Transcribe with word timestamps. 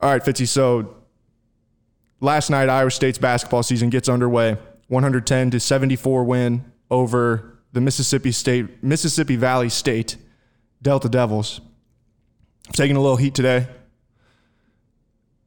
All 0.00 0.10
right, 0.10 0.22
Fitzy. 0.22 0.48
So 0.48 0.96
last 2.20 2.50
night, 2.50 2.68
Iowa 2.68 2.90
State's 2.90 3.18
basketball 3.18 3.62
season 3.62 3.90
gets 3.90 4.08
underway. 4.08 4.56
110 4.88 5.50
to 5.52 5.60
74 5.60 6.24
win 6.24 6.64
over 6.90 7.58
the 7.72 7.80
Mississippi 7.80 8.32
State, 8.32 8.82
Mississippi 8.82 9.36
Valley 9.36 9.68
State 9.68 10.16
Delta 10.82 11.08
Devils. 11.08 11.60
I'm 12.66 12.72
taking 12.72 12.96
a 12.96 13.00
little 13.00 13.16
heat 13.16 13.34
today. 13.34 13.68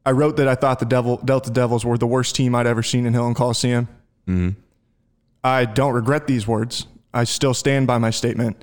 I 0.06 0.12
wrote 0.12 0.36
that 0.36 0.48
I 0.48 0.54
thought 0.54 0.78
the 0.78 0.86
Devil, 0.86 1.16
Delta 1.18 1.50
Devils 1.50 1.84
were 1.84 1.98
the 1.98 2.06
worst 2.06 2.34
team 2.34 2.54
I'd 2.54 2.66
ever 2.66 2.82
seen 2.82 3.06
in 3.06 3.12
Hilton 3.12 3.34
Coliseum. 3.34 3.88
Mm-hmm. 4.28 4.60
I 5.42 5.64
don't 5.64 5.92
regret 5.92 6.26
these 6.26 6.46
words. 6.46 6.86
I 7.12 7.24
still 7.24 7.54
stand 7.54 7.86
by 7.86 7.98
my 7.98 8.10
statement. 8.10 8.62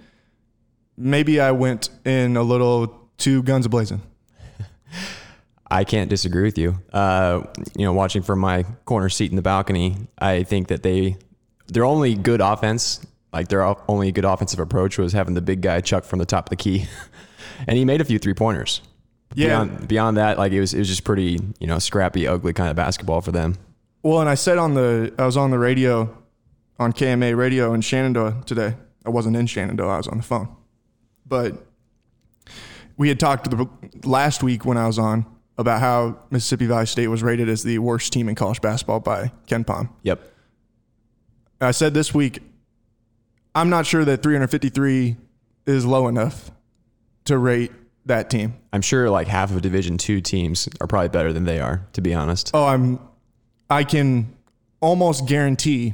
Maybe 0.97 1.39
I 1.39 1.51
went 1.51 1.89
in 2.05 2.37
a 2.37 2.43
little 2.43 3.09
too 3.17 3.43
guns 3.43 3.67
ablazing. 3.67 4.01
I 5.71 5.85
can't 5.85 6.09
disagree 6.09 6.43
with 6.43 6.57
you. 6.57 6.77
Uh, 6.91 7.43
you 7.77 7.85
know, 7.85 7.93
watching 7.93 8.21
from 8.23 8.39
my 8.39 8.63
corner 8.83 9.07
seat 9.07 9.31
in 9.31 9.37
the 9.37 9.41
balcony, 9.41 9.95
I 10.19 10.43
think 10.43 10.67
that 10.67 10.83
they 10.83 11.15
their 11.67 11.85
only 11.85 12.13
good 12.13 12.41
offense, 12.41 12.99
like 13.31 13.47
their 13.47 13.63
only 13.89 14.11
good 14.11 14.25
offensive 14.25 14.59
approach, 14.59 14.97
was 14.97 15.13
having 15.13 15.33
the 15.33 15.41
big 15.41 15.61
guy 15.61 15.79
chuck 15.79 16.03
from 16.03 16.19
the 16.19 16.25
top 16.25 16.47
of 16.47 16.49
the 16.49 16.57
key, 16.57 16.87
and 17.67 17.77
he 17.77 17.85
made 17.85 18.01
a 18.01 18.03
few 18.03 18.19
three 18.19 18.33
pointers. 18.33 18.81
Yeah. 19.33 19.63
Beyond, 19.63 19.87
beyond 19.87 20.17
that, 20.17 20.37
like 20.37 20.51
it 20.51 20.59
was 20.59 20.73
it 20.73 20.79
was 20.79 20.89
just 20.89 21.05
pretty 21.05 21.39
you 21.59 21.67
know 21.67 21.79
scrappy, 21.79 22.27
ugly 22.27 22.51
kind 22.51 22.69
of 22.69 22.75
basketball 22.75 23.21
for 23.21 23.31
them. 23.31 23.57
Well, 24.03 24.19
and 24.19 24.29
I 24.29 24.35
said 24.35 24.57
on 24.57 24.73
the 24.73 25.13
I 25.17 25.25
was 25.25 25.37
on 25.37 25.51
the 25.51 25.59
radio 25.59 26.15
on 26.79 26.91
KMA 26.91 27.37
radio 27.37 27.73
in 27.73 27.79
Shenandoah 27.79 28.43
today. 28.45 28.75
I 29.05 29.09
wasn't 29.09 29.37
in 29.37 29.47
Shenandoah, 29.47 29.93
I 29.93 29.97
was 29.97 30.07
on 30.09 30.17
the 30.17 30.23
phone. 30.23 30.53
But 31.25 31.65
we 32.97 33.07
had 33.07 33.21
talked 33.21 33.49
the, 33.49 33.69
last 34.03 34.43
week 34.43 34.65
when 34.65 34.77
I 34.77 34.85
was 34.85 34.99
on 34.99 35.25
about 35.61 35.79
how 35.79 36.17
Mississippi 36.29 36.65
Valley 36.65 36.85
State 36.85 37.07
was 37.07 37.23
rated 37.23 37.47
as 37.47 37.63
the 37.63 37.79
worst 37.79 38.11
team 38.11 38.27
in 38.27 38.35
college 38.35 38.59
basketball 38.61 38.99
by 38.99 39.31
KenPom. 39.47 39.89
Yep. 40.03 40.21
I 41.61 41.71
said 41.71 41.93
this 41.93 42.13
week, 42.13 42.39
I'm 43.55 43.69
not 43.69 43.85
sure 43.85 44.03
that 44.05 44.23
353 44.23 45.15
is 45.67 45.85
low 45.85 46.07
enough 46.07 46.51
to 47.25 47.37
rate 47.37 47.71
that 48.05 48.29
team. 48.29 48.55
I'm 48.73 48.81
sure 48.81 49.09
like 49.09 49.27
half 49.27 49.51
of 49.51 49.61
Division 49.61 49.97
two 49.97 50.21
teams 50.21 50.67
are 50.79 50.87
probably 50.87 51.09
better 51.09 51.31
than 51.31 51.45
they 51.45 51.59
are, 51.59 51.85
to 51.93 52.01
be 52.01 52.13
honest. 52.13 52.51
Oh, 52.53 52.65
I'm 52.65 52.99
I 53.69 53.83
can 53.83 54.35
almost 54.81 55.27
guarantee 55.27 55.93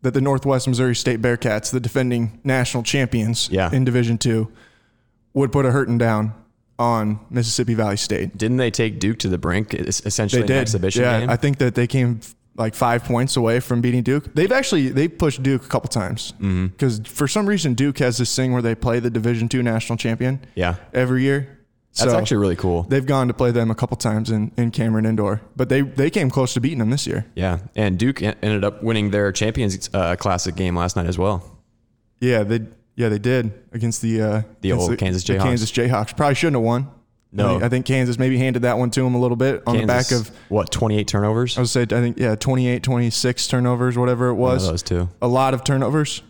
that 0.00 0.14
the 0.14 0.20
Northwest 0.20 0.66
Missouri 0.66 0.96
State 0.96 1.20
Bearcats, 1.22 1.70
the 1.70 1.78
defending 1.78 2.40
national 2.42 2.82
champions 2.82 3.48
Yeah. 3.52 3.70
in 3.72 3.84
Division 3.84 4.16
Two, 4.18 4.50
would 5.34 5.52
put 5.52 5.66
a 5.66 5.70
hurting 5.70 5.98
down 5.98 6.32
on 6.78 7.20
Mississippi 7.30 7.74
Valley 7.74 7.96
State. 7.96 8.36
Didn't 8.36 8.56
they 8.56 8.70
take 8.70 8.98
Duke 8.98 9.18
to 9.20 9.28
the 9.28 9.38
brink? 9.38 9.74
Essentially 9.74 10.42
They 10.42 10.54
an 10.54 10.58
did. 10.58 10.60
exhibition 10.62 11.02
yeah, 11.02 11.20
game. 11.20 11.30
I 11.30 11.36
think 11.36 11.58
that 11.58 11.74
they 11.74 11.86
came 11.86 12.20
like 12.56 12.74
five 12.74 13.04
points 13.04 13.36
away 13.36 13.60
from 13.60 13.80
beating 13.80 14.02
Duke. 14.02 14.34
They've 14.34 14.52
actually 14.52 14.88
they 14.88 15.08
pushed 15.08 15.42
Duke 15.42 15.64
a 15.64 15.68
couple 15.68 15.88
times 15.88 16.32
Mm-hmm. 16.38 16.66
because 16.68 17.00
for 17.06 17.26
some 17.28 17.46
reason 17.46 17.74
Duke 17.74 17.98
has 17.98 18.18
this 18.18 18.34
thing 18.34 18.52
where 18.52 18.62
they 18.62 18.74
play 18.74 19.00
the 19.00 19.10
Division 19.10 19.48
Two 19.48 19.62
national 19.62 19.96
champion 19.96 20.40
yeah, 20.54 20.76
every 20.92 21.22
year. 21.22 21.58
that's 21.96 22.10
So- 22.10 22.18
actually 22.18 22.38
really 22.38 22.56
cool. 22.56 22.82
They've 22.84 23.06
gone 23.06 23.28
to 23.28 23.34
play 23.34 23.52
them 23.52 23.70
a 23.70 23.74
couple 23.74 23.96
times 23.96 24.30
in, 24.30 24.50
in 24.56 24.70
Cameron 24.70 25.06
Indoor, 25.06 25.40
but 25.56 25.68
they 25.68 25.80
they 25.82 26.10
came 26.10 26.28
close 26.30 26.52
to 26.54 26.60
beating 26.60 26.78
them 26.78 26.90
this 26.90 27.06
year. 27.06 27.24
Yeah, 27.34 27.58
and 27.76 27.98
Duke 27.98 28.22
ended 28.22 28.64
up 28.64 28.82
winning 28.82 29.10
their 29.12 29.30
Champions 29.32 29.88
uh, 29.94 30.16
Classic 30.16 30.54
game 30.54 30.76
last 30.76 30.96
night 30.96 31.06
as 31.06 31.16
well. 31.18 31.58
Yeah, 32.20 32.42
they 32.42 32.60
yeah 33.02 33.08
they 33.08 33.18
did 33.18 33.52
against 33.72 34.00
the 34.00 34.22
uh, 34.22 34.42
The 34.60 34.72
old 34.72 34.96
Kansas 34.98 35.24
the 35.24 35.34
Jayhawks. 35.34 35.42
Kansas 35.42 35.70
Jayhawks 35.72 36.16
probably 36.16 36.34
shouldn't 36.34 36.56
have 36.56 36.64
won. 36.64 36.88
No. 37.34 37.46
I 37.46 37.50
think, 37.50 37.62
I 37.62 37.68
think 37.70 37.86
Kansas 37.86 38.18
maybe 38.18 38.36
handed 38.36 38.62
that 38.62 38.76
one 38.78 38.90
to 38.90 39.02
them 39.02 39.14
a 39.14 39.20
little 39.20 39.36
bit 39.36 39.62
on 39.66 39.78
the 39.78 39.86
back 39.86 40.12
of 40.12 40.30
what 40.48 40.70
28 40.70 41.08
turnovers. 41.08 41.56
I 41.56 41.62
would 41.62 41.68
say 41.70 41.82
I 41.82 41.86
think 41.86 42.18
yeah 42.18 42.34
28, 42.34 42.82
26 42.82 43.48
turnovers, 43.48 43.96
whatever 43.98 44.28
it 44.28 44.34
was. 44.34 44.68
those 44.68 44.82
two. 44.82 45.08
A 45.20 45.28
lot 45.28 45.54
of 45.54 45.64
turnovers. 45.64 46.22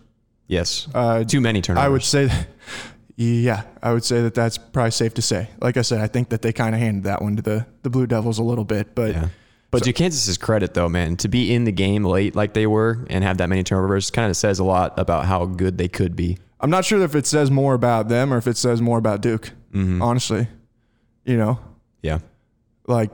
Yes, 0.49 0.87
Uh, 0.95 1.25
too 1.25 1.41
many 1.41 1.63
turnovers. 1.63 1.87
I 1.87 1.89
would 1.89 2.03
say, 2.03 2.27
that, 2.27 2.47
yeah, 3.17 3.63
I 3.83 3.93
would 3.93 4.05
say 4.05 4.21
that 4.23 4.35
that's 4.35 4.59
probably 4.59 4.91
safe 4.91 5.15
to 5.15 5.23
say. 5.23 5.49
Like 5.61 5.77
I 5.77 5.83
said, 5.83 6.01
I 6.01 6.09
think 6.09 6.29
that 6.29 6.43
they 6.43 6.53
kind 6.53 6.75
of 6.75 6.81
handed 6.81 7.05
that 7.05 7.23
one 7.23 7.37
to 7.37 7.43
the 7.43 7.67
the 7.83 7.91
Blue 7.91 8.07
Devils 8.07 8.39
a 8.39 8.43
little 8.43 8.65
bit, 8.65 8.95
but 8.95 9.13
Yeah. 9.15 9.29
But 9.73 9.85
to 9.85 9.93
Kansas's 9.95 10.37
credit, 10.37 10.75
though, 10.75 10.91
man, 10.91 11.17
to 11.17 11.29
be 11.29 11.55
in 11.55 11.65
the 11.65 11.73
game 11.73 12.05
late 12.05 12.37
like 12.37 12.53
they 12.53 12.67
were 12.67 13.07
and 13.09 13.25
have 13.25 13.39
that 13.39 13.49
many 13.49 13.63
turnovers 13.63 14.11
kind 14.11 14.29
of 14.29 14.37
says 14.37 14.59
a 14.59 14.65
lot 14.65 14.99
about 14.99 15.25
how 15.25 15.47
good 15.47 15.79
they 15.79 15.89
could 15.89 16.15
be. 16.15 16.37
I'm 16.63 16.71
not 16.71 16.85
sure 16.85 17.03
if 17.03 17.15
it 17.15 17.27
says 17.27 17.51
more 17.51 17.75
about 17.75 18.09
them 18.09 18.33
or 18.33 18.37
if 18.39 18.47
it 18.47 18.57
says 18.57 18.81
more 18.81 18.97
about 18.99 19.21
Duke. 19.21 19.51
Mm-hmm. 19.75 20.01
Honestly, 20.01 20.47
you 21.25 21.37
know, 21.37 21.59
Yeah. 22.03 22.19
like 22.87 23.11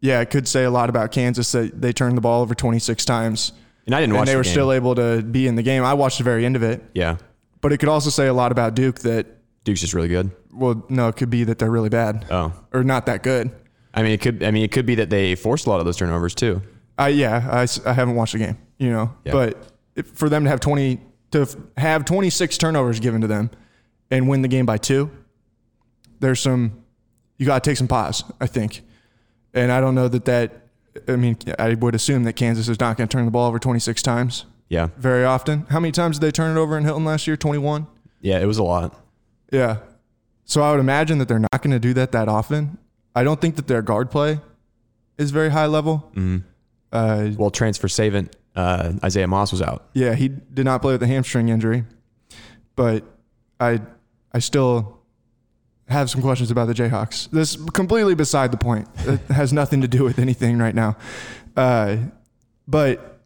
yeah, 0.00 0.20
it 0.20 0.30
could 0.30 0.46
say 0.48 0.64
a 0.64 0.70
lot 0.70 0.88
about 0.90 1.10
Kansas 1.12 1.50
that 1.52 1.80
they 1.80 1.92
turned 1.92 2.16
the 2.16 2.20
ball 2.20 2.42
over 2.42 2.54
26 2.54 3.04
times 3.04 3.52
And 3.86 3.94
I 3.94 4.00
didn't 4.00 4.14
watch 4.14 4.20
and 4.20 4.28
they 4.28 4.32
the 4.32 4.38
were 4.38 4.44
still 4.44 4.72
able 4.72 4.94
to 4.94 5.22
be 5.22 5.46
in 5.46 5.54
the 5.56 5.62
game. 5.62 5.82
I 5.84 5.94
watched 5.94 6.18
the 6.18 6.24
very 6.24 6.44
end 6.46 6.56
of 6.56 6.62
it, 6.62 6.82
Yeah. 6.94 7.16
but 7.60 7.72
it 7.72 7.78
could 7.78 7.88
also 7.88 8.10
say 8.10 8.26
a 8.26 8.32
lot 8.34 8.52
about 8.52 8.74
Duke 8.74 9.00
that 9.00 9.26
Duke's 9.64 9.80
just 9.80 9.94
really 9.94 10.08
good. 10.08 10.30
well, 10.52 10.84
no, 10.88 11.08
it 11.08 11.16
could 11.16 11.28
be 11.30 11.44
that 11.44 11.58
they're 11.58 11.70
really 11.70 11.88
bad 11.88 12.24
Oh. 12.30 12.52
or 12.72 12.84
not 12.84 13.06
that 13.06 13.22
good. 13.22 13.50
I 13.92 14.02
mean, 14.02 14.12
it 14.12 14.20
could. 14.20 14.42
I 14.42 14.50
mean, 14.50 14.62
it 14.62 14.70
could 14.72 14.84
be 14.86 14.94
that 14.96 15.08
they 15.10 15.34
forced 15.34 15.66
a 15.66 15.70
lot 15.70 15.80
of 15.80 15.86
those 15.86 15.96
turnovers 15.96 16.34
too. 16.34 16.60
I 16.98 17.08
yeah, 17.08 17.48
I, 17.50 17.66
I 17.88 17.92
haven't 17.94 18.14
watched 18.14 18.34
the 18.34 18.38
game, 18.38 18.58
you 18.78 18.90
know, 18.90 19.12
Yeah. 19.24 19.32
but 19.32 19.56
if, 19.96 20.06
for 20.08 20.28
them 20.28 20.44
to 20.44 20.50
have 20.50 20.60
20 20.60 21.00
to 21.32 21.46
have 21.76 22.04
26 22.04 22.56
turnovers 22.58 23.00
given 23.00 23.20
to 23.20 23.26
them 23.26 23.50
and 24.10 24.28
win 24.28 24.42
the 24.42 24.48
game 24.48 24.66
by 24.66 24.78
two, 24.78 25.10
there's 26.20 26.40
some 26.40 26.82
you 27.38 27.44
got 27.46 27.62
to 27.62 27.70
take 27.70 27.76
some 27.76 27.88
pause, 27.88 28.24
I 28.40 28.46
think. 28.46 28.82
And 29.52 29.70
I 29.70 29.80
don't 29.80 29.94
know 29.94 30.08
that 30.08 30.24
that 30.26 30.52
I 31.08 31.16
mean, 31.16 31.36
I 31.58 31.74
would 31.74 31.94
assume 31.94 32.24
that 32.24 32.32
Kansas 32.34 32.68
is 32.68 32.80
not 32.80 32.96
going 32.96 33.06
to 33.08 33.14
turn 33.14 33.26
the 33.26 33.30
ball 33.30 33.48
over 33.48 33.58
26 33.58 34.00
times 34.02 34.46
Yeah. 34.68 34.88
very 34.96 35.24
often. 35.26 35.66
How 35.68 35.78
many 35.78 35.92
times 35.92 36.18
did 36.18 36.26
they 36.26 36.30
turn 36.30 36.56
it 36.56 36.60
over 36.60 36.78
in 36.78 36.84
Hilton 36.84 37.04
last 37.04 37.26
year? 37.26 37.36
21? 37.36 37.86
Yeah. 38.22 38.38
It 38.40 38.46
was 38.46 38.56
a 38.56 38.62
lot. 38.64 38.98
Yeah. 39.52 39.78
So 40.46 40.62
I 40.62 40.70
would 40.70 40.80
imagine 40.80 41.18
that 41.18 41.28
they're 41.28 41.38
not 41.38 41.60
going 41.60 41.72
to 41.72 41.78
do 41.78 41.92
that 41.94 42.12
that 42.12 42.28
often. 42.28 42.78
I 43.14 43.24
don't 43.24 43.40
think 43.40 43.56
that 43.56 43.66
their 43.66 43.82
guard 43.82 44.10
play 44.10 44.40
is 45.18 45.30
very 45.32 45.50
high 45.50 45.66
level. 45.66 46.10
Mm-hmm. 46.14 46.38
Uh, 46.92 47.30
Well, 47.36 47.50
transfer 47.50 47.88
savant 47.88 48.34
uh, 48.56 48.92
Isaiah 49.04 49.26
Moss 49.28 49.52
was 49.52 49.62
out. 49.62 49.88
Yeah, 49.92 50.14
he 50.14 50.28
did 50.28 50.64
not 50.64 50.82
play 50.82 50.92
with 50.92 51.02
a 51.02 51.06
hamstring 51.06 51.48
injury, 51.50 51.84
but 52.74 53.04
I 53.60 53.80
I 54.32 54.38
still 54.40 54.98
have 55.88 56.10
some 56.10 56.20
questions 56.22 56.50
about 56.50 56.66
the 56.66 56.74
Jayhawks. 56.74 57.30
This 57.30 57.56
completely 57.72 58.14
beside 58.14 58.50
the 58.50 58.56
point. 58.58 58.88
It 59.06 59.20
has 59.30 59.52
nothing 59.52 59.82
to 59.82 59.88
do 59.88 60.02
with 60.04 60.18
anything 60.18 60.58
right 60.58 60.74
now. 60.74 60.96
Uh, 61.56 61.96
but 62.66 63.20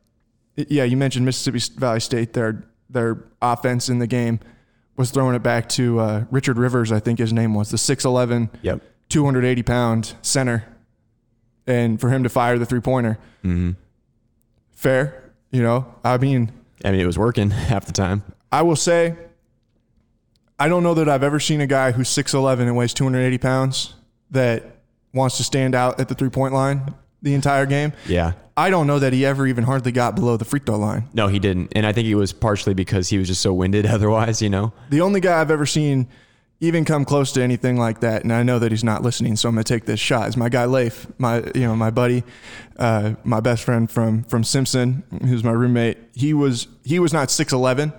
yeah, 0.56 0.84
you 0.84 0.96
mentioned 0.96 1.24
Mississippi 1.24 1.60
Valley 1.78 2.00
State. 2.00 2.32
Their 2.34 2.64
their 2.90 3.24
offense 3.40 3.88
in 3.88 3.98
the 4.00 4.06
game 4.06 4.40
was 4.96 5.10
throwing 5.10 5.34
it 5.34 5.42
back 5.42 5.68
to 5.70 5.98
uh, 6.00 6.24
Richard 6.30 6.58
Rivers, 6.58 6.92
I 6.92 6.98
think 7.00 7.18
his 7.20 7.32
name 7.32 7.54
was 7.54 7.70
the 7.70 7.78
6'11", 7.78 8.50
Yep. 8.60 8.82
280 9.08 9.62
pound 9.62 10.14
center, 10.20 10.64
and 11.66 11.98
for 12.00 12.10
him 12.10 12.22
to 12.24 12.28
fire 12.28 12.58
the 12.58 12.66
three 12.66 12.80
pointer, 12.80 13.16
Mm-hmm. 13.42 13.70
Fair. 14.80 15.30
You 15.50 15.62
know, 15.62 15.94
I 16.04 16.16
mean, 16.16 16.50
I 16.84 16.90
mean, 16.90 17.00
it 17.00 17.06
was 17.06 17.18
working 17.18 17.50
half 17.70 17.84
the 17.84 17.92
time. 17.92 18.22
I 18.50 18.62
will 18.62 18.76
say, 18.76 19.16
I 20.58 20.68
don't 20.68 20.82
know 20.82 20.94
that 20.94 21.08
I've 21.08 21.22
ever 21.22 21.38
seen 21.38 21.60
a 21.60 21.66
guy 21.66 21.92
who's 21.92 22.08
6'11 22.08 22.60
and 22.60 22.76
weighs 22.76 22.94
280 22.94 23.38
pounds 23.38 23.94
that 24.30 24.64
wants 25.12 25.36
to 25.36 25.44
stand 25.44 25.74
out 25.74 26.00
at 26.00 26.08
the 26.08 26.14
three 26.14 26.30
point 26.30 26.54
line 26.54 26.94
the 27.22 27.34
entire 27.34 27.66
game. 27.66 27.92
Yeah. 28.06 28.32
I 28.56 28.70
don't 28.70 28.86
know 28.86 28.98
that 28.98 29.12
he 29.12 29.24
ever 29.24 29.46
even 29.46 29.64
hardly 29.64 29.92
got 29.92 30.14
below 30.14 30.36
the 30.36 30.44
free 30.44 30.60
throw 30.60 30.76
line. 30.76 31.08
No, 31.14 31.28
he 31.28 31.38
didn't, 31.38 31.72
and 31.74 31.86
I 31.86 31.92
think 31.92 32.08
it 32.08 32.14
was 32.14 32.32
partially 32.32 32.74
because 32.74 33.08
he 33.08 33.18
was 33.18 33.28
just 33.28 33.40
so 33.40 33.52
winded. 33.52 33.86
Otherwise, 33.86 34.42
you 34.42 34.50
know. 34.50 34.72
The 34.90 35.00
only 35.00 35.20
guy 35.20 35.40
I've 35.40 35.50
ever 35.50 35.66
seen 35.66 36.08
even 36.60 36.84
come 36.84 37.04
close 37.04 37.32
to 37.32 37.42
anything 37.42 37.78
like 37.78 38.00
that, 38.00 38.22
and 38.22 38.32
I 38.32 38.42
know 38.42 38.58
that 38.58 38.70
he's 38.70 38.84
not 38.84 39.02
listening, 39.02 39.36
so 39.36 39.48
I'm 39.48 39.54
gonna 39.54 39.64
take 39.64 39.86
this 39.86 39.98
shot. 39.98 40.28
Is 40.28 40.36
my 40.36 40.48
guy 40.48 40.66
Leif, 40.66 41.06
my 41.18 41.42
you 41.54 41.62
know 41.62 41.74
my 41.74 41.90
buddy, 41.90 42.22
uh, 42.78 43.14
my 43.24 43.40
best 43.40 43.64
friend 43.64 43.90
from 43.90 44.24
from 44.24 44.44
Simpson, 44.44 45.02
who's 45.22 45.42
my 45.42 45.52
roommate. 45.52 45.98
He 46.14 46.34
was 46.34 46.68
he 46.84 46.98
was 46.98 47.12
not 47.12 47.30
six 47.30 47.52
eleven, 47.52 47.92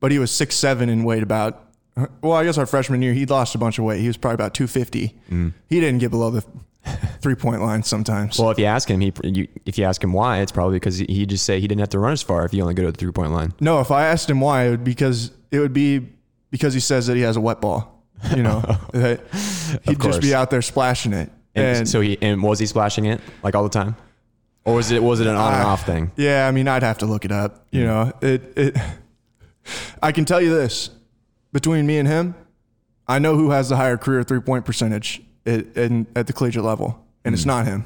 but 0.00 0.12
he 0.12 0.18
was 0.18 0.30
six 0.30 0.56
seven 0.56 0.88
and 0.88 1.04
weighed 1.04 1.22
about. 1.22 1.62
Well, 2.20 2.32
I 2.34 2.44
guess 2.44 2.58
our 2.58 2.66
freshman 2.66 3.00
year 3.00 3.14
he 3.14 3.24
lost 3.24 3.54
a 3.54 3.58
bunch 3.58 3.78
of 3.78 3.84
weight. 3.84 4.00
He 4.00 4.06
was 4.06 4.16
probably 4.16 4.34
about 4.34 4.54
two 4.54 4.66
fifty. 4.66 5.14
He 5.68 5.80
didn't 5.80 5.98
get 5.98 6.10
below 6.10 6.30
the 6.30 6.44
three 7.20 7.34
point 7.34 7.60
line 7.62 7.82
sometimes. 7.82 8.38
Well, 8.38 8.50
if 8.50 8.58
you 8.58 8.64
ask 8.64 8.88
him, 8.88 9.00
he 9.00 9.12
you, 9.24 9.48
if 9.66 9.76
you 9.76 9.84
ask 9.84 10.02
him 10.02 10.12
why, 10.12 10.40
it's 10.40 10.52
probably 10.52 10.76
because 10.76 10.98
he 10.98 11.06
he'd 11.06 11.30
just 11.30 11.44
say 11.44 11.60
he 11.60 11.68
didn't 11.68 11.80
have 11.80 11.90
to 11.90 11.98
run 11.98 12.12
as 12.12 12.22
far 12.22 12.44
if 12.44 12.54
you 12.54 12.62
only 12.62 12.74
go 12.74 12.84
to 12.84 12.92
the 12.92 12.98
three 12.98 13.12
point 13.12 13.32
line. 13.32 13.52
No, 13.60 13.80
if 13.80 13.90
I 13.90 14.06
asked 14.06 14.30
him 14.30 14.40
why, 14.40 14.66
it 14.66 14.70
would 14.70 14.84
because 14.84 15.32
it 15.50 15.58
would 15.58 15.72
be 15.72 16.06
because 16.50 16.74
he 16.74 16.80
says 16.80 17.06
that 17.08 17.16
he 17.16 17.22
has 17.22 17.36
a 17.36 17.40
wet 17.40 17.60
ball. 17.60 17.95
You 18.34 18.42
know, 18.42 18.60
that 18.92 19.20
he'd 19.84 20.00
just 20.00 20.20
be 20.20 20.34
out 20.34 20.50
there 20.50 20.62
splashing 20.62 21.12
it. 21.12 21.30
And, 21.54 21.78
And, 21.78 21.88
so 21.88 22.00
he 22.00 22.18
and 22.20 22.42
was 22.42 22.58
he 22.58 22.66
splashing 22.66 23.06
it 23.06 23.20
like 23.42 23.54
all 23.54 23.62
the 23.62 23.68
time, 23.70 23.96
or 24.64 24.74
was 24.74 24.90
it 24.90 25.02
was 25.02 25.20
it 25.20 25.26
an 25.26 25.36
on 25.36 25.54
and 25.54 25.62
Ah. 25.62 25.68
off 25.72 25.86
thing? 25.86 26.12
yeah, 26.16 26.46
I 26.46 26.50
mean, 26.50 26.68
I'd 26.68 26.82
have 26.82 26.98
to 26.98 27.06
look 27.06 27.24
it 27.24 27.32
up. 27.32 27.66
You 27.70 27.84
know, 27.84 28.12
it 28.20 28.52
it. 28.56 28.76
I 30.02 30.12
can 30.12 30.24
tell 30.24 30.40
you 30.40 30.50
this: 30.54 30.90
between 31.52 31.86
me 31.86 31.98
and 31.98 32.06
him, 32.06 32.34
I 33.08 33.18
know 33.18 33.36
who 33.36 33.50
has 33.50 33.68
the 33.70 33.76
higher 33.76 33.96
career 33.96 34.22
three 34.22 34.40
point 34.40 34.64
percentage 34.64 35.22
at, 35.46 35.66
in, 35.76 36.06
at 36.14 36.26
the 36.26 36.32
collegiate 36.32 36.64
level, 36.64 37.02
and 37.24 37.34
it's 37.34 37.46
not 37.46 37.66
him. 37.66 37.84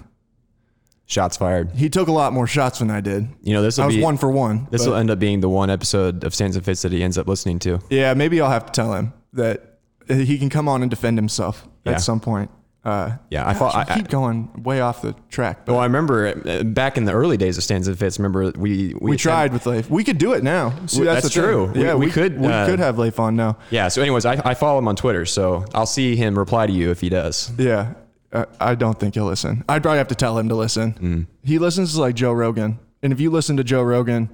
Shots 1.07 1.37
fired. 1.37 1.73
He 1.73 1.89
took 1.91 2.07
a 2.09 2.13
lot 2.13 2.33
more 2.33 2.47
shots 2.47 2.79
than 2.79 2.91
I 2.91 3.01
did. 3.01 3.29
You 3.43 3.53
know, 3.55 3.63
this 3.63 3.79
I 3.81 3.87
was 3.87 3.97
be 3.97 4.03
one 4.03 4.17
for 4.17 4.31
one. 4.31 4.69
this 4.71 4.87
will 4.87 4.95
end 4.95 5.11
up 5.11 5.19
being 5.19 5.41
the 5.41 5.49
one 5.49 5.69
episode 5.71 6.23
of 6.23 6.33
Stands 6.35 6.55
and 6.57 6.65
Fits 6.65 6.83
that 6.83 6.93
he 6.93 7.03
ends 7.03 7.19
up 7.19 7.27
listening 7.27 7.59
to. 7.61 7.81
yeah, 7.91 8.15
maybe 8.15 8.41
I'll 8.41 8.51
have 8.51 8.67
to 8.67 8.73
tell 8.73 8.95
him 8.95 9.13
that 9.33 9.70
he 10.11 10.39
can 10.39 10.49
come 10.51 10.69
on 10.69 10.83
and 10.83 10.91
defend 10.91 11.19
himself 11.19 11.67
Yeah. 11.85 11.93
at 11.93 12.01
some 12.01 12.21
point. 12.21 12.51
Uh, 12.83 13.17
Yeah, 13.29 13.47
I 13.47 13.53
thought 13.53 13.75
we 13.75 13.93
I, 13.93 13.97
keep 13.97 14.09
going 14.09 14.49
way 14.63 14.81
off 14.81 15.03
the 15.03 15.15
track. 15.29 15.67
But 15.67 15.73
Well, 15.73 15.81
I 15.83 15.85
remember 15.85 16.29
uh, 16.47 16.63
back 16.63 16.97
in 16.97 17.05
the 17.05 17.13
early 17.13 17.37
days 17.37 17.59
of 17.59 17.63
Stands 17.65 17.87
and 17.89 17.99
Fits. 17.99 18.19
Remember 18.19 18.51
we 18.57 18.95
we 19.01 19.19
tried 19.19 19.53
with 19.53 19.67
Leif. 19.67 19.91
We 19.91 20.03
could 20.03 20.17
do 20.17 20.33
it 20.33 20.43
now. 20.43 20.73
See, 20.87 21.01
We- 21.01 21.07
that's, 21.07 21.23
that's 21.25 21.35
true. 21.35 21.67
We- 21.75 21.83
Yeah, 21.85 21.95
we 21.95 22.11
could, 22.11 22.41
We 22.41 22.47
uh, 22.49 22.65
could 22.67 22.79
have 22.79 22.99
Leif 22.99 23.21
on 23.21 23.37
now. 23.37 23.59
Yeah. 23.71 23.89
So, 23.89 24.01
anyways, 24.01 24.25
I, 24.25 24.41
I 24.45 24.55
follow 24.55 24.79
him 24.79 24.89
on 24.89 24.97
Twitter, 24.97 25.27
so 25.27 25.67
I'll 25.75 25.85
see 25.87 26.17
him 26.17 26.39
reply 26.39 26.67
to 26.67 26.73
you 26.73 26.91
if 26.91 27.03
he 27.03 27.11
does. 27.11 27.53
Yeah, 27.59 27.93
uh, 28.33 28.47
I 28.59 28.75
don't 28.77 28.99
think 28.99 29.13
he'll 29.15 29.27
listen. 29.27 29.63
I'd 29.69 29.83
probably 29.83 29.99
have 29.99 30.09
to 30.09 30.15
tell 30.15 30.39
him 30.39 30.49
to 30.49 30.55
listen. 30.55 30.95
Mm. 30.95 31.27
He 31.47 31.59
listens 31.59 31.93
to 31.95 32.01
like 32.01 32.15
Joe 32.15 32.33
Rogan, 32.33 32.79
and 33.03 33.13
if 33.13 33.21
you 33.21 33.31
listen 33.31 33.59
to 33.59 33.65
Joe 33.65 33.83
Rogan, 33.83 34.31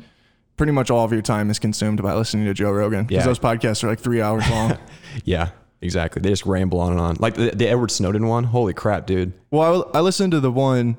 pretty 0.56 0.70
much 0.72 0.88
all 0.88 1.04
of 1.04 1.12
your 1.12 1.20
time 1.22 1.50
is 1.50 1.58
consumed 1.58 2.00
by 2.00 2.14
listening 2.14 2.44
to 2.46 2.54
Joe 2.54 2.70
Rogan 2.70 3.06
because 3.06 3.22
Yeah. 3.24 3.26
those 3.26 3.40
podcasts 3.40 3.82
are 3.82 3.88
like 3.88 3.98
three 3.98 4.22
hours 4.22 4.48
long. 4.50 4.78
Yeah, 5.24 5.48
exactly. 5.86 6.20
They 6.20 6.28
just 6.28 6.44
ramble 6.44 6.78
on 6.80 6.92
and 6.92 7.00
on. 7.00 7.16
Like 7.18 7.34
the, 7.34 7.50
the 7.50 7.66
Edward 7.68 7.90
Snowden 7.90 8.26
one. 8.26 8.44
Holy 8.44 8.74
crap, 8.74 9.06
dude. 9.06 9.32
well, 9.50 9.90
I, 9.94 9.98
I 9.98 10.00
listened 10.02 10.32
to 10.32 10.40
the 10.40 10.52
one. 10.52 10.98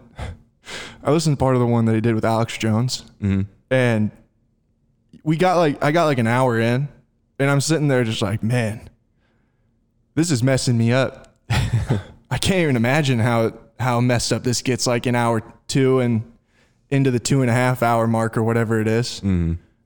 I 1.03 1.11
listened 1.11 1.37
to 1.37 1.39
part 1.39 1.55
of 1.55 1.61
the 1.61 1.67
one 1.67 1.85
that 1.85 1.93
he 1.95 2.01
did 2.01 2.15
with 2.15 2.25
Alex 2.25 2.57
Jones, 2.57 3.03
Mm-hmm. 3.21 3.41
and 3.71 4.11
we 5.23 5.37
got 5.37 5.57
like 5.57 5.83
I 5.83 5.91
got 5.91 6.05
like 6.05 6.17
an 6.17 6.27
hour 6.27 6.59
in, 6.59 6.87
and 7.39 7.49
I'm 7.49 7.61
sitting 7.61 7.87
there 7.87 8.03
just 8.03 8.21
like, 8.21 8.41
man, 8.43 8.89
this 10.15 10.31
is 10.31 10.41
messing 10.43 10.77
me 10.77 10.91
up. 10.91 11.35
I 11.49 12.37
can't 12.39 12.59
even 12.63 12.75
imagine 12.75 13.19
how 13.19 13.53
how 13.79 14.01
messed 14.01 14.33
up 14.33 14.43
this 14.43 14.61
gets 14.61 14.87
like 14.87 15.05
an 15.05 15.15
hour 15.15 15.41
two 15.67 15.99
and 15.99 16.23
into 16.89 17.11
the 17.11 17.19
two 17.19 17.41
and 17.41 17.49
a 17.49 17.53
half 17.53 17.81
hour 17.83 18.07
mark 18.07 18.35
or 18.37 18.43
whatever 18.43 18.79
it 18.81 18.87
is. 18.87 19.21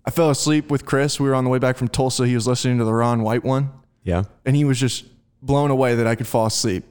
I 0.04 0.10
fell 0.10 0.32
asleep 0.32 0.72
with 0.72 0.86
Chris. 0.86 1.20
We 1.20 1.28
were 1.30 1.36
on 1.36 1.44
the 1.44 1.50
way 1.52 1.60
back 1.60 1.78
from 1.78 1.88
Tulsa. 1.90 2.26
He 2.26 2.34
was 2.34 2.48
listening 2.48 2.80
to 2.80 2.86
the 2.86 2.94
Ron 2.94 3.22
White 3.22 3.44
one, 3.44 3.70
Yeah. 4.04 4.24
and 4.46 4.56
he 4.56 4.66
was 4.66 4.80
just 4.80 5.06
blown 5.42 5.70
away 5.72 5.96
that 5.96 6.08
I 6.08 6.16
could 6.16 6.28
fall 6.28 6.46
asleep 6.48 6.84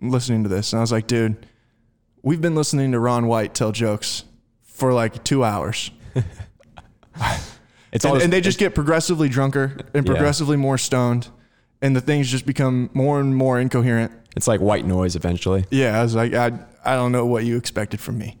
listening 0.00 0.42
to 0.42 0.48
this. 0.48 0.72
And 0.72 0.78
I 0.78 0.82
was 0.82 0.92
like, 0.92 1.06
dude, 1.06 1.46
we've 2.22 2.40
been 2.40 2.54
listening 2.54 2.92
to 2.92 2.98
Ron 3.00 3.26
White 3.26 3.54
tell 3.54 3.72
jokes 3.72 4.24
for 4.62 4.92
like 4.92 5.22
two 5.24 5.44
hours. 5.44 5.90
It's 7.92 8.04
And, 8.04 8.14
all 8.16 8.20
and 8.22 8.32
they 8.32 8.40
just 8.42 8.58
get 8.58 8.74
progressively 8.74 9.28
drunker 9.28 9.76
and 9.94 10.06
Yeah. 10.06 10.12
progressively 10.12 10.56
more 10.56 10.76
stoned, 10.76 11.28
and 11.80 11.96
the 11.96 12.00
things 12.00 12.30
just 12.30 12.44
become 12.44 12.90
more 12.92 13.20
and 13.20 13.34
more 13.34 13.58
incoherent. 13.60 14.12
it's 14.36 14.46
like 14.46 14.60
white 14.60 14.84
noise 14.84 15.16
eventually. 15.16 15.64
Yeah, 15.70 15.98
I 15.98 16.02
was 16.02 16.14
like, 16.14 16.34
I, 16.34 16.52
I 16.84 16.94
don't 16.94 17.10
know 17.12 17.24
what 17.24 17.44
you 17.44 17.56
expected 17.56 18.00
from 18.00 18.18
me. 18.18 18.36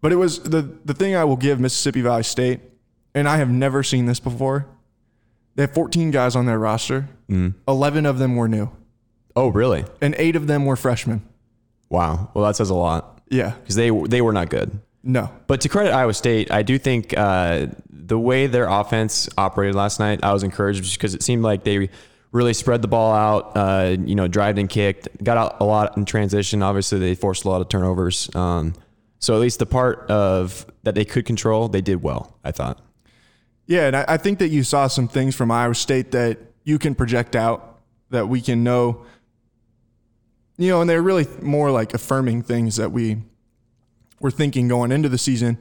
But 0.00 0.10
it 0.12 0.16
was 0.16 0.40
the 0.40 0.62
the 0.84 0.94
thing 0.94 1.14
I 1.14 1.24
will 1.24 1.36
give 1.36 1.60
Mississippi 1.60 2.00
Valley 2.00 2.22
State, 2.24 2.60
and 3.14 3.28
I 3.28 3.36
have 3.36 3.50
never 3.50 3.82
seen 3.84 4.06
this 4.06 4.18
before. 4.18 4.66
They 5.58 5.64
have 5.64 5.74
14 5.74 6.12
guys 6.12 6.36
on 6.36 6.46
their 6.46 6.56
roster. 6.58 7.08
11 7.66 8.06
of 8.06 8.18
them 8.20 8.36
were 8.36 8.46
new, 8.46 8.70
Oh, 9.34 9.48
really? 9.48 9.84
and 10.00 10.14
eight 10.16 10.36
of 10.36 10.46
them 10.46 10.64
were 10.66 10.76
freshmen. 10.76 11.20
Wow. 11.90 12.30
Well, 12.32 12.44
that 12.44 12.54
says 12.54 12.70
a 12.70 12.74
lot 12.74 13.20
Yeah, 13.28 13.54
because 13.60 13.74
they 13.74 13.90
they 13.90 14.20
were 14.22 14.32
not 14.32 14.50
good. 14.50 14.78
no, 15.02 15.30
But 15.48 15.60
to 15.62 15.68
credit 15.68 15.92
Iowa 15.92 16.14
State, 16.14 16.52
I 16.52 16.62
do 16.62 16.78
think 16.78 17.12
uh, 17.16 17.66
the 17.90 18.16
way 18.18 18.46
their 18.46 18.66
offense 18.68 19.28
operated 19.36 19.74
last 19.74 19.98
night, 19.98 20.20
I 20.22 20.32
was 20.32 20.44
encouraged 20.44 20.84
just 20.84 20.96
because 20.96 21.14
it 21.16 21.24
seemed 21.24 21.42
like 21.42 21.64
they 21.64 21.90
really 22.30 22.54
spread 22.54 22.80
the 22.80 22.88
ball 22.88 23.12
out. 23.12 23.56
Uh, 23.56 23.96
you 24.04 24.14
know, 24.14 24.28
drived 24.28 24.58
and 24.60 24.68
kicked, 24.68 25.08
got 25.24 25.36
out 25.36 25.56
a 25.60 25.64
lot 25.64 25.96
in 25.96 26.04
transition. 26.04 26.62
Obviously, 26.62 27.00
they 27.00 27.16
forced 27.16 27.44
a 27.44 27.48
lot 27.48 27.60
of 27.62 27.68
turnovers. 27.68 28.30
Um, 28.36 28.74
so 29.18 29.34
at 29.34 29.40
least 29.40 29.58
the 29.58 29.66
part 29.66 30.08
of 30.08 30.66
that 30.84 30.94
they 30.94 31.04
could 31.04 31.26
control, 31.26 31.66
they 31.68 31.80
did 31.80 32.00
well. 32.00 32.38
I 32.44 32.52
thought. 32.52 32.78
Yeah, 33.68 33.86
and 33.86 33.94
I, 33.96 34.04
I 34.08 34.16
think 34.16 34.38
that 34.40 34.48
you 34.48 34.64
saw 34.64 34.88
some 34.88 35.06
things 35.06 35.36
from 35.36 35.50
Iowa 35.50 35.74
State 35.74 36.10
that 36.12 36.38
you 36.64 36.78
can 36.78 36.94
project 36.94 37.36
out 37.36 37.80
that 38.10 38.26
we 38.26 38.40
can 38.40 38.64
know. 38.64 39.04
You 40.56 40.70
know, 40.70 40.80
and 40.80 40.90
they're 40.90 41.02
really 41.02 41.26
more 41.40 41.70
like 41.70 41.94
affirming 41.94 42.42
things 42.42 42.76
that 42.76 42.90
we 42.90 43.18
were 44.20 44.30
thinking 44.30 44.66
going 44.66 44.90
into 44.90 45.08
the 45.08 45.18
season. 45.18 45.58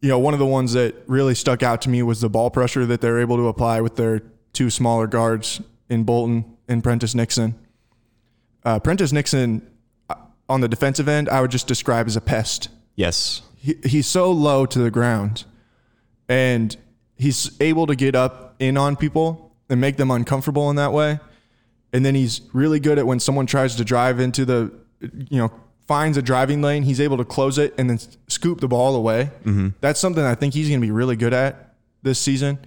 You 0.00 0.08
know, 0.08 0.18
one 0.18 0.34
of 0.34 0.40
the 0.40 0.46
ones 0.46 0.72
that 0.72 0.96
really 1.06 1.34
stuck 1.36 1.62
out 1.62 1.80
to 1.82 1.88
me 1.88 2.02
was 2.02 2.20
the 2.20 2.28
ball 2.28 2.50
pressure 2.50 2.84
that 2.86 3.00
they're 3.00 3.20
able 3.20 3.36
to 3.36 3.46
apply 3.46 3.80
with 3.80 3.94
their 3.96 4.20
two 4.52 4.68
smaller 4.68 5.06
guards 5.06 5.62
in 5.88 6.02
Bolton 6.02 6.44
and 6.68 6.82
Prentice 6.82 7.14
Nixon. 7.14 7.54
Uh, 8.64 8.80
Prentice 8.80 9.12
Nixon 9.12 9.66
uh, 10.10 10.16
on 10.48 10.60
the 10.60 10.68
defensive 10.68 11.08
end, 11.08 11.28
I 11.28 11.40
would 11.40 11.52
just 11.52 11.68
describe 11.68 12.06
as 12.08 12.16
a 12.16 12.20
pest 12.20 12.68
Yes. 12.96 13.42
he, 13.56 13.76
he's 13.84 14.06
so 14.08 14.30
low 14.32 14.66
to 14.66 14.78
the 14.80 14.90
ground 14.90 15.44
and 16.28 16.76
he's 17.16 17.56
able 17.60 17.86
to 17.86 17.94
get 17.94 18.14
up 18.14 18.54
in 18.58 18.76
on 18.76 18.96
people 18.96 19.54
and 19.68 19.80
make 19.80 19.96
them 19.96 20.10
uncomfortable 20.10 20.68
in 20.70 20.76
that 20.76 20.92
way. 20.92 21.20
And 21.92 22.04
then 22.04 22.14
he's 22.14 22.40
really 22.52 22.80
good 22.80 22.98
at 22.98 23.06
when 23.06 23.20
someone 23.20 23.46
tries 23.46 23.76
to 23.76 23.84
drive 23.84 24.18
into 24.20 24.44
the 24.44 24.72
you 25.00 25.38
know 25.38 25.52
finds 25.88 26.16
a 26.16 26.22
driving 26.22 26.62
lane 26.62 26.84
he's 26.84 27.00
able 27.00 27.16
to 27.16 27.24
close 27.24 27.58
it 27.58 27.74
and 27.76 27.90
then 27.90 27.98
scoop 28.28 28.60
the 28.60 28.68
ball 28.68 28.94
away. 28.96 29.30
That's 29.80 29.98
something 30.00 30.22
i 30.24 30.34
think 30.34 30.54
he's 30.54 30.68
going 30.68 30.80
to 30.80 30.86
be 30.86 30.92
really 30.92 31.16
good 31.16 31.34
at 31.34 31.74
this 32.02 32.18
season. 32.18 32.58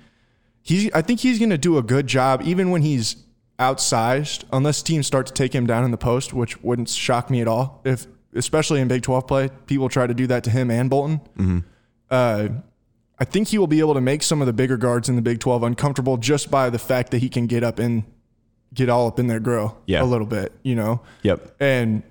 He's 0.62 0.92
i 0.94 1.02
think 1.02 1.22
he's 1.22 1.40
going 1.40 1.50
to 1.52 1.58
do 1.58 1.78
a 1.78 1.84
good 1.84 2.08
job 2.08 2.42
even 2.44 2.72
when 2.72 2.82
he's 2.82 3.16
outsized 3.58 4.44
unless 4.52 4.84
teams 4.84 5.08
start 5.08 5.26
to 5.28 5.34
take 5.34 5.54
him 5.56 5.66
down 5.66 5.86
in 5.86 5.92
the 5.92 5.98
post 5.98 6.34
which 6.34 6.62
wouldn't 6.62 6.90
shock 6.90 7.30
me 7.30 7.42
at 7.42 7.48
all. 7.48 7.82
If 7.86 8.06
especially 8.36 8.82
in 8.82 8.88
big 8.90 9.02
12 9.02 9.28
play 9.28 9.50
people 9.66 9.88
try 9.90 10.06
to 10.06 10.14
do 10.14 10.28
that 10.28 10.44
to 10.44 10.50
him 10.50 10.70
and 10.70 10.90
bolton. 10.90 11.64
Uh, 12.12 12.50
I 13.20 13.24
think 13.26 13.48
he 13.50 13.58
will 13.58 13.68
be 13.68 13.80
able 13.80 13.94
to 13.94 14.02
make 14.02 14.24
some 14.24 14.42
of 14.42 14.48
the 14.48 14.54
bigger 14.54 14.76
guards 14.78 15.08
in 15.08 15.16
the 15.16 15.22
Big 15.22 15.40
12 15.40 15.64
uncomfortable 15.64 16.18
just 16.18 16.52
by 16.52 16.70
the 16.70 16.80
fact 16.80 17.12
that 17.12 17.20
he 17.20 17.30
can 17.30 17.48
get 17.48 17.64
up 17.64 17.80
and 17.80 18.04
get 18.74 18.90
all 18.90 19.08
up 19.08 19.20
in 19.20 19.28
their 19.28 19.40
grill 19.40 19.78
Yeah. 19.86 20.04
a 20.04 20.06
little 20.06 20.28
bit, 20.28 20.52
you 20.64 20.76
know? 20.76 21.02
Yep. 21.24 21.56
And 21.62 22.04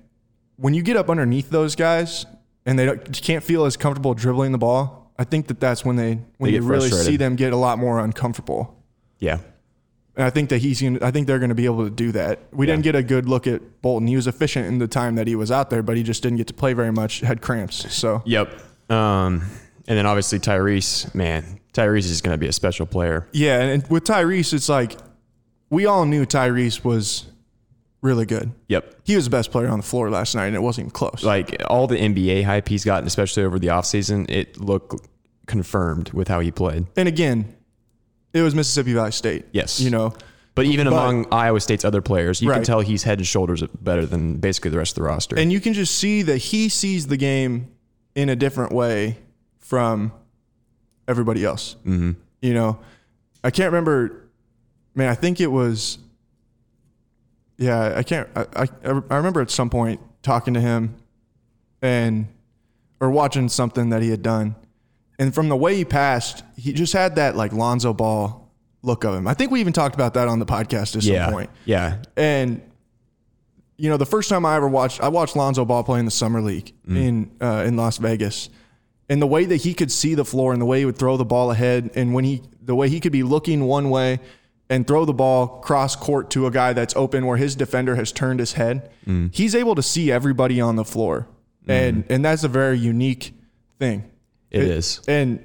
when 0.57 0.73
you 0.73 0.83
get 0.83 0.97
up 0.97 1.11
underneath 1.11 1.51
those 1.51 1.77
guys 1.77 2.25
and 2.65 2.79
they 2.79 2.87
don't, 2.87 3.13
can't 3.23 3.45
feel 3.45 3.67
as 3.67 3.77
comfortable 3.77 4.15
dribbling 4.15 4.53
the 4.53 4.59
ball, 4.59 5.13
I 5.19 5.25
think 5.25 5.49
that 5.49 5.61
that's 5.61 5.85
when 5.85 5.97
they 5.97 6.21
when 6.39 6.51
They 6.51 6.57
you 6.57 6.63
really 6.63 6.89
frustrated. 6.89 7.07
see 7.07 7.17
them 7.19 7.37
get 7.37 7.53
a 7.53 7.57
lot 7.57 7.79
more 7.79 7.99
uncomfortable. 8.01 8.75
Yeah. 9.19 9.39
And 10.17 10.25
I 10.25 10.31
think 10.31 10.49
that 10.51 10.59
he's 10.59 10.79
to 10.79 10.99
I 11.03 11.11
think 11.11 11.27
they're 11.27 11.39
going 11.41 11.51
to 11.51 11.55
be 11.55 11.67
able 11.67 11.85
to 11.85 11.91
do 11.91 12.13
that. 12.13 12.39
We 12.53 12.67
didn't 12.67 12.83
get 12.83 12.95
a 12.95 13.03
good 13.03 13.29
look 13.29 13.47
at 13.47 13.83
Bolton. 13.83 14.07
He 14.09 14.17
was 14.17 14.27
efficient 14.27 14.67
in 14.69 14.79
the 14.79 14.89
time 14.89 15.17
that 15.17 15.27
he 15.27 15.35
was 15.37 15.51
out 15.51 15.71
there, 15.71 15.83
but 15.83 15.97
he 15.97 16.03
just 16.03 16.23
didn't 16.23 16.39
get 16.39 16.47
to 16.47 16.55
play 16.55 16.73
very 16.73 16.93
much, 16.93 17.21
had 17.21 17.43
cramps. 17.43 17.93
So 17.93 18.23
Yep. 18.25 18.49
Um, 18.91 19.43
and 19.87 19.99
then 19.99 20.07
obviously 20.07 20.39
Tyrese, 20.39 21.15
man, 21.15 21.61
Tyrese 21.73 22.11
is 22.11 22.21
going 22.21 22.35
to 22.35 22.39
be 22.39 22.47
a 22.49 22.53
special 22.53 22.87
player. 22.87 23.29
Yeah, 23.33 23.61
and 23.61 23.87
with 23.89 24.05
Tyrese, 24.05 24.53
it's 24.55 24.69
like 24.69 24.97
we 25.71 25.87
all 25.87 26.05
knew 26.07 26.25
Tyrese 26.27 26.85
was 26.85 27.27
really 28.01 28.27
good. 28.27 28.53
Yep. 28.69 28.95
He 29.05 29.17
was 29.17 29.25
the 29.25 29.31
best 29.31 29.51
player 29.51 29.69
on 29.69 29.79
the 29.81 29.85
floor 29.87 30.11
last 30.11 30.35
night, 30.35 30.47
and 30.47 30.57
it 30.57 30.61
wasn't 30.63 30.85
even 30.87 30.91
close. 30.93 31.23
Like 31.25 31.57
all 31.69 31.87
the 31.87 31.97
NBA 31.97 32.45
hype 32.45 32.69
he's 32.69 32.85
gotten, 32.85 33.07
especially 33.07 33.45
over 33.45 33.59
the 33.59 33.69
offseason, 33.69 34.31
it 34.31 34.61
looked 34.61 34.95
confirmed 35.47 36.11
with 36.13 36.29
how 36.29 36.41
he 36.41 36.51
played. 36.51 36.87
and 36.97 37.09
again, 37.09 37.55
it 38.33 38.43
was 38.43 38.55
Mississippi 38.55 38.93
Valley 38.95 39.13
State. 39.13 39.47
Yes. 39.53 39.79
you 39.81 39.91
know, 39.91 40.15
But 40.55 40.67
even 40.67 40.87
But- 40.87 40.93
among 40.93 41.27
Iowa 41.33 41.61
State's 41.61 41.85
other 41.85 42.01
players, 42.01 42.41
you 42.41 42.51
can 42.51 42.63
tell 42.63 42.81
he's 42.81 43.03
head 43.03 43.19
and 43.19 43.27
shoulders 43.27 43.63
better 43.81 44.07
than 44.07 44.37
basically 44.39 44.71
the 44.71 44.79
rest 44.79 44.93
of 44.93 44.97
the 44.97 45.09
roster. 45.09 45.37
and 45.39 45.53
you 45.53 45.61
can 45.61 45.73
just 45.75 45.95
see 45.97 46.23
that 46.23 46.39
he 46.39 46.69
sees 46.69 47.07
the 47.09 47.17
game 47.17 47.69
in 48.15 48.29
a 48.29 48.37
different 48.37 48.73
way 48.73 49.19
from 49.65 50.13
everybody 51.09 51.45
else. 51.45 51.75
Mm-hmm. 51.81 52.13
You 52.43 52.55
know, 52.55 52.79
I 53.43 53.51
can't 53.51 53.73
remember. 53.73 54.29
Man, 54.95 55.09
I 55.09 55.15
think 55.15 55.41
it 55.41 55.49
was. 55.49 55.99
Yeah, 57.57 57.95
I 57.97 58.03
can't. 58.03 58.29
I, 58.37 58.47
I 58.55 58.69
I 58.85 59.17
remember 59.17 59.41
at 59.41 59.51
some 59.51 59.71
point 59.71 60.01
talking 60.23 60.55
to 60.55 60.61
him, 60.61 60.95
and 61.83 62.29
or 63.01 63.11
watching 63.11 63.49
something 63.49 63.91
that 63.91 64.03
he 64.03 64.11
had 64.11 64.23
done, 64.23 64.55
and 65.19 65.35
from 65.35 65.49
the 65.49 65.57
way 65.57 65.75
he 65.77 65.85
passed, 65.85 66.45
he 66.57 66.73
just 66.73 66.93
had 66.93 67.17
that 67.17 67.37
like 67.37 67.53
Lonzo 67.53 67.93
Ball 67.93 68.51
look 68.83 69.05
of 69.05 69.15
him. 69.15 69.27
I 69.27 69.35
think 69.35 69.51
we 69.51 69.61
even 69.61 69.73
talked 69.73 69.95
about 69.95 70.15
that 70.15 70.29
on 70.29 70.39
the 70.39 70.47
podcast 70.47 70.97
at 70.97 71.03
yeah. 71.03 71.25
some 71.25 71.33
point. 71.33 71.51
Yeah. 71.65 72.03
And 72.17 72.61
you 73.77 73.91
know, 73.91 73.97
the 73.97 74.07
first 74.07 74.29
time 74.29 74.45
I 74.47 74.57
ever 74.57 74.69
watched, 74.69 75.01
I 75.01 75.09
watched 75.09 75.35
Lonzo 75.35 75.65
Ball 75.65 75.83
play 75.83 75.99
in 75.99 76.05
the 76.05 76.11
summer 76.11 76.41
league 76.41 76.73
in 76.87 77.31
uh, 77.41 77.65
in 77.67 77.77
Las 77.77 77.99
Vegas, 77.99 78.49
and 79.09 79.21
the 79.21 79.27
way 79.27 79.45
that 79.45 79.57
he 79.57 79.75
could 79.75 79.93
see 79.93 80.15
the 80.15 80.25
floor 80.25 80.53
and 80.53 80.61
the 80.61 80.67
way 80.67 80.79
he 80.81 80.85
would 80.85 80.99
throw 80.99 81.17
the 81.17 81.25
ball 81.25 81.51
ahead, 81.51 81.91
and 81.95 82.15
when 82.15 82.25
he 82.25 82.43
the 82.63 82.75
way 82.75 82.89
he 82.89 83.01
could 83.01 83.13
be 83.13 83.23
looking 83.23 83.65
one 83.65 83.91
way 83.91 84.21
and 84.71 84.87
throw 84.87 85.05
the 85.05 85.13
ball 85.13 85.47
cross 85.61 85.95
court 85.95 86.31
to 86.31 86.47
a 86.47 86.51
guy 86.51 86.73
that's 86.73 86.97
open 86.97 87.27
where 87.27 87.37
his 87.37 87.55
defender 87.55 87.97
has 87.97 88.11
turned 88.13 88.41
his 88.41 88.55
head, 88.55 88.91
he's 89.33 89.55
able 89.55 89.75
to 89.75 89.83
see 89.83 90.11
everybody 90.11 90.61
on 90.61 90.77
the 90.77 90.85
floor, 90.85 91.29
and 91.69 92.05
and 92.09 92.25
that's 92.25 92.45
a 92.45 92.49
very 92.49 92.79
unique 92.79 93.33
thing. 93.79 94.05
It 94.51 94.63
is. 94.65 95.01
And 95.09 95.45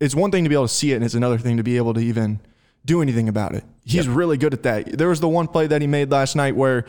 it's 0.00 0.14
one 0.14 0.30
thing 0.30 0.42
to 0.44 0.48
be 0.50 0.54
able 0.56 0.66
to 0.68 0.74
see 0.74 0.92
it, 0.92 0.96
and 0.96 1.04
it's 1.04 1.14
another 1.14 1.38
thing 1.38 1.56
to 1.56 1.62
be 1.62 1.76
able 1.76 1.94
to 1.94 2.00
even 2.00 2.40
do 2.84 3.00
anything 3.00 3.28
about 3.28 3.54
it. 3.54 3.64
He's 3.84 4.08
really 4.08 4.36
good 4.36 4.52
at 4.52 4.62
that. 4.64 4.98
There 4.98 5.08
was 5.08 5.20
the 5.20 5.28
one 5.28 5.46
play 5.46 5.66
that 5.68 5.80
he 5.80 5.86
made 5.86 6.10
last 6.10 6.36
night 6.36 6.54
where 6.56 6.84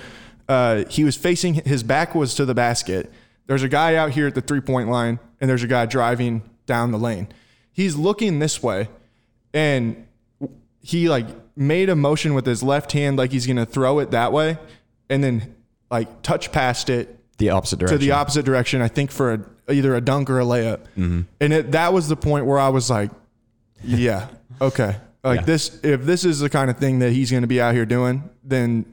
Uh, 0.47 0.83
he 0.89 1.03
was 1.03 1.15
facing 1.15 1.55
his 1.55 1.81
back 1.81 2.13
was 2.13 2.35
to 2.35 2.45
the 2.45 2.53
basket. 2.53 3.11
There's 3.47 3.63
a 3.63 3.67
guy 3.67 3.95
out 3.95 4.11
here 4.11 4.27
at 4.27 4.35
the 4.35 4.41
three 4.41 4.61
point 4.61 4.89
line, 4.89 5.17
and 5.45 5.49
there's 5.51 5.61
a 5.61 5.67
guy 5.67 5.85
driving 5.85 6.41
down 6.65 6.89
the 6.91 6.97
lane. 6.97 7.27
He's 7.71 7.95
looking 7.95 8.39
this 8.39 8.63
way, 8.63 8.89
and 9.53 10.07
he 10.81 11.07
like 11.07 11.27
made 11.55 11.87
a 11.87 11.95
motion 11.95 12.33
with 12.33 12.47
his 12.47 12.63
left 12.63 12.93
hand 12.93 13.15
like 13.15 13.31
he's 13.31 13.45
gonna 13.45 13.65
throw 13.65 13.99
it 13.99 14.09
that 14.09 14.33
way, 14.33 14.57
and 15.07 15.23
then 15.23 15.53
like 15.91 16.23
touch 16.23 16.51
past 16.51 16.89
it 16.89 17.19
The 17.37 17.51
opposite 17.51 17.77
direction. 17.77 17.99
to 17.99 18.03
the 18.03 18.11
opposite 18.13 18.43
direction. 18.43 18.81
I 18.81 18.87
think 18.87 19.11
for 19.11 19.33
a, 19.67 19.71
either 19.71 19.93
a 19.93 20.01
dunk 20.01 20.31
or 20.31 20.39
a 20.39 20.43
layup, 20.43 20.79
mm-hmm. 20.97 21.21
and 21.39 21.53
it, 21.53 21.71
that 21.73 21.93
was 21.93 22.07
the 22.09 22.15
point 22.15 22.47
where 22.47 22.57
I 22.57 22.69
was 22.69 22.89
like, 22.89 23.11
"Yeah, 23.83 24.27
okay." 24.59 24.97
Like 25.23 25.39
Yeah. 25.39 25.45
this, 25.47 25.79
if 25.83 26.03
this 26.03 26.23
is 26.23 26.39
the 26.39 26.51
kind 26.51 26.69
of 26.69 26.77
thing 26.77 26.99
that 26.99 27.11
he's 27.11 27.31
going 27.31 27.41
to 27.41 27.47
be 27.47 27.59
out 27.59 27.73
here 27.73 27.87
doing, 27.87 28.29
then 28.43 28.85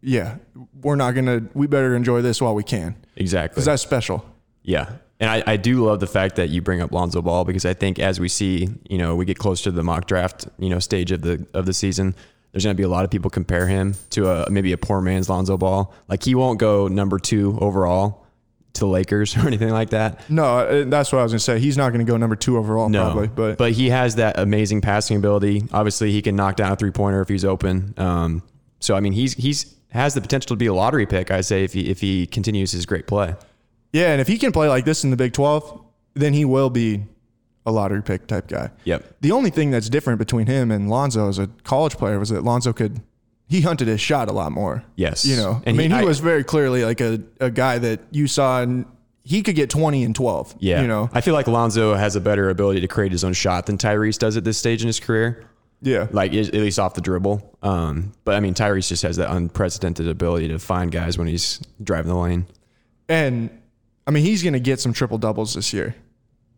yeah, 0.00 0.36
we're 0.80 0.94
not 0.94 1.16
gonna. 1.16 1.42
We 1.54 1.66
better 1.66 1.96
enjoy 1.96 2.22
this 2.22 2.40
while 2.40 2.54
we 2.54 2.62
can, 2.62 2.94
exactly. 3.16 3.54
because 3.56 3.64
that's 3.64 3.82
special. 3.82 4.24
Yeah. 4.62 4.90
And 5.18 5.30
I, 5.30 5.42
I 5.46 5.56
do 5.56 5.84
love 5.84 6.00
the 6.00 6.06
fact 6.06 6.36
that 6.36 6.50
you 6.50 6.60
bring 6.60 6.80
up 6.80 6.92
Lonzo 6.92 7.22
Ball 7.22 7.44
because 7.44 7.64
I 7.64 7.74
think 7.74 7.98
as 7.98 8.20
we 8.20 8.28
see, 8.28 8.68
you 8.88 8.98
know, 8.98 9.16
we 9.16 9.24
get 9.24 9.38
close 9.38 9.62
to 9.62 9.70
the 9.70 9.82
mock 9.82 10.06
draft, 10.06 10.46
you 10.58 10.68
know, 10.68 10.78
stage 10.78 11.10
of 11.10 11.22
the 11.22 11.46
of 11.54 11.64
the 11.64 11.72
season, 11.72 12.14
there's 12.52 12.64
going 12.64 12.76
to 12.76 12.80
be 12.80 12.84
a 12.84 12.88
lot 12.88 13.04
of 13.04 13.10
people 13.10 13.30
compare 13.30 13.66
him 13.66 13.94
to 14.10 14.28
a 14.28 14.50
maybe 14.50 14.72
a 14.72 14.78
poor 14.78 15.00
man's 15.00 15.28
Lonzo 15.28 15.56
Ball. 15.56 15.94
Like 16.08 16.22
he 16.22 16.34
won't 16.34 16.58
go 16.58 16.88
number 16.88 17.18
two 17.18 17.58
overall 17.60 18.26
to 18.74 18.80
the 18.80 18.86
Lakers 18.86 19.36
or 19.38 19.46
anything 19.46 19.70
like 19.70 19.90
that. 19.90 20.28
No, 20.28 20.44
uh, 20.44 20.84
that's 20.86 21.12
what 21.12 21.20
I 21.20 21.22
was 21.22 21.32
gonna 21.32 21.40
say. 21.40 21.58
He's 21.60 21.78
not 21.78 21.92
gonna 21.92 22.04
go 22.04 22.18
number 22.18 22.36
two 22.36 22.58
overall, 22.58 22.88
No, 22.90 23.04
probably, 23.04 23.28
but, 23.28 23.58
but 23.58 23.72
he 23.72 23.88
has 23.88 24.16
that 24.16 24.38
amazing 24.38 24.82
passing 24.82 25.16
ability. 25.16 25.64
Obviously, 25.72 26.12
he 26.12 26.20
can 26.20 26.36
knock 26.36 26.56
down 26.56 26.72
a 26.72 26.76
three 26.76 26.90
pointer 26.90 27.22
if 27.22 27.28
he's 27.28 27.44
open. 27.44 27.94
Um, 27.96 28.42
so 28.80 28.94
I 28.94 29.00
mean, 29.00 29.12
he's 29.12 29.32
he's 29.32 29.74
has 29.90 30.12
the 30.12 30.20
potential 30.20 30.48
to 30.48 30.56
be 30.56 30.66
a 30.66 30.74
lottery 30.74 31.06
pick. 31.06 31.30
I 31.30 31.40
say 31.40 31.64
if 31.64 31.72
he 31.72 31.90
if 31.90 32.00
he 32.00 32.26
continues 32.26 32.72
his 32.72 32.84
great 32.84 33.06
play. 33.06 33.34
Yeah, 33.96 34.12
and 34.12 34.20
if 34.20 34.26
he 34.28 34.38
can 34.38 34.52
play 34.52 34.68
like 34.68 34.84
this 34.84 35.04
in 35.04 35.10
the 35.10 35.16
Big 35.16 35.32
Twelve, 35.32 35.82
then 36.14 36.32
he 36.32 36.44
will 36.44 36.70
be 36.70 37.04
a 37.64 37.72
lottery 37.72 38.02
pick 38.02 38.26
type 38.26 38.46
guy. 38.48 38.70
Yep. 38.84 39.16
The 39.22 39.32
only 39.32 39.50
thing 39.50 39.70
that's 39.70 39.88
different 39.88 40.18
between 40.18 40.46
him 40.46 40.70
and 40.70 40.88
Lonzo 40.88 41.28
as 41.28 41.38
a 41.38 41.48
college 41.64 41.96
player 41.96 42.18
was 42.18 42.28
that 42.30 42.44
Lonzo 42.44 42.72
could 42.72 43.00
he 43.48 43.60
hunted 43.60 43.86
his 43.88 44.00
shot 44.00 44.28
a 44.28 44.32
lot 44.32 44.50
more. 44.52 44.84
Yes. 44.96 45.24
You 45.24 45.36
know, 45.36 45.62
And 45.66 45.74
I 45.74 45.78
mean, 45.78 45.90
he- 45.90 45.96
he, 45.96 46.02
I- 46.02 46.04
was 46.04 46.18
very 46.20 46.42
clearly 46.44 46.84
like 46.84 47.00
a, 47.00 47.20
a 47.40 47.50
guy 47.50 47.78
that 47.78 48.00
you 48.10 48.26
saw 48.26 48.60
and 48.62 48.84
he 49.22 49.42
could 49.42 49.54
get 49.56 49.70
20 49.70 50.02
and 50.04 50.14
12. 50.14 50.56
Yeah. 50.58 50.80
You 50.82 50.88
know, 50.88 51.08
I 51.12 51.20
feel 51.20 51.34
like 51.34 51.46
Lonzo 51.48 51.94
has 51.94 52.14
a 52.16 52.20
better 52.20 52.50
ability 52.50 52.80
to 52.80 52.88
create 52.88 53.12
his 53.12 53.22
own 53.24 53.32
shot 53.34 53.66
than 53.66 53.78
Tyrese 53.78 54.18
does 54.18 54.36
at 54.36 54.42
this 54.44 54.58
stage 54.58 54.82
in 54.82 54.86
his 54.88 54.98
career. 55.00 55.44
yeah. 55.82 56.06
Like 56.12 56.32
at 56.34 56.54
least 56.54 56.78
off 56.80 56.94
the 56.94 57.00
dribble. 57.00 57.56
Um, 57.62 58.12
but 58.24 58.34
I 58.36 58.40
mean, 58.40 58.54
Tyrese 58.54 58.88
just 58.88 59.02
has 59.02 59.16
that 59.16 59.30
unprecedented 59.32 60.06
ability 60.08 60.48
to 60.48 60.58
find 60.60 60.90
guys 60.92 61.16
when 61.18 61.26
he's 61.28 61.60
driving 61.82 62.08
the 62.10 62.18
lane. 62.18 62.46
And 63.08 63.50
I 64.06 64.10
mean, 64.10 64.24
he's 64.24 64.42
going 64.42 64.52
to 64.52 64.60
get 64.60 64.80
some 64.80 64.92
triple 64.92 65.18
doubles 65.18 65.54
this 65.54 65.72
year. 65.72 65.94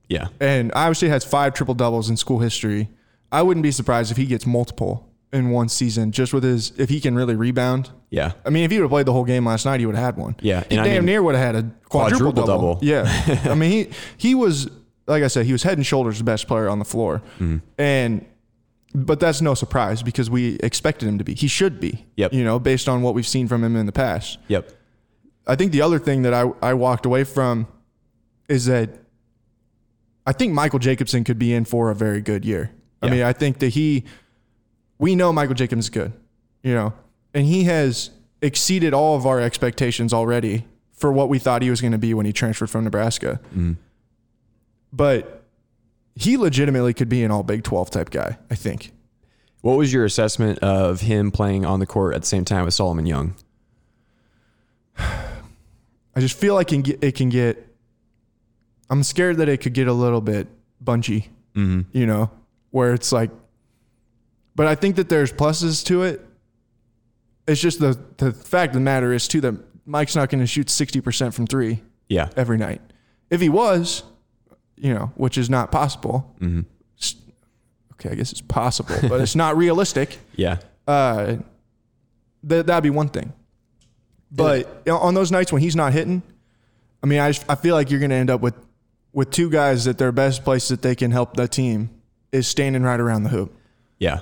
Yeah. 0.08 0.28
And 0.40 0.72
Iowa 0.74 0.94
State 0.94 1.08
has 1.08 1.24
five 1.24 1.54
triple 1.54 1.74
doubles 1.74 2.08
in 2.10 2.16
school 2.16 2.38
history. 2.38 2.88
I 3.30 3.42
wouldn't 3.42 3.62
be 3.62 3.70
surprised 3.70 4.10
if 4.10 4.16
he 4.16 4.26
gets 4.26 4.46
multiple 4.46 5.06
in 5.32 5.50
one 5.50 5.68
season 5.68 6.10
just 6.12 6.32
with 6.32 6.42
his, 6.42 6.72
if 6.78 6.88
he 6.88 7.00
can 7.00 7.14
really 7.14 7.36
rebound. 7.36 7.90
Yeah. 8.10 8.32
I 8.46 8.50
mean, 8.50 8.64
if 8.64 8.70
he 8.70 8.78
would 8.78 8.84
have 8.84 8.90
played 8.90 9.04
the 9.06 9.12
whole 9.12 9.24
game 9.24 9.44
last 9.44 9.66
night, 9.66 9.80
he 9.80 9.86
would 9.86 9.94
have 9.94 10.04
had 10.04 10.16
one. 10.16 10.36
Yeah, 10.40 10.64
He 10.68 10.76
and 10.76 10.80
I 10.80 10.84
damn 10.84 10.96
mean- 10.98 11.06
near 11.06 11.22
would 11.22 11.34
have 11.34 11.54
had 11.54 11.56
a 11.56 11.70
quadruple, 11.88 12.32
Quadruple 12.32 12.46
double. 12.46 12.74
double. 12.74 12.78
Yeah. 12.84 13.40
I 13.50 13.54
mean, 13.54 13.70
he, 13.70 13.90
he 14.16 14.34
was, 14.34 14.70
like 15.06 15.22
I 15.22 15.28
said, 15.28 15.44
he 15.44 15.52
was 15.52 15.62
head 15.62 15.76
and 15.76 15.86
shoulders 15.86 16.16
the 16.18 16.24
best 16.24 16.48
player 16.48 16.68
on 16.68 16.78
the 16.78 16.84
floor. 16.86 17.22
Mm-hmm. 17.38 17.58
And, 17.76 18.24
but 18.94 19.20
that's 19.20 19.42
no 19.42 19.52
surprise 19.52 20.02
because 20.02 20.30
we 20.30 20.54
expected 20.60 21.06
him 21.08 21.18
to 21.18 21.24
be. 21.24 21.34
He 21.34 21.48
should 21.48 21.78
be. 21.80 22.06
Yep. 22.16 22.32
You 22.32 22.42
know, 22.44 22.58
based 22.58 22.88
on 22.88 23.02
what 23.02 23.12
we've 23.14 23.26
seen 23.28 23.46
from 23.46 23.62
him 23.62 23.76
in 23.76 23.84
the 23.84 23.92
past. 23.92 24.38
Yep. 24.48 24.70
I 25.48 25.56
think 25.56 25.72
the 25.72 25.80
other 25.80 25.98
thing 25.98 26.22
that 26.22 26.34
I, 26.34 26.50
I 26.60 26.74
walked 26.74 27.06
away 27.06 27.24
from 27.24 27.66
is 28.48 28.66
that 28.66 28.90
I 30.26 30.32
think 30.32 30.52
Michael 30.52 30.78
Jacobson 30.78 31.24
could 31.24 31.38
be 31.38 31.54
in 31.54 31.64
for 31.64 31.90
a 31.90 31.94
very 31.94 32.20
good 32.20 32.44
year. 32.44 32.70
I 33.00 33.08
mean, 33.08 33.22
I 33.22 33.32
think 33.32 33.60
that 33.60 33.68
he, 33.68 34.04
we 34.98 35.14
know 35.14 35.32
Michael 35.32 35.54
Jacobs 35.54 35.86
is 35.86 35.90
good, 35.90 36.12
you 36.62 36.74
know, 36.74 36.92
and 37.32 37.46
he 37.46 37.64
has 37.64 38.10
exceeded 38.42 38.92
all 38.92 39.16
of 39.16 39.24
our 39.24 39.40
expectations 39.40 40.12
already 40.12 40.66
for 40.92 41.12
what 41.12 41.28
we 41.28 41.38
thought 41.38 41.62
he 41.62 41.70
was 41.70 41.80
going 41.80 41.92
to 41.92 41.98
be 41.98 42.12
when 42.12 42.26
he 42.26 42.32
transferred 42.32 42.68
from 42.68 42.84
Nebraska. 42.84 43.40
Mm-hmm. 43.50 43.74
But 44.92 45.44
he 46.14 46.36
legitimately 46.36 46.92
could 46.92 47.08
be 47.08 47.22
an 47.22 47.30
all 47.30 47.44
Big 47.44 47.62
12 47.62 47.90
type 47.90 48.10
guy, 48.10 48.36
I 48.50 48.54
think. 48.54 48.92
What 49.60 49.78
was 49.78 49.92
your 49.92 50.04
assessment 50.04 50.58
of 50.58 51.02
him 51.02 51.30
playing 51.30 51.64
on 51.64 51.80
the 51.80 51.86
court 51.86 52.14
at 52.14 52.22
the 52.22 52.26
same 52.26 52.44
time 52.44 52.64
with 52.64 52.74
Solomon 52.74 53.06
Young? 53.06 53.34
I 56.18 56.20
just 56.20 56.36
feel 56.38 56.54
like 56.54 56.68
it 56.72 56.74
can 56.74 56.82
get, 56.82 57.04
it 57.04 57.14
can 57.14 57.28
get 57.28 57.64
I'm 58.90 59.02
scared 59.02 59.36
that 59.38 59.48
it 59.48 59.58
could 59.58 59.74
get 59.74 59.86
a 59.88 59.92
little 59.92 60.20
bit 60.20 60.48
bunchy, 60.80 61.28
Mm-hmm. 61.54 61.82
you 61.96 62.06
know, 62.06 62.30
where 62.70 62.94
it's 62.94 63.10
like, 63.12 63.30
but 64.54 64.66
I 64.66 64.74
think 64.74 64.96
that 64.96 65.08
there's 65.08 65.32
pluses 65.32 65.84
to 65.86 66.02
it. 66.04 66.24
It's 67.46 67.60
just 67.60 67.80
the, 67.80 67.98
the 68.18 68.32
fact 68.32 68.70
of 68.70 68.74
the 68.74 68.80
matter 68.80 69.12
is, 69.12 69.26
too, 69.28 69.40
that 69.42 69.54
Mike's 69.86 70.14
not 70.16 70.28
going 70.30 70.40
to 70.40 70.46
shoot 70.46 70.68
60% 70.68 71.32
from 71.34 71.46
three 71.46 71.82
Yeah. 72.08 72.28
every 72.36 72.58
night. 72.58 72.80
If 73.30 73.40
he 73.40 73.48
was, 73.48 74.04
you 74.76 74.94
know, 74.94 75.12
which 75.16 75.36
is 75.38 75.48
not 75.50 75.72
possible. 75.72 76.34
Mm-hmm. 76.40 76.60
Okay, 77.94 78.10
I 78.10 78.14
guess 78.14 78.30
it's 78.30 78.40
possible, 78.42 78.94
but 79.08 79.20
it's 79.20 79.34
not 79.34 79.56
realistic. 79.64 80.18
Yeah. 80.36 80.58
Uh, 80.86 81.36
that 82.44 82.66
that'd 82.68 82.84
be 82.84 82.90
one 82.90 83.08
thing. 83.08 83.32
But 84.30 84.86
know, 84.86 84.98
on 84.98 85.14
those 85.14 85.32
nights 85.32 85.52
when 85.52 85.62
he's 85.62 85.76
not 85.76 85.92
hitting, 85.92 86.22
I 87.02 87.06
mean, 87.06 87.18
I, 87.20 87.30
just, 87.32 87.44
I 87.48 87.54
feel 87.54 87.74
like 87.74 87.90
you're 87.90 88.00
going 88.00 88.10
to 88.10 88.16
end 88.16 88.30
up 88.30 88.40
with 88.40 88.54
with 89.12 89.30
two 89.30 89.50
guys 89.50 89.84
that 89.86 89.96
their 89.98 90.12
best 90.12 90.44
place 90.44 90.68
that 90.68 90.82
they 90.82 90.94
can 90.94 91.10
help 91.10 91.34
the 91.34 91.48
team 91.48 91.88
is 92.30 92.46
standing 92.46 92.82
right 92.82 93.00
around 93.00 93.22
the 93.22 93.30
hoop. 93.30 93.56
Yeah. 93.98 94.20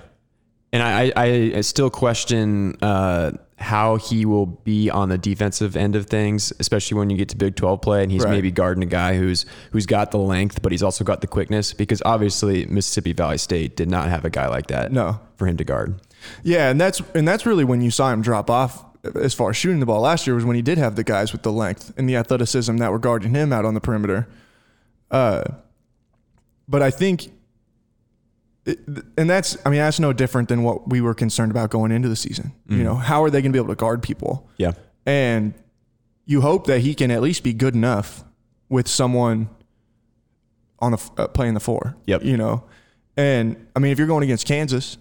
And 0.73 0.83
I, 0.83 1.13
I, 1.17 1.25
I 1.57 1.61
still 1.63 1.91
question 1.91 2.77
uh, 2.83 3.33
how 3.57 3.97
he 3.97 4.25
will 4.25 4.47
be 4.47 4.89
on 4.91 5.09
the 5.09 5.19
defensive 5.19 5.77
end 5.77 5.97
of 5.97 6.07
things, 6.07 6.53
especially 6.61 6.99
when 6.99 7.11
you 7.11 7.17
get 7.17 7.29
to 7.31 7.37
Big 7.37 7.57
12 7.57 7.81
play 7.83 8.03
and 8.03 8.13
he's 8.13 8.23
Right. 8.25 8.31
maybe 8.31 8.51
guarding 8.53 8.83
a 8.83 8.87
guy 8.87 9.17
who's 9.17 9.45
who's 9.73 9.87
got 9.87 10.13
the 10.13 10.19
length, 10.19 10.63
but 10.63 10.71
he's 10.73 10.83
also 10.83 11.03
got 11.03 11.21
the 11.21 11.27
quickness. 11.27 11.73
Because 11.73 12.01
obviously 12.05 12.65
Mississippi 12.67 13.13
Valley 13.13 13.39
State 13.39 13.75
did 13.77 13.91
not 13.91 14.09
have 14.09 14.25
a 14.25 14.31
guy 14.31 14.49
like 14.49 14.69
that 14.69 14.93
No. 14.93 15.19
for 15.37 15.47
him 15.47 15.57
to 15.57 15.65
guard. 15.65 16.01
Yeah, 16.45 16.71
and 16.71 16.81
that's 16.81 17.01
and 17.15 17.27
that's 17.27 17.45
really 17.45 17.65
when 17.65 17.81
you 17.81 17.91
saw 17.91 18.13
him 18.13 18.23
drop 18.23 18.51
off 18.51 18.85
as 19.15 19.35
far 19.35 19.51
as 19.51 19.57
shooting 19.57 19.81
the 19.81 19.87
ball 19.87 20.01
last 20.01 20.27
year 20.27 20.35
was 20.35 20.45
when 20.45 20.57
he 20.57 20.63
did 20.63 20.79
have 20.79 20.97
the 20.97 21.05
guys 21.05 21.33
with 21.33 21.43
the 21.43 21.53
length 21.53 21.93
and 21.97 22.09
the 22.09 22.17
athleticism 22.17 22.77
that 22.79 22.91
were 22.91 22.99
guarding 22.99 23.35
him 23.35 23.53
out 23.53 23.65
on 23.65 23.75
the 23.75 23.81
perimeter. 23.81 24.27
Uh, 25.11 25.45
but 26.69 26.83
I 26.83 26.91
think, 26.91 27.33
it, 28.65 28.81
and 29.17 29.31
that's 29.31 29.57
I 29.65 29.71
mean 29.71 29.79
that's 29.79 30.01
no 30.01 30.13
different 30.13 30.49
than 30.49 30.63
what 30.63 30.89
we 30.89 31.01
were 31.01 31.15
concerned 31.15 31.53
about 31.53 31.71
going 31.71 31.93
into 31.93 32.09
the 32.09 32.17
season. 32.17 32.53
You 32.69 32.83
know, 32.83 32.97
how 32.97 33.23
are 33.23 33.31
they 33.31 33.41
going 33.41 33.53
to 33.53 33.57
be 33.57 33.61
able 33.61 33.73
to 33.73 33.79
guard 33.79 34.03
people? 34.03 34.49
Yeah. 34.57 34.73
And 35.05 35.55
you 36.25 36.41
hope 36.41 36.67
that 36.67 36.81
he 36.81 36.95
can 36.95 37.13
at 37.13 37.23
least 37.23 37.45
be 37.45 37.53
good 37.53 37.75
enough 37.75 38.25
with 38.69 38.89
someone 38.89 39.49
on 40.81 40.93
the 40.93 41.11
uh, 41.17 41.29
playing 41.29 41.55
the 41.55 41.61
four. 41.61 41.97
Yep. 42.07 42.25
You 42.25 42.37
know, 42.37 42.65
and 43.17 43.69
I 43.77 43.79
mean 43.79 43.93
if 43.93 43.99
you're 43.99 44.09
going 44.09 44.25
against 44.25 44.47
Kansas, 44.47 44.99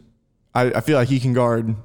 I, 0.53 0.65
I 0.65 0.81
feel 0.81 0.97
like 0.97 1.07
he 1.07 1.19
can 1.19 1.33
guard 1.33 1.75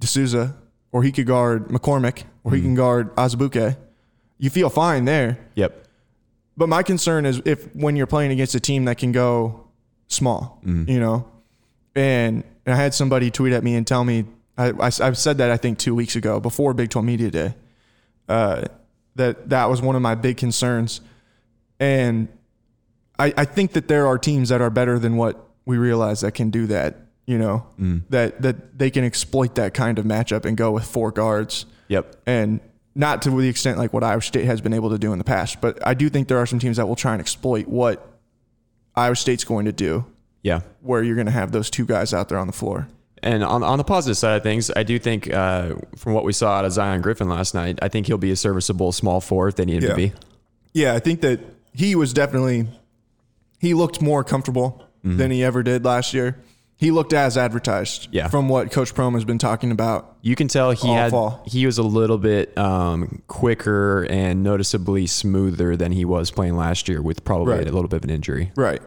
De 0.00 0.06
Sousa 0.08 0.56
or 0.92 1.02
he 1.02 1.10
could 1.10 1.26
guard 1.26 1.68
McCormack 1.68 2.24
or 2.44 2.52
he 2.52 2.60
can 2.60 2.74
guard 2.74 3.14
Azubuike. 3.16 3.76
You 4.38 4.50
feel 4.50 4.70
fine 4.70 5.04
there. 5.04 5.38
Yep. 5.54 5.86
But 6.56 6.68
my 6.68 6.82
concern 6.82 7.26
is 7.26 7.40
if 7.44 7.74
when 7.74 7.96
you're 7.96 8.06
playing 8.06 8.30
against 8.30 8.54
a 8.54 8.60
team 8.60 8.84
that 8.84 8.98
can 8.98 9.10
go 9.10 9.66
small, 10.06 10.60
you 10.86 11.00
know, 11.00 11.26
and, 11.94 12.44
and 12.66 12.74
I 12.74 12.76
had 12.76 12.94
somebody 12.94 13.30
tweet 13.30 13.52
at 13.52 13.64
me 13.64 13.74
and 13.74 13.86
tell 13.86 14.04
me 14.04 14.26
I, 14.56 14.72
I 14.78 14.90
have 15.04 15.18
said 15.18 15.38
that 15.38 15.50
I 15.50 15.56
think 15.56 15.78
two 15.78 15.94
weeks 15.94 16.16
ago 16.16 16.40
before 16.40 16.74
Big 16.74 16.90
12 16.90 17.04
Media 17.04 17.30
Day, 17.30 17.54
uh, 18.28 18.64
that 19.16 19.48
that 19.50 19.68
was 19.70 19.80
one 19.80 19.96
of 19.96 20.02
my 20.02 20.14
big 20.14 20.36
concerns, 20.36 21.00
and 21.80 22.28
I, 23.18 23.32
I 23.36 23.44
think 23.44 23.72
that 23.72 23.88
there 23.88 24.06
are 24.06 24.18
teams 24.18 24.48
that 24.50 24.60
are 24.60 24.70
better 24.70 24.98
than 24.98 25.16
what 25.16 25.48
we 25.64 25.78
realize 25.78 26.20
that 26.20 26.32
can 26.32 26.50
do 26.50 26.66
that. 26.68 26.96
You 27.26 27.38
know, 27.38 27.66
that 28.10 28.42
that 28.42 28.78
they 28.78 28.90
can 28.90 29.04
exploit 29.04 29.54
that 29.54 29.74
kind 29.74 29.98
of 29.98 30.04
matchup 30.04 30.44
and 30.44 30.56
go 30.56 30.72
with 30.72 30.84
four 30.84 31.12
guards 31.12 31.66
Yep. 31.88 32.16
and 32.26 32.60
not 32.94 33.22
to 33.22 33.30
the 33.30 33.48
extent 33.48 33.78
like 33.78 33.92
what 33.92 34.02
Iowa 34.02 34.20
State 34.20 34.44
has 34.44 34.60
been 34.60 34.72
able 34.74 34.90
to 34.90 34.98
do 34.98 35.12
in 35.12 35.18
the 35.18 35.24
past. 35.24 35.60
But 35.60 35.78
I 35.86 35.94
do 35.94 36.08
think 36.10 36.26
there 36.28 36.38
are 36.38 36.46
some 36.46 36.58
teams 36.58 36.76
that 36.78 36.86
will 36.88 36.96
try 36.96 37.12
and 37.12 37.20
exploit 37.20 37.68
what 37.68 38.06
Iowa 38.96 39.14
State's 39.16 39.44
going 39.44 39.64
to 39.66 39.72
do, 39.72 40.04
Yeah. 40.42 40.60
where 40.80 41.02
you're 41.02 41.14
going 41.14 41.26
to 41.26 41.32
have 41.32 41.52
those 41.52 41.70
two 41.70 41.86
guys 41.86 42.12
out 42.12 42.28
there 42.28 42.38
on 42.38 42.46
the 42.48 42.52
floor. 42.52 42.88
And 43.22 43.44
on, 43.44 43.62
on 43.62 43.78
the 43.78 43.84
positive 43.84 44.18
side 44.18 44.36
of 44.36 44.42
things, 44.42 44.70
I 44.74 44.82
do 44.82 44.98
think 44.98 45.32
uh, 45.32 45.76
from 45.96 46.12
what 46.12 46.24
we 46.24 46.32
saw 46.32 46.54
out 46.58 46.64
of 46.64 46.72
Zion 46.72 47.00
Griffin 47.02 47.28
last 47.28 47.54
night, 47.54 47.78
I 47.80 47.88
think 47.88 48.08
he'll 48.08 48.18
be 48.18 48.32
a 48.32 48.36
serviceable 48.36 48.90
small 48.90 49.20
four 49.20 49.46
if 49.48 49.54
they 49.54 49.64
need 49.64 49.76
him 49.76 49.82
Yeah. 49.84 49.88
to 49.90 49.96
be. 49.96 50.12
Yeah, 50.74 50.94
I 50.94 50.98
think 50.98 51.20
that 51.20 51.38
he 51.72 51.94
was 51.94 52.12
definitely 52.12 52.66
he 53.60 53.74
looked 53.74 54.02
more 54.02 54.24
comfortable 54.24 54.82
than 55.04 55.30
he 55.30 55.42
ever 55.44 55.62
did 55.62 55.84
last 55.84 56.12
year. 56.14 56.36
He 56.82 56.90
looked 56.90 57.12
as 57.12 57.38
advertised. 57.38 58.08
Yeah. 58.10 58.26
From 58.26 58.48
what 58.48 58.72
Coach 58.72 58.92
Prohm 58.92 59.14
has 59.14 59.24
been 59.24 59.38
talking 59.38 59.70
about. 59.70 60.16
You 60.20 60.34
can 60.34 60.48
tell 60.48 60.72
he 60.72 60.88
had 60.92 61.12
fall. 61.12 61.44
he 61.46 61.64
was 61.64 61.78
a 61.78 61.82
little 61.84 62.18
bit 62.18 62.58
um, 62.58 63.22
quicker 63.28 64.02
and 64.10 64.42
noticeably 64.42 65.06
smoother 65.06 65.76
than 65.76 65.92
he 65.92 66.04
was 66.04 66.32
playing 66.32 66.56
last 66.56 66.88
year 66.88 67.00
with 67.00 67.22
probably 67.24 67.54
Right. 67.54 67.68
a 67.68 67.72
little 67.72 67.86
bit 67.86 67.98
of 67.98 68.04
an 68.04 68.10
injury. 68.10 68.50
Right. 68.56 68.82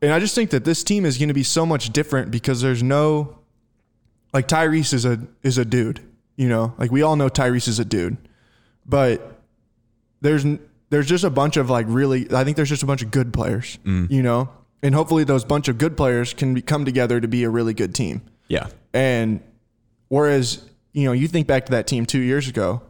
And 0.00 0.12
I 0.14 0.18
just 0.18 0.34
think 0.34 0.48
that 0.50 0.64
this 0.64 0.82
team 0.82 1.04
is 1.04 1.18
going 1.18 1.28
to 1.28 1.34
be 1.34 1.42
so 1.42 1.66
much 1.66 1.90
different 1.90 2.30
because 2.30 2.62
there's 2.62 2.82
no 2.82 3.38
like 4.32 4.48
Tyrese 4.48 4.94
is 4.94 5.04
a 5.04 5.20
is 5.42 5.58
a 5.58 5.64
dude, 5.66 6.00
you 6.36 6.48
know? 6.48 6.72
Like 6.78 6.90
we 6.90 7.02
all 7.02 7.16
know 7.16 7.28
Tyrese 7.28 7.68
is 7.68 7.78
a 7.78 7.84
dude. 7.84 8.16
But 8.86 9.40
there's 10.22 10.44
there's 10.88 11.06
just 11.06 11.24
a 11.24 11.30
bunch 11.30 11.58
of 11.58 11.68
like 11.68 11.84
really 11.88 12.28
I 12.32 12.44
think 12.44 12.56
there's 12.56 12.68
just 12.70 12.82
a 12.82 12.86
bunch 12.86 13.02
of 13.02 13.10
good 13.10 13.32
players, 13.34 13.78
you 13.84 14.22
know? 14.22 14.48
And 14.86 14.94
hopefully 14.94 15.24
those 15.24 15.44
bunch 15.44 15.66
of 15.66 15.78
good 15.78 15.96
players 15.96 16.32
can 16.32 16.54
be, 16.54 16.62
come 16.62 16.84
together 16.84 17.20
to 17.20 17.26
be 17.26 17.42
a 17.42 17.50
really 17.50 17.74
good 17.74 17.92
team. 17.92 18.22
Yeah. 18.46 18.68
And 18.94 19.40
whereas, 20.06 20.64
you 20.92 21.06
know, 21.06 21.10
you 21.12 21.26
think 21.26 21.48
back 21.48 21.66
to 21.66 21.72
that 21.72 21.88
team 21.88 22.06
2 22.06 22.20
years 22.20 22.46
ago, 22.46 22.82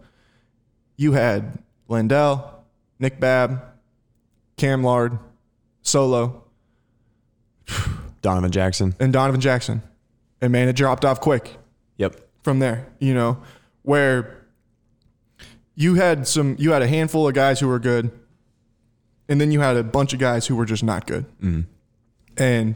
you 0.98 1.12
had 1.12 1.58
Lindell, 1.88 2.66
Nick 2.98 3.18
Babb, 3.18 3.62
Cam 4.58 4.84
Lard, 4.84 5.18
Solo, 5.80 6.44
Donovan 8.20 8.50
Jackson. 8.52 8.94
and 9.00 9.10
Donovan 9.10 9.40
Jackson. 9.40 9.80
And 10.42 10.52
man, 10.52 10.68
it 10.68 10.74
dropped 10.76 11.06
off 11.06 11.18
quick 11.22 11.56
Yep. 11.96 12.20
from 12.42 12.58
there, 12.58 12.88
you 12.98 13.14
know, 13.14 13.38
where 13.84 14.44
you 15.74 15.94
had 15.94 16.28
some, 16.28 16.56
you 16.58 16.72
had 16.72 16.82
a 16.82 16.88
handful 16.88 17.26
of 17.26 17.32
guys 17.32 17.58
who 17.58 17.68
were 17.68 17.78
good, 17.78 18.10
and 19.30 19.40
then 19.40 19.50
you 19.50 19.60
had 19.60 19.78
a 19.78 19.82
bunch 19.82 20.12
of 20.12 20.18
guys 20.18 20.46
who 20.46 20.56
were 20.56 20.66
just 20.66 20.84
not 20.84 21.06
good. 21.06 21.24
Mm-hmm. 21.40 21.60
And 22.38 22.74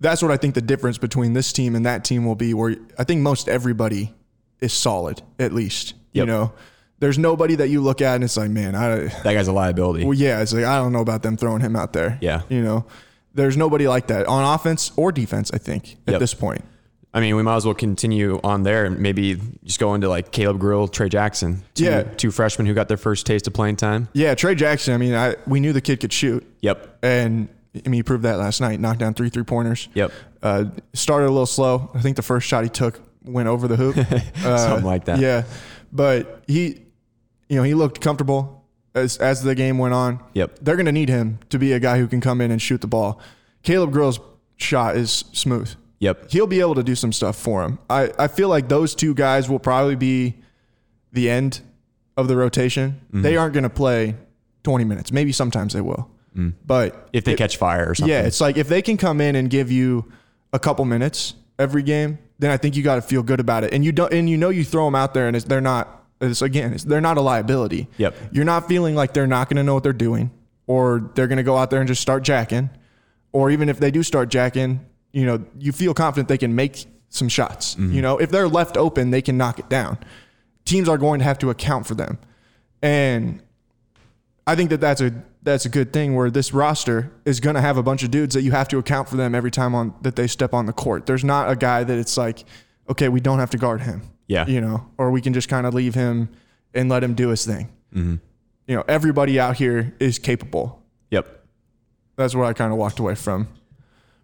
that's 0.00 0.22
what 0.22 0.30
I 0.30 0.36
think 0.36 0.54
the 0.54 0.62
difference 0.62 0.98
between 0.98 1.34
this 1.34 1.52
team 1.52 1.74
and 1.74 1.84
that 1.86 2.04
team 2.04 2.24
will 2.24 2.34
be, 2.34 2.54
where 2.54 2.76
I 2.98 3.04
think 3.04 3.20
most 3.20 3.48
everybody 3.48 4.14
is 4.60 4.72
solid, 4.72 5.22
at 5.38 5.52
least, 5.52 5.94
you 6.12 6.24
know. 6.26 6.52
There's 7.00 7.18
nobody 7.18 7.54
that 7.56 7.68
you 7.68 7.80
look 7.80 8.02
at 8.02 8.14
and 8.16 8.24
it's 8.24 8.36
like, 8.36 8.50
man, 8.50 8.74
I, 8.74 8.96
That 9.22 9.32
guy's 9.32 9.48
a 9.48 9.52
liability. 9.52 10.04
well, 10.04 10.12
yeah, 10.12 10.42
it's 10.42 10.52
like 10.52 10.64
I 10.66 10.76
don't 10.76 10.92
know 10.92 11.00
about 11.00 11.22
them 11.22 11.36
throwing 11.38 11.62
him 11.62 11.74
out 11.74 11.94
there. 11.94 12.18
Yeah. 12.20 12.42
you 12.50 12.60
know, 12.62 12.84
there's 13.32 13.56
nobody 13.56 13.88
like 13.88 14.08
that 14.08 14.26
on 14.26 14.44
offense 14.54 14.92
or 14.96 15.10
defense. 15.10 15.50
I 15.54 15.56
think 15.58 15.96
at 16.06 16.12
Yep. 16.12 16.20
this 16.20 16.34
point. 16.34 16.62
I 17.14 17.20
mean, 17.20 17.36
we 17.36 17.42
might 17.42 17.56
as 17.56 17.64
well 17.64 17.74
continue 17.74 18.38
on 18.44 18.62
there 18.64 18.84
and 18.84 19.00
maybe 19.00 19.40
just 19.64 19.80
go 19.80 19.94
into 19.94 20.08
like 20.10 20.30
Caleb 20.30 20.60
Grill, 20.60 20.88
Tre 20.88 21.08
Jackson. 21.08 21.62
Two, 21.74 21.84
Yeah. 21.84 22.02
Two 22.02 22.30
freshmen 22.30 22.66
who 22.66 22.74
got 22.74 22.88
their 22.88 22.96
first 22.98 23.24
taste 23.26 23.46
of 23.46 23.52
playing 23.54 23.76
time. 23.76 24.08
Yeah, 24.12 24.34
Tre 24.34 24.54
Jackson. 24.54 24.92
I 24.92 24.96
mean, 24.98 25.14
I 25.14 25.36
we 25.46 25.58
knew 25.58 25.72
the 25.72 25.80
kid 25.80 26.00
could 26.00 26.12
shoot, 26.12 26.46
Yep. 26.60 26.98
and 27.02 27.48
I 27.74 27.88
mean, 27.88 27.98
he 27.98 28.02
proved 28.02 28.24
that 28.24 28.38
last 28.38 28.60
night. 28.60 28.80
Knocked 28.80 28.98
down 28.98 29.14
three 29.14 29.28
three 29.30 29.44
pointers. 29.44 29.88
Yep. 29.94 30.12
Uh, 30.42 30.64
started 30.92 31.26
a 31.26 31.30
little 31.32 31.46
slow. 31.46 31.90
I 31.94 32.00
think 32.00 32.16
the 32.16 32.22
first 32.22 32.46
shot 32.46 32.64
he 32.64 32.70
took 32.70 33.00
went 33.22 33.48
over 33.48 33.68
the 33.68 33.76
hoop. 33.76 33.96
Uh, 34.44 34.56
Something 34.56 34.86
like 34.86 35.04
that. 35.04 35.18
Yeah, 35.20 35.44
but 35.92 36.42
he, 36.46 36.80
you 37.48 37.56
know, 37.56 37.62
he 37.62 37.74
looked 37.74 38.00
comfortable 38.00 38.64
as 38.94 39.18
as 39.18 39.42
the 39.42 39.54
game 39.54 39.78
went 39.78 39.94
on. 39.94 40.22
Yep. 40.34 40.58
They're 40.62 40.76
going 40.76 40.86
to 40.86 40.92
need 40.92 41.08
him 41.08 41.38
to 41.50 41.58
be 41.58 41.72
a 41.72 41.80
guy 41.80 41.98
who 41.98 42.06
can 42.08 42.20
come 42.20 42.40
in 42.40 42.50
and 42.50 42.60
shoot 42.60 42.80
the 42.80 42.86
ball. 42.86 43.20
Caleb 43.62 43.92
Grill's 43.92 44.18
shot 44.56 44.96
is 44.96 45.24
smooth. 45.32 45.74
Yep. 46.00 46.30
he'll 46.30 46.46
be 46.46 46.60
able 46.60 46.74
to 46.76 46.82
do 46.82 46.94
some 46.94 47.12
stuff 47.12 47.36
for 47.36 47.62
him. 47.62 47.78
I, 47.90 48.10
I 48.18 48.26
feel 48.28 48.48
like 48.48 48.70
those 48.70 48.94
two 48.94 49.12
guys 49.12 49.50
will 49.50 49.58
probably 49.58 49.96
be 49.96 50.36
the 51.12 51.28
end 51.28 51.60
of 52.16 52.26
the 52.26 52.36
rotation. 52.36 53.02
Mm-hmm. 53.08 53.20
They 53.22 53.36
aren't 53.36 53.52
going 53.52 53.64
to 53.64 53.70
play 53.70 54.16
20 54.64 54.84
minutes. 54.84 55.12
Maybe 55.12 55.30
sometimes 55.32 55.74
they 55.74 55.82
will. 55.82 56.10
But 56.34 56.94
Mm. 56.94 56.96
If 57.12 57.24
they 57.24 57.32
it- 57.32 57.36
catch 57.38 57.56
fire 57.56 57.90
or 57.90 57.94
something. 57.94 58.10
yeah, 58.12 58.22
it's 58.22 58.40
like 58.40 58.56
if 58.56 58.68
they 58.68 58.82
can 58.82 58.96
come 58.96 59.20
in 59.20 59.34
and 59.36 59.50
give 59.50 59.70
you 59.70 60.10
a 60.52 60.58
couple 60.58 60.84
minutes 60.84 61.34
every 61.58 61.82
game, 61.82 62.18
then 62.38 62.50
I 62.50 62.56
think 62.56 62.76
you 62.76 62.82
got 62.82 62.94
to 62.96 63.02
feel 63.02 63.22
good 63.22 63.40
about 63.40 63.64
it. 63.64 63.74
And 63.74 63.84
you 63.84 63.92
don't, 63.92 64.12
and 64.12 64.28
you 64.30 64.36
know, 64.38 64.48
you 64.48 64.64
throw 64.64 64.84
them 64.86 64.94
out 64.94 65.12
there 65.12 65.26
and 65.26 65.36
it's, 65.36 65.44
they're 65.44 65.60
not, 65.60 66.04
it's 66.20 66.40
again, 66.40 66.72
it's, 66.72 66.84
they're 66.84 67.00
not 67.00 67.16
a 67.18 67.20
liability. 67.20 67.88
Yep. 67.98 68.14
You're 68.32 68.44
not 68.44 68.66
feeling 68.68 68.94
like 68.94 69.12
they're 69.12 69.26
not 69.26 69.48
going 69.48 69.56
to 69.58 69.62
know 69.62 69.74
what 69.74 69.82
they're 69.82 69.92
doing 69.92 70.30
or 70.66 71.10
they're 71.14 71.26
going 71.26 71.36
to 71.38 71.42
go 71.42 71.56
out 71.56 71.70
there 71.70 71.80
and 71.80 71.88
just 71.88 72.00
start 72.00 72.22
jacking. 72.22 72.70
Or 73.32 73.50
even 73.50 73.68
if 73.68 73.78
they 73.78 73.90
do 73.90 74.02
start 74.02 74.28
jacking, 74.28 74.80
you 75.12 75.26
know, 75.26 75.44
you 75.58 75.72
feel 75.72 75.92
confident 75.94 76.28
they 76.28 76.38
can 76.38 76.54
make 76.54 76.86
some 77.10 77.28
shots. 77.28 77.76
You 77.76 78.00
know, 78.02 78.18
if 78.18 78.30
they're 78.30 78.48
left 78.48 78.76
open, 78.76 79.10
they 79.10 79.20
can 79.22 79.36
knock 79.36 79.58
it 79.58 79.68
down. 79.68 79.98
Teams 80.64 80.88
are 80.88 80.98
going 80.98 81.18
to 81.18 81.24
have 81.24 81.38
to 81.40 81.50
account 81.50 81.86
for 81.86 81.94
them. 81.96 82.18
And 82.82 83.42
I 84.46 84.54
think 84.56 84.70
that 84.70 84.80
that's 84.80 85.00
a 85.00 85.12
that's 85.42 85.64
a 85.64 85.68
good 85.68 85.92
thing 85.92 86.14
where 86.14 86.30
this 86.30 86.52
roster 86.52 87.10
is 87.24 87.40
going 87.40 87.54
to 87.56 87.62
have 87.62 87.76
a 87.76 87.82
bunch 87.82 88.02
of 88.02 88.10
dudes 88.10 88.34
that 88.34 88.42
you 88.42 88.50
have 88.52 88.68
to 88.68 88.78
account 88.78 89.08
for 89.08 89.16
them 89.16 89.34
every 89.34 89.50
time 89.50 89.74
on 89.74 89.94
that 90.02 90.16
they 90.16 90.26
step 90.26 90.52
on 90.52 90.66
the 90.66 90.72
court. 90.72 91.06
There's 91.06 91.24
not 91.24 91.50
a 91.50 91.56
guy 91.56 91.82
that 91.84 91.98
it's 91.98 92.16
like, 92.16 92.44
okay, 92.88 93.08
we 93.08 93.20
don't 93.20 93.38
have 93.38 93.50
to 93.50 93.58
guard 93.58 93.80
him. 93.80 94.02
Yeah. 94.26 94.46
You 94.46 94.60
know, 94.60 94.86
or 94.98 95.10
we 95.10 95.20
can 95.20 95.32
just 95.32 95.48
kind 95.48 95.66
of 95.66 95.74
leave 95.74 95.94
him 95.94 96.28
and 96.74 96.88
let 96.88 97.02
him 97.02 97.14
do 97.14 97.28
his 97.28 97.44
thing. 97.44 97.72
You 97.92 98.76
know, 98.76 98.84
everybody 98.86 99.40
out 99.40 99.56
here 99.56 99.96
is 99.98 100.18
capable. 100.20 100.80
Yep. 101.10 101.44
That's 102.16 102.34
what 102.34 102.46
I 102.46 102.52
kind 102.52 102.70
of 102.70 102.78
walked 102.78 103.00
away 103.00 103.16
from. 103.16 103.48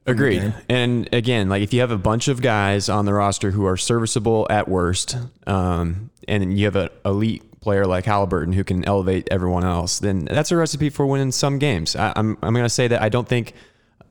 Agreed. 0.07 0.55
And 0.69 1.09
again, 1.13 1.49
like 1.49 1.63
if 1.63 1.73
you 1.73 1.81
have 1.81 1.91
a 1.91 1.99
bunch 1.99 2.29
of 2.29 2.41
guys 2.41 2.89
on 2.89 3.07
the 3.07 3.15
roster 3.15 3.51
who 3.51 3.67
are 3.67 3.77
serviceable 3.77 4.47
at 4.49 4.69
worst, 4.69 5.17
um, 5.49 6.11
and 6.29 6.57
you 6.57 6.67
have 6.67 6.77
an 6.77 6.91
elite 7.05 7.43
player 7.67 7.85
like 7.85 8.05
Haliburton 8.05 8.55
who 8.55 8.63
can 8.63 8.85
elevate 8.85 9.27
everyone 9.29 9.65
else, 9.65 9.99
then 9.99 10.27
that's 10.27 10.53
a 10.53 10.57
recipe 10.57 10.89
for 10.89 11.05
winning 11.05 11.33
some 11.33 11.59
games. 11.59 11.97
I, 11.97 12.13
I'm 12.15 12.39
I'm 12.41 12.55
going 12.55 12.65
to 12.65 12.71
say 12.71 12.87
that 12.87 13.03
I 13.03 13.09
don't 13.09 13.27
think 13.27 13.55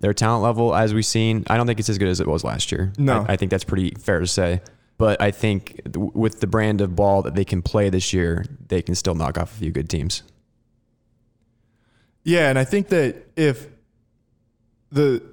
their 0.02 0.14
talent 0.14 0.44
level, 0.44 0.76
as 0.76 0.94
we've 0.94 1.06
seen, 1.06 1.46
I 1.48 1.56
don't 1.56 1.66
think 1.66 1.80
it's 1.80 1.88
as 1.88 1.98
good 1.98 2.10
as 2.10 2.20
it 2.20 2.28
was 2.28 2.44
last 2.44 2.70
year. 2.70 2.92
No. 2.98 3.22
I, 3.22 3.34
I 3.34 3.36
think 3.38 3.52
that's 3.52 3.64
pretty 3.64 3.92
fair 3.92 4.20
to 4.20 4.28
say. 4.28 4.60
But 4.98 5.22
I 5.22 5.32
think 5.32 5.80
th- 5.86 6.12
with 6.14 6.42
the 6.42 6.48
brand 6.48 6.82
of 6.82 6.98
ball 6.98 7.22
that 7.22 7.34
they 7.36 7.46
can 7.46 7.62
play 7.62 7.90
this 7.90 8.12
year, 8.12 8.44
they 8.68 8.82
can 8.82 8.94
still 8.94 9.16
knock 9.16 9.38
off 9.38 9.54
a 9.54 9.56
few 9.56 9.72
good 9.72 9.90
teams. 9.90 10.22
Yeah, 12.26 12.50
and 12.50 12.60
I 12.60 12.66
think 12.66 12.90
that 12.90 13.26
if 13.38 13.68
the 14.92 15.24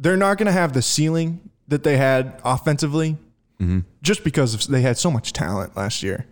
they're 0.00 0.16
not 0.16 0.36
going 0.36 0.46
to 0.46 0.52
have 0.52 0.72
the 0.72 0.82
ceiling 0.82 1.48
that 1.68 1.84
they 1.84 1.96
had 1.96 2.40
offensively, 2.44 3.16
mm-hmm. 3.60 3.80
just 4.02 4.24
because 4.24 4.54
of, 4.54 4.66
they 4.66 4.80
had 4.80 4.98
so 4.98 5.12
much 5.12 5.32
talent 5.32 5.76
last 5.76 6.02
year. 6.02 6.26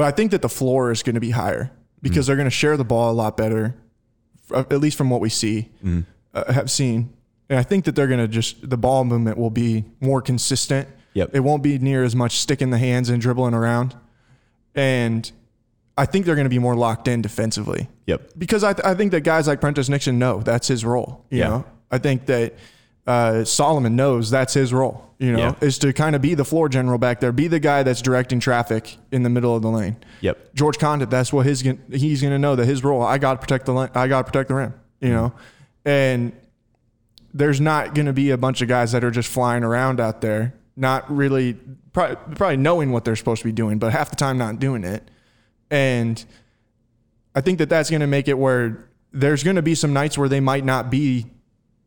But 0.00 0.06
I 0.06 0.12
think 0.12 0.30
that 0.30 0.40
the 0.40 0.48
floor 0.48 0.90
is 0.90 1.02
going 1.02 1.16
to 1.16 1.20
be 1.20 1.28
higher 1.28 1.70
because 2.00 2.24
mm. 2.24 2.28
they're 2.28 2.36
going 2.36 2.46
to 2.46 2.50
share 2.50 2.78
the 2.78 2.86
ball 2.86 3.10
a 3.10 3.12
lot 3.12 3.36
better, 3.36 3.76
uh, 4.50 4.64
at 4.70 4.80
least 4.80 4.96
from 4.96 5.10
what 5.10 5.20
we 5.20 5.28
see, 5.28 5.68
mm. 5.84 6.06
uh, 6.32 6.50
have 6.50 6.70
seen. 6.70 7.12
And 7.50 7.58
I 7.58 7.62
think 7.62 7.84
that 7.84 7.96
they're 7.96 8.06
going 8.06 8.18
to 8.18 8.26
just 8.26 8.70
the 8.70 8.78
ball 8.78 9.04
movement 9.04 9.36
will 9.36 9.50
be 9.50 9.84
more 10.00 10.22
consistent. 10.22 10.88
Yep. 11.12 11.32
It 11.34 11.40
won't 11.40 11.62
be 11.62 11.78
near 11.78 12.02
as 12.02 12.16
much 12.16 12.38
stick 12.38 12.62
in 12.62 12.70
the 12.70 12.78
hands 12.78 13.10
and 13.10 13.20
dribbling 13.20 13.52
around. 13.52 13.94
And 14.74 15.30
I 15.98 16.06
think 16.06 16.24
they're 16.24 16.34
going 16.34 16.46
to 16.46 16.48
be 16.48 16.58
more 16.58 16.76
locked 16.76 17.06
in 17.06 17.20
defensively 17.20 17.90
Yep. 18.06 18.38
because 18.38 18.64
I, 18.64 18.72
th- 18.72 18.86
I 18.86 18.94
think 18.94 19.10
that 19.10 19.20
guys 19.20 19.46
like 19.48 19.60
Prentice 19.60 19.90
Nixon 19.90 20.18
know 20.18 20.40
that's 20.40 20.66
his 20.66 20.82
role. 20.82 21.26
You 21.28 21.40
Yeah. 21.40 21.48
know, 21.48 21.64
I 21.90 21.98
think 21.98 22.24
that 22.24 22.54
uh, 23.10 23.44
Solomon 23.44 23.96
knows 23.96 24.30
that's 24.30 24.54
his 24.54 24.72
role. 24.72 25.06
You 25.18 25.32
know, 25.32 25.38
Yeah. 25.38 25.54
is 25.60 25.78
to 25.78 25.92
kind 25.92 26.16
of 26.16 26.22
be 26.22 26.34
the 26.34 26.44
floor 26.46 26.68
general 26.68 26.96
back 26.96 27.20
there, 27.20 27.30
be 27.32 27.46
the 27.48 27.58
guy 27.60 27.82
that's 27.82 28.00
directing 28.00 28.40
traffic 28.40 28.96
in 29.12 29.22
the 29.22 29.28
middle 29.28 29.54
of 29.54 29.60
the 29.62 29.68
lane. 29.70 29.96
Yep. 30.22 30.54
George 30.54 30.78
Conditt, 30.78 31.10
that's 31.10 31.32
what 31.32 31.44
his 31.44 31.60
he's 31.90 32.20
going 32.22 32.32
to 32.32 32.38
know 32.38 32.56
that 32.56 32.64
his 32.66 32.82
role. 32.82 33.02
I 33.02 33.18
got 33.18 33.34
to 33.34 33.38
protect 33.38 33.66
the 33.66 33.72
lane. 33.74 33.90
I 33.94 34.08
got 34.08 34.18
to 34.20 34.24
protect 34.32 34.48
the 34.48 34.54
rim. 34.54 34.74
You 35.00 35.10
know, 35.10 35.32
and 35.84 36.32
there's 37.32 37.60
not 37.60 37.94
going 37.94 38.06
to 38.06 38.12
be 38.12 38.30
a 38.30 38.36
bunch 38.38 38.60
of 38.62 38.68
guys 38.68 38.92
that 38.92 39.02
are 39.04 39.10
just 39.10 39.28
flying 39.30 39.62
around 39.64 39.98
out 40.00 40.20
there, 40.20 40.52
not 40.76 41.10
really 41.14 41.54
probably, 41.92 42.16
probably 42.36 42.56
knowing 42.58 42.90
what 42.92 43.04
they're 43.04 43.16
supposed 43.16 43.40
to 43.42 43.48
be 43.48 43.52
doing, 43.52 43.78
but 43.78 43.92
half 43.92 44.10
the 44.10 44.16
time 44.16 44.36
not 44.38 44.58
doing 44.58 44.84
it. 44.84 45.02
And 45.70 46.22
I 47.34 47.40
think 47.40 47.58
that 47.58 47.68
that's 47.68 47.88
going 47.90 48.00
to 48.00 48.06
make 48.06 48.28
it 48.28 48.36
where 48.38 48.88
there's 49.12 49.42
going 49.42 49.56
to 49.56 49.62
be 49.62 49.74
some 49.74 49.92
nights 49.92 50.18
where 50.18 50.28
they 50.28 50.40
might 50.40 50.64
not 50.64 50.90
be 50.90 51.26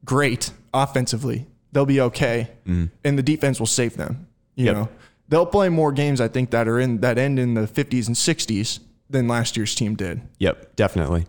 great 0.05 0.51
offensively. 0.73 1.47
They'll 1.71 1.85
be 1.85 2.01
okay, 2.01 2.49
and 2.65 2.89
the 3.03 3.23
defense 3.23 3.59
will 3.59 3.67
save 3.67 3.97
them. 3.97 4.27
You 4.55 4.65
Yep. 4.65 4.75
know, 4.75 4.89
they'll 5.29 5.45
play 5.45 5.69
more 5.69 5.91
games. 5.91 6.21
I 6.21 6.27
think 6.27 6.51
that 6.51 6.67
are 6.67 6.79
in 6.79 6.99
that 7.01 7.17
end 7.17 7.39
in 7.39 7.55
the 7.55 7.67
50s 7.67 8.07
and 8.07 8.15
60s 8.15 8.79
than 9.09 9.27
last 9.27 9.57
year's 9.57 9.73
team 9.75 9.95
did. 9.95 10.21
Yep. 10.39 10.75
Definitely. 10.75 11.25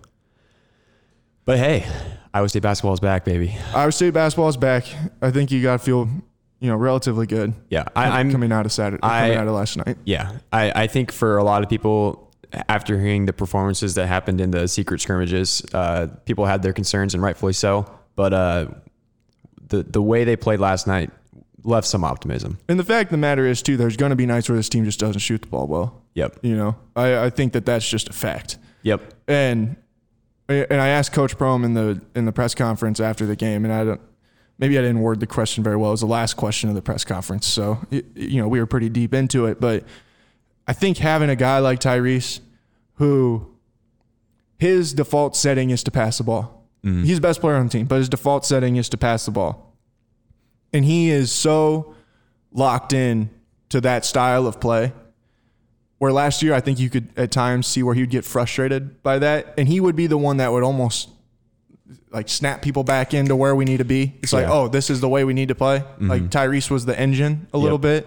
But 1.47 1.59
hey, 1.59 1.87
Iowa 2.33 2.49
State 2.49 2.63
basketball 2.63 2.95
is 2.95 3.01
back, 3.01 3.25
baby. 3.25 3.57
Iowa 3.75 3.93
State 3.93 4.15
basketball 4.15 4.49
is 4.49 4.57
back. 4.57 4.85
I 5.21 5.31
think 5.31 5.51
you 5.51 5.63
got 5.63 5.79
to 5.79 5.85
feel, 5.85 6.09
you 6.61 6.69
know, 6.71 6.77
relatively 6.77 7.27
good. 7.27 7.53
Yeah, 7.69 7.85
I, 7.95 8.21
I'm 8.21 8.31
coming 8.31 8.51
out 8.53 8.65
of 8.67 8.73
Saturday, 8.73 9.01
I- 9.03 9.21
coming 9.23 9.39
out 9.39 9.49
of 9.49 9.55
last 9.55 9.77
night. 9.77 9.97
Yeah, 10.05 10.33
I, 10.53 10.83
I 10.85 10.87
think 10.87 11.13
for 11.13 11.37
a 11.39 11.45
lot 11.45 11.63
of 11.63 11.69
people, 11.69 12.33
after 12.69 12.99
hearing 12.99 13.27
the 13.27 13.33
performances 13.33 13.95
that 13.97 14.07
happened 14.07 14.41
in 14.41 14.51
the 14.53 14.69
secret 14.69 15.01
scrimmages, 15.01 15.63
uh, 15.75 16.07
people 16.25 16.47
had 16.47 16.63
their 16.63 16.73
concerns, 16.73 17.13
and 17.15 17.23
rightfully 17.23 17.53
so. 17.53 17.91
But 18.17 18.33
uh, 18.33 18.67
the 19.69 19.83
the 19.83 20.03
way 20.03 20.25
they 20.25 20.37
played 20.37 20.61
last 20.61 20.87
night 20.87 21.11
left 21.65 21.87
some 21.87 22.05
optimism. 22.05 22.59
And 22.69 22.79
the 22.79 22.85
fact 22.85 23.09
of 23.09 23.13
the 23.13 23.19
matter 23.19 23.47
is, 23.47 23.63
too, 23.63 23.77
there's 23.77 23.97
going 23.97 24.11
to 24.11 24.17
be 24.17 24.27
nights 24.27 24.49
where 24.49 24.57
this 24.57 24.69
team 24.69 24.85
just 24.85 25.01
doesn't 25.01 25.21
shoot 25.21 25.43
the 25.43 25.49
ball 25.49 25.67
well. 25.67 26.03
Yep. 26.15 26.41
You 26.43 26.57
know, 26.57 26.77
I, 26.95 27.25
I 27.25 27.31
think 27.31 27.55
that 27.55 27.65
that's 27.65 27.89
just 27.89 28.09
a 28.09 28.13
fact. 28.13 28.59
Yep. 28.83 29.15
And 29.27 29.77
and 30.49 30.81
I 30.81 30.89
asked 30.89 31.13
Coach 31.13 31.37
Prohm 31.39 31.65
in 31.65 31.75
the 31.75 32.01
in 32.15 32.27
the 32.27 32.33
press 32.33 32.55
conference 32.55 33.01
after 33.01 33.27
the 33.27 33.37
game, 33.37 33.65
and 33.65 33.73
I 33.73 33.85
don't 33.85 34.01
maybe 34.59 34.79
I 34.79 34.83
didn't 34.83 35.01
word 35.01 35.21
the 35.21 35.27
question 35.27 35.65
very 35.65 35.77
well. 35.77 35.91
It 35.91 35.95
was 35.95 36.01
the 36.01 36.07
last 36.07 36.35
question 36.35 36.69
of 36.69 36.75
the 36.75 36.83
press 36.83 37.05
conference, 37.05 37.47
so 37.47 37.79
it, 37.91 38.07
you 38.15 38.41
know 38.41 38.49
we 38.49 38.61
were 38.61 38.67
pretty 38.67 38.89
deep 38.89 39.15
into 39.15 39.47
it. 39.47 39.61
But 39.61 39.85
I 40.67 40.73
think 40.73 40.99
having 40.99 41.31
a 41.31 41.37
guy 41.37 41.59
like 41.59 41.81
Tyrese, 41.81 42.41
who 42.95 43.55
his 44.59 44.93
default 44.93 45.35
setting 45.37 45.71
is 45.71 45.83
to 45.85 45.91
pass 45.91 46.19
the 46.19 46.25
ball. 46.25 46.54
Mm-hmm. 46.85 47.05
He's 47.05 47.17
the 47.17 47.23
best 47.23 47.41
player 47.41 47.57
on 47.57 47.67
the 47.67 47.73
team, 47.73 47.87
but 47.87 47.97
his 47.97 48.09
default 48.09 48.45
setting 48.45 48.77
is 48.77 48.89
to 48.91 48.99
pass 48.99 49.25
the 49.25 49.31
ball, 49.31 49.75
and 50.73 50.85
he 50.85 51.11
is 51.11 51.33
so 51.33 51.95
locked 52.53 52.93
in 52.93 53.31
to 53.71 53.81
that 53.81 54.05
style 54.05 54.47
of 54.47 54.61
play. 54.61 54.93
Where 55.99 56.13
last 56.13 56.43
year, 56.43 56.53
I 56.53 56.61
think 56.61 56.79
you 56.79 56.91
could 56.91 57.09
at 57.17 57.31
times 57.31 57.67
see 57.67 57.83
where 57.83 57.95
he 57.95 58.03
would 58.03 58.11
get 58.11 58.25
frustrated 58.25 59.03
by 59.03 59.19
that, 59.21 59.55
and 59.57 59.67
he 59.67 59.81
would 59.81 59.97
be 59.97 60.07
the 60.07 60.19
one 60.19 60.37
that 60.37 60.53
would 60.53 60.63
almost 60.63 61.09
like 62.11 62.29
snap 62.29 62.63
people 62.63 62.85
back 62.85 63.15
into 63.15 63.35
where 63.35 63.55
we 63.55 63.65
need 63.65 63.79
to 63.79 63.85
be. 63.85 64.15
It's 64.23 64.33
like, 64.33 64.47
oh, 64.47 64.69
this 64.69 64.91
is 64.91 65.01
the 65.01 65.09
way 65.09 65.25
we 65.25 65.35
need 65.35 65.49
to 65.49 65.55
play. 65.55 65.83
Like 65.99 66.23
mm-hmm. 66.23 66.27
Tyrese 66.29 66.71
was 66.71 66.85
the 66.85 66.99
engine 66.99 67.49
a 67.53 67.59
little 67.59 67.79
bit, 67.79 68.07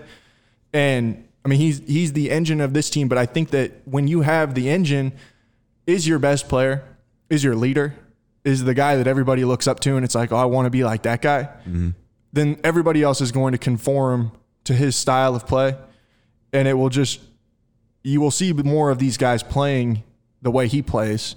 and 0.74 1.28
I 1.44 1.50
mean 1.50 1.60
he's 1.60 1.80
he's 1.80 2.14
the 2.14 2.30
engine 2.30 2.62
of 2.62 2.74
this 2.74 2.90
team. 2.90 3.08
But 3.08 3.18
I 3.18 3.26
think 3.26 3.50
that 3.52 3.72
when 3.86 4.08
you 4.08 4.22
have 4.22 4.54
the 4.54 4.70
engine, 4.70 5.14
is 5.88 6.08
your 6.08 6.20
best 6.20 6.48
player, 6.48 6.84
is 7.30 7.44
your 7.44 7.56
leader, 7.56 7.96
is 8.48 8.64
the 8.64 8.74
guy 8.74 8.96
that 8.96 9.08
everybody 9.08 9.44
looks 9.46 9.68
up 9.68 9.80
to, 9.82 9.96
and 9.98 10.06
it's 10.06 10.16
like, 10.16 10.32
oh, 10.32 10.38
I 10.38 10.46
want 10.46 10.66
to 10.66 10.70
be 10.70 10.84
like 10.84 11.04
that 11.04 11.22
guy. 11.22 11.50
Then 12.34 12.60
everybody 12.64 13.04
else 13.04 13.22
is 13.22 13.32
going 13.32 13.52
to 13.52 13.58
conform 13.58 14.32
to 14.66 14.74
his 14.74 14.96
style 14.96 15.36
of 15.36 15.46
play, 15.48 15.76
and 16.54 16.68
it 16.68 16.74
will 16.74 16.90
just 16.90 17.20
you 18.04 18.22
will 18.22 18.32
see 18.32 18.54
more 18.54 18.90
of 18.90 19.00
these 19.00 19.18
guys 19.18 19.44
playing 19.44 20.04
the 20.42 20.52
way 20.52 20.68
he 20.68 20.82
plays 20.82 21.36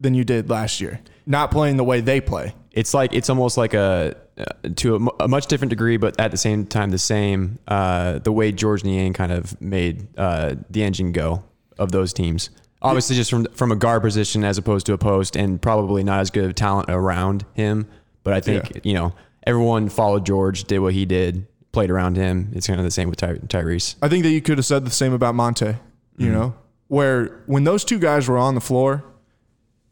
than 0.00 0.14
you 0.14 0.24
did 0.24 0.50
last 0.50 0.80
year. 0.80 1.00
Not 1.26 1.50
playing 1.50 1.76
the 1.78 1.84
way 1.84 2.00
they 2.02 2.20
play. 2.20 2.54
it's 2.72 2.92
like 2.92 3.14
it's 3.14 3.30
almost 3.30 3.56
like 3.56 3.72
a 3.74 4.14
uh, 4.38 4.44
to 4.76 4.96
a, 4.96 5.24
a 5.24 5.28
much 5.28 5.46
different 5.46 5.70
degree, 5.70 5.96
but 5.96 6.20
at 6.20 6.30
the 6.30 6.36
same 6.36 6.66
time 6.66 6.90
the 6.90 6.98
same. 6.98 7.58
Uh, 7.66 8.18
the 8.18 8.32
way 8.32 8.52
Georges 8.52 8.84
Niang 8.84 9.14
kind 9.14 9.32
of 9.32 9.58
made 9.60 10.06
uh, 10.18 10.56
the 10.68 10.82
engine 10.82 11.12
go 11.12 11.42
of 11.78 11.92
those 11.92 12.12
teams. 12.12 12.50
Obviously, 12.86 13.16
just 13.16 13.30
from 13.30 13.46
from 13.52 13.72
a 13.72 13.76
guard 13.76 14.02
position 14.02 14.44
as 14.44 14.58
opposed 14.58 14.86
to 14.86 14.92
a 14.92 14.98
post, 14.98 15.36
and 15.36 15.60
probably 15.60 16.02
not 16.02 16.20
as 16.20 16.30
good 16.30 16.44
of 16.44 16.54
talent 16.54 16.88
around 16.88 17.44
him. 17.54 17.86
But 18.22 18.34
I 18.34 18.40
think 18.40 18.70
Yeah. 18.74 18.80
you 18.84 18.94
know 18.94 19.12
everyone 19.46 19.88
followed 19.88 20.26
George, 20.26 20.64
did 20.64 20.80
what 20.80 20.92
he 20.92 21.06
did, 21.06 21.46
played 21.72 21.90
around 21.90 22.16
him. 22.16 22.50
It's 22.52 22.66
kind 22.66 22.80
of 22.80 22.84
the 22.84 22.90
same 22.90 23.08
with 23.08 23.18
Ty- 23.18 23.38
Tyrese. 23.48 23.94
I 24.02 24.08
think 24.08 24.24
that 24.24 24.30
you 24.30 24.40
could 24.40 24.58
have 24.58 24.64
said 24.66 24.84
the 24.84 24.90
same 24.90 25.12
about 25.12 25.34
Monte, 25.34 25.66
you 25.66 25.74
mm-hmm. 25.74 26.32
know, 26.32 26.54
where 26.88 27.42
when 27.46 27.64
those 27.64 27.84
two 27.84 27.98
guys 27.98 28.28
were 28.28 28.38
on 28.38 28.54
the 28.54 28.60
floor, 28.60 29.04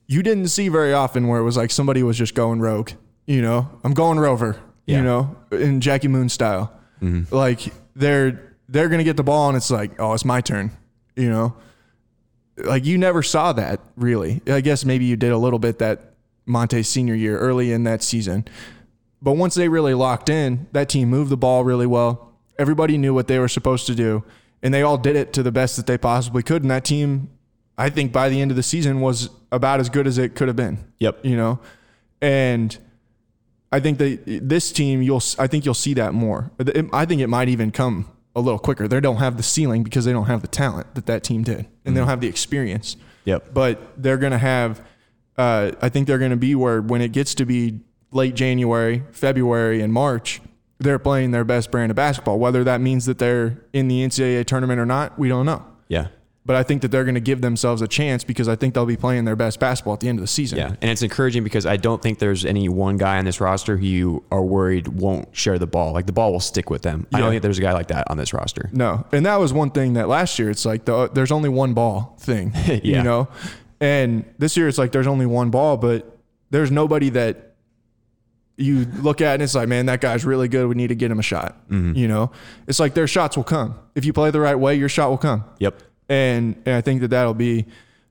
you 0.06 0.22
didn't 0.22 0.48
see 0.48 0.68
very 0.68 0.92
often 0.92 1.28
where 1.28 1.40
it 1.40 1.44
was 1.44 1.56
like 1.56 1.70
somebody 1.70 2.02
was 2.02 2.18
just 2.18 2.34
going 2.34 2.60
rogue, 2.60 2.90
you 3.26 3.40
know, 3.42 3.70
I'm 3.84 3.94
going 3.94 4.18
rover, 4.18 4.56
Yeah. 4.86 4.98
you 4.98 5.04
know, 5.04 5.36
in 5.52 5.80
Jackie 5.80 6.08
Moon 6.08 6.28
style. 6.28 6.72
Mm-hmm. 7.02 7.34
Like 7.34 7.72
they're 7.94 8.56
they're 8.68 8.88
gonna 8.88 9.04
get 9.04 9.16
the 9.16 9.22
ball 9.22 9.48
and 9.48 9.56
it's 9.56 9.70
like, 9.70 10.00
oh, 10.00 10.12
it's 10.14 10.24
my 10.24 10.40
turn, 10.40 10.72
you 11.16 11.30
know. 11.30 11.54
Like 12.56 12.84
you 12.84 12.98
never 12.98 13.22
saw 13.22 13.52
that 13.52 13.80
really. 13.96 14.40
I 14.46 14.60
guess 14.60 14.84
maybe 14.84 15.04
you 15.04 15.16
did 15.16 15.32
a 15.32 15.38
little 15.38 15.58
bit 15.58 15.78
that 15.80 16.14
Monte's 16.46 16.88
senior 16.88 17.14
year 17.14 17.38
early 17.38 17.72
in 17.72 17.84
that 17.84 18.02
season. 18.02 18.46
But 19.20 19.32
once 19.32 19.54
they 19.54 19.68
really 19.68 19.94
locked 19.94 20.28
in, 20.28 20.66
that 20.72 20.88
team 20.88 21.08
moved 21.08 21.30
the 21.30 21.36
ball 21.36 21.64
really 21.64 21.86
well. 21.86 22.32
Everybody 22.58 22.98
knew 22.98 23.14
what 23.14 23.26
they 23.26 23.38
were 23.38 23.48
supposed 23.48 23.86
to 23.86 23.94
do, 23.94 24.22
and 24.62 24.72
they 24.72 24.82
all 24.82 24.98
did 24.98 25.16
it 25.16 25.32
to 25.32 25.42
the 25.42 25.50
best 25.50 25.76
that 25.76 25.86
they 25.86 25.98
possibly 25.98 26.42
could. 26.42 26.62
And 26.62 26.70
that 26.70 26.84
team, 26.84 27.30
I 27.78 27.90
think 27.90 28.12
by 28.12 28.28
the 28.28 28.40
end 28.40 28.50
of 28.50 28.56
the 28.56 28.62
season, 28.62 29.00
was 29.00 29.30
about 29.50 29.80
as 29.80 29.88
good 29.88 30.06
as 30.06 30.18
it 30.18 30.34
could 30.34 30.48
have 30.48 30.56
been. 30.56 30.84
Yep. 30.98 31.24
You 31.24 31.36
know, 31.36 31.58
and 32.20 32.76
I 33.72 33.80
think 33.80 33.98
that 33.98 34.22
this 34.26 34.70
team, 34.70 35.02
you'll, 35.02 35.22
I 35.38 35.46
think 35.46 35.64
you'll 35.64 35.74
see 35.74 35.94
that 35.94 36.12
more. 36.14 36.50
I 36.92 37.06
think 37.06 37.20
it 37.20 37.28
might 37.28 37.48
even 37.48 37.72
come 37.72 38.08
a 38.36 38.40
little 38.40 38.58
quicker. 38.58 38.88
They 38.88 39.00
don't 39.00 39.16
have 39.18 39.36
the 39.36 39.42
ceiling 39.42 39.82
because 39.82 40.04
they 40.04 40.12
don't 40.12 40.26
have 40.26 40.42
the 40.42 40.48
talent 40.48 40.94
that 40.94 41.06
that 41.06 41.22
team 41.22 41.42
did, 41.44 41.66
and 41.84 41.94
they 41.96 42.00
don't 42.00 42.08
have 42.08 42.20
the 42.20 42.26
experience 42.28 42.96
Yep. 43.26 43.54
but 43.54 43.80
they're 43.96 44.18
going 44.18 44.32
to 44.32 44.38
have 44.38 44.80
uh, 45.38 45.72
i 45.80 45.88
think 45.88 46.06
they're 46.06 46.18
going 46.18 46.30
to 46.30 46.36
be 46.36 46.54
where 46.54 46.82
when 46.82 47.00
it 47.00 47.12
gets 47.12 47.34
to 47.36 47.46
be 47.46 47.80
late 48.12 48.34
january 48.34 49.02
february 49.12 49.80
and 49.80 49.92
march 49.92 50.40
they're 50.78 50.98
playing 50.98 51.30
their 51.30 51.44
best 51.44 51.70
brand 51.70 51.90
of 51.90 51.96
basketball 51.96 52.38
whether 52.38 52.62
that 52.64 52.80
means 52.82 53.06
that 53.06 53.18
they're 53.18 53.58
in 53.72 53.88
the 53.88 54.04
ncaa 54.06 54.44
tournament 54.44 54.78
or 54.78 54.84
not 54.86 55.18
we 55.18 55.28
don't 55.28 55.46
know 55.46 55.64
Yeah. 55.88 56.08
But 56.46 56.56
i 56.56 56.62
think 56.62 56.82
that 56.82 56.88
they're 56.90 57.04
going 57.04 57.14
to 57.14 57.20
give 57.20 57.40
themselves 57.40 57.80
a 57.82 57.88
chance 57.88 58.24
because 58.24 58.48
i 58.48 58.56
think 58.56 58.74
they'll 58.74 58.86
be 58.86 58.96
playing 58.96 59.24
their 59.24 59.36
best 59.36 59.58
basketball 59.60 59.94
at 59.94 60.00
the 60.00 60.08
end 60.08 60.18
of 60.18 60.22
the 60.22 60.26
season 60.28 60.58
Yeah, 60.58 60.74
and 60.80 60.90
it's 60.90 61.02
encouraging 61.02 61.44
because 61.44 61.66
I 61.66 61.76
don't 61.76 62.02
think 62.02 62.18
there's 62.18 62.44
any 62.44 62.68
one 62.68 62.96
guy 62.96 63.18
on 63.18 63.24
this 63.24 63.40
roster 63.40 63.76
who 63.76 63.86
you 63.86 64.24
are 64.30 64.42
worried 64.42 64.88
won't 64.88 65.34
share 65.34 65.58
the 65.58 65.66
ball. 65.66 65.92
Like 65.92 66.06
the 66.06 66.12
ball 66.12 66.32
will 66.32 66.40
stick 66.40 66.70
with 66.70 66.82
them. 66.82 67.06
I 67.12 67.20
don't 67.20 67.30
think 67.30 67.42
there's 67.42 67.58
a 67.58 67.62
guy 67.62 67.72
like 67.72 67.88
that 67.88 68.10
on 68.10 68.16
this 68.16 68.32
roster. 68.32 68.70
No, 68.72 69.04
and 69.12 69.24
that 69.26 69.36
was 69.36 69.52
one 69.52 69.70
thing 69.70 69.94
that 69.94 70.08
last 70.08 70.38
year 70.38 70.50
it's 70.50 70.64
like 70.64 70.84
the, 70.84 71.08
there's 71.08 71.32
only 71.32 71.48
one 71.48 71.74
ball 71.74 72.16
thing, 72.20 72.52
you 72.84 73.02
know, 73.02 73.28
and 73.80 74.24
this 74.38 74.56
year 74.56 74.68
it's 74.68 74.78
like 74.78 74.92
there's 74.92 75.06
only 75.06 75.26
one 75.26 75.50
ball, 75.50 75.76
but 75.76 76.18
there's 76.50 76.70
nobody 76.70 77.10
that 77.10 77.54
you 78.56 78.84
look 79.00 79.20
at 79.20 79.34
and 79.34 79.42
it's 79.42 79.54
like, 79.54 79.68
man, 79.68 79.86
that 79.86 80.00
guy's 80.00 80.24
really 80.24 80.48
good. 80.48 80.66
We 80.68 80.74
need 80.74 80.88
to 80.88 80.94
get 80.94 81.10
him 81.10 81.18
a 81.18 81.22
shot. 81.22 81.56
Mm-hmm. 81.68 81.96
You 81.96 82.08
know, 82.08 82.30
it's 82.68 82.78
like 82.78 82.94
their 82.94 83.06
shots 83.08 83.36
will 83.36 83.44
come 83.44 83.76
if 83.94 84.04
you 84.04 84.12
play 84.12 84.30
the 84.30 84.40
right 84.40 84.54
way. 84.54 84.74
Your 84.76 84.88
shot 84.88 85.10
will 85.10 85.18
come, 85.18 85.44
Yep. 85.58 85.82
And, 86.08 86.56
and 86.66 86.74
I 86.76 86.80
think 86.80 87.00
that 87.02 87.08
that'll 87.08 87.34
be 87.34 87.66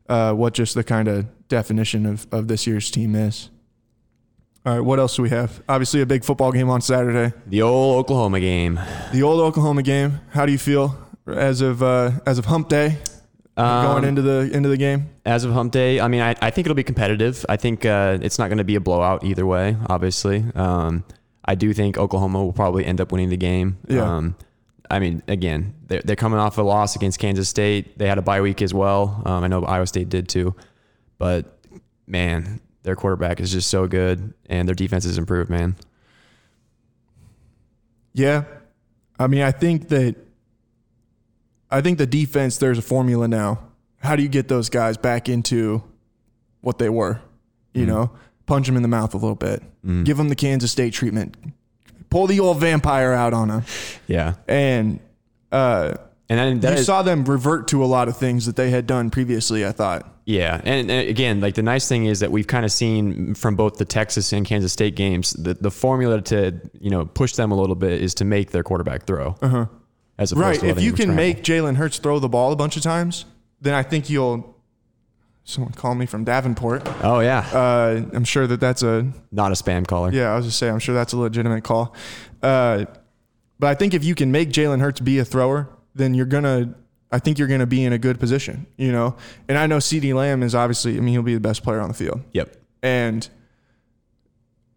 uh, 0.10 0.34
what 0.34 0.54
just 0.54 0.76
the 0.76 0.84
kind 0.84 1.08
of 1.08 1.26
definition 1.48 2.06
of 2.06 2.28
of 2.32 2.48
this 2.48 2.66
year's 2.68 2.90
team 2.92 3.16
is. 3.16 3.50
All 4.66 4.74
right, 4.76 4.80
what 4.82 4.98
else 4.98 5.16
do 5.18 5.22
we 5.24 5.30
have? 5.30 5.62
Obviously, 5.68 6.02
a 6.02 6.06
big 6.06 6.24
football 6.24 6.52
game 6.54 6.70
on 6.70 6.80
Saturday. 6.82 7.36
The 7.48 7.62
old 7.62 8.00
Oklahoma 8.00 8.40
game. 8.40 8.80
The 9.12 9.22
old 9.22 9.42
Oklahoma 9.42 9.84
game. 9.84 10.22
How 10.30 10.46
do 10.46 10.54
you 10.54 10.58
feel 10.58 10.98
as 11.28 11.60
of 11.62 11.84
uh, 11.84 12.12
as 12.26 12.38
of 12.38 12.46
Hump 12.46 12.70
Day 12.70 12.98
going 13.58 14.04
Um, 14.04 14.06
into 14.06 14.22
the 14.22 14.50
into 14.54 14.70
the 14.70 14.78
game? 14.78 15.10
As 15.26 15.44
of 15.44 15.52
Hump 15.52 15.74
Day, 15.74 16.00
I 16.00 16.08
mean, 16.08 16.22
I, 16.22 16.36
I 16.42 16.50
think 16.50 16.66
it'll 16.66 16.76
be 16.76 16.84
competitive. 16.84 17.46
I 17.50 17.58
think 17.58 17.86
uh, 17.86 18.18
it's 18.22 18.40
not 18.40 18.48
going 18.48 18.58
to 18.58 18.64
be 18.64 18.76
a 18.76 18.80
blowout 18.82 19.24
either 19.26 19.46
way. 19.46 19.76
Obviously, 19.90 20.46
um, 20.56 21.04
I 21.44 21.56
do 21.56 21.74
think 21.74 21.98
Oklahoma 21.98 22.42
will 22.44 22.54
probably 22.54 22.86
end 22.86 23.02
up 23.02 23.12
winning 23.12 23.30
the 23.30 23.38
game. 23.38 23.78
Yeah. 23.90 24.02
Um, 24.18 24.36
I 24.94 25.00
mean, 25.00 25.24
again, 25.28 25.74
they're, 25.88 26.02
they're 26.06 26.16
coming 26.16 26.38
off 26.38 26.58
a 26.58 26.62
loss 26.62 26.96
against 26.96 27.20
Kansas 27.20 27.50
State. 27.50 27.98
They 27.98 28.08
had 28.08 28.20
a 28.20 28.22
bye 28.22 28.42
week 28.42 28.62
as 28.62 28.74
well. 28.74 29.24
Um, 29.26 29.44
I 29.44 29.48
know 29.48 29.64
Iowa 29.64 29.88
State 29.88 30.10
did 30.10 30.30
too, 30.30 30.56
but 31.18 31.60
man, 32.06 32.62
their 32.84 32.96
quarterback 32.96 33.40
is 33.40 33.52
just 33.52 33.70
so 33.70 33.88
good, 33.88 34.34
and 34.46 34.68
their 34.68 34.76
defense 34.76 35.06
has 35.06 35.18
improved. 35.18 35.50
Man, 35.50 35.76
Yeah, 38.14 38.44
I 39.18 39.28
mean, 39.28 39.42
I 39.42 39.52
think 39.52 39.90
that 39.90 40.16
I 41.72 41.82
think 41.82 41.98
the 41.98 42.06
defense. 42.06 42.58
There's 42.58 42.78
a 42.78 42.84
formula 42.84 43.28
now. 43.28 43.60
How 43.98 44.16
do 44.16 44.22
you 44.22 44.30
get 44.30 44.48
those 44.48 44.70
guys 44.70 44.96
back 44.98 45.28
into 45.28 45.82
what 46.62 46.78
they 46.78 46.90
were? 46.90 47.20
You 47.74 47.88
know, 47.88 48.12
punch 48.46 48.68
them 48.68 48.76
in 48.76 48.84
the 48.84 48.88
mouth 48.88 49.16
a 49.16 49.18
little 49.18 49.34
bit. 49.36 49.64
Give 50.04 50.18
them 50.18 50.30
the 50.30 50.36
Kansas 50.36 50.72
State 50.72 50.94
treatment. 50.94 51.36
Pull 52.14 52.28
the 52.28 52.40
old 52.40 52.60
vampire 52.60 53.12
out 53.12 53.34
on 53.34 53.48
them, 53.48 53.64
yeah, 54.08 54.36
and 54.48 55.00
uh, 55.52 55.96
and 56.30 56.40
then 56.40 56.60
that 56.60 56.74
you 56.74 56.80
is- 56.80 56.86
saw 56.86 57.02
them 57.02 57.26
revert 57.26 57.68
to 57.70 57.84
a 57.84 57.88
lot 57.88 58.08
of 58.08 58.16
things 58.18 58.46
that 58.46 58.56
they 58.56 58.70
had 58.70 58.86
done 58.86 59.10
previously. 59.10 59.66
I 59.66 59.72
thought. 59.72 60.08
Yeah, 60.26 60.62
and, 60.64 60.90
and 60.92 61.10
again, 61.10 61.42
like 61.42 61.56
the 61.56 61.64
nice 61.64 61.88
thing 61.90 62.06
is 62.06 62.20
that 62.22 62.32
we've 62.32 62.46
kind 62.48 62.64
of 62.66 62.72
seen 62.72 63.34
from 63.34 63.56
both 63.56 63.78
the 63.78 63.84
Texas 63.84 64.32
and 64.32 64.46
Kansas 64.46 64.72
State 64.72 64.96
games, 64.96 65.32
the, 65.34 65.56
the 65.56 65.72
formula 65.72 66.22
to 66.22 66.54
you 66.80 66.92
know 66.92 67.06
push 67.06 67.34
them 67.34 67.52
a 67.52 67.56
little 67.56 67.76
bit 67.76 68.00
is 68.00 68.14
to 68.16 68.26
make 68.26 68.52
their 68.52 68.64
quarterback 68.64 69.06
throw. 69.08 69.36
Uh-huh. 69.42 69.66
As 70.20 70.32
opposed 70.32 70.62
Right. 70.62 70.70
If 70.78 70.82
you 70.82 70.94
can 70.94 71.16
make 71.16 71.44
Jalen 71.44 71.76
Hurts 71.78 71.98
throw 71.98 72.20
the 72.20 72.30
ball 72.30 72.52
a 72.52 72.56
bunch 72.56 72.78
of 72.78 72.84
times, 72.84 73.26
then 73.60 73.74
I 73.74 73.82
think 73.82 74.10
you'll. 74.10 74.53
Someone 75.46 75.74
call 75.74 75.94
me 75.96 76.06
from 76.06 76.24
Davenport. 76.24 76.88
oh 77.04 77.20
yeah, 77.20 77.40
Uh, 77.54 78.02
I'm 78.14 78.24
sure 78.24 78.48
that 78.48 78.60
that's 78.62 78.82
a 78.82 79.12
not 79.32 79.52
a 79.52 79.56
spam 79.56 79.86
caller. 79.86 80.12
yeah. 80.14 80.32
I 80.32 80.36
was 80.38 80.46
just 80.46 80.58
saying. 80.58 80.74
I'm 80.74 80.80
sure 80.80 80.96
that's 80.96 81.12
a 81.14 81.18
legitimate 81.18 81.64
call. 81.64 81.94
Uh, 82.42 82.86
but 83.60 83.68
I 83.68 83.76
think 83.76 83.94
if 83.94 84.04
you 84.04 84.16
can 84.16 84.32
make 84.32 84.50
Jalen 84.50 84.80
Hurts 84.80 85.00
be 85.02 85.20
a 85.20 85.26
thrower, 85.26 85.70
then 85.96 86.14
you're 86.14 86.26
gonna. 86.26 86.76
I 87.12 87.20
think 87.20 87.38
you're 87.38 87.48
gonna 87.50 87.68
be 87.68 87.84
in 87.84 87.94
a 87.94 87.98
good 87.98 88.20
position. 88.20 88.66
You 88.78 88.92
know, 88.92 89.16
and 89.48 89.58
I 89.58 89.68
know 89.68 89.78
CeeDee 89.78 90.14
Lamb 90.16 90.44
is 90.44 90.56
obviously. 90.56 90.98
I 90.98 91.02
mean, 91.02 91.14
he'll 91.14 91.22
be 91.24 91.34
the 91.36 91.40
best 91.40 91.62
player 91.64 91.80
on 91.82 91.88
the 91.90 91.94
field, 91.94 92.22
Yep. 92.34 92.56
and 92.82 93.30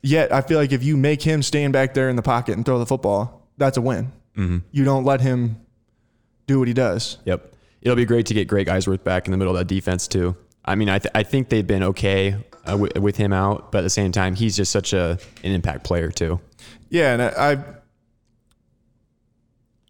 yet 0.02 0.32
I 0.32 0.40
feel 0.40 0.58
like 0.58 0.72
if 0.72 0.82
you 0.82 0.96
make 0.96 1.22
him 1.22 1.42
stand 1.42 1.72
back 1.72 1.94
there 1.94 2.08
in 2.08 2.16
the 2.16 2.22
pocket 2.22 2.56
and 2.56 2.64
throw 2.64 2.78
the 2.78 2.86
football, 2.86 3.48
that's 3.56 3.76
a 3.76 3.80
win. 3.80 4.12
You 4.70 4.84
don't 4.84 5.04
let 5.04 5.22
him 5.22 5.56
do 6.46 6.58
what 6.58 6.68
he 6.68 6.74
does. 6.74 7.16
Yep. 7.24 7.54
It'll 7.80 7.96
be 7.96 8.04
great 8.04 8.26
to 8.26 8.34
get 8.34 8.48
Greg 8.48 8.66
Eisworth 8.66 9.02
back 9.02 9.26
in 9.26 9.30
the 9.30 9.38
middle 9.38 9.56
of 9.56 9.58
that 9.58 9.66
defense 9.72 10.06
too. 10.06 10.36
I 10.66 10.74
mean, 10.74 10.88
I, 10.88 10.98
th- 10.98 11.12
I 11.14 11.22
think 11.22 11.48
they've 11.48 11.66
been 11.66 11.82
okay 11.84 12.36
uh, 12.64 12.72
w- 12.72 12.90
with 13.00 13.16
him 13.16 13.32
out, 13.32 13.70
but 13.70 13.78
at 13.78 13.82
the 13.82 13.90
same 13.90 14.10
time, 14.12 14.34
he's 14.34 14.56
just 14.56 14.72
such 14.72 14.92
a 14.92 15.18
an 15.44 15.52
impact 15.52 15.84
player 15.84 16.10
too. 16.10 16.40
Yeah, 16.90 17.12
and 17.12 17.22
I, 17.22 17.52
I, 17.52 17.64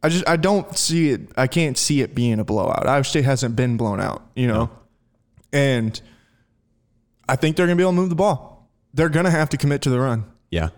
I 0.03 0.09
just 0.09 0.29
I 0.29 0.37
don't 0.37 0.77
see 0.77 1.11
it. 1.11 1.23
I 1.37 1.47
can't 1.47 1.77
see 1.77 2.01
it 2.03 2.15
being 2.15 2.39
a 2.39 2.45
blowout. 2.45 2.87
Iowa 2.87 3.05
State 3.05 3.25
hasn't 3.25 3.57
been 3.57 3.77
blown 3.77 4.01
out, 4.01 4.23
you 4.37 4.47
know, 4.47 4.71
and 5.53 6.01
I 7.29 7.37
think 7.37 7.57
they're 7.57 7.67
gonna 7.67 7.77
be 7.77 7.83
able 7.83 7.93
to 7.93 7.97
move 7.97 8.11
the 8.11 8.15
ball. 8.15 8.69
They're 8.95 9.09
gonna 9.09 9.31
have 9.31 9.49
to 9.51 9.57
commit 9.57 9.83
to 9.83 9.91
the 9.91 9.99
run. 9.99 10.25
Yeah. 10.51 10.69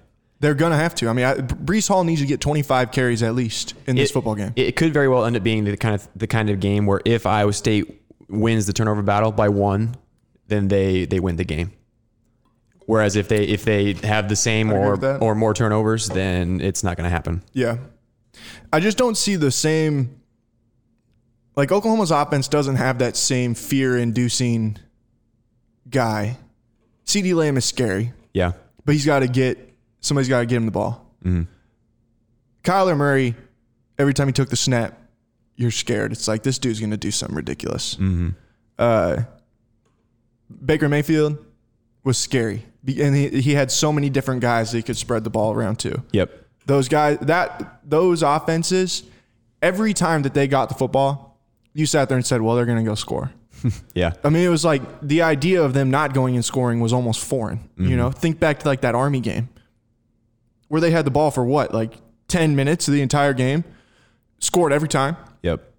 They're 0.41 0.55
gonna 0.55 0.77
have 0.77 0.95
to. 0.97 1.09
I 1.09 1.13
mean, 1.13 1.25
I, 1.25 1.35
Breece 1.35 1.89
Hall 1.89 2.05
needs 2.05 2.21
to 2.21 2.27
get 2.27 2.41
25 2.41 2.93
carries 2.93 3.23
at 3.25 3.35
least 3.35 3.75
in 3.89 3.97
this 3.97 4.11
It- 4.11 4.13
football 4.13 4.37
game. 4.37 4.53
It 4.57 4.77
could 4.77 4.93
very 4.95 5.09
well 5.09 5.25
end 5.25 5.37
up 5.37 5.43
being 5.43 5.65
the 5.65 5.77
kind 5.77 5.97
of 5.97 6.09
the 6.15 6.29
kind 6.29 6.49
of 6.49 6.61
game 6.61 6.87
where 6.87 7.01
if 7.05 7.27
Iowa 7.27 7.53
State 7.53 7.98
wins 8.29 8.67
the 8.67 8.73
turnover 8.73 9.03
battle 9.03 9.33
by 9.33 9.49
one, 9.49 9.97
then 10.47 10.69
they 10.69 11.05
they 11.07 11.21
win 11.21 11.37
the 11.37 11.45
game. 11.45 11.73
Whereas 12.87 13.17
if 13.17 13.29
they 13.29 13.45
if 13.45 13.65
they 13.65 13.93
have 14.03 14.29
the 14.29 14.37
same 14.37 14.73
or 14.73 15.19
or 15.19 15.35
more 15.35 15.55
turnovers, 15.55 16.09
then 16.09 16.61
it's 16.61 16.83
not 16.83 16.97
going 16.97 17.05
to 17.05 17.11
happen. 17.11 17.43
Yeah. 17.53 17.79
I 18.73 18.81
just 18.81 18.97
don't 18.99 19.17
see 19.17 19.37
the 19.37 19.51
same 19.51 20.21
like 21.59 21.73
Oklahoma's 21.73 22.13
offense 22.13 22.47
doesn't 22.47 22.77
have 22.77 22.99
that 23.01 23.17
same 23.17 23.55
fear 23.55 23.99
inducing 23.99 24.79
guy. 25.91 26.37
CeeDee 27.05 27.35
Lamb 27.35 27.57
is 27.57 27.65
scary, 27.65 28.13
Yeah, 28.33 28.53
but 28.85 28.93
he's 28.93 29.05
got 29.05 29.21
to 29.21 29.29
get 29.29 29.59
somebody's 30.01 30.29
got 30.29 30.41
to 30.41 30.47
get 30.47 30.57
him 30.57 30.67
the 30.67 30.71
ball. 30.71 31.05
Mm-hmm. 31.25 31.43
Kyler 32.63 32.97
Murray, 32.97 33.35
every 33.99 34.15
time 34.15 34.29
he 34.29 34.33
took 34.33 34.51
the 34.51 34.57
snap, 34.57 34.97
you're 35.59 35.71
scared. 35.73 36.13
It's 36.13 36.27
like 36.29 36.43
this 36.45 36.59
dude's 36.59 36.79
going 36.81 36.93
to 36.93 36.97
do 36.97 37.11
something 37.11 37.37
ridiculous. 37.37 37.99
Uh, 38.79 39.23
Baker 40.65 40.89
Mayfield 40.89 41.45
was 42.05 42.17
scary, 42.17 42.65
and 42.87 43.15
he, 43.15 43.29
he 43.41 43.53
had 43.53 43.71
so 43.71 43.93
many 43.93 44.09
different 44.09 44.41
guys 44.41 44.71
that 44.71 44.79
he 44.79 44.83
could 44.83 44.97
spread 44.97 45.25
the 45.25 45.31
ball 45.31 45.53
around 45.53 45.79
to. 45.81 46.03
Yep, 46.13 46.31
those 46.67 46.89
guys 46.89 47.19
that 47.23 47.81
those 47.85 48.23
offenses 48.23 49.03
every 49.61 49.93
time 49.93 50.23
that 50.23 50.33
they 50.33 50.47
got 50.47 50.69
the 50.69 50.75
football 50.77 51.41
you 51.75 51.85
sat 51.87 52.09
there 52.09 52.17
and 52.17 52.25
said 52.25 52.41
well 52.41 52.55
they're 52.57 52.67
going 52.67 52.79
to 52.79 52.89
go 52.89 52.95
score. 52.95 53.33
Yeah, 53.95 54.13
i 54.23 54.29
mean 54.29 54.45
it 54.47 54.49
was 54.51 54.65
like 54.65 54.83
the 55.03 55.23
idea 55.23 55.61
of 55.61 55.75
them 55.75 55.91
not 55.91 56.15
going 56.15 56.37
and 56.37 56.45
scoring 56.45 56.79
was 56.79 56.93
almost 56.93 57.25
foreign 57.25 57.69
you 57.77 57.97
know? 57.97 58.13
Think 58.13 58.39
back 58.39 58.61
to 58.61 58.69
like 58.69 58.83
that 58.83 58.95
army 58.95 59.19
game 59.19 59.49
where 60.69 60.81
they 60.81 60.93
had 60.93 61.05
the 61.05 61.11
ball 61.11 61.33
for 61.33 61.45
what 61.45 61.75
like 61.75 61.95
10 62.29 62.55
minutes 62.55 62.87
of 62.87 62.95
the 62.95 63.03
entire 63.03 63.33
game 63.35 63.65
scored 64.39 64.73
every 64.73 64.87
time 64.89 65.17
yep, 65.43 65.73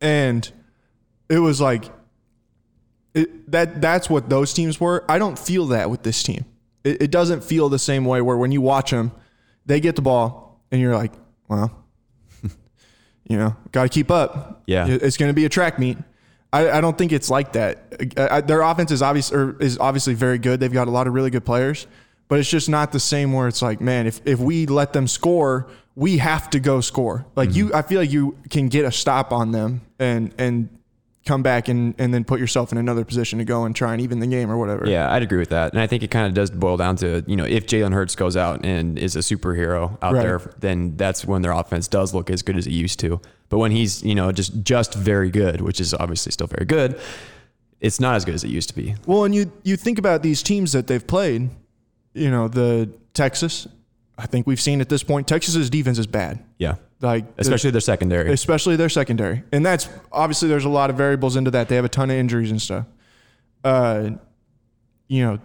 and 0.00 0.50
it 1.28 1.38
was 1.38 1.60
like 1.60 1.84
it, 3.14 3.50
that 3.50 3.80
that's 3.80 4.08
what 4.10 4.28
those 4.28 4.52
teams 4.52 4.78
were 4.80 5.04
i 5.08 5.18
don't 5.18 5.38
feel 5.38 5.66
that 5.66 5.90
with 5.90 6.02
this 6.02 6.22
team 6.22 6.44
it, 6.84 7.02
it 7.02 7.10
doesn't 7.10 7.42
feel 7.42 7.68
the 7.68 7.78
same 7.78 8.04
way 8.04 8.20
where 8.20 8.36
when 8.36 8.52
you 8.52 8.60
watch 8.60 8.90
them 8.90 9.10
they 9.66 9.80
get 9.80 9.96
the 9.96 10.02
ball 10.02 10.60
and 10.70 10.80
you're 10.80 10.94
like 10.94 11.12
well 11.48 11.84
you 13.28 13.36
know 13.36 13.56
got 13.72 13.82
to 13.84 13.88
keep 13.88 14.10
up 14.10 14.62
Yeah. 14.66 14.86
It's 14.86 15.16
going 15.16 15.30
to 15.30 15.34
be 15.34 15.44
a 15.44 15.48
track 15.48 15.78
meet 15.78 15.98
I, 16.50 16.70
I 16.70 16.80
don't 16.80 16.96
think 16.96 17.12
it's 17.12 17.28
like 17.28 17.52
that. 17.52 17.94
I, 18.16 18.36
I- 18.36 18.40
their 18.40 18.62
offense 18.62 18.90
is 18.90 19.02
obvious 19.02 19.30
or 19.30 19.58
is 19.60 19.76
obviously 19.78 20.14
very 20.14 20.38
good. 20.38 20.60
They've 20.60 20.72
got 20.72 20.88
a 20.88 20.90
lot 20.90 21.06
of 21.06 21.12
really 21.12 21.28
good 21.28 21.44
players, 21.44 21.86
but 22.26 22.38
it's 22.38 22.48
just 22.48 22.70
not 22.70 22.90
the 22.90 23.00
same 23.00 23.34
where 23.34 23.48
it's 23.48 23.60
like, 23.60 23.82
man, 23.82 24.06
if, 24.06 24.22
if 24.24 24.38
we 24.38 24.64
let 24.64 24.94
them 24.94 25.06
score, 25.06 25.68
we 25.98 26.18
have 26.18 26.48
to 26.50 26.60
go 26.60 26.80
score. 26.80 27.26
Like 27.34 27.56
you, 27.56 27.66
mm-hmm. 27.66 27.76
I 27.76 27.82
feel 27.82 28.00
like 28.00 28.12
you 28.12 28.38
can 28.50 28.68
get 28.68 28.84
a 28.84 28.92
stop 28.92 29.32
on 29.32 29.50
them 29.50 29.80
and 29.98 30.32
and 30.38 30.68
come 31.26 31.42
back 31.42 31.66
and 31.66 31.92
and 31.98 32.14
then 32.14 32.22
put 32.22 32.38
yourself 32.38 32.70
in 32.70 32.78
another 32.78 33.04
position 33.04 33.40
to 33.40 33.44
go 33.44 33.64
and 33.64 33.74
try 33.74 33.92
and 33.94 34.00
even 34.00 34.20
the 34.20 34.26
game 34.28 34.48
or 34.48 34.56
whatever. 34.56 34.88
yeah. 34.88 35.12
I'd 35.12 35.24
agree 35.24 35.38
with 35.40 35.48
that, 35.48 35.72
and 35.72 35.82
I 35.82 35.88
think 35.88 36.04
it 36.04 36.10
kind 36.12 36.26
of 36.28 36.34
does 36.34 36.50
boil 36.52 36.76
down 36.76 36.94
to 36.98 37.24
you 37.26 37.34
know 37.34 37.44
if 37.44 37.66
Jalen 37.66 37.92
Hurts 37.92 38.14
goes 38.14 38.36
out 38.36 38.64
and 38.64 38.96
is 38.96 39.16
a 39.16 39.18
superhero 39.18 39.98
out 40.00 40.14
Right. 40.14 40.22
there, 40.22 40.40
then 40.60 40.96
that's 40.96 41.24
when 41.24 41.42
their 41.42 41.50
offense 41.52 41.88
does 41.88 42.14
look 42.14 42.30
as 42.30 42.42
good 42.42 42.56
as 42.56 42.68
it 42.68 42.72
used 42.72 43.00
to. 43.00 43.20
But 43.48 43.58
when 43.58 43.72
he's 43.72 44.04
you 44.04 44.14
know 44.14 44.30
just 44.30 44.62
just 44.62 44.94
very 44.94 45.30
good, 45.30 45.60
which 45.62 45.80
is 45.80 45.94
obviously 45.94 46.30
still 46.30 46.46
very 46.46 46.64
good, 46.64 47.00
it's 47.80 47.98
not 47.98 48.14
as 48.14 48.24
good 48.24 48.36
as 48.36 48.44
it 48.44 48.50
used 48.50 48.68
to 48.68 48.76
be. 48.76 48.94
Well, 49.04 49.24
and 49.24 49.34
you 49.34 49.50
you 49.64 49.76
think 49.76 49.98
about 49.98 50.22
these 50.22 50.44
teams 50.44 50.70
that 50.74 50.86
they've 50.86 51.04
played, 51.04 51.50
you 52.14 52.30
know, 52.30 52.46
the 52.46 52.88
Texas. 53.14 53.66
I 54.18 54.26
think 54.26 54.46
we've 54.48 54.60
seen 54.60 54.80
at 54.80 54.88
this 54.88 55.02
point 55.04 55.28
Texas's 55.28 55.70
defense 55.70 55.98
is 55.98 56.06
bad. 56.08 56.44
Yeah, 56.58 56.74
Like 57.00 57.24
especially 57.38 57.70
their 57.70 57.80
secondary. 57.80 58.32
especially 58.32 58.74
their 58.76 58.88
secondary. 58.88 59.44
And 59.52 59.64
that's 59.64 59.88
obviously 60.10 60.48
there's 60.48 60.64
a 60.64 60.68
lot 60.68 60.90
of 60.90 60.96
variables 60.96 61.36
into 61.36 61.52
that. 61.52 61.68
They 61.68 61.76
have 61.76 61.84
a 61.84 61.88
ton 61.88 62.10
of 62.10 62.16
injuries 62.16 62.50
and 62.50 62.60
stuff. 62.60 62.84
Uh, 63.62 64.10
you 65.06 65.22
know, 65.24 65.38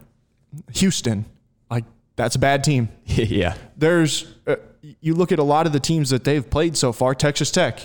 Houston, 0.74 1.26
like 1.70 1.86
that's 2.16 2.36
a 2.36 2.40
bad 2.40 2.64
team. 2.64 2.90
yeah, 3.06 3.56
There's 3.78 4.26
uh, 4.48 4.56
you 5.02 5.14
look 5.14 5.32
at 5.32 5.40
a 5.40 5.44
lot 5.44 5.66
of 5.68 5.74
the 5.74 5.80
teams 5.80 6.10
that 6.10 6.24
they've 6.24 6.48
played 6.48 6.76
so 6.76 6.92
far. 6.92 7.14
Texas 7.16 7.52
Tech, 7.52 7.80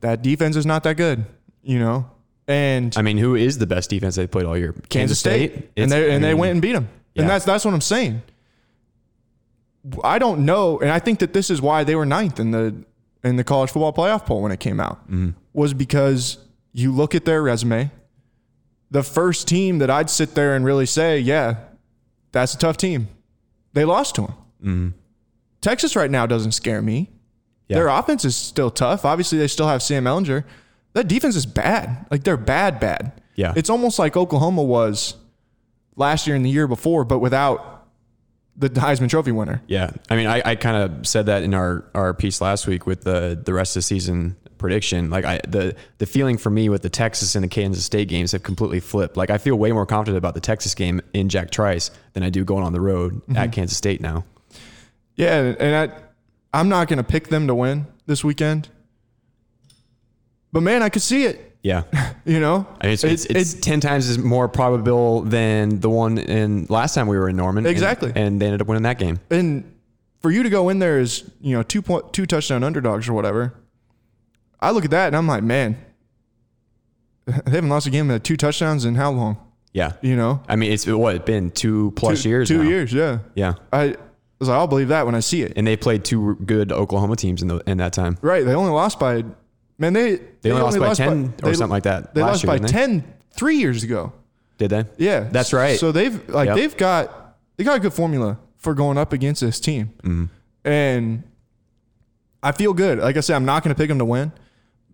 that 0.00 0.22
defense 0.22 0.56
is 0.56 0.66
not 0.66 0.82
that 0.84 0.96
good. 0.96 1.24
You 1.62 1.80
know, 1.80 2.08
and 2.46 2.96
I 2.96 3.02
mean, 3.02 3.18
who 3.18 3.34
is 3.34 3.58
the 3.58 3.66
best 3.66 3.90
defense 3.90 4.14
they 4.14 4.26
played 4.28 4.46
all 4.46 4.56
year? 4.56 4.74
Kansas 4.88 5.18
State, 5.18 5.52
It's- 5.52 5.70
and 5.76 5.90
they 5.92 6.10
I 6.10 6.14
and 6.14 6.22
they 6.24 6.34
went 6.34 6.52
and 6.52 6.62
beat 6.62 6.72
them. 6.74 6.88
Yeah. 7.14 7.22
And 7.22 7.30
that's 7.30 7.44
that's 7.44 7.64
what 7.64 7.74
I'm 7.74 7.80
saying. 7.80 8.22
I 10.02 10.18
don't 10.18 10.44
know, 10.44 10.78
and 10.80 10.90
I 10.90 10.98
think 10.98 11.18
that 11.20 11.32
this 11.32 11.50
is 11.50 11.62
why 11.62 11.84
they 11.84 11.94
were 11.94 12.06
ninth 12.06 12.40
in 12.40 12.50
the 12.50 12.74
in 13.24 13.36
the 13.36 13.44
college 13.44 13.70
football 13.70 13.92
playoff 13.92 14.24
poll 14.26 14.42
when 14.42 14.52
it 14.52 14.60
came 14.60 14.78
out 14.80 15.02
Mm-hmm. 15.04 15.30
was 15.52 15.74
because 15.74 16.38
you 16.72 16.92
look 16.92 17.14
at 17.14 17.24
their 17.24 17.42
resume. 17.42 17.90
The 18.90 19.02
first 19.02 19.48
team 19.48 19.78
that 19.78 19.90
I'd 19.90 20.08
sit 20.10 20.34
there 20.36 20.54
and 20.54 20.64
really 20.64 20.86
say, 20.86 21.18
yeah, 21.18 21.56
that's 22.30 22.54
a 22.54 22.58
tough 22.58 22.76
team. 22.76 23.08
They 23.72 23.84
lost 23.84 24.14
to 24.14 24.32
them. 24.62 24.94
Texas 25.60 25.96
right 25.96 26.10
now 26.10 26.26
doesn't 26.26 26.52
scare 26.52 26.80
me. 26.82 27.02
Mm-hmm. 27.02 27.12
Yeah. 27.68 27.76
Their 27.78 27.88
offense 27.88 28.24
is 28.24 28.36
still 28.36 28.70
tough. 28.70 29.04
Obviously, 29.04 29.38
they 29.38 29.48
still 29.48 29.66
have 29.66 29.82
Sam 29.82 30.04
Ehlinger. 30.04 30.44
That 30.92 31.08
defense 31.08 31.34
is 31.34 31.46
bad. 31.46 32.06
Like 32.10 32.22
they're 32.22 32.36
bad, 32.36 32.78
bad. 32.78 33.20
Yeah. 33.34 33.52
It's 33.56 33.68
almost 33.68 33.98
like 33.98 34.16
Oklahoma 34.16 34.62
was 34.62 35.16
last 35.96 36.26
year 36.28 36.36
and 36.36 36.44
the 36.44 36.50
year 36.50 36.68
before, 36.68 37.04
but 37.04 37.18
without 37.18 37.75
the 38.58 38.68
Heisman 38.70 39.08
Trophy 39.08 39.32
winner. 39.32 39.62
Yeah, 39.66 39.90
I 40.08 40.16
mean, 40.16 40.26
I, 40.26 40.42
I 40.44 40.54
kind 40.56 40.76
of 40.76 41.06
said 41.06 41.26
that 41.26 41.42
in 41.42 41.54
our, 41.54 41.84
our 41.94 42.14
piece 42.14 42.40
last 42.40 42.66
week 42.66 42.86
with 42.86 43.02
the 43.02 43.40
the 43.42 43.52
rest 43.52 43.76
of 43.76 43.80
the 43.80 43.84
season 43.84 44.36
prediction. 44.58 45.10
Like, 45.10 45.24
I 45.24 45.40
the 45.46 45.76
the 45.98 46.06
feeling 46.06 46.38
for 46.38 46.50
me 46.50 46.68
with 46.68 46.82
the 46.82 46.88
Texas 46.88 47.34
and 47.34 47.44
the 47.44 47.48
Kansas 47.48 47.84
State 47.84 48.08
games 48.08 48.32
have 48.32 48.42
completely 48.42 48.80
flipped. 48.80 49.16
Like, 49.16 49.30
I 49.30 49.38
feel 49.38 49.56
way 49.56 49.72
more 49.72 49.86
confident 49.86 50.18
about 50.18 50.34
the 50.34 50.40
Texas 50.40 50.74
game 50.74 51.00
in 51.12 51.28
Jack 51.28 51.50
Trice 51.50 51.90
than 52.14 52.22
I 52.22 52.30
do 52.30 52.44
going 52.44 52.64
on 52.64 52.72
the 52.72 52.80
road 52.80 53.14
mm-hmm. 53.14 53.36
at 53.36 53.52
Kansas 53.52 53.76
State 53.76 54.00
now. 54.00 54.24
Yeah, 55.16 55.54
and 55.58 55.92
I, 55.92 55.98
I'm 56.52 56.68
not 56.68 56.88
going 56.88 56.98
to 56.98 57.04
pick 57.04 57.28
them 57.28 57.46
to 57.46 57.54
win 57.54 57.86
this 58.06 58.24
weekend. 58.24 58.68
But 60.52 60.62
man, 60.62 60.82
I 60.82 60.88
could 60.88 61.02
see 61.02 61.24
it. 61.24 61.45
Yeah, 61.66 61.82
You 62.24 62.38
know, 62.40 62.66
I 62.80 62.84
mean, 62.86 62.92
it's, 62.94 63.04
it's, 63.04 63.24
It- 63.26 63.36
it's 63.36 63.54
ten 63.54 63.80
times 63.80 64.08
as 64.08 64.18
more 64.18 64.48
probable 64.48 65.22
than 65.22 65.80
the 65.80 65.90
one 65.90 66.18
in 66.18 66.66
last 66.68 66.94
time 66.94 67.06
we 67.08 67.16
were 67.18 67.28
in 67.28 67.36
Norman. 67.36 67.66
Exactly. 67.66 68.12
and, 68.14 68.40
they 68.40 68.46
ended 68.46 68.60
up 68.62 68.68
winning 68.68 68.84
that 68.84 68.98
game. 68.98 69.18
and 69.30 69.64
for 70.20 70.30
you 70.30 70.42
to 70.42 70.50
go 70.50 70.68
in 70.70 70.78
there 70.78 70.98
as 70.98 71.28
you 71.40 71.56
know 71.56 71.62
two 71.62 71.82
point 71.82 72.12
two 72.12 72.26
touchdown 72.26 72.62
underdogs 72.64 73.08
or 73.08 73.12
whatever. 73.12 73.52
I 74.60 74.70
look 74.70 74.84
at 74.84 74.90
that 74.92 75.08
and 75.08 75.16
I'm 75.16 75.26
like, 75.28 75.42
man, 75.42 75.76
they 77.26 77.32
haven't 77.50 77.68
lost 77.68 77.86
a 77.86 77.90
game 77.90 78.08
with 78.08 78.22
two 78.22 78.36
touchdowns 78.36 78.84
in 78.84 78.94
how 78.94 79.10
long? 79.10 79.36
Yeah, 79.72 79.92
You 80.00 80.16
know, 80.16 80.40
I 80.48 80.56
mean, 80.56 80.72
it's 80.72 80.86
what 80.86 81.16
it's 81.16 81.24
been 81.26 81.50
two 81.50 81.92
plus 81.96 82.22
two, 82.22 82.28
years. 82.30 82.48
Two 82.48 82.62
now. 82.62 82.68
years, 82.70 82.92
yeah. 82.94 83.18
Yeah, 83.34 83.54
I 83.70 83.94
was 84.38 84.48
like, 84.48 84.56
I'll 84.58 84.66
believe 84.66 84.88
that 84.88 85.04
when 85.04 85.14
I 85.14 85.20
see 85.20 85.42
it. 85.42 85.52
and 85.56 85.66
they 85.66 85.76
played 85.76 86.02
two 86.02 86.36
good 86.46 86.72
Oklahoma 86.72 87.16
teams 87.16 87.42
in 87.42 87.48
the 87.48 87.58
in 87.66 87.76
that 87.78 87.92
time. 87.92 88.16
Right. 88.22 88.44
They 88.44 88.54
only 88.54 88.70
lost 88.72 88.98
by, 88.98 89.22
man, 89.78 89.92
they, 89.92 90.16
They 90.42 90.50
only 90.50 90.78
lost 90.78 90.98
by 91.00 91.04
10 91.06 91.34
or 91.42 91.50
they- 91.50 91.54
something 91.54 91.70
like 91.70 91.82
that 91.84 92.14
They 92.14 92.22
lost 92.22 92.42
year, 92.42 92.48
by 92.52 92.58
didn't 92.58 92.72
they? 92.72 92.72
10 93.02 93.14
three 93.30 93.56
years 93.56 93.82
ago. 93.84 94.12
Did 94.58 94.70
they? 94.70 94.84
Yeah. 94.96 95.20
That's 95.30 95.52
right. 95.52 95.78
So 95.78 95.92
they've, 95.92 96.26
like, 96.28 96.46
Yep. 96.46 96.56
they've 96.56 96.76
got, 96.76 97.36
they 97.56 97.64
got 97.64 97.76
a 97.76 97.80
good 97.80 97.92
formula 97.92 98.38
for 98.56 98.74
going 98.74 98.96
up 98.98 99.12
against 99.12 99.40
this 99.42 99.60
team. 99.60 99.92
Mm-hmm. 100.02 100.24
And 100.64 101.22
I 102.42 102.52
feel 102.52 102.72
good. 102.72 102.98
Like 102.98 103.16
I 103.16 103.20
said, 103.20 103.36
I'm 103.36 103.44
not 103.44 103.62
going 103.62 103.74
to 103.74 103.78
pick 103.78 103.88
them 103.88 103.98
to 103.98 104.04
win, 104.04 104.32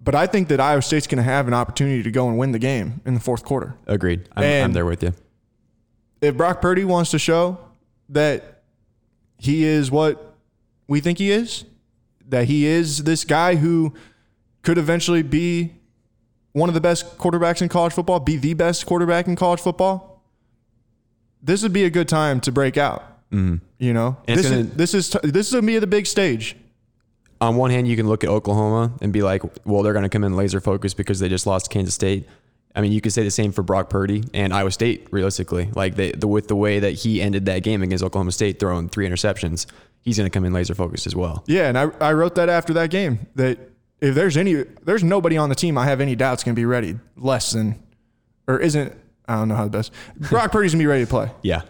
but 0.02 0.14
I 0.14 0.26
think 0.26 0.48
that 0.48 0.58
Iowa 0.60 0.82
State's 0.82 1.06
going 1.06 1.18
to 1.18 1.22
have 1.22 1.46
an 1.46 1.54
opportunity 1.54 2.02
to 2.02 2.10
go 2.10 2.28
and 2.28 2.36
win 2.38 2.50
the 2.52 2.58
game 2.58 3.00
in 3.06 3.14
the 3.14 3.20
fourth 3.20 3.44
quarter. 3.44 3.74
Agreed. 3.86 4.28
I'm, 4.34 4.44
I'm 4.64 4.72
there 4.72 4.84
with 4.86 5.02
you. 5.02 5.12
If 6.20 6.36
Brock 6.36 6.60
Purdy 6.60 6.84
wants 6.84 7.10
to 7.12 7.18
show 7.18 7.58
that 8.08 8.62
he 9.38 9.64
is 9.64 9.90
what 9.90 10.34
we 10.88 11.00
think 11.00 11.18
he 11.18 11.30
is, 11.30 11.64
that 12.28 12.46
he 12.46 12.66
is 12.66 13.04
this 13.04 13.24
guy 13.24 13.56
who 13.56 13.92
could 14.62 14.78
eventually 14.78 15.22
be 15.22 15.74
one 16.52 16.68
of 16.68 16.74
the 16.74 16.80
best 16.80 17.18
quarterbacks 17.18 17.62
in 17.62 17.68
college 17.68 17.92
football, 17.92 18.20
be 18.20 18.36
the 18.36 18.54
best 18.54 18.86
quarterback 18.86 19.26
in 19.26 19.36
college 19.36 19.60
football, 19.60 20.22
this 21.42 21.62
would 21.62 21.72
be 21.72 21.84
a 21.84 21.90
good 21.90 22.08
time 22.08 22.40
to 22.40 22.52
break 22.52 22.76
out. 22.76 23.02
Mm-hmm. 23.30 23.56
You 23.78 23.92
know, 23.92 24.16
And 24.28 24.38
this, 24.38 24.46
is, 24.46 24.52
gonna- 24.52 24.62
this 24.76 24.94
is 24.94 25.10
this 25.22 25.46
is 25.48 25.54
gonna 25.54 25.66
be 25.66 25.78
the 25.78 25.86
big 25.86 26.06
stage. 26.06 26.56
On 27.40 27.56
one 27.56 27.70
hand, 27.70 27.88
you 27.88 27.96
can 27.96 28.06
look 28.06 28.22
at 28.22 28.30
Oklahoma 28.30 28.92
and 29.00 29.12
be 29.12 29.22
like, 29.22 29.42
well, 29.66 29.82
they're 29.82 29.92
going 29.94 30.04
to 30.04 30.08
come 30.08 30.22
in 30.22 30.36
laser 30.36 30.60
focused 30.60 30.96
because 30.96 31.18
they 31.18 31.28
just 31.28 31.44
lost 31.44 31.70
Kansas 31.70 31.92
State. 31.92 32.28
I 32.72 32.80
mean, 32.80 32.92
you 32.92 33.00
could 33.00 33.12
say 33.12 33.24
the 33.24 33.32
same 33.32 33.50
for 33.50 33.64
Brock 33.64 33.90
Purdy 33.90 34.22
and 34.32 34.54
Iowa 34.54 34.70
State, 34.70 35.08
realistically. 35.10 35.68
Like, 35.74 35.96
they, 35.96 36.12
the, 36.12 36.28
with 36.28 36.46
the 36.46 36.54
way 36.54 36.78
that 36.78 36.92
he 36.92 37.20
ended 37.20 37.46
that 37.46 37.64
game 37.64 37.82
against 37.82 38.04
Oklahoma 38.04 38.30
State, 38.30 38.60
throwing 38.60 38.88
three 38.88 39.08
interceptions, 39.08 39.66
he's 40.02 40.18
going 40.18 40.30
to 40.30 40.32
come 40.32 40.44
in 40.44 40.52
laser 40.52 40.76
focused 40.76 41.04
as 41.08 41.16
well. 41.16 41.42
Yeah, 41.48 41.68
and 41.68 41.76
I, 41.76 41.90
I 42.00 42.12
wrote 42.12 42.36
that 42.36 42.48
after 42.48 42.74
that 42.74 42.90
game 42.90 43.26
that 43.34 43.58
if 44.02 44.14
there's 44.14 44.36
any 44.36 44.64
there's 44.82 45.02
nobody 45.02 45.38
on 45.38 45.48
the 45.48 45.54
team 45.54 45.78
I 45.78 45.86
have 45.86 46.00
any 46.02 46.14
doubts 46.14 46.42
can 46.42 46.54
be 46.54 46.66
ready 46.66 46.98
less 47.16 47.52
than 47.52 47.82
or 48.46 48.58
isn't 48.58 48.94
I 49.26 49.36
don't 49.36 49.48
know 49.48 49.54
how 49.54 49.64
the 49.64 49.70
best 49.70 49.92
Brock 50.16 50.52
Purdy's 50.52 50.72
gonna 50.72 50.82
be 50.82 50.86
ready 50.86 51.04
to 51.04 51.10
play. 51.10 51.30
Yeah. 51.42 51.62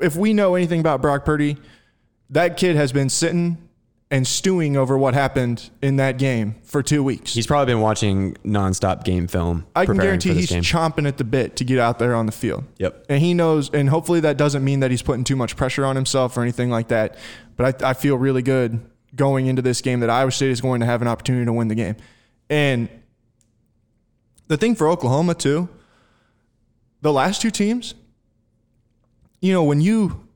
If 0.00 0.14
we 0.14 0.34
know 0.34 0.54
anything 0.54 0.80
about 0.80 1.00
Brock 1.00 1.24
Purdy, 1.24 1.56
that 2.30 2.58
kid 2.58 2.76
has 2.76 2.92
been 2.92 3.08
sitting 3.08 3.56
and 4.10 4.26
stewing 4.26 4.76
over 4.76 4.98
what 4.98 5.14
happened 5.14 5.70
in 5.80 5.96
that 5.96 6.18
game 6.18 6.56
for 6.64 6.82
two 6.82 7.02
weeks. 7.02 7.32
He's 7.32 7.46
probably 7.46 7.72
been 7.72 7.80
watching 7.80 8.34
nonstop 8.44 9.04
game 9.04 9.26
film. 9.26 9.66
I 9.74 9.86
can 9.86 9.96
guarantee 9.96 10.34
he's 10.34 10.50
game. 10.50 10.62
chomping 10.62 11.08
at 11.08 11.16
the 11.16 11.24
bit 11.24 11.56
to 11.56 11.64
get 11.64 11.78
out 11.78 11.98
there 11.98 12.14
on 12.14 12.26
the 12.26 12.32
field. 12.32 12.64
Yep. 12.76 13.06
And 13.08 13.22
he 13.22 13.32
knows, 13.32 13.70
and 13.70 13.88
hopefully 13.88 14.20
that 14.20 14.36
doesn't 14.36 14.62
mean 14.62 14.80
that 14.80 14.90
he's 14.90 15.00
putting 15.00 15.24
too 15.24 15.34
much 15.34 15.56
pressure 15.56 15.86
on 15.86 15.96
himself 15.96 16.36
or 16.36 16.42
anything 16.42 16.68
like 16.68 16.88
that. 16.88 17.16
But 17.56 17.82
I, 17.82 17.90
I 17.90 17.94
feel 17.94 18.18
really 18.18 18.42
good 18.42 18.84
going 19.14 19.46
into 19.46 19.62
this 19.62 19.80
game 19.80 20.00
that 20.00 20.10
Iowa 20.10 20.30
State 20.30 20.50
is 20.50 20.60
going 20.60 20.80
to 20.80 20.86
have 20.86 21.02
an 21.02 21.08
opportunity 21.08 21.44
to 21.44 21.52
win 21.52 21.68
the 21.68 21.74
game. 21.74 21.96
And 22.48 22.88
the 24.48 24.56
thing 24.56 24.74
for 24.74 24.88
Oklahoma, 24.88 25.34
too, 25.34 25.68
the 27.00 27.12
last 27.12 27.42
two 27.42 27.50
teams, 27.50 27.94
you 29.40 29.52
know, 29.52 29.64
when 29.64 29.80
you, 29.80 30.28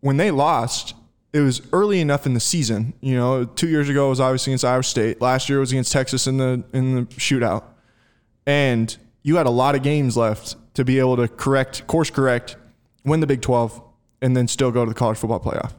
when 0.00 0.16
they 0.16 0.30
lost, 0.30 0.94
it 1.32 1.40
was 1.40 1.62
early 1.72 2.00
enough 2.00 2.26
in 2.26 2.34
the 2.34 2.40
season. 2.40 2.94
You 3.00 3.14
know, 3.16 3.44
two 3.44 3.68
years 3.68 3.88
ago 3.88 4.08
was 4.08 4.20
obviously 4.20 4.52
against 4.52 4.64
Iowa 4.64 4.82
State. 4.82 5.20
Last 5.20 5.48
year 5.48 5.58
it 5.58 5.60
was 5.60 5.72
against 5.72 5.92
Texas 5.92 6.26
in 6.26 6.38
the 6.38 6.64
in 6.72 6.94
the 6.94 7.02
shootout, 7.02 7.64
and 8.46 8.96
you 9.22 9.36
had 9.36 9.46
a 9.46 9.50
lot 9.50 9.74
of 9.74 9.82
games 9.82 10.16
left 10.16 10.56
to 10.74 10.84
be 10.84 10.98
able 10.98 11.16
to 11.16 11.28
correct, 11.28 11.86
course 11.86 12.10
correct, 12.10 12.56
win 13.04 13.20
the 13.20 13.26
Big 13.26 13.42
Twelve, 13.42 13.80
and 14.20 14.36
then 14.36 14.48
still 14.48 14.72
go 14.72 14.84
to 14.84 14.88
the 14.88 14.94
college 14.94 15.18
football 15.18 15.40
playoff. 15.40 15.72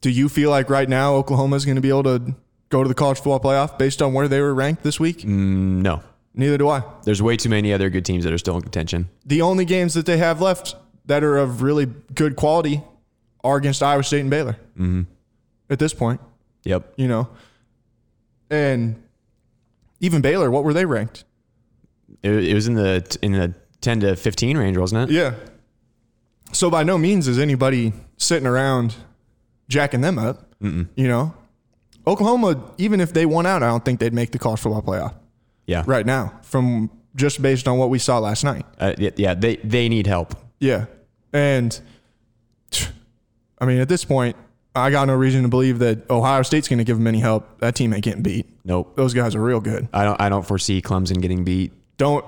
Do 0.00 0.10
you 0.10 0.28
feel 0.28 0.50
like 0.50 0.70
right 0.70 0.88
now 0.88 1.14
Oklahoma 1.14 1.56
is 1.56 1.64
going 1.64 1.76
to 1.76 1.80
be 1.82 1.88
able 1.88 2.04
to 2.04 2.34
go 2.68 2.82
to 2.82 2.88
the 2.88 2.94
college 2.94 3.18
football 3.18 3.40
playoff 3.40 3.78
based 3.78 4.00
on 4.02 4.12
where 4.14 4.28
they 4.28 4.40
were 4.40 4.54
ranked 4.54 4.82
this 4.82 5.00
week? 5.00 5.18
Mm, 5.20 5.82
no, 5.82 6.02
Neither 6.34 6.56
do 6.58 6.68
I. 6.68 6.82
there's 7.04 7.20
way 7.20 7.36
too 7.36 7.48
many 7.48 7.72
other 7.72 7.90
good 7.90 8.04
teams 8.04 8.22
that 8.24 8.32
are 8.32 8.38
still 8.38 8.54
in 8.56 8.62
contention. 8.62 9.08
The 9.26 9.42
only 9.42 9.64
games 9.64 9.94
that 9.94 10.06
they 10.06 10.18
have 10.18 10.40
left 10.40 10.76
that 11.06 11.24
are 11.24 11.36
of 11.38 11.62
really 11.62 11.86
good 12.14 12.36
quality 12.36 12.82
are 13.42 13.56
against 13.56 13.82
Iowa 13.82 14.02
State 14.04 14.20
and 14.20 14.30
Baylor. 14.30 14.52
Mm-hmm. 14.76 15.02
At 15.70 15.78
this 15.78 15.92
point, 15.94 16.20
Yep. 16.64 16.92
you 16.96 17.08
know, 17.08 17.28
and 18.50 19.02
even 20.00 20.20
Baylor, 20.22 20.50
what 20.50 20.64
were 20.64 20.72
they 20.72 20.84
ranked? 20.84 21.24
It, 22.22 22.30
it 22.32 22.54
was 22.54 22.66
in 22.68 22.74
the 22.74 23.18
in 23.22 23.32
the 23.32 23.54
10 23.80 24.00
to 24.00 24.16
15 24.16 24.56
range, 24.56 24.76
wasn't 24.76 25.10
it? 25.10 25.14
Yeah. 25.14 25.34
So 26.52 26.70
by 26.70 26.82
no 26.84 26.96
means 26.98 27.28
is 27.28 27.38
anybody 27.38 27.92
sitting 28.16 28.46
around 28.46 28.94
jacking 29.68 30.00
them 30.00 30.18
up. 30.18 30.44
You 30.60 30.86
know, 30.96 31.34
Oklahoma, 32.06 32.72
even 32.78 33.00
if 33.00 33.12
they 33.12 33.26
won 33.26 33.46
out, 33.46 33.62
I 33.62 33.68
don't 33.68 33.84
think 33.84 34.00
they'd 34.00 34.12
make 34.14 34.32
the 34.32 34.38
college 34.38 34.58
football 34.60 34.82
playoff 34.82 35.14
Yeah. 35.66 35.84
right 35.86 36.04
now. 36.04 36.32
From 36.42 36.90
just 37.14 37.40
based 37.40 37.68
on 37.68 37.78
what 37.78 37.90
we 37.90 37.98
saw 37.98 38.18
last 38.18 38.42
night. 38.44 38.66
Uh, 38.78 38.94
yeah, 38.98 39.10
yeah, 39.16 39.34
they 39.34 39.56
they 39.56 39.88
need 39.88 40.06
help. 40.06 40.34
Yeah. 40.58 40.86
And 41.32 41.78
I 43.60 43.66
mean, 43.66 43.78
at 43.78 43.88
this 43.88 44.04
point, 44.04 44.36
I 44.74 44.90
got 44.90 45.06
no 45.08 45.14
reason 45.14 45.42
to 45.42 45.48
believe 45.48 45.78
that 45.80 46.08
Ohio 46.10 46.42
State's 46.42 46.68
going 46.68 46.78
to 46.78 46.84
give 46.84 46.96
them 46.96 47.06
any 47.06 47.18
help. 47.18 47.58
That 47.60 47.74
team 47.74 47.92
ain't 47.92 48.04
getting 48.04 48.22
beat. 48.22 48.46
Nope. 48.64 48.96
Those 48.96 49.14
guys 49.14 49.34
are 49.34 49.42
real 49.42 49.60
good. 49.60 49.88
I 49.92 50.04
don't 50.04 50.20
I 50.20 50.28
don't 50.28 50.46
foresee 50.46 50.80
Clemson 50.82 51.20
getting 51.20 51.44
beat. 51.44 51.72
Don't, 51.96 52.24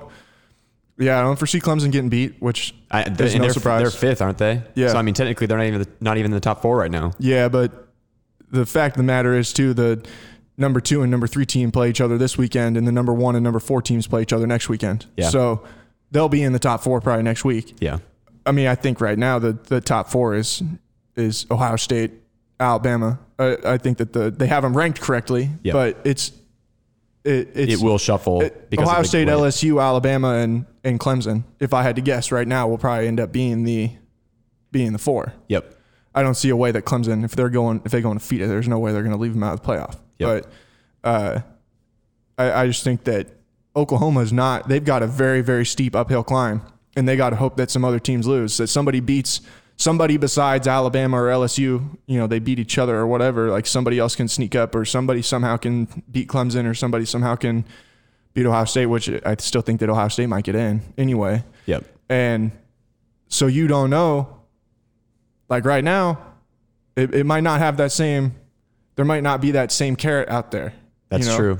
yeah, 1.00 1.18
I 1.18 1.22
don't 1.22 1.36
foresee 1.38 1.60
Clemson 1.60 1.90
getting 1.90 2.10
beat, 2.10 2.40
which 2.40 2.74
I, 2.90 3.08
There's 3.08 3.32
and 3.32 3.40
no 3.40 3.46
they're, 3.46 3.54
surprise. 3.54 3.82
They're 3.82 3.90
fifth, 3.90 4.20
aren't 4.22 4.38
they? 4.38 4.62
Yeah. 4.74 4.88
So 4.88 4.98
I 4.98 5.02
mean, 5.02 5.14
technically, 5.14 5.46
they're 5.46 5.58
not 5.58 5.66
even 5.66 5.80
the, 5.82 5.88
not 6.00 6.18
even 6.18 6.30
in 6.30 6.34
the 6.34 6.40
top 6.40 6.62
four 6.62 6.76
right 6.76 6.90
now. 6.90 7.12
Yeah, 7.18 7.48
but 7.48 7.88
the 8.50 8.66
fact 8.66 8.94
of 8.94 8.98
the 8.98 9.04
matter 9.04 9.36
is, 9.36 9.52
too, 9.52 9.74
the 9.74 10.06
number 10.56 10.80
two 10.80 11.02
and 11.02 11.10
number 11.10 11.26
three 11.26 11.46
team 11.46 11.72
play 11.72 11.88
each 11.90 12.00
other 12.00 12.18
this 12.18 12.36
weekend, 12.36 12.76
and 12.76 12.86
the 12.86 12.92
number 12.92 13.12
one 13.14 13.34
and 13.34 13.42
number 13.42 13.60
four 13.60 13.80
teams 13.80 14.06
play 14.06 14.22
each 14.22 14.32
other 14.32 14.46
next 14.46 14.68
weekend. 14.68 15.06
Yeah. 15.16 15.30
So 15.30 15.64
they'll 16.10 16.28
be 16.28 16.42
in 16.42 16.52
the 16.52 16.58
top 16.58 16.82
four 16.82 17.00
probably 17.00 17.22
next 17.22 17.44
week. 17.44 17.76
Yeah. 17.80 17.98
I 18.44 18.52
mean, 18.52 18.66
I 18.66 18.74
think 18.74 19.00
right 19.00 19.18
now 19.18 19.38
the 19.38 19.52
the 19.52 19.80
top 19.80 20.10
four 20.10 20.34
is 20.34 20.62
is 21.16 21.46
Ohio 21.50 21.76
State, 21.76 22.12
Alabama. 22.58 23.18
I, 23.38 23.56
I 23.64 23.78
think 23.78 23.98
that 23.98 24.12
the 24.12 24.30
they 24.30 24.46
have 24.46 24.62
them 24.62 24.76
ranked 24.76 25.00
correctly, 25.00 25.50
Yep. 25.62 25.72
but 25.72 25.98
it's 26.04 26.32
it 27.24 27.50
it's 27.54 27.74
It 27.74 27.84
will 27.84 27.98
shuffle 27.98 28.40
it- 28.42 28.70
because 28.70 28.88
Ohio 28.88 29.02
State, 29.02 29.28
way- 29.28 29.34
LSU, 29.34 29.80
Alabama, 29.82 30.34
and 30.34 30.64
and 30.84 30.98
Clemson. 30.98 31.44
If 31.58 31.74
I 31.74 31.82
had 31.82 31.96
to 31.96 32.02
guess 32.02 32.32
right 32.32 32.48
now, 32.48 32.66
will 32.68 32.78
probably 32.78 33.06
end 33.08 33.20
up 33.20 33.32
being 33.32 33.64
the 33.64 33.90
being 34.72 34.92
the 34.92 34.98
four. 34.98 35.32
Yep. 35.48 35.74
I 36.14 36.22
don't 36.22 36.34
see 36.34 36.48
a 36.48 36.56
way 36.56 36.72
that 36.72 36.84
Clemson, 36.84 37.24
if 37.24 37.36
they're 37.36 37.48
going, 37.50 37.82
if 37.84 37.92
they 37.92 38.00
go 38.00 38.10
undefeated, 38.10 38.48
there's 38.50 38.66
no 38.68 38.78
way 38.78 38.92
they're 38.92 39.02
going 39.02 39.14
to 39.14 39.20
leave 39.20 39.34
them 39.34 39.42
out 39.42 39.54
of 39.54 39.60
the 39.62 39.66
playoff. 39.66 39.96
Yep. 40.18 40.44
But 41.02 41.08
uh, 41.08 41.40
I, 42.38 42.62
I 42.62 42.66
just 42.66 42.82
think 42.82 43.04
that 43.04 43.28
Oklahoma 43.76 44.20
is 44.20 44.32
not. 44.32 44.68
They've 44.68 44.84
got 44.84 45.02
a 45.02 45.06
very, 45.06 45.40
very 45.40 45.64
steep 45.66 45.94
uphill 45.94 46.24
climb, 46.24 46.62
and 46.96 47.08
they 47.08 47.16
got 47.16 47.30
to 47.30 47.36
hope 47.36 47.56
that 47.58 47.70
some 47.70 47.84
other 47.84 48.00
teams 48.00 48.26
lose. 48.26 48.56
That 48.56 48.66
somebody 48.68 48.98
beats 49.00 49.40
somebody 49.80 50.18
besides 50.18 50.68
Alabama 50.68 51.22
or 51.22 51.28
LSU. 51.28 51.96
You 52.06 52.18
know, 52.18 52.26
they 52.26 52.38
beat 52.38 52.58
each 52.58 52.76
other 52.76 52.96
or 52.96 53.06
whatever. 53.06 53.50
Like 53.50 53.66
somebody 53.66 53.98
else 53.98 54.14
can 54.14 54.28
sneak 54.28 54.54
up, 54.54 54.74
or 54.74 54.84
somebody 54.84 55.22
somehow 55.22 55.56
can 55.56 55.86
beat 56.10 56.28
Clemson, 56.28 56.68
or 56.68 56.74
somebody 56.74 57.04
somehow 57.04 57.34
can 57.34 57.64
beat 58.34 58.46
Ohio 58.46 58.66
State. 58.66 58.86
Which 58.86 59.08
I 59.08 59.36
still 59.38 59.62
think 59.62 59.80
that 59.80 59.88
Ohio 59.88 60.08
State 60.08 60.26
might 60.26 60.44
get 60.44 60.54
in 60.54 60.82
anyway. 60.98 61.42
Yep. 61.66 61.84
And 62.08 62.52
so 63.28 63.46
you 63.46 63.68
don't 63.68 63.90
know, 63.90 64.40
like 65.48 65.64
right 65.64 65.84
now, 65.84 66.18
it, 66.96 67.14
it 67.14 67.24
might 67.24 67.42
not 67.42 67.60
have 67.60 67.76
that 67.78 67.92
same, 67.92 68.34
there 68.96 69.04
might 69.04 69.22
not 69.22 69.40
be 69.40 69.52
that 69.52 69.72
same 69.72 69.96
carrot 69.96 70.28
out 70.28 70.50
there. 70.50 70.74
That's 71.08 71.26
you 71.26 71.32
know? 71.32 71.38
true. 71.38 71.58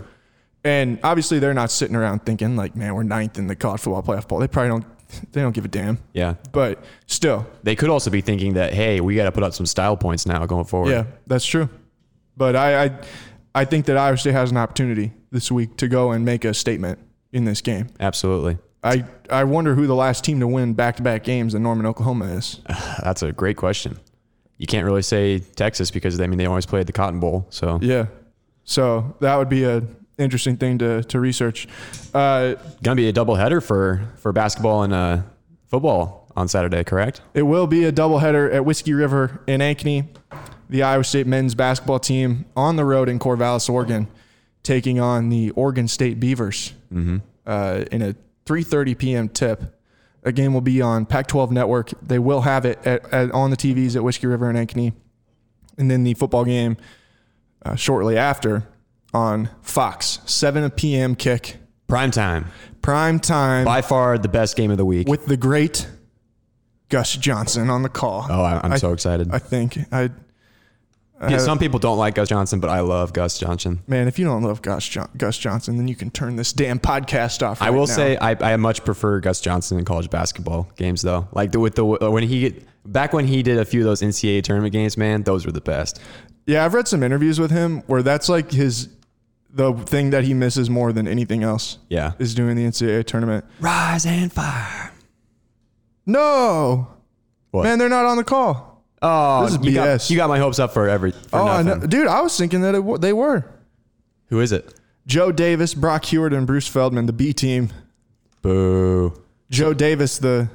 And 0.63 0.99
obviously 1.03 1.39
they're 1.39 1.55
not 1.55 1.71
sitting 1.71 1.97
around 1.97 2.27
thinking 2.27 2.57
like, 2.57 2.77
man, 2.77 2.95
we're 2.95 3.05
ninth 3.05 3.39
in 3.39 3.47
the 3.47 3.57
college 3.57 3.81
football 3.81 4.03
playoff 4.03 4.29
poll. 4.29 4.41
They 4.41 4.49
probably 4.49 4.69
don't, 4.69 4.85
they 5.33 5.41
don't 5.41 5.53
give 5.53 5.65
a 5.65 5.69
damn. 5.69 5.99
Yeah. 6.13 6.35
But 6.53 6.83
still, 7.07 7.47
They 7.63 7.77
could 7.77 7.91
also 7.91 8.11
be 8.11 8.21
thinking 8.21 8.55
that, 8.55 8.73
hey, 8.73 9.01
we 9.01 9.15
got 9.17 9.25
to 9.25 9.33
put 9.33 9.43
up 9.43 9.55
some 9.55 9.67
style 9.67 9.97
points 9.97 10.27
now 10.27 10.45
going 10.47 10.65
forward. 10.65 10.91
yeah, 10.91 11.05
that's 11.27 11.45
true. 11.45 11.69
But 12.37 12.57
I, 12.57 12.85
I, 12.85 13.01
I 13.55 13.65
think 13.65 13.87
that 13.87 13.97
Iowa 13.97 14.17
State 14.17 14.33
has 14.33 14.51
an 14.51 14.57
opportunity 14.57 15.13
this 15.31 15.51
week 15.53 15.77
to 15.79 15.89
go 15.89 16.13
and 16.13 16.25
make 16.25 16.45
a 16.45 16.55
statement 16.55 16.99
in 17.33 17.45
this 17.45 17.61
game. 17.61 17.89
Absolutely. 18.01 18.59
I, 18.83 19.05
I 19.29 19.45
wonder 19.45 19.75
who 19.75 19.87
the 19.87 19.95
last 19.95 20.25
team 20.25 20.41
to 20.41 20.47
win 20.49 20.73
back-to-back 20.73 21.23
games 21.23 21.55
in 21.55 21.63
Norman, 21.63 21.85
Oklahoma 21.87 22.27
is. 22.27 22.61
That's 23.03 23.23
a 23.23 23.31
great 23.33 23.57
question. 23.59 23.99
You 24.57 24.67
can't 24.67 24.85
really 24.85 25.03
say 25.03 25.39
Texas 25.41 25.91
because 25.91 26.21
I 26.21 26.27
mean 26.27 26.39
they 26.39 26.47
always 26.47 26.67
played 26.67 26.87
the 26.87 26.93
Cotton 26.93 27.19
Bowl. 27.21 27.47
So 27.51 27.79
Yeah. 27.83 28.07
So 28.65 29.17
that 29.21 29.37
would 29.37 29.49
be 29.49 29.65
a 29.65 29.83
interesting 30.21 30.57
thing 30.57 30.79
to, 30.79 31.03
to 31.05 31.19
research. 31.21 31.67
Uh, 32.15 32.55
gonna 32.83 32.97
be 32.97 33.09
a 33.09 33.13
doubleheader 33.13 33.63
for 33.63 34.07
for 34.17 34.33
basketball 34.33 34.83
and 34.83 34.93
uh, 34.93 35.23
football 35.69 36.29
on 36.37 36.47
Saturday, 36.49 36.85
correct? 36.85 37.21
it 37.35 37.43
will 37.43 37.67
be 37.67 37.85
a 37.85 37.93
doubleheader 37.93 38.53
at 38.55 38.65
Whiskey 38.65 38.93
River 38.93 39.43
in 39.47 39.61
Ankeny. 39.61 40.07
The 40.69 40.85
Iowa 40.85 41.03
State 41.03 41.27
men's 41.27 41.57
basketball 41.57 41.99
team 41.99 42.45
on 42.55 42.77
the 42.77 42.85
road 42.85 43.09
in 43.09 43.19
Corvallis, 43.19 43.69
Oregon, 43.69 44.07
taking 44.63 45.01
on 45.01 45.29
the 45.29 45.51
Oregon 45.51 45.89
State 45.89 46.21
Beavers 46.21 46.75
uh, 47.47 47.85
in 47.91 48.03
a 48.03 48.15
3:30 48.47 48.97
p.m. 48.99 49.29
tip. 49.29 49.77
A 50.23 50.33
game 50.33 50.53
will 50.53 50.61
be 50.61 50.83
on 50.83 51.07
Pac-12 51.07 51.51
Network. 51.51 51.91
They 52.03 52.19
will 52.19 52.43
have 52.43 52.67
it 52.67 52.79
at, 52.87 53.11
at, 53.13 53.31
on 53.33 53.51
the 53.51 53.57
TVs 53.57 53.97
at 53.97 54.05
Whiskey 54.05 54.27
River 54.27 54.51
and 54.51 54.59
Ankeny, 54.59 54.93
and 55.79 55.91
then 55.91 56.05
the 56.05 56.13
football 56.15 56.45
game 56.45 56.77
uh, 57.65 57.75
shortly 57.75 58.17
after 58.19 58.69
on 59.13 59.49
Fox, 59.63 60.21
7 60.27 60.71
p.m. 60.71 61.15
kick, 61.15 61.57
Prime 61.89 62.11
time. 62.11 62.47
prime 62.83 63.19
time. 63.19 63.65
By 63.65 63.83
far 63.83 64.17
the 64.19 64.29
best 64.29 64.57
game 64.57 64.71
of 64.71 64.77
the 64.77 64.85
week. 64.85 65.09
with 65.09 65.27
the 65.27 65.37
great 65.37 65.89
Gus 66.89 67.17
Johnson 67.17 67.71
on 67.71 67.83
the 67.83 67.89
call. 67.89 68.27
oh, 68.29 68.43
I, 68.43 68.61
I'm 68.63 68.73
I- 68.73 68.77
so 68.77 68.93
excited. 68.93 69.31
I 69.33 69.39
think 69.39 69.79
I 69.93 70.11
Yeah, 71.29 71.39
some 71.39 71.59
people 71.59 71.79
don't 71.79 71.99
like 71.99 72.15
Gus 72.15 72.29
Johnson, 72.29 72.61
but 72.61 72.71
I 72.71 72.81
love 72.81 73.13
Gus 73.13 73.39
Johnson. 73.39 73.81
man, 73.87 74.09
if 74.09 74.19
you 74.19 74.25
don't 74.25 74.43
love 74.43 74.63
Gus 74.63 74.97
Gus 75.17 75.37
Johnson, 75.39 75.77
then 75.77 75.87
you 75.89 75.95
can 75.97 76.11
turn 76.11 76.37
this 76.37 76.53
damn 76.53 76.79
podcast 76.79 77.47
off. 77.47 77.61
I 77.61 77.71
will 77.71 77.81
now. 77.87 77.95
say 77.95 78.17
I, 78.17 78.53
I 78.53 78.57
much 78.57 78.85
prefer 78.85 79.21
Gus 79.21 79.41
Johnson 79.41 79.79
in 79.79 79.85
college 79.85 80.09
basketball 80.11 80.71
games 80.77 81.03
though. 81.03 81.29
Like 81.33 81.53
the, 81.53 81.61
with 81.61 81.75
the 81.75 81.85
uh, 81.85 82.11
when 82.11 82.23
he 82.23 82.55
back 82.87 83.13
when 83.13 83.27
he 83.27 83.43
did 83.43 83.59
a 83.59 83.65
few 83.65 83.81
of 83.81 83.85
those 83.87 84.01
NCAA 84.01 84.43
tournament 84.45 84.73
games, 84.73 84.97
man, 84.97 85.23
those 85.25 85.45
were 85.45 85.53
the 85.53 85.61
best. 85.61 86.01
yeah, 86.47 86.65
I've 86.65 86.73
read 86.75 86.89
some 86.89 87.03
interviews 87.03 87.39
with 87.39 87.51
him 87.51 87.83
where 87.87 88.03
that's 88.03 88.29
like 88.29 88.51
his 88.51 88.89
the 89.53 89.73
thing 89.73 90.11
that 90.11 90.25
he 90.25 90.33
misses 90.35 90.71
more 90.71 90.93
than 90.93 91.09
anything 91.09 91.43
else 91.43 91.79
Yeah. 91.89 92.13
is 92.19 92.35
doing 92.35 92.57
the 92.57 92.65
NCAA 92.65 93.03
tournament. 93.05 93.45
Rise 93.61 94.07
and 94.07 94.33
fire. 94.33 94.93
No, 96.07 96.89
What? 97.51 97.65
man, 97.65 97.79
they're 97.79 97.89
not 97.89 98.07
on 98.07 98.17
the 98.17 98.25
call. 98.25 98.85
oh, 99.03 99.45
this 99.45 99.55
is 99.59 99.65
you 99.65 99.75
got, 99.75 99.87
BS. 99.89 100.11
you 100.11 100.17
got 100.17 100.29
my 100.29 100.39
hopes 100.39 100.59
up 100.59 100.73
for 100.73 100.89
every. 100.89 101.13
For 101.13 101.39
oh, 101.39 101.47
I 101.47 101.63
know. 101.63 101.79
dude, 101.79 102.07
I 102.07 102.21
was 102.21 102.37
thinking 102.37 102.63
that 102.63 102.75
it, 102.75 102.79
w- 102.79 102.99
they 102.99 103.13
were 103.13 103.45
Who 104.29 104.41
is 104.41 104.53
it? 104.53 104.75
Joe 105.07 105.33
Davis, 105.33 105.75
Brock 105.75 106.05
Huard, 106.07 106.33
and 106.33 106.47
Bruce 106.47 106.69
Feldman, 106.69 107.07
the 107.07 107.13
B 107.13 107.33
team. 107.33 107.71
Boo. 108.43 109.21
Joe 109.51 109.75
Davis, 109.75 110.19
the 110.19 110.49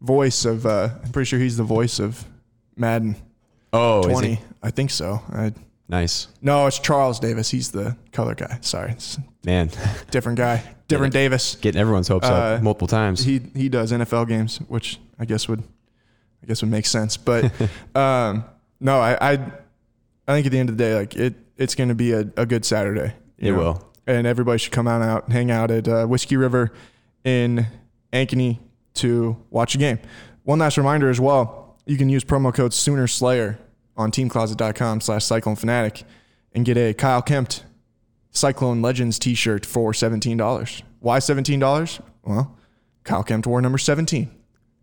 voice 0.00 0.44
of, 0.44 0.66
uh, 0.66 0.90
I'm 1.04 1.10
pretty 1.12 1.26
sure 1.26 1.38
he's 1.38 1.56
the 1.56 1.62
voice 1.64 1.98
of 1.98 2.24
Madden 2.76 3.16
Oh, 3.72 4.00
is 4.00 4.06
20. 4.06 4.34
he? 4.34 4.40
I 4.62 4.70
think 4.70 4.90
so. 4.90 5.22
I, 5.32 5.52
Nice. 5.88 6.28
no, 6.42 6.66
it's 6.66 6.78
Charles 6.78 7.18
Davis. 7.18 7.50
He's 7.50 7.70
the 7.70 7.96
color 8.12 8.34
guy. 8.34 8.58
Sorry, 8.60 8.92
it's 8.92 9.18
Man, 9.44 9.70
different 10.10 10.38
guy. 10.38 10.62
Different 10.88 11.12
Davis. 11.12 11.54
getting 11.56 11.78
everyone's 11.78 12.08
hopes 12.08 12.26
Uh, 12.26 12.32
up 12.32 12.62
multiple 12.62 12.86
times. 12.88 13.22
He 13.22 13.42
he 13.54 13.68
does 13.68 13.92
NFL 13.92 14.26
games, 14.26 14.56
which 14.68 14.98
I 15.18 15.26
guess 15.26 15.46
would 15.48 15.62
I 16.42 16.46
guess 16.46 16.62
would 16.62 16.70
make 16.70 16.86
sense. 16.86 17.18
But 17.18 17.44
um, 17.94 18.44
no, 18.80 18.98
I, 18.98 19.18
I 19.20 19.32
I 20.26 20.32
think 20.32 20.46
at 20.46 20.52
the 20.52 20.58
end 20.58 20.70
of 20.70 20.78
the 20.78 20.82
day, 20.84 20.94
like 20.94 21.14
it 21.14 21.34
it's 21.58 21.74
going 21.74 21.88
to 21.90 21.94
be 21.94 22.12
a, 22.12 22.20
a 22.38 22.46
good 22.46 22.64
Saturday. 22.64 23.12
you 23.38 23.52
It 23.52 23.56
will. 23.58 23.82
and 24.06 24.26
everybody 24.26 24.56
should 24.58 24.72
come 24.72 24.88
out 24.88 25.02
and 25.02 25.10
out 25.10 25.24
and 25.24 25.32
hang 25.34 25.50
out 25.50 25.70
at 25.70 25.86
uh, 25.88 26.06
Whiskey 26.06 26.36
River 26.38 26.72
in 27.22 27.66
Ankeny 28.12 28.58
to 28.94 29.36
watch 29.50 29.74
a 29.74 29.78
game. 29.78 29.98
One 30.44 30.58
last 30.58 30.78
reminder 30.78 31.10
as 31.10 31.20
well: 31.20 31.76
you 31.84 31.98
can 31.98 32.08
use 32.08 32.24
promo 32.24 32.52
code 32.54 32.72
Sooner 32.72 33.06
Slayer 33.08 33.58
on 33.98 34.10
TeamCloset.com 34.10 35.00
slash 35.02 35.24
Cyclone 35.24 35.56
Fanatic 35.56 36.04
and 36.54 36.64
get 36.64 36.76
a 36.78 36.94
Kyle 36.94 37.20
Kempt 37.20 37.64
Cyclone 38.30 38.80
Legends 38.80 39.18
T-shirt 39.18 39.66
for 39.66 39.92
seventeen 39.92 40.36
dollars. 40.36 40.82
Why 41.00 41.18
seventeen 41.18 41.58
dollars? 41.60 42.00
Well, 42.24 42.56
Kyle 43.04 43.22
Kempt 43.24 43.46
wore 43.46 43.60
number 43.60 43.78
seventeen. 43.78 44.30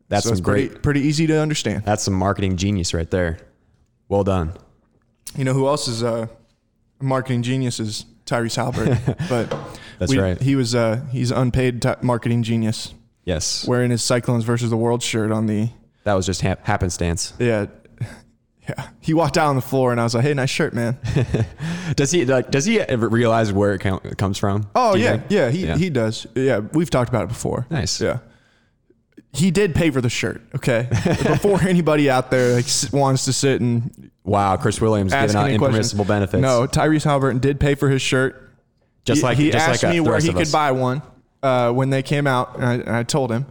That's 0.10 0.24
so 0.24 0.30
some 0.30 0.38
it's 0.38 0.42
pretty, 0.46 0.68
great. 0.68 0.84
pretty 0.84 1.00
easy 1.02 1.26
to 1.28 1.40
understand. 1.40 1.84
That's 1.86 2.04
some 2.04 2.14
marketing 2.14 2.58
genius 2.58 2.94
right 2.94 3.10
there. 3.10 3.40
Well 4.10 4.24
done. 4.24 4.54
You 5.36 5.44
know 5.46 5.54
who 5.54 5.68
else 5.68 5.88
is 5.88 6.04
uh, 6.04 6.28
a 7.00 7.04
marketing 7.04 7.42
genius 7.44 7.80
is 7.80 8.06
Tyrese 8.26 8.56
Haliburton, 8.58 9.18
but 9.30 9.50
That's 10.00 10.12
we- 10.12 10.20
right. 10.20 10.40
He 10.42 10.56
was 10.56 10.76
uh, 10.76 11.02
he's 11.12 11.32
unpaid 11.32 11.82
t- 11.82 11.90
marketing 12.02 12.44
genius. 12.44 12.94
Yes. 13.24 13.68
wearing 13.68 13.90
his 13.90 14.04
Cyclones 14.04 14.44
versus 14.44 14.70
the 14.70 14.78
World 14.78 15.02
shirt 15.02 15.32
on 15.32 15.48
the 15.48 15.70
That 16.04 16.14
was 16.14 16.28
just 16.28 16.42
hap- 16.42 16.64
happenstance. 16.68 17.34
yeah 17.40 17.66
yeah. 18.70 18.88
He 19.02 19.14
walked 19.14 19.38
out 19.38 19.48
on 19.48 19.56
the 19.56 19.62
floor 19.62 19.92
and 19.92 20.00
I 20.00 20.04
was 20.04 20.16
like, 20.16 20.24
"Hey, 20.24 20.34
nice 20.34 20.50
shirt, 20.50 20.74
man." 20.74 20.98
Does 21.96 22.12
he 22.12 22.26
like? 22.26 22.52
Does 22.52 22.66
he 22.66 22.80
ever 22.80 23.08
realize 23.10 23.52
where 23.54 23.74
it 23.74 23.80
com- 23.80 24.00
comes 24.18 24.38
from? 24.38 24.68
Oh 24.76 24.96
yeah, 24.96 25.12
think? 25.18 25.24
yeah. 25.30 25.50
He 25.50 25.66
Yeah. 25.68 25.78
he 25.78 25.90
does. 25.90 26.28
Yeah, 26.36 26.60
we've 26.60 26.90
talked 26.90 27.10
about 27.10 27.24
it 27.24 27.30
before. 27.30 27.68
Nice. 27.70 28.02
Yeah. 28.02 28.20
He 29.34 29.52
did 29.52 29.76
pay 29.76 29.90
for 29.92 30.00
the 30.00 30.10
shirt, 30.10 30.42
okay? 30.56 30.88
Before 31.28 31.62
anybody 31.62 32.10
out 32.10 32.32
there 32.32 32.56
like 32.56 32.66
wants 32.94 33.26
to 33.26 33.34
sit 33.34 33.60
and 33.60 34.10
Wow, 34.24 34.56
Chris 34.56 34.80
Williams 34.80 35.12
giving 35.12 35.36
out 35.36 35.42
questions. 35.42 35.62
impermissible 35.62 36.06
benefits. 36.06 36.42
No, 36.42 36.66
Tyrese 36.68 37.06
Haliburton 37.06 37.42
did 37.42 37.60
pay 37.60 37.76
for 37.76 37.90
his 37.90 38.02
shirt. 38.02 38.50
just 39.04 39.20
he, 39.20 39.24
like 39.26 39.38
he 39.38 39.52
just 39.52 39.68
asked 39.68 39.84
like 39.84 39.92
me 39.92 40.00
where 40.00 40.20
he 40.22 40.32
could 40.32 40.52
buy 40.54 40.72
one 40.72 41.02
uh, 41.44 41.70
when 41.74 41.90
they 41.90 42.02
came 42.02 42.28
out, 42.28 42.56
and 42.56 42.66
I, 42.66 42.74
and 42.76 42.90
I 42.90 43.04
told 43.04 43.30
him. 43.30 43.46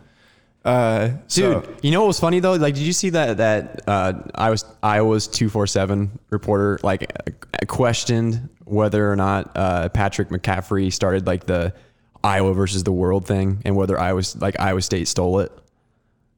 Uh, 0.64 1.08
Dude, 1.08 1.30
so- 1.30 1.74
you 1.82 1.90
know 1.90 2.00
what 2.00 2.06
was 2.08 2.20
funny 2.20 2.40
though? 2.40 2.54
Like, 2.54 2.74
did 2.74 2.84
you 2.84 2.92
see 2.94 3.10
that 3.10 3.36
that 3.36 3.82
uh, 3.86 4.14
I 4.34 4.50
was 4.50 4.64
Iowa's 4.82 5.26
two 5.28 5.48
four 5.50 5.66
seven 5.66 6.18
reporter 6.30 6.78
like 6.82 7.02
uh, 7.04 7.66
questioned 7.66 8.48
whether 8.64 9.10
or 9.10 9.16
not 9.16 9.52
uh, 9.56 9.88
Patrick 9.90 10.30
McCaffrey 10.30 10.90
started 10.92 11.26
like 11.26 11.44
the 11.44 11.74
Iowa 12.22 12.54
versus 12.54 12.82
the 12.82 12.92
world 12.92 13.26
thing 13.26 13.60
and 13.66 13.76
whether 13.76 14.00
Iowa 14.00 14.22
like 14.38 14.58
Iowa 14.58 14.80
State 14.80 15.06
stole 15.08 15.40
it. 15.40 15.52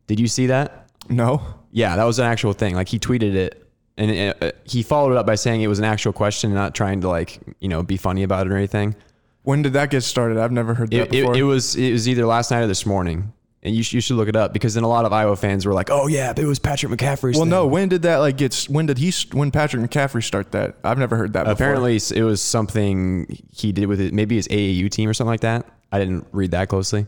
Did 0.09 0.19
you 0.21 0.27
see 0.29 0.47
that? 0.49 0.89
no, 1.09 1.41
Yeah, 1.71 1.95
that 1.95 2.03
was 2.05 2.19
an 2.19 2.25
actual 2.27 2.53
thing. 2.53 2.75
Like 2.75 2.89
he 2.89 2.99
tweeted 2.99 3.35
it, 3.37 3.65
and 3.97 4.11
it, 4.11 4.43
uh, 4.43 4.51
he 4.65 4.83
followed 4.83 5.13
it 5.13 5.19
up 5.19 5.27
by 5.27 5.37
saying 5.37 5.63
it 5.63 5.69
was 5.69 5.79
an 5.79 5.85
actual 5.85 6.13
question, 6.13 6.53
not 6.53 6.75
trying 6.75 7.01
to 7.03 7.09
like 7.09 7.39
you 7.61 7.69
know 7.69 7.85
be 7.85 7.97
funny 7.97 8.25
about 8.25 8.49
it 8.49 8.53
or 8.53 8.57
anything. 8.57 8.97
when 9.45 9.63
did 9.63 9.75
that 9.75 9.91
get 9.91 10.01
started? 10.03 10.37
I've 10.39 10.51
never 10.51 10.75
heard 10.75 10.91
that 10.91 10.97
It, 11.03 11.11
before. 11.13 11.35
it, 11.37 11.39
it 11.39 11.43
was 11.45 11.77
it 11.77 11.93
was 11.93 12.09
either 12.09 12.27
last 12.27 12.51
night 12.51 12.63
or 12.63 12.67
this 12.67 12.85
morning, 12.87 13.33
and 13.63 13.75
you, 13.75 13.83
sh- 13.83 13.95
you 13.95 14.01
should 14.01 14.17
look 14.17 14.29
it 14.29 14.37
up 14.37 14.53
because 14.53 14.75
then 14.75 14.85
a 14.85 14.89
lot 14.89 15.05
of 15.05 15.13
Iowa 15.13 15.35
fans 15.37 15.67
were 15.67 15.73
like, 15.73 15.91
"Oh 15.91 16.07
yeah, 16.07 16.33
it 16.37 16.45
was 16.45 16.59
Patrick 16.59 16.93
McCaffrey's." 16.93 17.37
Well, 17.37 17.45
thing." 17.45 17.51
no. 17.51 17.67
When 17.67 17.89
did 17.89 18.03
that 18.03 18.19
like 18.19 18.37
get? 18.37 18.67
When 18.69 18.87
did 18.87 18.99
he? 18.99 19.13
When 19.33 19.51
Patrick 19.51 19.83
McCaffrey 19.89 20.23
start 20.23 20.53
that? 20.53 20.77
I've 20.85 20.99
never 20.99 21.17
heard 21.17 21.33
that. 21.33 21.49
apparently 21.49 21.97
s- 21.97 22.11
it 22.13 22.23
was 22.23 22.41
something 22.43 23.27
he 23.53 23.73
did 23.73 23.87
with 23.87 24.01
it, 24.01 24.13
maybe 24.15 24.37
his 24.37 24.47
AAU 24.49 24.91
team 24.91 25.09
or 25.09 25.15
something 25.15 25.31
like 25.31 25.41
that. 25.41 25.67
I 25.91 25.99
didn't 25.99 26.27
read 26.33 26.51
that 26.53 26.69
closely. 26.69 27.07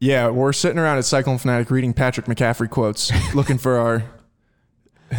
Yeah, 0.00 0.28
we're 0.30 0.52
sitting 0.52 0.78
around 0.78 0.98
at 0.98 1.04
Cyclone 1.04 1.38
Fanatic 1.38 1.70
reading 1.70 1.92
Patrick 1.94 2.26
McCaffrey 2.26 2.68
quotes, 2.68 3.10
looking 3.34 3.58
for 3.58 3.78
our 3.78 4.02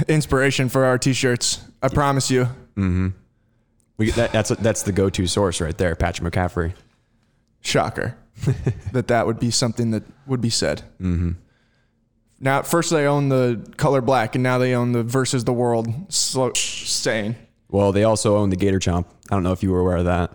inspiration 0.08 0.70
for 0.70 0.86
our 0.86 0.98
t-shirts. 0.98 1.64
I 1.82 1.88
promise 1.88 2.30
you. 2.30 2.44
Mm-hmm. 2.76 3.08
We, 3.98 4.12
that, 4.12 4.32
that's 4.34 4.50
that's 4.50 4.84
the 4.84 4.92
go-to 4.92 5.26
source 5.28 5.62
right 5.62 5.78
there, 5.78 5.96
Patrick 5.96 6.34
McCaffrey. 6.34 6.74
Shocker 7.62 8.18
that 8.92 9.08
that 9.08 9.26
would 9.26 9.40
be 9.40 9.52
something 9.52 9.92
that 9.92 10.04
would 10.28 10.42
be 10.42 10.50
said. 10.50 10.82
Mm-hmm. 11.00 11.32
Now, 12.40 12.60
at 12.60 12.68
first 12.68 12.92
they 12.92 13.06
own 13.08 13.30
the 13.30 13.66
color 13.78 14.02
black, 14.02 14.36
and 14.36 14.44
now 14.44 14.58
they 14.58 14.76
own 14.76 14.92
the 14.92 15.04
versus 15.04 15.46
the 15.46 15.54
world 15.54 15.88
slo- 16.10 16.54
saying. 16.54 17.36
Well, 17.70 17.92
they 17.92 18.04
also 18.04 18.38
own 18.38 18.50
the 18.50 18.56
Gator 18.56 18.80
Chomp. 18.80 19.06
I 19.30 19.36
don't 19.36 19.44
know 19.44 19.52
if 19.52 19.64
you 19.64 19.72
were 19.72 19.80
aware 19.80 19.98
of 19.98 20.06
that. 20.06 20.32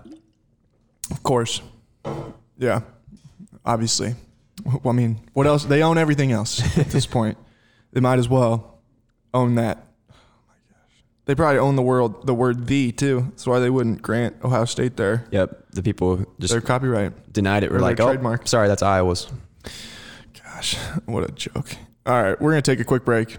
Of 1.11 1.23
course. 1.23 1.61
Yeah. 2.59 2.81
Obviously. 3.65 4.15
Well, 4.65 4.81
I 4.87 4.93
mean, 4.93 5.21
what 5.33 5.47
else? 5.47 5.65
They 5.65 5.83
own 5.83 5.99
everything 5.99 6.33
else 6.33 6.77
at 6.79 6.87
this 6.87 7.07
point. 7.17 7.39
They 7.93 8.01
might 8.01 8.19
as 8.19 8.29
well 8.29 8.81
own 9.33 9.55
that. 9.57 9.87
They 11.27 11.35
probably 11.35 11.59
own 11.59 11.77
the 11.77 11.83
world, 11.83 12.27
the 12.27 12.35
word 12.35 12.67
"the" 12.67 12.91
too. 12.93 13.27
That's 13.31 13.47
why 13.47 13.61
they 13.61 13.71
wouldn't 13.71 14.03
grant 14.03 14.37
Ohio 14.43 14.65
State 14.65 14.97
their 14.97 15.27
Yep, 15.31 15.67
the 15.73 15.83
people 15.83 16.25
just 16.41 16.53
their 16.53 16.61
copyright. 16.61 17.33
denied 17.33 17.63
it. 17.63 17.71
Were 17.71 17.77
or 17.77 17.81
their 17.81 17.89
like, 17.91 18.01
"Oh, 18.01 18.07
trademark. 18.07 18.49
sorry, 18.49 18.67
that's 18.69 18.83
Iowa's." 18.83 19.29
Gosh, 20.45 20.75
what 21.07 21.29
a 21.29 21.33
joke! 21.33 21.77
All 22.07 22.23
right, 22.23 22.41
we're 22.41 22.51
gonna 22.51 22.63
take 22.63 22.81
a 22.81 22.85
quick 22.85 23.05
break. 23.05 23.39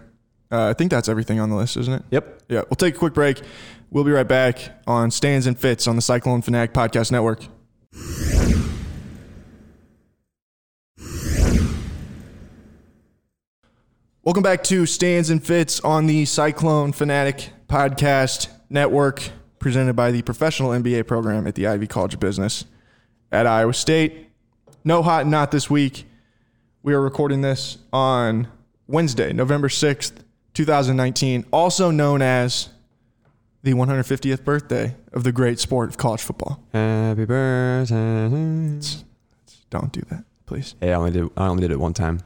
Uh, 0.52 0.68
I 0.70 0.74
think 0.74 0.92
that's 0.92 1.08
everything 1.10 1.40
on 1.40 1.50
the 1.50 1.56
list, 1.56 1.78
isn't 1.78 1.94
it? 1.94 2.04
Yep. 2.12 2.42
Yeah, 2.50 2.62
we'll 2.70 2.76
take 2.78 2.96
a 2.96 2.98
quick 3.00 3.14
break. 3.14 3.42
We'll 3.90 4.04
be 4.04 4.12
right 4.12 4.28
back 4.28 4.82
on 4.88 5.10
Stands 5.12 5.48
and 5.48 5.58
Fits 5.58 5.88
on 5.88 5.96
the 5.96 6.02
Cyclone 6.02 6.42
Fanatic 6.42 6.74
Podcast 6.74 7.12
Network. 7.12 7.46
Welcome 14.24 14.44
back 14.44 14.64
to 14.66 14.86
Stands 14.86 15.32
and 15.32 15.44
Fits 15.44 15.80
on 15.80 16.06
the 16.06 16.26
Cyclone 16.26 16.92
Fanatic 16.92 17.50
Podcast 17.68 18.50
Network, 18.70 19.32
presented 19.58 19.96
by 19.96 20.12
the 20.12 20.22
professional 20.22 20.70
MBA 20.70 21.08
program 21.08 21.48
at 21.48 21.56
the 21.56 21.66
Ivy 21.66 21.88
College 21.88 22.14
of 22.14 22.20
Business 22.20 22.66
at 23.32 23.48
Iowa 23.48 23.74
State. 23.74 24.30
No 24.84 25.02
hot 25.02 25.22
and 25.22 25.32
not 25.32 25.50
this 25.50 25.72
week. 25.72 26.06
We 26.84 26.94
are 26.94 27.02
recording 27.02 27.42
this 27.42 27.80
on 27.92 28.48
Wednesday, 28.86 29.34
November 29.34 29.70
6th, 29.70 30.14
2019, 30.54 31.46
also 31.52 31.90
known 31.90 32.22
as 32.22 32.70
the 33.64 33.74
150th 33.74 34.44
birthday 34.44 34.96
of 35.14 35.24
the 35.24 35.32
great 35.32 35.58
sport 35.58 35.90
of 35.90 35.98
college 35.98 36.22
football. 36.22 36.62
Happy 36.74 37.26
birthday. 37.26 38.30
Don't 39.72 39.92
do 39.92 40.02
that, 40.12 40.26
please. 40.46 40.76
Hey, 40.80 40.92
I 40.92 40.98
only 40.98 41.10
did 41.10 41.28
I 41.36 41.48
only 41.48 41.62
did 41.62 41.72
it 41.72 41.80
one 41.80 41.96
time. 41.96 42.20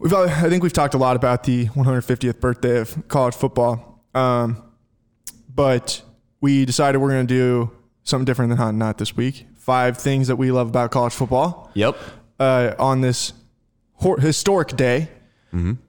We've, 0.00 0.12
uh, 0.14 0.22
I 0.22 0.48
think 0.48 0.62
we've 0.62 0.72
talked 0.72 0.94
a 0.94 0.98
lot 0.98 1.14
about 1.14 1.44
the 1.44 1.66
150th 1.66 2.40
birthday 2.40 2.78
of 2.78 3.06
college 3.08 3.34
football, 3.34 4.02
um, 4.14 4.62
but 5.54 6.00
we 6.40 6.64
decided 6.64 6.98
we're 6.98 7.10
going 7.10 7.26
to 7.26 7.34
do 7.34 7.70
something 8.04 8.24
different 8.24 8.48
than 8.48 8.56
hot 8.56 8.70
and 8.70 8.78
not 8.78 8.96
this 8.96 9.14
week. 9.14 9.46
Five 9.56 9.98
things 9.98 10.28
that 10.28 10.36
we 10.36 10.50
love 10.52 10.68
about 10.70 10.90
college 10.90 11.12
football 11.12 11.70
Yep. 11.74 11.98
uh, 12.38 12.72
on 12.78 13.02
this 13.02 13.34
historic 14.20 14.68
day. 14.76 15.08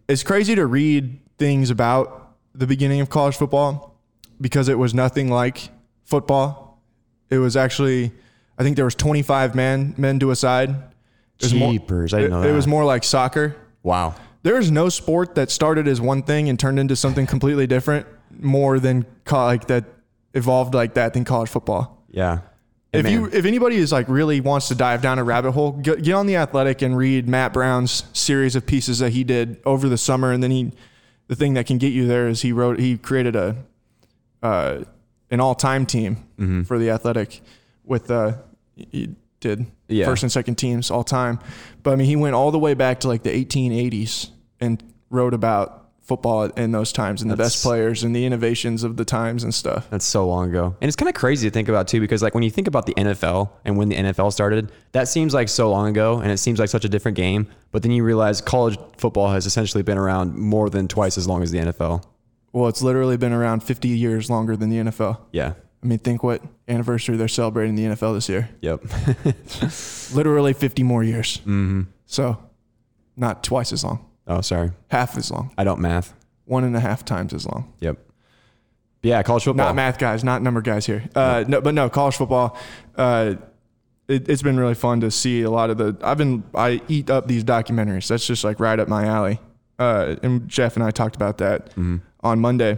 It's 0.09 0.23
crazy 0.23 0.55
to 0.55 0.65
read 0.65 1.19
things 1.37 1.69
about 1.69 2.35
the 2.53 2.67
beginning 2.67 2.99
of 2.99 3.09
college 3.09 3.37
football 3.37 3.95
because 4.41 4.67
it 4.67 4.77
was 4.77 4.93
nothing 4.93 5.29
like 5.29 5.69
football. 6.03 6.83
It 7.29 7.37
was 7.37 7.55
actually, 7.55 8.11
I 8.57 8.63
think 8.63 8.75
there 8.75 8.83
was 8.83 8.95
25 8.95 9.55
men 9.55 9.95
men 9.97 10.19
to 10.19 10.31
a 10.31 10.35
side. 10.35 10.71
It 10.71 11.43
was 11.43 11.53
more- 11.53 11.71
Jeepers, 11.71 12.13
I 12.13 12.17
didn't 12.17 12.31
it, 12.31 12.35
know 12.35 12.41
that. 12.41 12.49
It 12.49 12.53
was 12.53 12.67
more 12.67 12.83
like 12.83 13.05
soccer. 13.05 13.55
Wow. 13.83 14.15
There 14.43 14.57
is 14.57 14.71
no 14.71 14.89
sport 14.89 15.35
that 15.35 15.51
started 15.51 15.87
as 15.87 16.01
one 16.01 16.23
thing 16.23 16.49
and 16.49 16.59
turned 16.59 16.79
into 16.79 16.95
something 16.95 17.25
completely 17.27 17.67
different 17.67 18.07
more 18.39 18.79
than 18.79 19.05
co- 19.25 19.45
like 19.45 19.67
that 19.67 19.85
evolved 20.33 20.73
like 20.73 20.93
that 20.95 21.13
than 21.13 21.25
college 21.25 21.49
football. 21.49 22.03
Yeah. 22.09 22.39
If 22.93 23.03
Man. 23.03 23.11
you 23.13 23.25
if 23.27 23.45
anybody 23.45 23.77
is 23.77 23.91
like 23.91 24.07
really 24.09 24.41
wants 24.41 24.67
to 24.67 24.75
dive 24.75 25.01
down 25.01 25.17
a 25.19 25.23
rabbit 25.23 25.51
hole, 25.53 25.71
get, 25.73 26.03
get 26.03 26.13
on 26.13 26.25
the 26.25 26.35
Athletic 26.35 26.81
and 26.81 26.97
read 26.97 27.27
Matt 27.27 27.53
Brown's 27.53 28.03
series 28.13 28.55
of 28.55 28.65
pieces 28.65 28.99
that 28.99 29.11
he 29.13 29.23
did 29.23 29.61
over 29.65 29.87
the 29.87 29.97
summer, 29.97 30.31
and 30.33 30.43
then 30.43 30.51
he, 30.51 30.71
the 31.27 31.35
thing 31.35 31.53
that 31.53 31.67
can 31.67 31.77
get 31.77 31.93
you 31.93 32.05
there 32.07 32.27
is 32.27 32.41
he 32.41 32.51
wrote 32.51 32.79
he 32.79 32.97
created 32.97 33.35
a, 33.35 33.55
uh, 34.43 34.83
an 35.29 35.39
all 35.39 35.55
time 35.55 35.85
team 35.85 36.17
Mm-hmm. 36.37 36.63
for 36.63 36.77
the 36.79 36.89
Athletic, 36.89 37.41
with 37.85 38.09
uh, 38.11 38.33
did 39.41 39.65
Yeah. 39.89 40.05
first 40.05 40.23
and 40.23 40.31
second 40.31 40.55
teams 40.55 40.89
all 40.89 41.03
time, 41.03 41.39
but 41.83 41.91
I 41.91 41.95
mean 41.97 42.07
he 42.07 42.15
went 42.15 42.35
all 42.35 42.51
the 42.51 42.59
way 42.59 42.73
back 42.73 43.01
to 43.01 43.07
like 43.09 43.23
the 43.23 43.31
1880s 43.31 44.29
and 44.61 44.81
wrote 45.09 45.33
about 45.33 45.79
football 46.03 46.43
in 46.45 46.71
those 46.71 46.91
times 46.91 47.21
and 47.21 47.29
the 47.31 47.37
best 47.37 47.61
players 47.63 48.03
and 48.03 48.13
the 48.15 48.25
innovations 48.25 48.83
of 48.83 48.97
the 48.97 49.05
times 49.05 49.43
and 49.43 49.53
stuff. 49.53 49.87
That's 49.89 50.03
so 50.03 50.27
long 50.27 50.49
ago. 50.49 50.75
And 50.81 50.87
it's 50.89 50.95
kind 50.95 51.07
of 51.07 51.15
crazy 51.15 51.47
to 51.47 51.53
think 51.53 51.69
about 51.69 51.87
too, 51.87 52.01
because 52.01 52.21
like 52.21 52.33
when 52.33 52.43
you 52.43 52.49
think 52.49 52.67
about 52.67 52.85
the 52.85 52.93
NFL 52.95 53.49
and 53.63 53.77
when 53.77 53.87
the 53.89 53.95
NFL 53.95 54.33
started, 54.33 54.71
that 54.91 55.07
seems 55.07 55.33
like 55.33 55.47
so 55.47 55.69
long 55.69 55.87
ago 55.89 56.19
and 56.19 56.29
it 56.31 56.37
seems 56.37 56.59
like 56.59 56.69
such 56.69 56.83
a 56.85 56.89
different 56.89 57.15
game. 57.15 57.47
But 57.71 57.81
then 57.83 57.91
you 57.91 58.03
realize 58.03 58.41
college 58.41 58.77
football 58.97 59.31
has 59.31 59.45
essentially 59.45 59.83
been 59.83 59.97
around 59.97 60.35
more 60.35 60.69
than 60.69 60.87
twice 60.87 61.17
as 61.17 61.27
long 61.27 61.43
as 61.43 61.51
the 61.51 61.59
NFL. 61.59 62.03
Well, 62.51 62.67
it's 62.67 62.81
literally 62.81 63.15
been 63.15 63.31
around 63.31 63.63
50 63.63 63.87
years 63.87 64.29
longer 64.29 64.57
than 64.57 64.69
the 64.69 64.77
NFL. 64.77 65.19
Yeah. 65.31 65.53
I 65.83 65.87
mean, 65.87 65.97
think 65.99 66.21
what 66.23 66.41
anniversary 66.67 67.17
they're 67.17 67.27
celebrating 67.27 67.75
the 67.75 67.83
NFL 67.85 68.13
this 68.13 68.29
year. 68.29 68.49
Yep. 68.61 68.83
Literally 70.15 70.53
50 70.53 70.83
more 70.83 71.03
years. 71.03 71.37
Mm-hmm. 71.39 71.81
So, 72.05 72.37
not 73.17 73.43
twice 73.43 73.73
as 73.73 73.83
long. 73.83 74.05
Oh, 74.27 74.41
sorry. 74.41 74.71
half 74.89 75.17
as 75.17 75.31
long, 75.31 75.51
I 75.57 75.63
don't 75.63 75.79
math. 75.79 76.13
one 76.45 76.63
and 76.63 76.75
a 76.75 76.79
half 76.79 77.03
times 77.03 77.33
as 77.33 77.45
long. 77.45 77.73
Yep. 77.79 77.97
Yeah, 79.03 79.23
college 79.23 79.45
football. 79.45 79.65
Not 79.65 79.75
math 79.75 79.97
guys, 79.97 80.23
not 80.23 80.43
number 80.43 80.61
guys 80.61 80.85
here. 80.85 81.09
Uh, 81.15 81.43
no, 81.47 81.59
but 81.59 81.73
no, 81.73 81.89
college 81.89 82.15
football. 82.15 82.55
Uh, 82.95 83.33
it, 84.07 84.29
it's 84.29 84.43
been 84.43 84.59
really 84.59 84.75
fun 84.75 85.01
to 85.01 85.09
see 85.09 85.41
a 85.41 85.49
lot 85.49 85.71
of 85.71 85.77
the. 85.79 85.97
I've 86.03 86.19
been 86.19 86.43
I 86.53 86.81
eat 86.87 87.09
up 87.09 87.27
these 87.27 87.43
documentaries. 87.43 88.07
That's 88.07 88.27
just 88.27 88.43
like 88.43 88.59
right 88.59 88.79
up 88.79 88.87
my 88.87 89.05
alley. 89.05 89.39
Uh, 89.79 90.17
and 90.21 90.47
Jeff 90.47 90.75
and 90.75 90.83
I 90.83 90.91
talked 90.91 91.15
about 91.15 91.39
that 91.39 91.69
Mm-hmm. 91.71 91.97
on 92.21 92.39
Monday. 92.39 92.77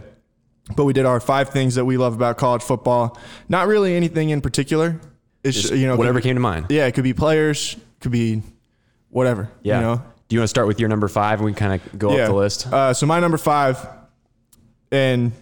But 0.76 0.84
we 0.84 0.92
did 0.92 1.04
our 1.04 1.20
five 1.20 1.50
things 1.50 1.74
that 1.74 1.84
we 1.84 1.96
love 1.96 2.14
about 2.14 2.38
college 2.38 2.62
football. 2.62 3.18
Not 3.48 3.66
really 3.66 3.94
anything 3.94 4.30
in 4.30 4.40
particular. 4.40 4.98
It's 5.42 5.60
Just 5.60 5.74
you 5.74 5.86
know 5.86 5.96
whatever 5.96 6.20
be- 6.20 6.22
came 6.22 6.36
to 6.36 6.40
mind. 6.40 6.66
Yeah, 6.70 6.86
it 6.86 6.92
could 6.92 7.04
be 7.04 7.12
players, 7.12 7.76
could 8.00 8.12
be 8.12 8.42
whatever. 9.10 9.50
Yeah. 9.62 9.76
You 9.76 9.80
know. 9.82 10.02
Do 10.28 10.36
you 10.36 10.40
want 10.40 10.44
to 10.44 10.48
start 10.48 10.66
with 10.66 10.80
your 10.80 10.88
number 10.88 11.06
five 11.06 11.38
and 11.38 11.44
we 11.44 11.52
kind 11.52 11.80
of 11.80 11.98
go 11.98 12.10
up 12.10 12.28
the 12.28 12.34
list? 12.34 12.66
Uh, 12.66 12.94
so 12.94 13.04
my 13.04 13.20
number 13.20 13.36
five, 13.36 13.86
and 14.90 15.32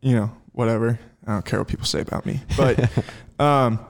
you 0.00 0.14
know 0.14 0.30
whatever. 0.52 1.00
I 1.26 1.32
don't 1.32 1.44
care 1.44 1.58
what 1.58 1.66
people 1.66 1.86
say 1.86 2.00
about 2.00 2.24
me, 2.24 2.40
but 2.56 2.88
um, 3.40 3.80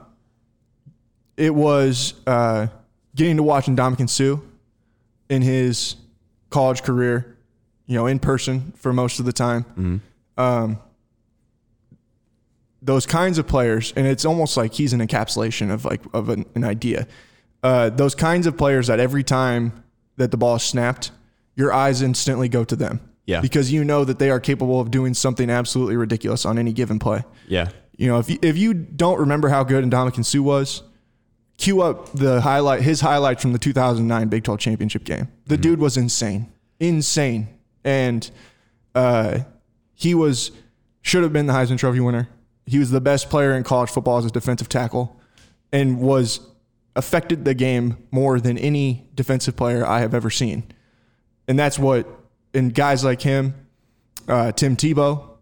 it 1.37 1.53
was 1.53 2.15
uh, 2.25 2.67
getting 3.13 3.37
to 3.37 3.43
watch 3.43 3.67
Ndamukong 3.67 4.09
Suh 4.09 4.41
in 5.29 5.43
his 5.43 5.95
college 6.49 6.81
career. 6.81 7.36
You 7.87 7.95
know, 7.95 8.05
in 8.05 8.19
person 8.19 8.73
for 8.75 8.93
most 8.93 9.19
of 9.19 9.25
the 9.25 9.33
time. 9.33 10.01
Um, 10.37 10.79
those 12.81 13.05
kinds 13.05 13.37
of 13.37 13.47
players, 13.47 13.91
and 13.95 14.05
it's 14.05 14.23
almost 14.23 14.55
like 14.55 14.73
he's 14.73 14.93
an 14.93 14.99
encapsulation 14.99 15.71
of 15.71 15.83
like 15.85 16.01
of 16.13 16.29
an, 16.29 16.45
an 16.55 16.63
idea. 16.63 17.07
Uh, 17.63 17.89
those 17.89 18.13
kinds 18.13 18.45
of 18.45 18.55
players 18.57 18.87
that 18.87 18.99
every 18.99 19.23
time 19.23 19.83
that 20.17 20.31
the 20.31 20.37
ball 20.37 20.55
is 20.55 20.63
snapped, 20.63 21.11
your 21.55 21.73
eyes 21.73 22.01
instantly 22.01 22.47
go 22.47 22.63
to 22.63 22.75
them. 22.75 22.99
Yeah. 23.25 23.41
Because 23.41 23.71
you 23.71 23.83
know 23.83 24.05
that 24.05 24.19
they 24.19 24.29
are 24.29 24.39
capable 24.39 24.79
of 24.79 24.89
doing 24.89 25.13
something 25.13 25.49
absolutely 25.49 25.97
ridiculous 25.97 26.45
on 26.45 26.57
any 26.57 26.71
given 26.71 26.97
play. 26.97 27.23
Yeah. 27.47 27.69
You 27.97 28.07
know, 28.07 28.19
if 28.19 28.29
you, 28.29 28.37
if 28.41 28.57
you 28.57 28.73
don't 28.73 29.19
remember 29.19 29.49
how 29.49 29.63
good 29.63 29.83
Ndamukong 29.83 30.23
Suh 30.23 30.41
was, 30.41 30.83
cue 31.57 31.81
up 31.81 32.13
the 32.13 32.41
highlight 32.41 32.81
his 32.81 33.01
highlights 33.01 33.41
from 33.41 33.53
the 33.53 33.59
2009 33.59 34.27
Big 34.29 34.43
12 34.43 34.59
championship 34.59 35.03
game. 35.03 35.27
The 35.47 35.57
dude 35.57 35.79
was 35.79 35.97
insane, 35.97 36.51
insane, 36.79 37.49
and 37.87 38.29
uh, 38.93 39.39
he 39.93 40.13
was 40.13 40.51
should 41.01 41.23
have 41.23 41.31
been 41.31 41.47
the 41.47 41.53
Heisman 41.53 41.77
Trophy 41.77 42.01
winner. 42.01 42.27
He 42.65 42.79
was 42.79 42.91
the 42.91 42.99
best 42.99 43.29
player 43.29 43.53
in 43.53 43.63
college 43.63 43.89
football 43.89 44.17
as 44.17 44.25
a 44.25 44.29
defensive 44.29 44.67
tackle, 44.67 45.19
and 45.71 46.01
was 46.01 46.41
affected 46.97 47.45
the 47.45 47.53
game 47.53 47.97
more 48.11 48.39
than 48.41 48.57
any 48.57 49.07
defensive 49.15 49.55
player 49.55 49.85
I 49.85 50.01
have 50.01 50.13
ever 50.13 50.29
seen. 50.29 50.63
And 51.47 51.57
that's 51.57 51.79
what, 51.79 52.07
and 52.53 52.73
guys 52.73 53.05
like 53.05 53.21
him, 53.21 53.53
uh, 54.27 54.51
Tim 54.51 54.75
Tebow, 54.75 55.37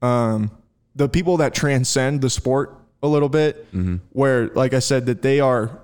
um, 0.00 0.50
the 0.96 1.08
people 1.08 1.36
that 1.38 1.52
transcend 1.52 2.22
the 2.22 2.30
sport 2.30 2.78
a 3.02 3.08
little 3.08 3.28
bit, 3.28 3.66
where, 4.12 4.48
like 4.48 4.72
I 4.72 4.78
said, 4.78 5.04
that 5.06 5.20
they 5.20 5.40
are, 5.40 5.80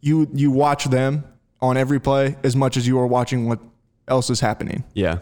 you 0.00 0.28
you 0.32 0.52
watch 0.52 0.84
them 0.84 1.24
on 1.60 1.76
every 1.76 1.98
play 2.00 2.36
as 2.44 2.54
much 2.54 2.76
as 2.76 2.86
you 2.86 2.98
are 3.00 3.06
watching 3.06 3.48
what 3.48 3.58
else 4.06 4.30
is 4.30 4.40
happening. 4.40 4.84
Yeah. 4.94 5.18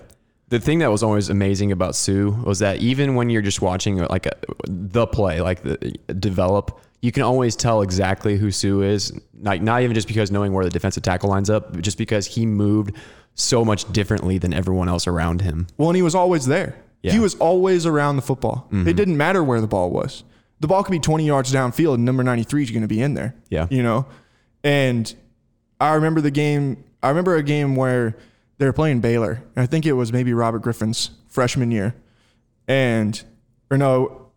The 0.49 0.61
thing 0.61 0.79
that 0.79 0.91
was 0.91 1.03
always 1.03 1.29
amazing 1.29 1.73
about 1.73 1.95
Suh 1.95 2.31
was 2.31 2.61
that 2.61 2.79
even 2.79 3.15
when 3.15 3.29
you're 3.31 3.43
just 3.43 3.61
watching 3.61 3.99
like 3.99 4.27
a, 4.27 4.33
the 4.67 5.07
play, 5.07 5.41
like 5.41 5.63
the 5.63 5.77
develop, 6.19 6.81
you 7.01 7.13
can 7.13 7.23
always 7.23 7.55
tell 7.55 7.83
exactly 7.83 8.37
who 8.37 8.51
Suh 8.51 8.81
is. 8.81 9.13
Like 9.41 9.63
not 9.63 9.83
even 9.83 9.95
just 9.95 10.09
because 10.09 10.31
knowing 10.31 10.53
where 10.53 10.65
the 10.65 10.71
defensive 10.71 11.03
tackle 11.03 11.29
lines 11.29 11.51
up, 11.51 11.73
but 11.73 11.83
just 11.83 11.99
because 11.99 12.27
he 12.27 12.47
moved 12.47 12.97
so 13.35 13.65
much 13.65 13.91
differently 13.93 14.39
than 14.39 14.53
everyone 14.53 14.89
else 14.89 15.07
around 15.07 15.43
him. 15.43 15.67
Well, 15.77 15.91
and 15.91 15.97
he 15.97 16.03
was 16.03 16.15
always 16.15 16.47
there. 16.47 16.77
Yeah. 17.03 17.13
He 17.13 17.21
was 17.21 17.37
always 17.37 17.87
around 17.87 18.17
the 18.17 18.23
football. 18.23 18.67
It 18.71 18.75
mm-hmm. 18.75 18.97
didn't 18.97 19.17
matter 19.17 19.45
where 19.45 19.61
the 19.61 19.69
ball 19.69 19.91
was. 19.91 20.25
The 20.61 20.67
ball 20.67 20.83
could 20.83 20.91
be 20.91 20.99
20 20.99 21.25
yards 21.25 21.53
downfield, 21.53 21.95
and 21.95 22.05
number 22.05 22.25
93 22.25 22.65
is 22.65 22.71
going 22.71 22.83
to 22.83 22.89
be 22.89 23.01
in 23.01 23.15
there. 23.15 23.37
Yeah. 23.49 23.69
You 23.71 23.83
know? 23.83 24.07
And 24.65 25.15
I 25.81 25.95
remember 25.95 26.21
the 26.21 26.33
game, 26.33 26.83
I 27.01 27.11
remember 27.11 27.37
a 27.37 27.43
game 27.45 27.77
where 27.77 28.17
they 28.59 28.67
were 28.67 28.73
playing 28.73 29.01
Baylor. 29.01 29.43
And 29.57 29.63
I 29.63 29.67
think 29.67 29.87
it 29.87 29.93
was 29.93 30.13
maybe 30.13 30.33
Robert 30.35 30.61
Griffin's 30.61 31.11
freshman 31.29 31.71
year. 31.71 31.95
And, 32.67 33.23
or 33.71 33.79
no, 33.79 34.31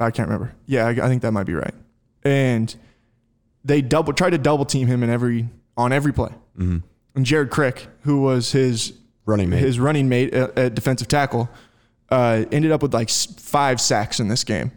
I 0.00 0.10
can't 0.10 0.28
remember. 0.28 0.54
Yeah, 0.66 0.86
I, 0.86 0.90
I 0.90 1.08
think 1.08 1.22
that 1.22 1.32
might 1.32 1.46
be 1.46 1.54
right. 1.54 1.74
And 2.24 2.74
they 3.64 3.82
double 3.82 4.12
tried 4.12 4.30
to 4.30 4.38
double 4.38 4.64
team 4.64 4.86
him 4.86 5.02
in 5.02 5.10
every 5.10 5.48
on 5.76 5.92
every 5.92 6.12
play. 6.12 6.32
And 6.58 6.82
Jared 7.24 7.50
Crick, 7.50 7.86
who 8.02 8.20
was 8.22 8.52
his 8.52 8.92
Running 9.26 9.50
mate. 9.50 9.58
his 9.58 9.80
running 9.80 10.08
mate 10.08 10.32
at, 10.32 10.56
at 10.56 10.74
defensive 10.74 11.08
tackle, 11.08 11.48
uh, 12.10 12.44
ended 12.52 12.70
up 12.70 12.80
with 12.82 12.94
like 12.94 13.10
five 13.10 13.80
sacks 13.80 14.20
in 14.20 14.28
this 14.28 14.44
game 14.44 14.70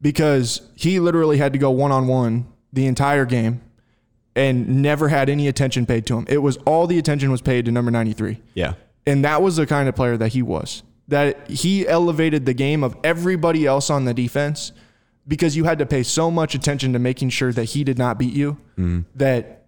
because 0.00 0.62
he 0.76 1.00
literally 1.00 1.38
had 1.38 1.52
to 1.52 1.58
go 1.58 1.70
one 1.70 1.90
on 1.90 2.06
one 2.06 2.46
the 2.72 2.86
entire 2.86 3.24
game 3.24 3.60
and 4.38 4.82
never 4.82 5.08
had 5.08 5.28
any 5.28 5.48
attention 5.48 5.84
paid 5.84 6.06
to 6.06 6.16
him. 6.16 6.24
It 6.28 6.38
was 6.38 6.58
all 6.58 6.86
the 6.86 6.96
attention 6.96 7.32
was 7.32 7.42
paid 7.42 7.64
to 7.64 7.72
number 7.72 7.90
93. 7.90 8.40
Yeah. 8.54 8.74
And 9.04 9.24
that 9.24 9.42
was 9.42 9.56
the 9.56 9.66
kind 9.66 9.88
of 9.88 9.96
player 9.96 10.16
that 10.16 10.28
he 10.28 10.42
was. 10.42 10.84
That 11.08 11.50
he 11.50 11.88
elevated 11.88 12.46
the 12.46 12.54
game 12.54 12.84
of 12.84 12.96
everybody 13.02 13.66
else 13.66 13.90
on 13.90 14.04
the 14.04 14.14
defense 14.14 14.70
because 15.26 15.56
you 15.56 15.64
had 15.64 15.78
to 15.80 15.86
pay 15.86 16.04
so 16.04 16.30
much 16.30 16.54
attention 16.54 16.92
to 16.92 17.00
making 17.00 17.30
sure 17.30 17.52
that 17.52 17.64
he 17.64 17.82
did 17.82 17.98
not 17.98 18.18
beat 18.18 18.32
you 18.32 18.58
that 19.16 19.66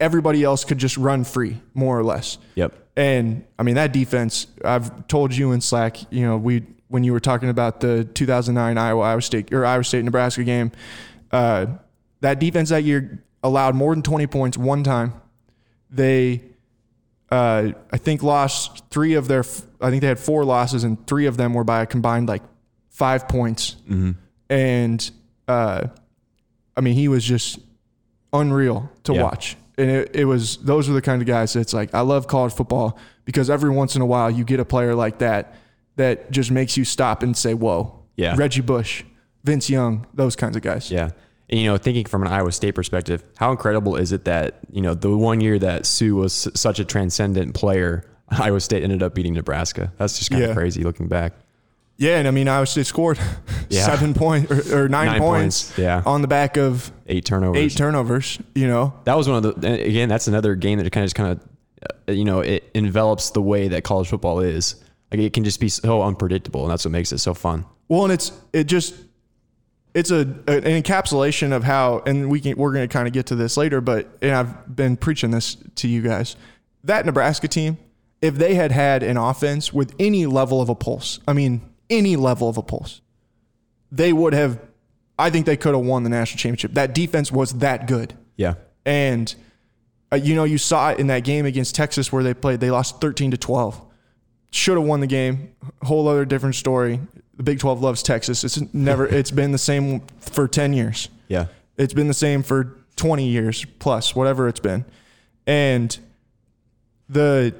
everybody 0.00 0.44
else 0.44 0.64
could 0.64 0.78
just 0.78 0.96
run 0.98 1.24
free, 1.24 1.60
more 1.74 1.98
or 1.98 2.04
less. 2.04 2.38
Yep. 2.56 2.74
And 2.96 3.44
I 3.58 3.62
mean 3.62 3.76
that 3.76 3.92
defense. 3.92 4.48
I've 4.64 5.06
told 5.06 5.34
you 5.34 5.52
in 5.52 5.60
Slack. 5.60 6.12
You 6.12 6.22
know, 6.26 6.36
we 6.36 6.66
when 6.88 7.04
you 7.04 7.12
were 7.12 7.20
talking 7.20 7.48
about 7.48 7.80
the 7.80 8.04
2009 8.04 8.76
Iowa 8.76 9.00
Iowa 9.00 9.22
State 9.22 9.52
or 9.52 9.64
Iowa 9.64 9.84
State 9.84 10.04
Nebraska 10.04 10.44
game, 10.44 10.72
uh, 11.30 11.66
that 12.20 12.40
defense 12.40 12.68
that 12.70 12.82
year 12.82 13.22
allowed 13.42 13.74
more 13.74 13.94
than 13.94 14.02
20 14.02 14.26
points 14.26 14.58
one 14.58 14.82
time. 14.84 15.12
They, 15.90 16.42
uh, 17.30 17.72
I 17.90 17.96
think, 17.96 18.22
lost 18.22 18.84
three 18.90 19.14
of 19.14 19.28
their. 19.28 19.44
I 19.80 19.90
think 19.90 20.02
they 20.02 20.08
had 20.08 20.18
four 20.18 20.44
losses, 20.44 20.84
and 20.84 21.06
three 21.06 21.26
of 21.26 21.36
them 21.36 21.54
were 21.54 21.64
by 21.64 21.82
a 21.82 21.86
combined 21.86 22.28
like 22.28 22.42
five 22.90 23.28
points. 23.28 23.76
And 24.50 25.10
uh, 25.46 25.86
I 26.76 26.80
mean, 26.80 26.94
he 26.94 27.08
was 27.08 27.24
just 27.24 27.58
unreal 28.32 28.90
to 29.04 29.14
Yeah. 29.14 29.22
watch. 29.22 29.56
And 29.76 29.88
it, 29.90 30.10
it 30.16 30.24
was 30.24 30.56
those 30.58 30.88
are 30.88 30.92
the 30.92 31.00
kind 31.02 31.22
of 31.22 31.28
guys 31.28 31.52
that's 31.52 31.72
like 31.72 31.94
I 31.94 32.00
love 32.00 32.26
college 32.26 32.52
football 32.52 32.98
because 33.24 33.48
every 33.48 33.70
once 33.70 33.94
in 33.94 34.02
a 34.02 34.06
while 34.06 34.28
you 34.30 34.42
get 34.44 34.58
a 34.58 34.64
player 34.64 34.94
like 34.94 35.18
that 35.18 35.54
that 35.96 36.30
just 36.32 36.50
makes 36.50 36.76
you 36.76 36.84
stop 36.84 37.22
and 37.22 37.36
say, 37.36 37.54
"Whoa!" 37.54 38.02
Yeah. 38.16 38.34
Reggie 38.36 38.60
Bush, 38.60 39.04
Vince 39.44 39.70
Young, 39.70 40.06
those 40.14 40.34
kinds 40.34 40.56
of 40.56 40.62
guys. 40.62 40.90
Yeah. 40.90 41.10
You 41.50 41.64
know, 41.64 41.78
thinking 41.78 42.04
from 42.04 42.22
an 42.22 42.28
Iowa 42.28 42.52
State 42.52 42.74
perspective, 42.74 43.22
how 43.36 43.50
incredible 43.50 43.96
is 43.96 44.12
it 44.12 44.24
that, 44.26 44.58
you 44.70 44.82
know, 44.82 44.92
the 44.94 45.16
one 45.16 45.40
year 45.40 45.58
that 45.58 45.86
Suh 45.86 46.14
was 46.14 46.48
such 46.54 46.78
a 46.78 46.84
transcendent 46.84 47.54
player, 47.54 48.04
Iowa 48.28 48.60
State 48.60 48.82
ended 48.82 49.02
up 49.02 49.14
beating 49.14 49.32
Nebraska? 49.32 49.90
That's 49.96 50.18
just 50.18 50.30
kind 50.30 50.42
Yeah. 50.42 50.48
of 50.50 50.56
crazy 50.56 50.84
looking 50.84 51.08
back. 51.08 51.32
Yeah, 51.96 52.18
and 52.18 52.28
I 52.28 52.32
mean 52.32 52.46
Iowa 52.48 52.66
State 52.66 52.86
scored 52.86 53.18
Yeah. 53.70 53.84
seven 53.86 54.12
points 54.14 54.52
or, 54.70 54.84
or 54.84 54.88
nine, 54.90 55.06
Nine 55.06 55.20
points, 55.20 55.64
points, 55.70 55.78
yeah. 55.78 56.02
on 56.06 56.20
the 56.22 56.28
back 56.28 56.56
of 56.58 56.92
Eight 57.06 57.24
turnovers. 57.24 57.58
eight 57.60 57.76
turnovers. 57.76 58.38
You 58.54 58.68
know, 58.68 58.92
that 59.04 59.16
was 59.16 59.26
one 59.28 59.44
of 59.44 59.60
the, 59.60 59.72
again, 59.84 60.08
that's 60.10 60.28
another 60.28 60.54
game 60.54 60.78
that 60.78 60.90
kind 60.92 61.02
of 61.02 61.06
just 61.06 61.16
kind 61.16 61.32
of, 61.32 61.40
uh, 62.08 62.12
you 62.12 62.24
know, 62.26 62.40
it 62.40 62.70
envelops 62.74 63.30
the 63.30 63.40
way 63.42 63.68
that 63.68 63.84
college 63.84 64.08
football 64.08 64.40
is. 64.40 64.76
Like 65.10 65.20
it 65.22 65.32
can 65.32 65.44
just 65.44 65.58
be 65.60 65.70
so 65.70 66.02
unpredictable, 66.02 66.62
and 66.62 66.70
that's 66.70 66.84
what 66.84 66.92
makes 66.92 67.10
it 67.10 67.18
so 67.18 67.32
fun. 67.32 67.64
Well, 67.88 68.04
and 68.04 68.12
it's 68.12 68.30
it 68.52 68.64
just 68.64 68.94
it's 69.94 70.10
a 70.10 70.20
an 70.20 70.82
encapsulation 70.82 71.52
of 71.52 71.64
how, 71.64 72.02
and 72.06 72.30
we 72.30 72.40
can 72.40 72.56
we're 72.56 72.72
going 72.72 72.88
to 72.88 72.92
kind 72.92 73.06
of 73.06 73.12
get 73.12 73.26
to 73.26 73.34
this 73.34 73.56
later, 73.56 73.80
but 73.80 74.08
and 74.22 74.32
I've 74.32 74.74
been 74.74 74.96
preaching 74.96 75.30
this 75.30 75.56
to 75.76 75.88
you 75.88 76.02
guys. 76.02 76.36
That 76.84 77.06
Nebraska 77.06 77.48
team, 77.48 77.78
if 78.22 78.34
they 78.34 78.54
had 78.54 78.72
had 78.72 79.02
an 79.02 79.16
offense 79.16 79.72
with 79.72 79.94
any 79.98 80.26
level 80.26 80.60
of 80.60 80.68
a 80.68 80.74
pulse, 80.74 81.20
I 81.26 81.32
mean 81.32 81.62
any 81.90 82.16
level 82.16 82.48
of 82.48 82.56
a 82.58 82.62
pulse, 82.62 83.00
they 83.90 84.12
would 84.12 84.34
have. 84.34 84.60
I 85.18 85.30
think 85.30 85.46
they 85.46 85.56
could 85.56 85.74
have 85.74 85.84
won 85.84 86.04
the 86.04 86.10
national 86.10 86.38
championship. 86.38 86.74
That 86.74 86.94
defense 86.94 87.32
was 87.32 87.54
that 87.54 87.88
good. 87.88 88.14
Yeah. 88.36 88.54
And 88.86 89.34
uh, 90.12 90.16
you 90.16 90.34
know, 90.34 90.44
you 90.44 90.58
saw 90.58 90.90
it 90.90 91.00
in 91.00 91.08
that 91.08 91.24
game 91.24 91.44
against 91.44 91.74
Texas 91.74 92.12
where 92.12 92.22
they 92.22 92.34
played. 92.34 92.60
They 92.60 92.70
lost 92.70 93.00
thirteen 93.00 93.30
to 93.32 93.36
twelve. 93.36 93.80
Should 94.50 94.76
have 94.76 94.86
won 94.86 95.00
the 95.00 95.06
game. 95.06 95.54
Whole 95.82 96.08
other 96.08 96.24
different 96.24 96.54
story. 96.54 97.00
The 97.36 97.42
Big 97.42 97.58
Twelve 97.58 97.82
loves 97.82 98.02
Texas. 98.02 98.44
It's 98.44 98.60
never. 98.72 99.06
it's 99.14 99.30
been 99.30 99.52
the 99.52 99.58
same 99.58 100.00
for 100.20 100.48
ten 100.48 100.72
years. 100.72 101.08
Yeah. 101.28 101.46
It's 101.76 101.94
been 101.94 102.08
the 102.08 102.14
same 102.14 102.42
for 102.42 102.78
twenty 102.96 103.28
years 103.28 103.64
plus, 103.78 104.14
whatever 104.14 104.48
it's 104.48 104.60
been. 104.60 104.84
And 105.46 105.96
the 107.08 107.54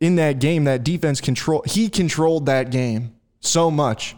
in 0.00 0.16
that 0.16 0.38
game, 0.38 0.64
that 0.64 0.84
defense 0.84 1.20
control. 1.20 1.62
He 1.66 1.88
controlled 1.88 2.46
that 2.46 2.70
game 2.70 3.14
so 3.40 3.70
much 3.70 4.16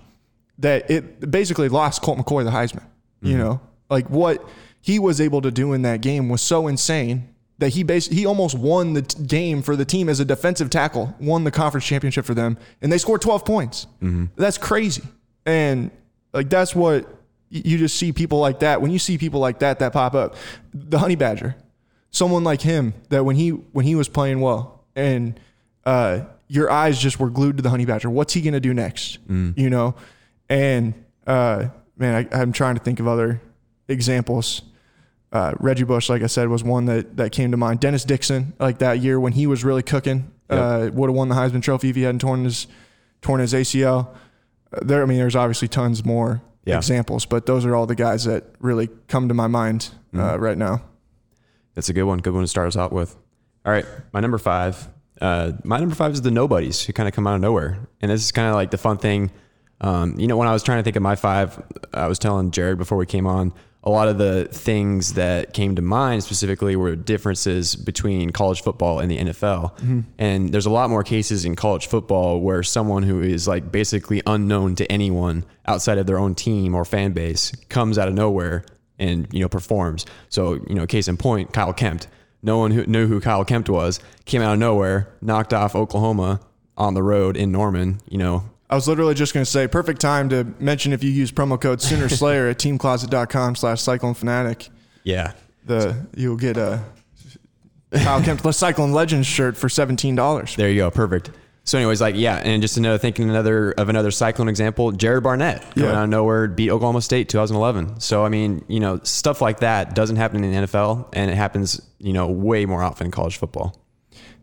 that 0.59 0.91
it 0.91 1.31
basically 1.31 1.69
lost 1.69 2.03
Colt 2.03 2.19
McCoy 2.19 2.45
the 2.45 2.51
Heisman. 2.51 2.85
You 3.21 3.35
mm-hmm. 3.35 3.39
know, 3.39 3.61
like 3.91 4.09
what 4.09 4.47
he 4.81 4.99
was 4.99 5.21
able 5.21 5.43
to 5.43 5.51
do 5.51 5.73
in 5.73 5.83
that 5.83 6.01
game 6.01 6.29
was 6.29 6.41
so 6.41 6.67
insane 6.67 7.29
that 7.59 7.71
he 7.71 7.83
bas- 7.83 8.07
he 8.09 8.27
almost 8.27 8.57
won 8.59 8.93
the 8.93 9.03
t- 9.03 9.23
game 9.25 9.63
for 9.63 9.77
the 9.77 9.85
team 9.85 10.09
as 10.09 10.21
a 10.21 10.25
defensive 10.25 10.69
tackle, 10.71 11.15
won 11.19 11.45
the 11.45 11.51
conference 11.51 11.85
championship 11.87 12.25
for 12.25 12.35
them, 12.35 12.59
and 12.83 12.93
they 12.93 12.99
scored 12.99 13.21
12 13.23 13.45
points. 13.45 13.87
That's 14.37 14.59
crazy. 14.59 15.03
And 15.47 15.91
like 16.33 16.51
that's 16.51 16.75
what 16.75 17.07
you 17.49 17.79
just 17.79 17.97
see 17.97 18.13
people 18.13 18.41
like 18.41 18.59
that. 18.61 18.83
When 18.83 18.91
you 18.91 18.99
see 18.99 19.17
people 19.19 19.41
like 19.41 19.61
that 19.61 19.79
that 19.79 19.93
pop 19.93 20.15
up, 20.15 20.35
the 20.75 20.99
Honey 20.99 21.15
Badger, 21.17 21.55
someone 22.11 22.45
like 22.45 22.61
him 22.61 22.93
that 23.09 23.25
when 23.25 23.37
he 23.37 23.51
when 23.51 23.87
he 23.87 23.95
was 23.95 24.09
playing 24.09 24.41
well 24.41 24.85
and 24.97 25.39
uh, 25.85 26.21
your 26.49 26.71
eyes 26.71 26.99
just 26.99 27.19
were 27.21 27.31
glued 27.31 27.57
to 27.59 27.63
the 27.63 27.71
Honey 27.71 27.85
Badger. 27.87 28.11
What's 28.11 28.33
he 28.35 28.43
gonna 28.43 28.61
do 28.61 28.75
next? 28.75 29.19
You 29.57 29.71
know, 29.71 29.95
and 30.49 30.93
uh, 31.27 31.69
man, 31.97 32.27
I, 32.33 32.41
I'm 32.41 32.53
trying 32.53 32.75
to 32.75 32.83
think 32.83 33.01
of 33.01 33.07
other 33.09 33.41
examples. 33.89 34.63
Uh, 35.33 35.55
Reggie 35.59 35.85
Bush, 35.85 36.09
like 36.09 36.23
I 36.23 36.27
said, 36.29 36.49
was 36.49 36.63
one 36.65 36.85
that 36.87 37.17
that 37.17 37.33
came 37.33 37.51
to 37.51 37.57
mind. 37.57 37.81
Dennis 37.81 38.05
Dixon, 38.05 38.55
like 38.59 38.79
that 38.79 39.01
year 39.01 39.19
when 39.21 39.33
he 39.33 39.47
was 39.47 39.65
really 39.65 39.83
cooking, 39.83 40.31
uh, 40.49 40.89
would 40.93 41.09
have 41.11 41.17
won 41.17 41.29
the 41.29 41.35
Heisman 41.35 41.63
Trophy 41.63 41.91
if 41.91 41.97
he 41.97 42.03
hadn't 42.03 42.21
torn 42.21 42.45
his 42.45 42.67
torn 43.23 43.41
his 43.41 43.53
ACL. 43.53 44.09
Uh, 44.73 44.79
there, 44.83 45.03
I 45.03 45.07
mean, 45.07 45.19
there's 45.19 45.37
obviously 45.37 45.69
tons 45.69 46.05
more 46.05 46.43
Yeah. 46.65 46.77
examples, 46.77 47.27
but 47.27 47.47
those 47.47 47.65
are 47.65 47.75
all 47.75 47.87
the 47.87 47.95
guys 47.95 48.25
that 48.25 48.45
really 48.61 48.89
come 49.09 49.29
to 49.29 49.35
my 49.35 49.47
mind 49.49 49.91
uh, 50.17 50.39
right 50.39 50.57
now. 50.59 50.83
That's 51.75 51.89
a 51.89 51.93
good 51.93 52.05
one. 52.05 52.19
Good 52.19 52.33
one 52.33 52.43
to 52.43 52.49
start 52.49 52.69
us 52.69 52.77
out 52.77 52.93
with. 52.93 53.15
All 53.65 53.73
right, 53.73 53.85
my 54.13 54.21
number 54.21 54.39
five. 54.39 54.89
Uh, 55.21 55.53
my 55.65 55.79
number 55.79 55.95
five 55.95 56.13
is 56.13 56.23
the 56.23 56.31
nobodies 56.31 56.83
who 56.83 56.93
kind 56.93 57.09
of 57.09 57.15
come 57.15 57.27
out 57.27 57.35
of 57.35 57.41
nowhere, 57.41 57.79
and 58.01 58.11
this 58.11 58.23
is 58.25 58.33
kind 58.33 58.49
of 58.49 58.55
like 58.55 58.71
the 58.71 58.79
fun 58.79 58.97
thing. 58.99 59.31
Um, 59.81 60.19
you 60.19 60.27
know, 60.29 60.37
when 60.37 60.49
I 60.49 60.53
was 60.53 60.63
trying 60.63 60.79
to 60.79 60.83
think 60.83 60.97
of 60.97 61.03
my 61.03 61.17
five, 61.17 61.61
I 61.93 62.07
was 62.07 62.19
telling 62.19 62.51
Jared 62.53 62.79
before 62.79 62.97
we 62.97 63.07
came 63.07 63.27
on. 63.27 63.53
A 63.87 63.91
lot 63.91 64.09
of 64.09 64.19
the 64.19 64.49
things 64.51 65.15
that 65.15 65.55
came 65.55 65.77
to 65.77 65.83
mind 65.83 66.25
specifically 66.25 66.77
were 66.77 66.97
differences 66.97 67.77
between 67.77 68.31
college 68.31 68.63
football 68.63 68.99
and 68.99 69.11
the 69.11 69.19
NFL. 69.19 69.77
Mm-hmm. 69.77 70.01
And 70.19 70.53
there's 70.53 70.67
a 70.67 70.71
lot 70.71 70.91
more 70.91 71.05
cases 71.05 71.45
in 71.45 71.57
college 71.57 71.87
football 71.87 72.41
where 72.41 72.63
someone 72.65 73.05
who 73.05 73.23
is 73.23 73.47
like 73.47 73.71
basically 73.71 74.23
unknown 74.27 74.75
to 74.75 74.93
anyone 74.93 75.45
outside 75.67 75.99
of 75.99 76.07
their 76.07 76.19
own 76.19 76.35
team 76.35 76.75
or 76.75 76.85
fan 76.85 77.13
base 77.13 77.53
comes 77.69 77.97
out 77.97 78.09
of 78.09 78.15
nowhere 78.15 78.65
and 78.99 79.29
you 79.33 79.41
know 79.41 79.49
performs. 79.49 80.07
So 80.29 80.55
you 80.55 80.75
know, 80.75 80.87
case 80.87 81.09
in 81.09 81.17
point, 81.17 81.53
Kyle 81.53 81.73
Kempt. 81.73 82.09
No 82.43 82.59
one 82.59 82.71
who 82.71 82.87
knew 82.87 83.07
who 83.07 83.21
Kyle 83.21 83.45
Kempt 83.45 83.69
was 83.69 84.01
came 84.25 84.43
out 84.43 84.53
of 84.53 84.59
nowhere, 84.59 85.15
knocked 85.21 85.53
off 85.53 85.75
Oklahoma 85.75 86.41
on 86.77 86.95
the 86.95 87.03
road 87.03 87.37
in 87.37 87.51
Norman. 87.51 88.01
You 88.09 88.19
know, 88.19 88.51
I 88.69 88.75
was 88.75 88.89
literally 88.89 89.15
just 89.15 89.33
going 89.33 89.45
to 89.45 89.51
say, 89.51 89.69
perfect 89.69 90.01
time 90.01 90.29
to 90.31 90.45
mention 90.59 90.93
if 90.93 91.05
you 91.05 91.11
use 91.11 91.31
promo 91.31 91.61
code 91.61 91.81
Sooner 91.81 92.09
Slayer 92.09 92.49
at 92.51 92.59
teamcloset.com 92.59 93.55
slash 93.55 93.81
Cyclone 93.81 94.15
Fanatic, 94.15 94.69
yeah, 95.05 95.33
the 95.65 96.07
you'll 96.17 96.37
get 96.37 96.57
a 96.57 96.83
Kyle 97.93 98.23
Kempt 98.23 98.55
Cyclone 98.55 98.93
Legends 98.93 99.27
shirt 99.27 99.57
for 99.57 99.69
seventeen 99.69 100.15
dollars. 100.15 100.57
there 100.57 100.69
you 100.69 100.77
go, 100.77 100.91
perfect. 100.91 101.31
So, 101.65 101.79
anyways, 101.79 102.01
like 102.01 102.15
yeah, 102.17 102.37
and 102.37 102.63
just 102.63 102.77
another 102.77 102.99
thinking 102.99 103.29
another 103.29 103.73
of 103.73 103.89
another 103.89 104.11
Cyclone 104.11 104.49
example, 104.49 104.93
Jared 104.93 105.23
Barnett 105.25 105.63
coming 105.75 105.89
Yeah. 105.91 105.97
out 105.99 106.05
of 106.05 106.11
nowhere 106.11 106.47
beat 106.49 106.71
Oklahoma 106.71 107.01
State 107.03 107.29
2011. 107.29 107.99
So 108.01 108.25
I 108.25 108.29
mean, 108.29 108.65
you 108.69 108.79
know, 108.81 109.01
stuff 109.03 109.41
like 109.41 109.61
that 109.61 109.95
doesn't 109.95 110.17
happen 110.17 110.43
in 110.45 110.51
the 110.53 110.67
NFL, 110.67 111.09
and 111.13 111.31
it 111.31 111.35
happens 111.35 111.81
you 111.99 112.13
know 112.13 112.29
way 112.29 112.67
more 112.67 112.83
often 112.83 113.07
in 113.07 113.11
college 113.13 113.37
football. 113.37 113.77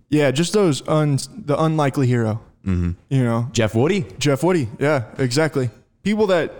Yeah, 0.09 0.31
just 0.31 0.53
those 0.53 0.85
un 0.87 1.17
the 1.33 1.61
unlikely 1.61 2.07
hero. 2.07 2.41
Mm-hmm. 2.65 2.91
You 3.09 3.23
know, 3.23 3.49
Jeff 3.51 3.75
Woody, 3.75 4.05
Jeff 4.19 4.43
Woody. 4.43 4.69
Yeah, 4.79 5.05
exactly. 5.17 5.69
People 6.03 6.27
that 6.27 6.53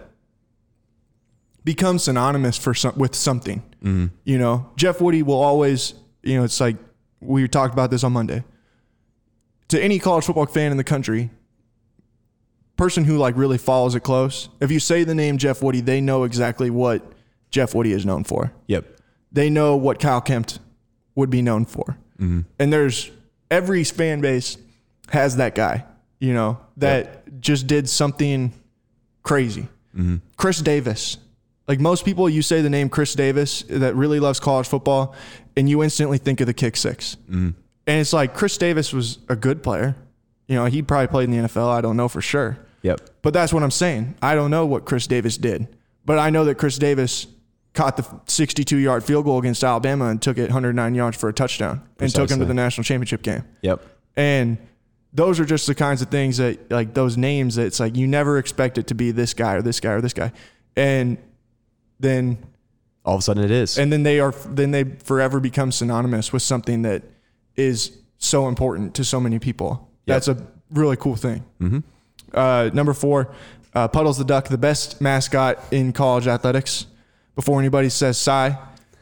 become 1.64 1.98
synonymous 2.00 2.58
for 2.58 2.74
some, 2.74 2.98
with 2.98 3.16
something. 3.16 3.64
You 4.26 4.38
know, 4.38 4.70
Jeff 4.78 5.02
Woody 5.02 5.24
will 5.24 5.42
always. 5.42 5.94
You 6.24 6.38
know, 6.38 6.44
it's 6.46 6.60
like 6.62 6.78
we 7.20 7.48
talked 7.50 7.74
about 7.74 7.92
this 7.92 8.04
on 8.04 8.14
Monday. 8.14 8.44
To 9.70 9.82
any 9.82 10.00
college 10.00 10.24
football 10.26 10.46
fan 10.46 10.72
in 10.72 10.78
the 10.78 10.84
country, 10.84 11.30
person 12.78 13.04
who 13.04 13.18
like 13.18 13.36
really 13.36 13.58
follows 13.58 13.96
it 13.96 14.02
close, 14.02 14.48
if 14.62 14.72
you 14.72 14.80
say 14.80 15.04
the 15.04 15.16
name 15.16 15.38
Jeff 15.38 15.62
Woody, 15.62 15.82
they 15.82 16.00
know 16.00 16.24
exactly 16.24 16.70
what 16.70 17.02
Jeff 17.50 17.76
Woody 17.76 17.92
is 17.92 18.06
known 18.06 18.24
for. 18.24 18.52
yep, 18.68 18.86
They 19.32 19.50
know 19.50 19.76
what 19.76 20.00
Kyle 20.00 20.22
Kempt 20.22 20.60
would 21.16 21.30
be 21.30 21.42
known 21.42 21.66
for. 21.66 21.98
And 22.20 22.46
there's 22.58 23.12
every 23.52 23.84
fan 23.84 24.22
base 24.22 24.58
has 25.10 25.36
that 25.36 25.56
guy, 25.56 25.84
you 26.24 26.34
know, 26.34 26.58
that 26.78 27.42
just 27.42 27.68
did 27.68 27.90
something 27.90 28.54
crazy. 29.24 29.68
Mm-hmm. 29.94 30.18
Chris 30.38 30.62
Davis. 30.62 31.18
Like 31.68 31.82
most 31.82 32.06
people, 32.06 32.30
you 32.30 32.42
say 32.42 32.62
the 32.62 32.70
name 32.70 32.88
Chris 32.88 33.14
Davis 33.14 33.64
that 33.64 33.94
really 33.96 34.22
loves 34.22 34.40
college 34.40 34.66
football, 34.66 35.16
and 35.58 35.70
you 35.70 35.84
instantly 35.84 36.18
think 36.18 36.40
of 36.40 36.48
the 36.48 36.54
kick 36.54 36.78
6 36.78 37.18
mm-hmm. 37.30 37.50
And 37.86 38.00
it's 38.00 38.14
like 38.14 38.34
Chris 38.34 38.58
Davis 38.58 38.94
was 38.94 39.18
a 39.28 39.36
good 39.36 39.62
player. 39.62 39.98
You 40.48 40.56
know, 40.56 40.66
he 40.66 40.82
probably 40.82 41.08
played 41.08 41.30
in 41.30 41.32
the 41.32 41.50
NFL. 41.50 41.68
I 41.68 41.82
don't 41.82 41.98
know 41.98 42.08
for 42.08 42.22
sure. 42.22 42.58
yep, 42.84 43.02
But 43.22 43.34
that's 43.34 43.52
what 43.52 43.62
I'm 43.62 43.72
saying. 43.72 44.16
I 44.22 44.36
don't 44.36 44.50
know 44.50 44.66
what 44.66 44.86
Chris 44.86 45.08
Davis 45.08 45.38
did, 45.38 45.68
but 46.06 46.20
I 46.20 46.30
know 46.30 46.46
that 46.46 46.56
Chris 46.56 46.78
Davis 46.78 47.28
caught 47.74 47.98
the 47.98 48.06
62 48.28 48.78
yard 48.78 49.04
field 49.04 49.26
goal 49.26 49.40
against 49.40 49.62
Alabama 49.62 50.06
and 50.06 50.22
took 50.22 50.38
it 50.38 50.44
109 50.44 50.96
yards 50.96 51.18
for 51.18 51.28
a 51.28 51.34
touchdown 51.34 51.82
and 52.00 52.16
took 52.16 52.30
him 52.30 52.40
to 52.40 52.46
the 52.46 52.54
national 52.54 52.86
championship 52.86 53.24
game. 53.24 53.44
yep, 53.62 53.86
And 54.16 54.58
those 55.14 55.40
are 55.40 55.46
just 55.46 55.68
the 55.68 55.76
kinds 55.76 56.02
of 56.02 56.10
things 56.10 56.38
that, 56.38 56.72
like 56.72 56.94
those 56.94 57.18
names, 57.18 57.56
that 57.56 57.66
it's 57.66 57.80
like 57.80 57.96
you 57.96 58.08
never 58.08 58.38
expect 58.38 58.78
it 58.78 58.88
to 58.88 58.96
be 58.96 59.12
this 59.12 59.34
guy 59.34 59.54
or 59.54 59.62
this 59.62 59.80
guy 59.80 59.92
or 59.92 60.02
this 60.02 60.14
guy. 60.14 60.32
And 60.76 61.18
then, 62.00 62.40
all 63.06 63.16
of 63.16 63.20
a 63.20 63.22
sudden 63.22 63.44
it 63.44 63.52
is. 63.52 63.78
and 63.78 63.92
then 63.92 64.04
they 64.04 64.20
are, 64.20 64.32
then 64.32 64.72
they 64.72 64.84
forever 64.84 65.40
become 65.40 65.72
synonymous 65.72 66.34
with 66.34 66.42
something 66.42 66.82
that 66.84 67.04
is 67.56 67.98
so 68.18 68.48
important 68.48 68.96
to 68.96 69.04
so 69.04 69.20
many 69.20 69.38
people. 69.38 69.90
Yep. 70.06 70.16
That's 70.16 70.28
a 70.30 70.48
really 70.72 70.98
cool 70.98 71.16
thing. 71.16 71.44
Uh, 72.34 72.72
number 72.74 72.94
four, 72.94 73.34
uh, 73.76 73.88
Puddles 73.88 74.18
the 74.18 74.24
Duck, 74.26 74.48
the 74.48 74.58
best 74.58 75.00
mascot 75.02 75.60
in 75.72 75.94
college 75.94 76.28
athletics. 76.28 76.88
Before 77.36 77.60
anybody 77.60 77.90
says 77.90 78.18
Cy, 78.18 78.58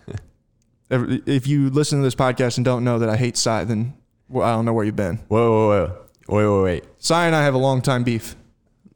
if 0.89 1.47
you 1.47 1.69
listen 1.69 1.99
to 1.99 2.03
this 2.03 2.15
podcast 2.15 2.57
and 2.57 2.65
don't 2.65 2.83
know 2.83 2.99
that 2.99 3.09
I 3.09 3.17
hate 3.17 3.37
Cy, 3.37 3.63
then 3.63 3.93
well, 4.29 4.47
I 4.47 4.51
don't 4.53 4.65
know 4.65 4.73
where 4.73 4.85
you've 4.85 4.95
been. 4.95 5.17
whoa, 5.27 5.51
whoa, 5.51 5.67
whoa, 5.67 6.00
wait, 6.27 6.45
wait, 6.47 6.63
wait. 6.63 6.83
Cy 6.97 7.25
and 7.25 7.35
I 7.35 7.43
have 7.43 7.53
a 7.53 7.59
long 7.59 7.81
time 7.81 8.03
beef, 8.03 8.35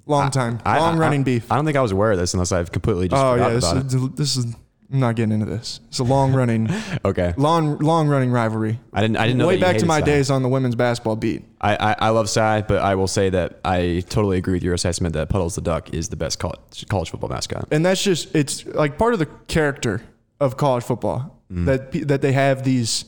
long 0.05 0.31
time, 0.31 0.59
I- 0.65 0.79
long 0.79 0.95
I- 0.95 0.99
running 0.99 1.23
beef. 1.23 1.51
I 1.51 1.55
don't 1.55 1.65
think 1.65 1.77
I 1.77 1.81
was 1.81 1.91
aware 1.91 2.11
of 2.11 2.17
this 2.17 2.33
unless 2.33 2.51
I've 2.51 2.71
completely 2.71 3.07
just 3.07 3.21
oh 3.21 3.33
forgot 3.33 3.47
yeah, 3.47 3.53
this 3.53 3.71
about 3.71 3.85
is, 3.85 4.09
this 4.15 4.37
is. 4.37 4.55
I'm 4.91 4.99
not 4.99 5.15
getting 5.15 5.31
into 5.31 5.47
this. 5.47 5.79
It's 5.87 5.97
a 5.97 6.03
long 6.03 6.31
running, 6.31 6.67
it. 6.69 6.99
Okay, 7.05 7.33
long 7.37 7.79
long 7.79 8.07
running 8.07 8.31
rivalry. 8.31 8.79
I 8.93 9.01
didn't. 9.01 9.17
I 9.17 9.25
didn't 9.25 9.39
know. 9.39 9.47
Way 9.47 9.55
that 9.55 9.59
you 9.59 9.61
back 9.61 9.73
to 9.73 9.75
hated 9.77 9.87
my 9.87 10.01
days 10.01 10.29
on 10.29 10.43
the 10.43 10.47
women's 10.47 10.75
basketball 10.75 11.15
beat. 11.15 11.43
I, 11.59 11.75
I, 11.75 11.95
I 11.99 12.09
love 12.09 12.29
Cy, 12.29 12.61
but 12.61 12.83
I 12.83 12.93
will 12.93 13.07
say 13.07 13.31
that 13.31 13.59
I 13.65 14.03
totally 14.09 14.37
agree 14.37 14.53
with 14.53 14.63
your 14.63 14.75
assessment 14.75 15.13
that 15.15 15.27
Puddles 15.29 15.55
the 15.55 15.61
Duck 15.61 15.91
is 15.91 16.09
the 16.09 16.15
best 16.15 16.37
college, 16.37 16.87
college 16.87 17.09
football 17.09 17.29
mascot. 17.29 17.67
and 17.71 17.83
that's 17.83 18.03
just 18.03 18.35
it's 18.35 18.63
like 18.67 18.99
part 18.99 19.13
of 19.13 19.19
the 19.19 19.25
character 19.47 20.03
of 20.39 20.55
college 20.55 20.83
football 20.83 21.41
mm. 21.51 21.65
that 21.65 21.91
pe- 21.91 22.01
that 22.01 22.21
they 22.21 22.33
have 22.33 22.63
these 22.63 23.05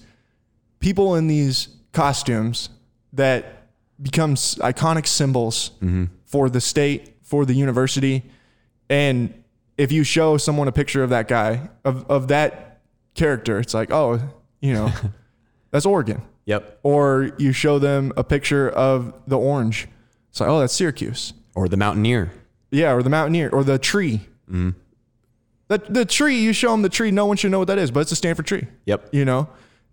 people 0.80 1.15
in 1.15 1.28
these 1.28 1.70
costumes 1.91 2.70
that 3.13 3.57
becomes 4.01 4.55
iconic 4.55 5.07
symbols 5.07 5.71
mm-hmm. 5.81 6.05
for 6.25 6.49
the 6.49 6.61
state 6.61 7.15
for 7.23 7.45
the 7.45 7.53
university 7.53 8.23
and 8.89 9.33
if 9.77 9.91
you 9.91 10.03
show 10.03 10.37
someone 10.37 10.67
a 10.67 10.71
picture 10.71 11.03
of 11.03 11.09
that 11.09 11.27
guy 11.27 11.69
of 11.83 12.05
of 12.09 12.27
that 12.27 12.81
character 13.15 13.59
it's 13.59 13.73
like 13.73 13.91
oh 13.91 14.19
you 14.61 14.73
know 14.73 14.91
that's 15.71 15.85
Oregon 15.85 16.21
Yep. 16.45 16.79
or 16.83 17.31
you 17.37 17.51
show 17.51 17.77
them 17.79 18.13
a 18.15 18.23
picture 18.23 18.69
of 18.69 19.13
the 19.27 19.37
orange 19.37 19.87
it's 20.29 20.39
like 20.39 20.49
oh 20.49 20.59
that's 20.59 20.73
Syracuse 20.73 21.33
Or 21.55 21.67
the 21.67 21.75
Mountaineer. 21.77 22.31
yeah, 22.71 22.91
or 22.93 23.01
the 23.03 23.09
mountaineer, 23.09 23.49
or 23.49 23.63
the 23.63 23.79
tree. 23.79 24.21
Mm-hmm. 24.49 24.69
The, 25.69 25.79
the 25.89 26.05
tree, 26.05 26.37
you 26.39 26.53
show 26.53 26.71
them 26.71 26.81
the 26.83 26.89
tree, 26.89 27.11
no 27.11 27.25
one 27.25 27.35
should 27.35 27.51
know 27.51 27.59
what 27.59 27.67
that 27.67 27.77
is, 27.79 27.91
but 27.91 28.01
it's 28.01 28.11
a 28.13 28.15
Stanford 28.15 28.45
tree, 28.45 28.67
Yep. 28.85 29.09
you 29.11 29.25
know? 29.25 29.49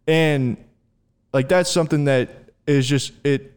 And 0.06 0.56
like 1.32 1.48
that's 1.48 1.70
something 1.70 2.04
that 2.04 2.28
is 2.66 2.86
just 2.86 3.12
it 3.24 3.53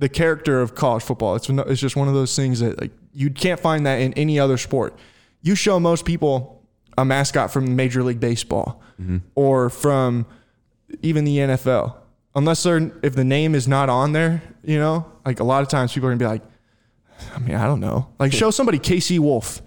the 0.00 0.08
character 0.08 0.60
of 0.60 0.74
college 0.74 1.02
football. 1.02 1.36
It's 1.36 1.48
it's 1.48 1.80
just 1.80 1.94
one 1.94 2.08
of 2.08 2.14
those 2.14 2.34
things 2.34 2.60
that 2.60 2.80
like 2.80 2.90
you 3.12 3.30
can't 3.30 3.60
find 3.60 3.86
that 3.86 4.00
in 4.00 4.12
any 4.14 4.40
other 4.40 4.56
sport. 4.56 4.98
You 5.42 5.54
show 5.54 5.78
most 5.78 6.04
people 6.04 6.64
a 6.98 7.04
mascot 7.04 7.52
from 7.52 7.76
Major 7.76 8.02
League 8.02 8.18
Baseball 8.18 8.82
mm-hmm. 9.00 9.18
or 9.34 9.70
from 9.70 10.26
even 11.02 11.24
the 11.24 11.36
NFL. 11.38 11.96
Unless 12.34 12.62
they're 12.62 12.90
if 13.02 13.14
the 13.14 13.24
name 13.24 13.54
is 13.54 13.68
not 13.68 13.90
on 13.90 14.12
there, 14.12 14.42
you 14.64 14.78
know, 14.78 15.06
like 15.26 15.40
a 15.40 15.44
lot 15.44 15.62
of 15.62 15.68
times 15.68 15.92
people 15.92 16.08
are 16.08 16.12
gonna 16.12 16.18
be 16.18 16.26
like, 16.26 16.42
I 17.34 17.38
mean, 17.38 17.54
I 17.54 17.66
don't 17.66 17.80
know. 17.80 18.08
Like 18.18 18.32
show 18.32 18.50
somebody 18.50 18.78
KC 18.78 19.18
Wolf. 19.18 19.62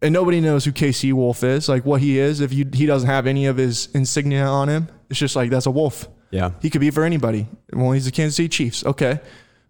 And 0.00 0.12
nobody 0.12 0.40
knows 0.40 0.64
who 0.64 0.70
KC 0.70 1.12
Wolf 1.12 1.42
is, 1.42 1.68
like 1.68 1.84
what 1.84 2.00
he 2.00 2.20
is. 2.20 2.40
If 2.40 2.52
you 2.52 2.64
he 2.72 2.86
doesn't 2.86 3.08
have 3.08 3.26
any 3.26 3.46
of 3.46 3.56
his 3.56 3.88
insignia 3.94 4.44
on 4.44 4.68
him, 4.68 4.88
it's 5.10 5.18
just 5.18 5.34
like 5.34 5.50
that's 5.50 5.66
a 5.66 5.72
wolf. 5.72 6.06
Yeah. 6.30 6.50
He 6.60 6.70
could 6.70 6.80
be 6.80 6.90
for 6.90 7.04
anybody. 7.04 7.46
Well, 7.72 7.92
he's 7.92 8.04
the 8.04 8.10
Kansas 8.10 8.36
City 8.36 8.48
Chiefs. 8.48 8.84
Okay. 8.84 9.20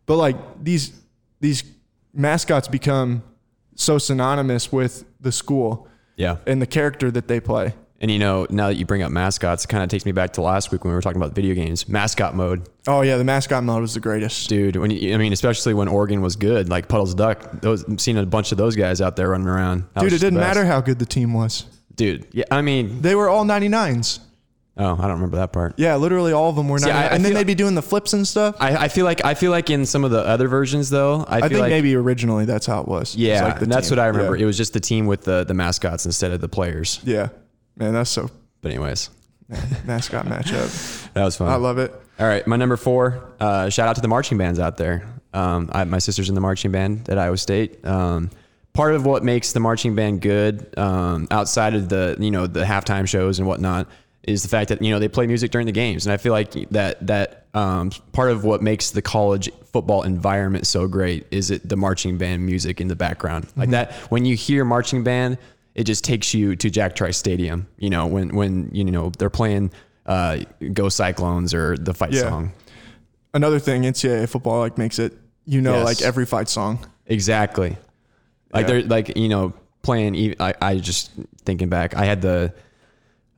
But 0.07 0.17
like 0.17 0.37
these 0.63 0.93
these 1.41 1.63
mascots 2.13 2.69
become 2.69 3.23
so 3.77 3.99
synonymous 3.99 4.73
with 4.73 5.05
the 5.21 5.31
school 5.31 5.87
Yeah. 6.17 6.39
and 6.47 6.61
the 6.61 6.67
character 6.67 7.11
that 7.13 7.29
they 7.29 7.39
play. 7.41 7.75
And 8.01 8.11
you 8.13 8.19
know, 8.21 8.47
now 8.49 8.69
that 8.69 8.75
you 8.77 8.87
bring 8.87 9.03
up 9.03 9.11
mascots, 9.11 9.65
it 9.65 9.69
kind 9.69 9.83
of 9.83 9.89
takes 9.91 10.07
me 10.07 10.13
back 10.13 10.33
to 10.35 10.41
last 10.41 10.71
week 10.71 10.85
when 10.85 10.91
we 10.93 10.95
were 10.95 11.03
talking 11.03 11.21
about 11.21 11.35
video 11.35 11.55
games. 11.55 11.89
Mascot 11.89 12.35
mode, 12.35 12.69
Oh 12.87 13.03
yeah, 13.03 13.17
the 13.17 13.25
mascot 13.25 13.63
mode 13.65 13.81
was 13.83 13.95
the 13.95 14.01
greatest. 14.01 14.49
dude. 14.49 14.77
When 14.77 14.91
you, 14.93 15.15
I 15.15 15.17
mean, 15.17 15.33
especially 15.33 15.75
when 15.75 15.89
Oregon 15.89 16.21
was 16.23 16.37
good, 16.37 16.69
like 16.69 16.89
Puddles 16.89 17.15
Duck. 17.15 17.61
Those 17.61 17.85
seen 18.01 18.17
a 18.17 18.25
bunch 18.25 18.53
of 18.53 18.59
those 18.59 18.77
guys 18.77 19.01
out 19.01 19.17
there 19.17 19.31
running 19.31 19.49
around. 19.49 19.85
That 19.95 20.03
Dude, 20.03 20.13
it 20.13 20.21
didn't 20.21 20.39
matter 20.39 20.65
how 20.65 20.81
good 20.81 20.99
the 21.01 21.07
team 21.07 21.33
was. 21.35 21.65
dude. 21.97 22.27
Yeah, 22.33 22.45
I 22.53 22.63
mean, 22.63 23.03
They 23.03 23.15
were 23.17 23.29
all 23.29 23.45
99s. 23.45 24.21
Oh, 24.79 24.95
I 24.95 25.03
don't 25.03 25.13
remember 25.13 25.37
that 25.39 25.53
part. 25.53 25.75
Yeah, 25.77 25.97
literally 25.97 26.33
all 26.33 26.49
of 26.51 26.57
them 26.57 26.69
were 26.69 26.79
99. 26.79 26.97
I- 26.97 27.07
I 27.09 27.15
and 27.15 27.25
then 27.25 27.33
feel- 27.33 27.39
they'd 27.41 27.47
be 27.47 27.55
doing 27.55 27.75
the 27.75 27.83
flips 27.83 28.13
and 28.13 28.27
stuff. 28.27 28.57
I, 28.61 28.85
I 28.85 28.89
feel 28.89 29.05
like 29.05 29.25
I 29.25 29.35
feel 29.35 29.51
like 29.51 29.71
in 29.71 29.85
some 29.87 30.05
of 30.05 30.11
the 30.11 30.21
other 30.25 30.49
versions 30.49 30.89
though, 30.91 31.25
I, 31.29 31.37
I 31.37 31.41
feel 31.41 31.49
think 31.49 31.61
like 31.61 31.71
maybe 31.71 31.95
originally 31.95 32.45
that's 32.45 32.67
how 32.67 32.81
it 32.81 32.89
was. 32.89 33.15
It 33.15 33.19
was 33.19 33.27
yeah, 33.27 33.45
like 33.45 33.57
the 33.57 33.63
and 33.65 33.73
that's 33.73 33.89
team. 33.89 33.99
what 33.99 34.05
I 34.05 34.07
remember. 34.09 34.37
Yeah. 34.37 34.43
It 34.45 34.47
was 34.47 34.57
just 34.57 34.73
the 34.73 34.81
team 34.81 35.07
with 35.07 35.23
the 35.25 35.45
the 35.45 35.55
mascots 35.55 36.07
instead 36.07 36.33
of 36.33 36.41
the 36.41 36.49
players. 36.49 37.01
yeah. 37.05 37.29
Man, 37.77 37.93
that's 37.93 38.11
so 38.11 38.29
But 38.61 38.71
anyways, 38.73 39.11
mascot 39.85 40.27
matchup. 40.27 41.13
that 41.15 41.25
was 41.25 41.37
fun. 41.37 41.49
I 41.49 41.57
love 41.57 41.79
it. 41.79 41.93
All 42.19 42.27
right, 42.27 42.45
my 42.47 42.57
number 42.57 42.77
four. 42.77 43.23
Uh, 43.39 43.69
shout 43.71 43.89
out 43.89 43.95
to 43.97 44.03
the 44.03 44.09
marching 44.09 44.39
bands 44.39 44.59
out 44.59 44.77
there. 44.77 45.07
Um, 45.33 45.71
I, 45.73 45.85
my 45.85 45.99
sister's 45.99 46.29
in 46.29 46.35
the 46.35 46.41
marching 46.41 46.73
band 46.73 47.09
at 47.09 47.19
Iowa 47.19 47.37
State. 47.37 47.85
Um, 47.87 48.31
part 48.73 48.95
of 48.95 49.07
what 49.07 49.23
makes 49.23 49.53
the 49.53 49.61
marching 49.61 49.95
band 49.95 50.21
good, 50.21 50.77
um, 50.79 51.29
outside 51.31 51.75
of 51.75 51.89
the 51.89 52.17
you 52.19 52.31
know 52.33 52.47
the 52.49 52.65
halftime 52.65 53.07
shows 53.09 53.39
and 53.39 53.47
whatnot, 53.47 53.87
is 54.29 54.43
the 54.43 54.49
fact 54.49 54.69
that 54.69 54.83
you 54.83 54.91
know 54.91 54.99
they 54.99 55.09
play 55.09 55.27
music 55.27 55.51
during 55.51 55.67
the 55.67 55.73
games, 55.73 56.07
and 56.07 56.13
I 56.13 56.17
feel 56.19 56.33
like 56.33 56.53
that 56.71 57.07
that 57.07 57.47
um, 57.55 57.91
part 58.13 58.31
of 58.31 58.45
what 58.45 58.63
makes 58.63 58.91
the 58.91 59.03
college 59.03 59.51
football 59.73 60.03
environment 60.03 60.67
so 60.67 60.87
great 60.87 61.27
is 61.31 61.51
it 61.51 61.69
the 61.69 61.77
marching 61.77 62.19
band 62.19 62.45
music 62.45 62.81
in 62.81 62.89
the 62.89 62.97
background, 62.97 63.47
like 63.57 63.71
that. 63.71 63.93
When 64.11 64.25
you 64.25 64.37
hear 64.37 64.65
marching 64.65 65.03
band, 65.05 65.39
it 65.75 65.85
just 65.85 66.05
takes 66.05 66.35
you 66.35 66.57
to 66.57 66.71
Jack 66.71 66.95
Trice 66.95 67.17
Stadium. 67.17 67.67
You 67.79 67.91
know 67.91 68.07
when 68.07 68.35
when 68.37 68.71
you 68.73 68.85
know 68.85 69.11
they're 69.19 69.31
playing 69.31 69.71
uh, 70.07 70.39
"Go 70.73 70.89
Cyclones" 70.89 71.55
or 71.55 71.77
the 71.77 71.95
fight 71.95 72.13
Yeah. 72.13 72.23
song. 72.23 72.53
Another 73.35 73.59
thing, 73.59 73.83
NCAA 73.83 74.27
football 74.29 74.61
like 74.61 74.79
makes 74.79 74.99
it, 74.99 75.13
you 75.45 75.61
know, 75.61 75.75
Yes. 75.77 75.85
like 75.85 76.03
every 76.03 76.25
fight 76.27 76.49
song. 76.49 76.79
Exactly. 77.07 77.77
Like 78.53 78.67
Yeah. 78.67 78.73
they're 78.75 78.83
like 78.83 79.17
you 79.17 79.29
know 79.29 79.53
playing. 79.83 80.15
e- 80.15 80.35
I, 80.41 80.55
I 80.61 80.77
just 80.77 81.11
thinking 81.45 81.69
back. 81.69 81.95
I 81.95 82.05
had 82.05 82.21
the 82.23 82.53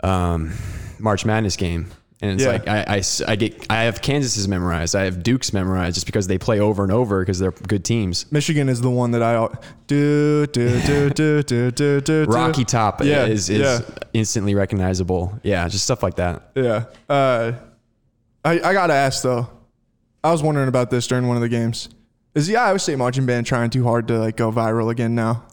um, 0.03 0.53
March 1.01 1.25
Madness 1.25 1.57
game, 1.57 1.87
and 2.23 2.33
it's 2.33 2.43
Yeah. 2.43 2.49
like 2.51 2.69
I, 2.69 2.85
I 2.97 3.03
I 3.33 3.37
get 3.37 3.67
I 3.71 3.83
have 3.85 4.01
Kansas's 4.03 4.47
memorized. 4.49 4.95
I 4.95 5.05
have 5.05 5.23
Duke's 5.23 5.53
memorized 5.53 5.95
just 5.95 6.07
because 6.07 6.27
they 6.27 6.39
play 6.39 6.61
over 6.61 6.83
and 6.83 6.93
over 6.93 7.21
because 7.21 7.39
they're 7.39 7.51
good 7.53 7.85
teams. 7.85 8.31
Michigan 8.33 8.69
is 8.69 8.81
the 8.81 8.91
one 8.91 9.11
that 9.13 9.23
I 9.23 9.49
do 9.87 10.47
do 10.47 10.81
do 10.83 11.11
do 11.11 11.43
do 11.43 11.71
do 11.71 12.01
do. 12.01 12.25
Rocky 12.29 12.65
Top 12.65 13.03
Yeah, 13.05 13.27
is 13.27 13.49
is 13.51 13.61
yeah. 13.61 13.81
instantly 14.13 14.55
recognizable. 14.55 15.39
Yeah, 15.43 15.67
just 15.69 15.85
stuff 15.85 16.03
like 16.03 16.17
that. 16.17 16.51
Yeah. 16.55 16.85
Uh, 17.09 17.53
I 18.45 18.53
I 18.61 18.73
gotta 18.73 18.95
ask 18.95 19.23
though. 19.23 19.49
I 20.23 20.33
was 20.33 20.43
wondering 20.43 20.69
about 20.69 20.91
this 20.91 21.07
during 21.07 21.27
one 21.29 21.37
of 21.37 21.41
the 21.43 21.49
games. 21.49 21.89
Is 22.35 22.47
the 22.47 22.57
Iowa 22.57 22.79
State 22.79 22.97
marching 22.99 23.27
band 23.27 23.47
trying 23.47 23.71
too 23.71 23.83
hard 23.85 24.07
to 24.09 24.19
like 24.19 24.37
go 24.37 24.53
viral 24.53 24.91
again 24.91 25.15
now? 25.15 25.45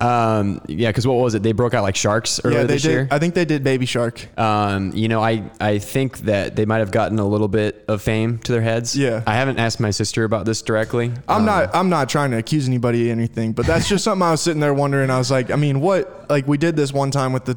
Um, 0.00 0.60
yeah, 0.68 0.90
because 0.90 1.06
what 1.08 1.14
was 1.14 1.34
it? 1.34 1.42
They 1.42 1.50
broke 1.50 1.74
out 1.74 1.82
like 1.82 1.96
sharks 1.96 2.40
earlier 2.44 2.60
yeah, 2.60 2.66
they 2.66 2.74
this 2.74 2.82
did. 2.82 2.90
year. 2.92 3.08
I 3.10 3.18
think 3.18 3.34
they 3.34 3.44
did 3.44 3.64
Baby 3.64 3.84
Shark. 3.84 4.28
Um, 4.38 4.92
you 4.94 5.08
know, 5.08 5.20
I, 5.20 5.50
I 5.60 5.78
think 5.78 6.18
that 6.20 6.54
they 6.54 6.66
might 6.66 6.78
have 6.78 6.92
gotten 6.92 7.18
a 7.18 7.26
little 7.26 7.48
bit 7.48 7.84
of 7.88 8.00
fame 8.00 8.38
to 8.40 8.52
their 8.52 8.60
heads. 8.60 8.96
Yeah. 8.96 9.24
I 9.26 9.34
haven't 9.34 9.58
asked 9.58 9.80
my 9.80 9.90
sister 9.90 10.22
about 10.22 10.46
this 10.46 10.62
directly. 10.62 11.12
I'm 11.28 11.38
Um, 11.40 11.44
not. 11.46 11.74
I'm 11.74 11.88
not 11.88 12.08
trying 12.08 12.30
to 12.30 12.36
accuse 12.38 12.68
anybody 12.68 13.10
of 13.10 13.18
anything, 13.18 13.52
but 13.54 13.66
that's 13.66 13.88
just 13.88 14.04
something 14.04 14.22
I 14.26 14.30
was 14.30 14.40
sitting 14.40 14.60
there 14.60 14.72
wondering. 14.74 15.10
I 15.10 15.18
was 15.18 15.32
like, 15.32 15.50
I 15.50 15.56
mean, 15.56 15.80
what? 15.80 16.30
Like 16.30 16.46
we 16.46 16.58
did 16.58 16.76
this 16.76 16.92
one 16.92 17.10
time 17.10 17.32
with 17.32 17.44
the 17.44 17.56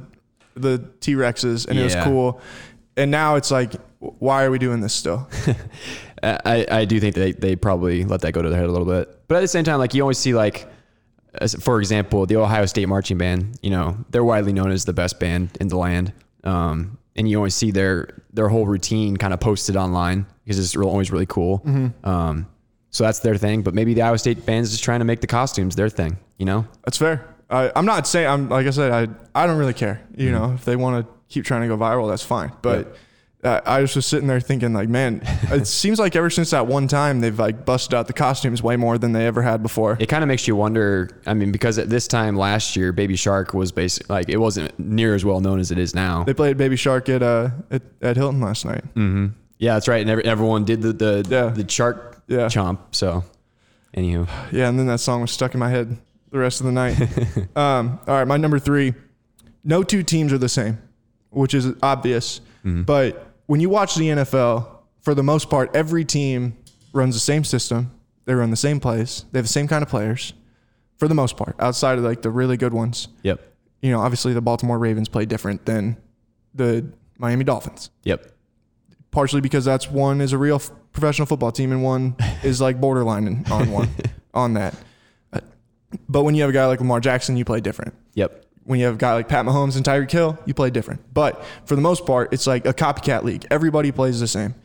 the 0.56 0.84
T 1.00 1.14
Rexes, 1.14 1.68
and 1.68 1.78
it 1.78 1.84
was 1.84 1.96
cool, 1.98 2.42
and 2.98 3.12
now 3.12 3.36
it's 3.36 3.52
like, 3.52 3.74
why 4.00 4.46
are 4.46 4.52
we 4.52 4.58
doing 4.58 4.82
this 4.82 4.94
still? 4.94 5.30
I, 6.24 6.66
I 6.70 6.86
do 6.86 7.00
think 7.00 7.16
they, 7.16 7.32
they 7.32 7.56
probably 7.56 8.04
let 8.04 8.22
that 8.22 8.32
go 8.34 8.42
to 8.44 8.50
their 8.50 8.60
head 8.60 8.68
a 8.70 8.72
little 8.72 8.86
bit. 8.88 9.28
But 9.28 9.38
at 9.38 9.42
the 9.42 9.48
same 9.48 9.64
time, 9.64 9.80
like 9.80 9.94
you 9.96 10.02
always 10.04 10.20
see 10.20 10.34
like, 10.36 10.71
for 11.62 11.80
example, 11.80 12.26
the 12.26 12.36
Ohio 12.38 12.66
State 12.66 12.88
marching 12.88 13.18
band, 13.18 13.58
you 13.62 13.70
know, 13.70 13.98
they're 14.10 14.24
widely 14.24 14.54
known 14.54 14.72
as 14.72 14.86
the 14.86 14.94
best 14.94 15.20
band 15.20 15.50
in 15.60 15.68
the 15.70 15.78
land. 15.78 16.14
Um, 16.44 16.98
and 17.16 17.30
you 17.30 17.38
always 17.38 17.56
see 17.56 17.72
their, 17.72 18.22
their 18.34 18.48
whole 18.50 18.66
routine 18.66 19.18
kind 19.18 19.34
of 19.34 19.40
posted 19.40 19.76
online 19.76 20.26
because 20.44 20.60
it's 20.60 20.76
real, 20.76 20.90
always 20.90 21.12
really 21.12 21.26
cool. 21.26 21.62
Um, 22.04 22.48
so 22.90 23.04
that's 23.06 23.20
their 23.20 23.38
thing, 23.38 23.62
but 23.62 23.74
maybe 23.74 23.94
the 23.94 24.02
Iowa 24.02 24.18
State 24.18 24.46
band's 24.46 24.72
just 24.72 24.84
trying 24.84 25.00
to 25.00 25.06
make 25.06 25.22
the 25.22 25.28
costumes 25.28 25.76
their 25.76 25.90
thing, 25.90 26.18
you 26.38 26.46
know? 26.46 26.66
That's 26.84 26.98
fair. 26.98 27.26
I'm 27.50 27.86
not 27.86 28.08
saying. 28.08 28.28
I'm 28.28 28.48
like 28.48 28.66
I 28.66 28.70
said. 28.70 28.92
I 28.94 29.42
I 29.44 29.46
don't 29.46 29.58
really 29.58 29.74
care. 29.74 30.02
You 30.16 30.30
Mm-hmm. 30.30 30.34
know, 30.38 30.54
if 30.54 30.64
they 30.64 30.78
want 30.78 31.06
to 31.06 31.14
keep 31.28 31.44
trying 31.44 31.62
to 31.64 31.68
go 31.68 31.76
viral, 31.78 32.10
that's 32.10 32.24
fine. 32.24 32.54
But 32.62 32.88
uh, 32.88 32.90
I 33.44 33.82
was 33.82 33.94
just 33.94 34.08
sitting 34.10 34.28
there 34.28 34.40
thinking, 34.40 34.72
like, 34.74 34.88
man, 34.88 35.22
it 35.52 35.66
seems 35.66 35.98
like 36.00 36.16
ever 36.16 36.30
since 36.30 36.52
that 36.52 36.68
one 36.68 36.88
time, 36.88 37.22
they've 37.22 37.38
like 37.38 37.66
busted 37.66 37.94
out 37.96 38.06
the 38.08 38.14
costumes 38.14 38.62
way 38.62 38.76
more 38.78 38.98
than 39.00 39.14
they 39.14 39.26
ever 39.26 39.42
had 39.42 39.64
before. 39.64 39.98
It 40.00 40.08
kind 40.10 40.24
of 40.24 40.28
makes 40.28 40.48
you 40.48 40.56
wonder. 40.56 41.10
I 41.26 41.34
mean, 41.34 41.52
because 41.52 41.80
at 41.80 41.90
this 41.90 42.08
time 42.08 42.36
last 42.36 42.76
year, 42.76 42.92
Baby 42.92 43.16
Shark 43.16 43.54
was 43.56 43.72
basically 43.72 44.14
like 44.14 44.30
it 44.30 44.38
wasn't 44.38 44.78
near 44.80 45.16
as 45.16 45.26
well 45.26 45.40
known 45.40 45.60
as 45.60 45.72
it 45.72 45.80
is 45.80 45.96
now. 45.96 46.24
They 46.24 46.34
played 46.36 46.58
Baby 46.58 46.76
Shark 46.76 47.10
at 47.10 47.24
uh 47.24 47.50
at, 47.72 47.82
at 48.02 48.16
Hilton 48.18 48.42
last 48.42 48.64
night. 48.66 48.84
Yeah, 49.58 49.74
that's 49.76 49.88
right. 49.88 50.02
And 50.02 50.10
every, 50.10 50.26
everyone 50.26 50.64
did 50.66 50.82
the 50.82 50.94
the, 50.94 51.26
Yeah. 51.30 51.48
the 51.50 51.68
shark 51.70 52.22
Yeah. 52.28 52.46
chomp. 52.48 52.80
So, 52.92 53.24
anywho, 53.96 54.28
Yeah, 54.52 54.70
and 54.70 54.78
then 54.78 54.86
that 54.88 55.00
song 55.00 55.22
was 55.22 55.32
stuck 55.32 55.54
in 55.56 55.60
my 55.60 55.70
head 55.70 55.98
the 56.32 56.38
rest 56.40 56.60
of 56.62 56.68
the 56.68 56.72
night. 56.72 57.00
um, 57.56 58.00
all 58.08 58.16
right, 58.18 58.28
my 58.28 58.38
number 58.38 58.60
three. 58.60 58.94
No 59.64 59.82
two 59.84 60.04
teams 60.04 60.32
are 60.32 60.38
the 60.38 60.50
same, 60.50 60.78
which 61.32 61.54
is 61.56 61.68
obvious. 61.82 62.42
But 62.64 63.31
when 63.48 63.60
you 63.60 63.70
watch 63.70 63.96
the 63.96 64.08
NFL, 64.10 64.68
for 65.02 65.14
the 65.16 65.24
most 65.24 65.50
part, 65.50 65.76
every 65.76 66.06
team 66.06 66.58
runs 66.94 67.16
the 67.16 67.20
same 67.20 67.44
system. 67.44 67.92
They 68.26 68.34
run 68.34 68.50
the 68.52 68.56
same 68.58 68.80
plays. 68.80 69.26
They 69.32 69.40
have 69.40 69.46
the 69.46 69.52
same 69.52 69.68
kind 69.68 69.82
of 69.84 69.90
players, 69.90 70.34
for 70.98 71.08
the 71.08 71.16
most 71.16 71.38
part, 71.38 71.56
outside 71.60 71.98
of 71.98 72.04
like 72.04 72.22
the 72.22 72.30
really 72.30 72.56
good 72.58 72.74
ones. 72.74 73.08
yep, 73.24 73.42
You 73.82 73.92
know, 73.92 74.00
obviously 74.00 74.34
the 74.34 74.42
Baltimore 74.42 74.78
Ravens 74.78 75.10
play 75.10 75.26
different 75.26 75.66
than 75.66 75.98
the 76.54 76.86
Miami 77.18 77.44
Dolphins 77.44 77.90
yep, 78.04 78.32
partially 79.12 79.42
because 79.42 79.64
that's 79.64 79.90
one 79.90 80.20
is 80.22 80.34
a 80.34 80.38
real 80.38 80.56
f- 80.56 80.70
professional 80.92 81.26
football 81.26 81.52
team 81.52 81.72
and 81.72 81.82
one 81.84 82.16
is 82.44 82.60
like 82.60 82.80
borderline 82.82 83.46
on 83.52 83.72
one 83.72 83.90
on 84.34 84.54
that. 84.56 84.76
But 86.08 86.24
when 86.24 86.36
you 86.36 86.42
have 86.42 86.50
a 86.50 86.54
guy 86.54 86.66
like 86.68 86.80
Lamar 86.80 87.00
Jackson, 87.00 87.36
you 87.38 87.46
play 87.46 87.60
different. 87.62 87.94
yep, 88.14 88.46
When 88.64 88.80
you 88.80 88.86
have 88.86 88.96
a 88.96 88.98
guy 88.98 89.14
like 89.14 89.28
Pat 89.28 89.46
Mahomes 89.46 89.76
and 89.76 89.84
Tyreek 89.84 90.12
Hill, 90.12 90.38
you 90.46 90.54
play 90.54 90.70
different. 90.70 91.14
But 91.14 91.44
for 91.66 91.76
the 91.76 91.82
most 91.82 92.06
part, 92.06 92.32
it's 92.32 92.46
like 92.46 92.66
a 92.66 92.74
copycat 92.74 93.24
league. 93.24 93.46
Everybody 93.50 93.92
plays 93.92 94.20
the 94.20 94.28
same. 94.28 94.56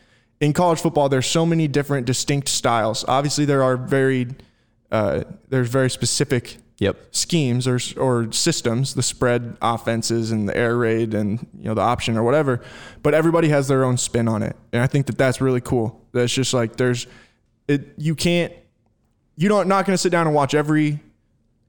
In 0.40 0.53
college 0.53 0.80
football, 0.80 1.09
there's 1.09 1.26
so 1.26 1.47
many 1.47 1.66
different 1.66 2.07
distinct 2.07 2.49
styles. 2.49 3.05
Obviously, 3.09 3.47
there 3.47 3.62
are 3.62 3.76
varied, 3.76 4.42
uh, 4.92 5.24
there's 5.49 5.70
very 5.70 5.88
specific 5.88 6.59
yep, 6.78 6.97
schemes 7.11 7.66
or 7.66 7.78
or 7.97 8.30
systems, 8.32 8.94
the 8.94 9.03
spread 9.03 9.57
offenses 9.62 10.30
and 10.30 10.49
the 10.49 10.57
air 10.57 10.76
raid 10.76 11.14
and 11.14 11.47
you 11.59 11.64
know 11.64 11.74
the 11.74 11.80
option 11.80 12.16
or 12.16 12.22
whatever. 12.22 12.61
But 13.03 13.14
everybody 13.14 13.49
has 13.49 13.68
their 13.68 13.84
own 13.84 13.97
spin 13.97 14.28
on 14.28 14.42
it, 14.42 14.57
and 14.72 14.82
I 14.82 14.86
think 14.86 15.07
that 15.07 15.18
that's 15.18 15.40
really 15.40 15.61
cool. 15.61 16.01
That's 16.12 16.32
just 16.32 16.53
like 16.53 16.76
there's 16.76 17.07
it. 17.68 17.94
You 17.97 18.14
can't. 18.14 18.53
You 19.36 19.49
don't 19.49 19.68
not 19.68 19.86
going 19.86 19.94
to 19.94 19.99
sit 19.99 20.11
down 20.11 20.26
and 20.26 20.34
watch 20.34 20.55
every 20.55 21.01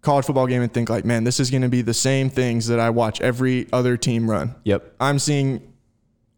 college 0.01 0.25
football 0.25 0.47
game 0.47 0.61
and 0.61 0.73
think 0.73 0.89
like, 0.89 1.05
man, 1.05 1.23
this 1.23 1.39
is 1.39 1.49
going 1.49 1.63
to 1.63 1.69
be 1.69 1.81
the 1.81 1.93
same 1.93 2.29
things 2.29 2.67
that 2.67 2.79
I 2.79 2.89
watch 2.89 3.19
every 3.21 3.67
other 3.73 3.97
team 3.97 4.29
run. 4.29 4.55
yep. 4.63 4.95
I'm 4.99 5.19
seeing 5.19 5.61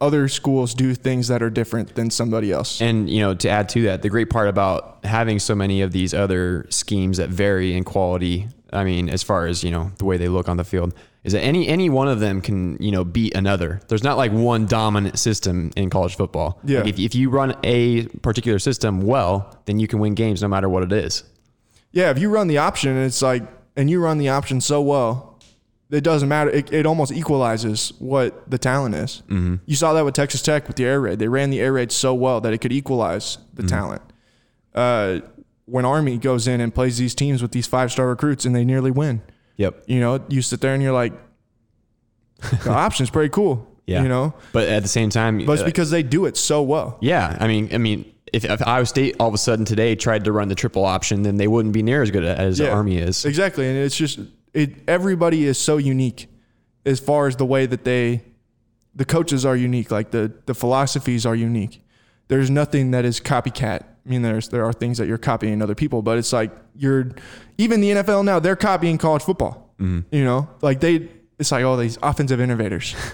other 0.02 0.28
schools 0.28 0.74
do 0.74 0.96
things 0.96 1.28
that 1.28 1.42
are 1.44 1.50
different 1.50 1.96
than 1.96 2.10
somebody 2.10 2.52
else. 2.52 2.82
And 2.82 3.10
you 3.10 3.20
know, 3.20 3.34
to 3.36 3.50
add 3.50 3.70
to 3.70 3.84
that, 3.84 4.02
the 4.02 4.10
great 4.10 4.30
part 4.30 4.48
about 4.48 5.04
having 5.04 5.40
so 5.40 5.56
many 5.56 5.82
of 5.82 5.92
these 5.92 6.14
other 6.14 6.66
schemes 6.70 7.18
that 7.18 7.30
vary 7.30 7.76
in 7.76 7.84
quality, 7.84 8.48
I 8.72 8.84
mean, 8.84 9.10
as 9.10 9.24
far 9.24 9.46
as 9.46 9.64
you 9.64 9.72
know, 9.72 9.92
the 9.98 10.06
way 10.06 10.18
they 10.18 10.30
look 10.30 10.48
on 10.48 10.58
the 10.58 10.64
field, 10.64 10.94
is 11.24 11.34
that 11.34 11.42
any 11.42 11.68
any 11.68 11.90
one 11.90 12.08
of 12.08 12.22
them 12.22 12.42
can 12.42 12.82
you 12.82 12.92
know 12.92 13.04
beat 13.04 13.36
another. 13.36 13.82
There's 13.90 14.04
not 14.04 14.18
like 14.18 14.32
one 14.32 14.68
dominant 14.68 15.20
system 15.20 15.72
in 15.76 15.90
college 15.90 16.16
football. 16.16 16.60
Yeah. 16.64 16.80
Like 16.80 16.94
if 16.94 17.00
if 17.00 17.16
you 17.16 17.30
run 17.30 17.56
a 17.64 18.06
particular 18.20 18.60
system 18.60 19.02
well, 19.02 19.58
then 19.66 19.80
you 19.80 19.88
can 19.88 20.00
win 20.00 20.14
games 20.14 20.42
no 20.42 20.48
matter 20.48 20.70
what 20.70 20.84
it 20.84 20.94
is. 20.94 21.24
Yeah, 21.92 22.12
if 22.12 22.20
you 22.20 22.30
run 22.30 22.48
the 22.48 22.58
option, 22.60 22.98
it's 22.98 23.22
like, 23.22 23.44
and 23.76 23.90
you 23.90 24.02
run 24.02 24.18
the 24.18 24.30
option 24.30 24.62
so 24.62 24.82
well, 24.82 25.40
it 25.90 26.04
doesn't 26.04 26.30
matter. 26.30 26.52
It, 26.52 26.72
it 26.72 26.86
almost 26.86 27.12
equalizes 27.12 27.94
what 28.00 28.50
the 28.50 28.58
talent 28.60 28.94
is. 28.96 29.24
Mm-hmm. 29.28 29.56
You 29.66 29.76
saw 29.76 29.94
that 29.94 30.06
with 30.06 30.14
Texas 30.14 30.42
Tech 30.44 30.68
with 30.68 30.76
the 30.76 30.86
air 30.86 31.02
raid. 31.02 31.18
They 31.20 31.28
ran 31.28 31.50
the 31.50 31.60
air 31.60 31.74
raid 31.74 31.92
so 31.92 32.14
well 32.14 32.42
that 32.42 32.54
it 32.54 32.60
could 32.60 32.72
equalize 32.72 33.40
the 33.56 33.64
talent. 33.64 34.02
Uh, 34.76 35.22
when 35.66 35.86
Army 35.86 36.18
goes 36.18 36.48
in 36.48 36.62
and 36.62 36.74
plays 36.74 36.98
these 37.00 37.16
teams 37.16 37.42
with 37.42 37.52
these 37.52 37.66
five 37.68 37.92
star 37.92 38.08
recruits 38.08 38.46
and 38.46 38.56
they 38.56 38.64
nearly 38.66 38.92
win, 38.92 39.22
Yep. 39.58 39.84
you 39.88 40.00
know, 40.00 40.24
you 40.30 40.42
sit 40.44 40.62
there 40.62 40.74
and 40.76 40.82
you're 40.84 40.94
like, 40.94 41.14
the 42.64 42.70
option's 42.86 43.10
pretty 43.10 43.30
cool. 43.30 43.66
Yeah. 43.86 44.04
You 44.04 44.10
know, 44.10 44.36
But 44.54 44.68
at 44.70 44.84
the 44.84 44.88
same 44.90 45.10
time, 45.10 45.44
but 45.46 45.54
it's 45.54 45.62
uh, 45.64 45.66
because 45.66 45.90
they 45.90 46.04
do 46.04 46.26
it 46.26 46.38
so 46.38 46.62
well. 46.62 47.00
yeah, 47.02 47.36
I 47.40 47.48
mean, 47.48 47.70
I 47.74 47.80
mean, 47.80 48.06
if, 48.34 48.46
if 48.46 48.66
Iowa 48.68 48.86
State 48.86 49.16
all 49.20 49.28
of 49.28 49.34
a 49.34 49.38
sudden 49.38 49.66
today 49.66 49.96
tried 49.96 50.24
to 50.26 50.32
run 50.32 50.48
the 50.48 50.56
triple 50.56 50.86
option, 50.86 51.24
then 51.24 51.38
they 51.38 51.48
wouldn't 51.48 51.74
be 51.74 51.84
near 51.84 52.02
as 52.02 52.12
good 52.12 52.24
as 52.24 52.58
the 52.58 52.66
Yeah. 52.66 52.72
Army 52.72 52.98
is. 52.98 53.26
Exactly, 53.26 53.68
and 53.68 53.78
it's 53.78 53.96
just 53.96 54.20
it. 54.54 54.76
Everybody 54.88 55.46
is 55.46 55.58
so 55.58 55.78
unique. 55.78 56.28
as 56.86 57.00
far 57.00 57.28
as 57.28 57.36
the 57.36 57.46
way 57.46 57.66
that 57.66 57.84
they 57.84 58.24
the 58.96 59.06
coaches 59.06 59.46
are 59.46 59.56
unique, 59.56 59.92
like 59.92 60.12
the 60.12 60.32
the 60.46 60.54
philosophies 60.54 61.26
are 61.26 61.36
unique. 61.36 61.84
There's 62.28 62.50
nothing 62.50 62.92
that 62.92 63.06
is 63.06 63.20
copycat. 63.20 63.82
I 64.06 64.10
mean, 64.10 64.22
there's 64.22 64.50
there 64.50 64.66
are 64.66 64.74
things 64.74 64.98
that 64.98 65.08
you're 65.08 65.18
copying 65.18 65.62
other 65.62 65.76
people, 65.76 66.02
but 66.02 66.18
it's 66.18 66.32
like 66.34 66.52
you're 66.76 67.12
even 67.58 67.82
the 67.82 67.92
NFL 67.92 68.24
now 68.26 68.40
they're 68.40 68.56
copying 68.56 68.98
college 68.98 69.24
football. 69.24 69.74
Mm-hmm. 69.80 70.14
You 70.16 70.24
know, 70.24 70.48
like 70.62 70.80
they 70.80 71.10
it's 71.38 71.52
like 71.52 71.64
all 71.64 71.78
these 71.78 71.98
offensive 72.04 72.40
innovators. 72.42 72.96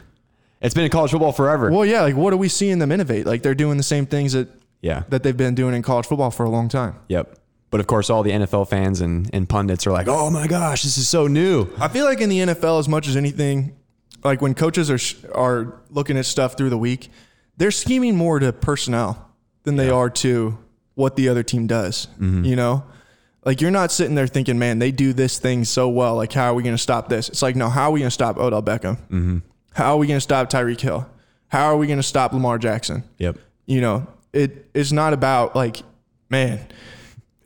It's 0.62 0.74
been 0.74 0.86
in 0.86 0.90
college 0.90 1.12
football 1.12 1.34
forever. 1.34 1.70
well, 1.70 1.86
yeah, 1.86 2.02
like 2.02 2.16
what 2.16 2.34
are 2.34 2.38
we 2.38 2.48
seeing 2.50 2.80
them 2.80 2.92
innovate? 2.92 3.28
Like 3.28 3.44
they're 3.44 3.54
doing 3.54 3.78
the 3.78 3.84
same 3.84 4.08
things 4.08 4.34
that 4.34 4.48
Yeah. 4.86 5.04
that 5.10 5.24
they've 5.24 5.36
been 5.36 5.56
doing 5.56 5.74
in 5.74 5.82
college 5.82 6.06
football 6.06 6.32
for 6.32 6.46
a 6.46 6.50
long 6.50 6.70
time. 6.70 6.96
Yep. 7.08 7.40
But 7.72 7.80
of 7.80 7.88
course, 7.88 8.10
all 8.10 8.24
the 8.24 8.32
NFL 8.32 8.70
fans 8.70 9.02
and, 9.02 9.30
and 9.34 9.50
pundits 9.50 9.86
are 9.86 9.92
like, 9.92 10.08
"Oh 10.08 10.30
my 10.30 10.48
gosh, 10.48 10.84
this 10.84 10.98
is 10.98 11.10
so 11.10 11.28
new." 11.28 11.68
I 11.80 11.88
feel 11.90 12.06
like 12.06 12.22
in 12.22 12.30
the 12.30 12.40
NFL, 12.40 12.80
as 12.80 12.88
much 12.88 13.08
as 13.08 13.18
anything, 13.18 13.76
like 14.24 14.42
when 14.42 14.54
coaches 14.54 14.90
are 14.90 15.00
are 15.34 15.82
looking 15.90 16.18
at 16.18 16.26
stuff 16.26 16.56
through 16.56 16.70
the 16.70 16.78
week, 16.78 17.10
they're 17.58 17.72
scheming 17.72 18.16
more 18.16 18.40
to 18.40 18.54
personnel 18.54 19.30
than 19.64 19.76
they 19.76 19.90
are 19.90 20.10
to 20.12 20.58
what 20.94 21.16
the 21.18 21.28
other 21.28 21.44
team 21.44 21.68
does. 21.68 22.08
Mm-hmm. 22.14 22.46
You 22.46 22.56
know, 22.56 22.84
like 23.44 23.60
you're 23.60 23.72
not 23.72 23.92
sitting 23.92 24.16
there 24.16 24.28
thinking, 24.28 24.58
"Man, 24.58 24.80
they 24.80 24.92
do 24.92 25.12
this 25.12 25.38
thing 25.40 25.66
so 25.66 25.90
well. 25.90 26.16
Like, 26.16 26.32
how 26.32 26.52
are 26.52 26.54
we 26.54 26.64
going 26.64 26.76
to 26.76 26.82
stop 26.82 27.10
this?" 27.10 27.28
It's 27.28 27.42
like, 27.42 27.58
no, 27.58 27.68
how 27.68 27.90
are 27.90 27.92
we 27.92 28.00
going 28.00 28.08
to 28.08 28.14
stop 28.14 28.38
Odell 28.38 28.64
Beckham? 28.64 28.98
Mm-hmm. 29.10 29.38
How 29.74 29.96
are 29.96 29.98
we 29.98 30.08
going 30.08 30.18
to 30.18 30.22
stop 30.22 30.50
Tyreek 30.50 30.80
Hill? 30.80 31.10
How 31.50 31.66
are 31.66 31.78
we 31.78 31.88
going 31.88 32.00
to 32.00 32.04
stop 32.04 32.32
Lamar 32.32 32.58
Jackson? 32.58 33.04
Yep. 33.18 33.38
You 33.66 33.82
know, 33.82 34.08
it 34.36 34.70
it's 34.74 34.92
not 34.92 35.14
about 35.14 35.56
like, 35.56 35.82
man. 36.30 36.60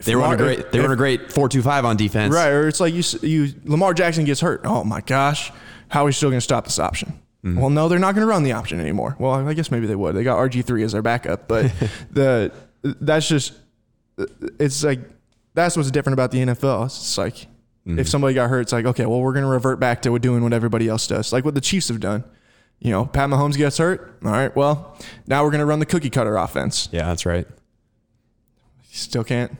They 0.05 0.15
were 0.15 0.23
on 0.23 0.33
a 0.33 0.37
great. 0.37 0.71
They 0.71 0.79
were 0.79 0.85
on 0.85 0.91
a 0.91 0.95
great 0.95 1.31
four 1.31 1.49
two 1.49 1.61
five 1.61 1.83
on 1.83 1.97
defense. 1.97 2.33
Right, 2.33 2.47
or 2.47 2.67
it's 2.67 2.79
like 2.79 2.93
you 2.93 3.03
you 3.21 3.53
Lamar 3.65 3.93
Jackson 3.93 4.23
gets 4.23 4.39
hurt. 4.39 4.61
Oh 4.63 4.83
my 4.85 5.01
gosh, 5.01 5.51
how 5.89 6.03
are 6.03 6.05
we 6.05 6.13
still 6.13 6.29
going 6.29 6.37
to 6.37 6.41
stop 6.41 6.63
this 6.63 6.79
option? 6.79 7.19
Mm-hmm. 7.43 7.59
Well, 7.59 7.69
no, 7.69 7.89
they're 7.89 7.99
not 7.99 8.15
going 8.15 8.25
to 8.25 8.29
run 8.29 8.43
the 8.43 8.53
option 8.53 8.79
anymore. 8.79 9.15
Well, 9.19 9.47
I 9.47 9.53
guess 9.53 9.71
maybe 9.71 9.87
they 9.87 9.95
would. 9.95 10.15
They 10.15 10.23
got 10.23 10.37
RG 10.37 10.63
three 10.65 10.83
as 10.83 10.93
their 10.93 11.01
backup, 11.01 11.47
but 11.47 11.71
the 12.11 12.53
that's 12.83 13.27
just 13.27 13.53
it's 14.57 14.83
like 14.83 15.01
that's 15.53 15.75
what's 15.75 15.91
different 15.91 16.13
about 16.13 16.31
the 16.31 16.39
NFL. 16.39 16.85
It's 16.85 17.17
like 17.17 17.43
if 17.43 17.47
mm-hmm. 17.85 18.01
somebody 18.03 18.33
got 18.33 18.49
hurt, 18.49 18.61
it's 18.61 18.71
like 18.71 18.85
okay, 18.85 19.05
well, 19.05 19.19
we're 19.19 19.33
going 19.33 19.45
to 19.45 19.51
revert 19.51 19.81
back 19.81 20.01
to 20.03 20.17
doing 20.17 20.43
what 20.43 20.53
everybody 20.53 20.87
else 20.87 21.07
does, 21.07 21.33
like 21.33 21.43
what 21.43 21.55
the 21.55 21.61
Chiefs 21.61 21.89
have 21.89 21.99
done. 21.99 22.23
You 22.79 22.91
know, 22.91 23.05
Pat 23.05 23.29
Mahomes 23.29 23.57
gets 23.57 23.77
hurt. 23.77 24.19
All 24.23 24.31
right, 24.31 24.55
well, 24.55 24.97
now 25.27 25.43
we're 25.43 25.51
going 25.51 25.59
to 25.59 25.65
run 25.65 25.79
the 25.79 25.85
cookie 25.85 26.09
cutter 26.09 26.37
offense. 26.37 26.87
Yeah, 26.91 27.05
that's 27.05 27.25
right. 27.25 27.47
Still 28.91 29.23
can't, 29.23 29.57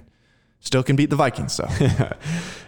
still 0.60 0.84
can 0.84 0.96
beat 0.96 1.10
the 1.10 1.16
Vikings 1.16 1.58
though. 1.58 1.70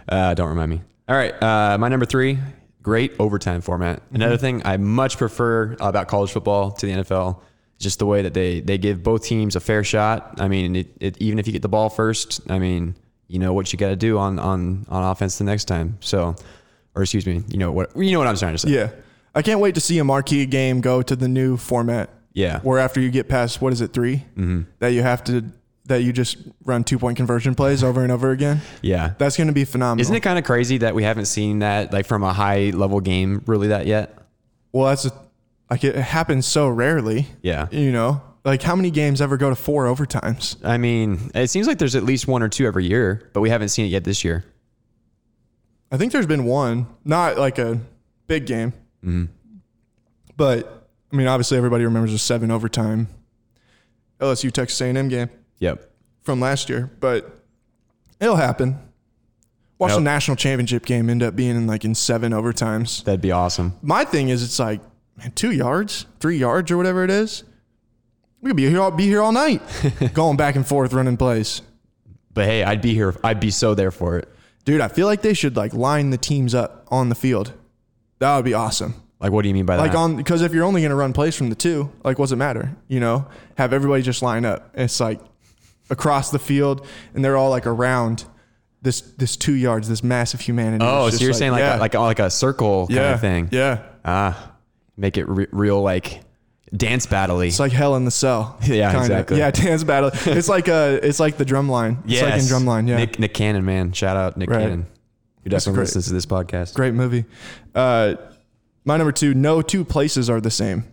Uh, 0.08 0.34
don't 0.34 0.48
remind 0.48 0.68
me. 0.68 0.82
All 1.08 1.16
right, 1.16 1.32
uh, 1.40 1.78
my 1.78 1.88
number 1.88 2.04
three, 2.04 2.36
great 2.82 3.14
overtime 3.18 3.60
format. 3.60 4.02
Another 4.12 4.36
thing 4.36 4.62
I 4.64 4.76
much 4.76 5.16
prefer 5.16 5.76
about 5.80 6.08
college 6.08 6.32
football 6.32 6.72
to 6.72 6.86
the 6.86 6.92
NFL, 6.92 7.40
just 7.78 7.98
the 7.98 8.06
way 8.06 8.22
that 8.22 8.34
they 8.34 8.60
they 8.60 8.78
give 8.78 9.02
both 9.02 9.24
teams 9.24 9.56
a 9.56 9.60
fair 9.60 9.84
shot. 9.84 10.40
I 10.40 10.48
mean, 10.48 10.76
it, 10.76 10.88
it, 11.00 11.18
even 11.18 11.38
if 11.38 11.46
you 11.46 11.52
get 11.52 11.62
the 11.62 11.68
ball 11.68 11.88
first, 11.88 12.40
I 12.50 12.58
mean, 12.58 12.96
you 13.28 13.38
know 13.38 13.52
what 13.52 13.72
you 13.72 13.78
got 13.78 13.88
to 13.88 13.96
do 13.96 14.18
on 14.18 14.38
on 14.38 14.86
on 14.88 15.04
offense 15.04 15.38
the 15.38 15.44
next 15.44 15.64
time. 15.64 15.98
So, 16.00 16.34
or 16.94 17.02
excuse 17.02 17.26
me, 17.26 17.42
you 17.48 17.58
know 17.58 17.72
what 17.72 17.96
you 17.96 18.10
know 18.12 18.18
what 18.18 18.28
I'm 18.28 18.36
trying 18.36 18.54
to 18.54 18.58
say. 18.58 18.70
Yeah. 18.70 18.90
I 19.34 19.42
can't 19.42 19.60
wait 19.60 19.74
to 19.74 19.80
see 19.80 19.98
a 19.98 20.04
marquee 20.04 20.46
game 20.46 20.80
go 20.80 21.02
to 21.02 21.16
the 21.16 21.28
new 21.28 21.56
format. 21.56 22.10
Yeah. 22.32 22.60
Where 22.60 22.78
after 22.78 23.00
you 23.00 23.10
get 23.10 23.28
past 23.28 23.60
what 23.60 23.72
is 23.72 23.80
it 23.80 23.92
3 23.92 24.16
mm-hmm. 24.16 24.62
that 24.78 24.88
you 24.88 25.02
have 25.02 25.24
to 25.24 25.44
that 25.86 26.02
you 26.02 26.12
just 26.12 26.38
run 26.64 26.84
two 26.84 26.98
point 26.98 27.16
conversion 27.16 27.54
plays 27.54 27.82
over 27.82 28.02
and 28.02 28.12
over 28.12 28.30
again. 28.30 28.60
Yeah. 28.82 29.14
That's 29.18 29.36
going 29.36 29.48
to 29.48 29.52
be 29.52 29.64
phenomenal. 29.64 30.00
Isn't 30.00 30.14
it 30.14 30.20
kind 30.20 30.38
of 30.38 30.44
crazy 30.44 30.78
that 30.78 30.94
we 30.94 31.02
haven't 31.02 31.26
seen 31.26 31.58
that 31.58 31.92
like 31.92 32.06
from 32.06 32.22
a 32.22 32.32
high 32.32 32.70
level 32.70 33.00
game 33.00 33.42
really 33.46 33.68
that 33.68 33.86
yet? 33.86 34.16
Well, 34.72 34.86
that's 34.86 35.06
a, 35.06 35.12
like 35.70 35.84
it 35.84 35.96
happens 35.96 36.46
so 36.46 36.68
rarely. 36.68 37.26
Yeah. 37.42 37.68
You 37.70 37.92
know, 37.92 38.22
like 38.44 38.62
how 38.62 38.76
many 38.76 38.90
games 38.90 39.20
ever 39.20 39.36
go 39.36 39.50
to 39.50 39.56
four 39.56 39.86
overtimes? 39.86 40.56
I 40.64 40.78
mean, 40.78 41.30
it 41.34 41.48
seems 41.48 41.66
like 41.66 41.78
there's 41.78 41.96
at 41.96 42.04
least 42.04 42.26
one 42.26 42.42
or 42.42 42.48
two 42.48 42.66
every 42.66 42.86
year, 42.86 43.30
but 43.32 43.40
we 43.40 43.50
haven't 43.50 43.68
seen 43.68 43.86
it 43.86 43.88
yet 43.88 44.04
this 44.04 44.24
year. 44.24 44.44
I 45.90 45.98
think 45.98 46.12
there's 46.12 46.26
been 46.26 46.44
one, 46.44 46.86
not 47.04 47.36
like 47.36 47.58
a 47.58 47.78
big 48.26 48.46
game, 48.46 48.72
Mm-hmm. 49.04 49.24
but 50.36 50.88
I 51.12 51.16
mean, 51.16 51.26
obviously 51.26 51.58
everybody 51.58 51.84
remembers 51.84 52.12
the 52.12 52.18
seven 52.18 52.50
overtime 52.50 53.08
LSU 54.20 54.52
Texas 54.52 54.80
A&M 54.80 55.08
game. 55.08 55.28
Yep. 55.58 55.90
from 56.22 56.40
last 56.40 56.68
year, 56.68 56.90
but 57.00 57.30
it'll 58.20 58.36
happen. 58.36 58.78
Watch 59.78 59.94
the 59.94 60.00
national 60.00 60.36
championship 60.36 60.84
game 60.86 61.10
end 61.10 61.22
up 61.22 61.34
being 61.34 61.56
in 61.56 61.66
like 61.66 61.84
in 61.84 61.94
seven 61.96 62.30
overtimes. 62.32 63.02
That'd 63.02 63.20
be 63.20 63.32
awesome. 63.32 63.74
My 63.82 64.04
thing 64.04 64.28
is, 64.28 64.42
it's 64.42 64.58
like 64.60 64.80
man, 65.16 65.32
two 65.32 65.50
yards, 65.50 66.06
three 66.20 66.36
yards, 66.36 66.70
or 66.70 66.76
whatever 66.76 67.02
it 67.02 67.10
is. 67.10 67.42
We 68.40 68.50
could 68.50 68.56
be 68.56 68.68
here 68.68 68.80
all 68.80 68.92
be 68.92 69.06
here 69.06 69.20
all 69.20 69.32
night, 69.32 69.60
going 70.14 70.36
back 70.36 70.54
and 70.54 70.64
forth, 70.66 70.92
running 70.92 71.16
plays. 71.16 71.62
But 72.32 72.46
hey, 72.46 72.62
I'd 72.62 72.80
be 72.80 72.94
here. 72.94 73.16
I'd 73.24 73.40
be 73.40 73.50
so 73.50 73.74
there 73.74 73.90
for 73.90 74.18
it. 74.18 74.28
Dude, 74.64 74.80
I 74.80 74.86
feel 74.88 75.06
like 75.08 75.22
they 75.22 75.34
should 75.34 75.56
like 75.56 75.74
line 75.74 76.10
the 76.10 76.18
teams 76.18 76.54
up 76.54 76.86
on 76.88 77.08
the 77.08 77.16
field. 77.16 77.52
That 78.22 78.36
would 78.36 78.44
be 78.44 78.54
awesome. 78.54 78.94
Like, 79.20 79.30
what 79.32 79.42
do 79.42 79.48
you 79.48 79.54
mean 79.54 79.66
by 79.66 79.76
Like 79.76 79.92
that? 79.92 79.98
Like 79.98 80.02
on 80.04 80.16
because 80.16 80.42
if 80.42 80.52
you're 80.52 80.64
only 80.64 80.80
gonna 80.82 80.94
run 80.96 81.12
plays 81.12 81.36
from 81.36 81.48
the 81.48 81.54
two, 81.56 81.90
like 82.04 82.18
what's 82.18 82.32
it 82.32 82.36
matter? 82.36 82.74
You 82.88 83.00
know, 83.00 83.26
have 83.56 83.72
everybody 83.72 84.02
just 84.02 84.22
line 84.22 84.44
up. 84.44 84.70
It's 84.74 84.98
like 85.00 85.20
across 85.90 86.30
the 86.30 86.38
field, 86.38 86.86
and 87.14 87.24
they're 87.24 87.36
all 87.36 87.50
like 87.50 87.66
around 87.66 88.24
this 88.80 89.00
this 89.00 89.36
two 89.36 89.54
yards, 89.54 89.88
this 89.88 90.02
massive 90.02 90.40
humanity. 90.40 90.84
oh, 90.84 91.10
so 91.10 91.18
you're 91.18 91.30
just 91.30 91.38
saying 91.38 91.52
like 91.52 91.60
yeah, 91.60 91.76
a, 91.76 91.80
like 91.80 91.94
a, 91.94 92.00
like 92.00 92.18
a 92.18 92.30
circle 92.30 92.86
kind 92.86 92.96
yeah, 92.96 93.14
of 93.14 93.20
thing? 93.20 93.48
Yeah, 93.52 93.82
Ah, 94.04 94.52
make 94.96 95.16
it 95.16 95.28
re- 95.28 95.46
real 95.52 95.80
like 95.82 96.20
dance 96.74 97.06
battley. 97.06 97.48
it's 97.48 97.60
like 97.60 97.70
hell 97.70 97.94
in 97.96 98.04
the 98.04 98.10
cell. 98.10 98.58
Yeah, 98.66 98.90
kinda. 98.90 99.04
exactly. 99.06 99.38
Yeah, 99.38 99.50
dance 99.52 99.84
battle. 99.84 100.10
It's 100.26 100.48
like 100.48 100.68
uh 100.68 100.98
it's 101.02 101.20
like 101.20 101.36
the 101.36 101.44
drum 101.44 101.68
line. 101.68 102.02
It's 102.06 102.22
like 102.22 102.40
in 102.40 102.46
drum 102.48 102.64
line. 102.66 102.88
Yeah, 102.88 102.96
Nick 102.96 103.18
Nick 103.18 103.34
Cannon, 103.34 103.64
man. 103.64 103.92
Shout 103.92 104.16
out 104.16 104.36
Nick 104.36 104.50
Right. 104.50 104.60
Cannon. 104.62 104.86
Who 105.44 105.50
definitely 105.50 105.76
great. 105.76 105.82
listens 105.84 106.06
to 106.06 106.12
this 106.12 106.26
podcast. 106.26 106.74
great 106.74 106.94
movie. 106.94 107.24
Uh, 107.74 108.14
my 108.84 108.96
number 108.96 109.12
two. 109.12 109.34
No 109.34 109.62
two 109.62 109.84
places 109.84 110.30
are 110.30 110.40
the 110.40 110.50
same. 110.50 110.84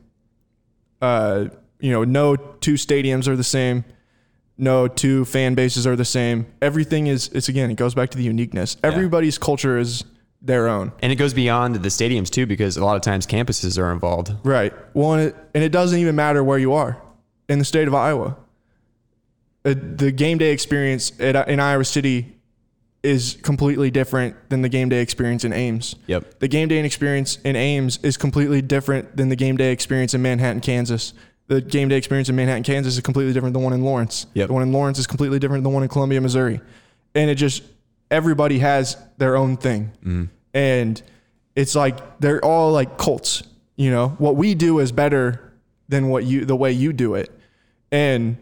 Uh, 1.01 1.45
you 1.79 1.91
know, 1.91 2.03
no 2.03 2.35
two 2.35 2.73
stadiums 2.73 3.27
are 3.27 3.35
the 3.35 3.43
same. 3.43 3.85
No 4.57 4.87
two 4.87 5.23
fan 5.25 5.55
bases 5.55 5.87
are 5.87 5.95
the 5.95 6.05
same. 6.05 6.45
Everything 6.61 7.07
is. 7.07 7.29
It's 7.29 7.47
again. 7.49 7.71
It 7.71 7.75
goes 7.75 7.95
back 7.95 8.09
to 8.09 8.17
the 8.17 8.23
uniqueness. 8.23 8.75
Everybody's 8.83 9.37
culture 9.37 9.77
is 9.77 10.03
their 10.41 10.67
own. 10.67 10.91
And 11.01 11.11
it 11.11 11.15
goes 11.15 11.33
beyond 11.33 11.75
the 11.75 11.89
stadiums 11.89 12.29
too, 12.29 12.45
because 12.45 12.77
a 12.77 12.83
lot 12.83 12.95
of 12.95 13.01
times 13.01 13.25
campuses 13.27 13.77
are 13.77 13.91
involved. 13.91 14.33
Right. 14.43 14.73
Well, 14.93 15.13
and 15.13 15.21
it, 15.29 15.35
and 15.53 15.63
it 15.63 15.71
doesn't 15.71 15.99
even 15.99 16.15
matter 16.15 16.43
where 16.43 16.57
you 16.57 16.73
are 16.73 17.01
in 17.47 17.59
the 17.59 17.65
state 17.65 17.87
of 17.87 17.93
Iowa. 17.93 18.37
Uh, 19.65 19.75
the 19.77 20.11
game 20.11 20.37
day 20.37 20.51
experience 20.51 21.11
at, 21.19 21.49
in 21.49 21.59
Iowa 21.59 21.83
City 21.83 22.38
is 23.01 23.37
completely 23.41 23.89
different 23.89 24.35
than 24.49 24.61
the 24.61 24.69
game 24.69 24.89
day 24.89 25.01
experience 25.01 25.45
in 25.45 25.53
Ames. 25.53 25.95
Yep. 26.07 26.39
The 26.39 26.47
game 26.47 26.67
day 26.67 26.83
experience 26.83 27.37
in 27.43 27.55
Ames 27.55 27.99
is 28.03 28.17
completely 28.17 28.61
different 28.61 29.15
than 29.15 29.29
the 29.29 29.35
game 29.35 29.55
day 29.55 29.71
experience 29.71 30.13
in 30.13 30.21
Manhattan, 30.21 30.59
Kansas. 30.59 31.13
The 31.47 31.61
game 31.61 31.87
day 31.87 31.95
experience 31.95 32.29
in 32.29 32.35
Manhattan, 32.35 32.63
Kansas 32.63 32.95
is 32.95 33.01
completely 33.01 33.33
different 33.33 33.53
than 33.53 33.61
the 33.61 33.65
one 33.65 33.73
in 33.73 33.83
Lawrence. 33.83 34.27
Yep. 34.33 34.47
The 34.47 34.53
one 34.53 34.63
in 34.63 34.71
Lawrence 34.71 34.99
is 34.99 35.07
completely 35.07 35.39
different 35.39 35.63
than 35.63 35.71
the 35.71 35.73
one 35.73 35.83
in 35.83 35.89
Columbia, 35.89 36.19
Missouri. 36.21 36.61
And 37.15 37.29
it 37.29 37.35
just, 37.35 37.63
everybody 38.11 38.59
has 38.59 38.97
their 39.17 39.35
own 39.35 39.57
thing. 39.57 39.91
Mm-hmm. 40.01 40.25
And 40.53 41.01
it's 41.55 41.75
like, 41.75 42.19
they're 42.19 42.43
all 42.43 42.71
like 42.71 42.97
cults. 42.97 43.43
You 43.77 43.91
know, 43.91 44.09
what 44.17 44.35
we 44.35 44.55
do 44.55 44.79
is 44.79 44.91
better 44.91 45.53
than 45.87 46.09
what 46.09 46.25
you, 46.25 46.43
the 46.45 46.55
way 46.55 46.71
you 46.71 46.91
do 46.91 47.15
it. 47.15 47.31
And 47.91 48.37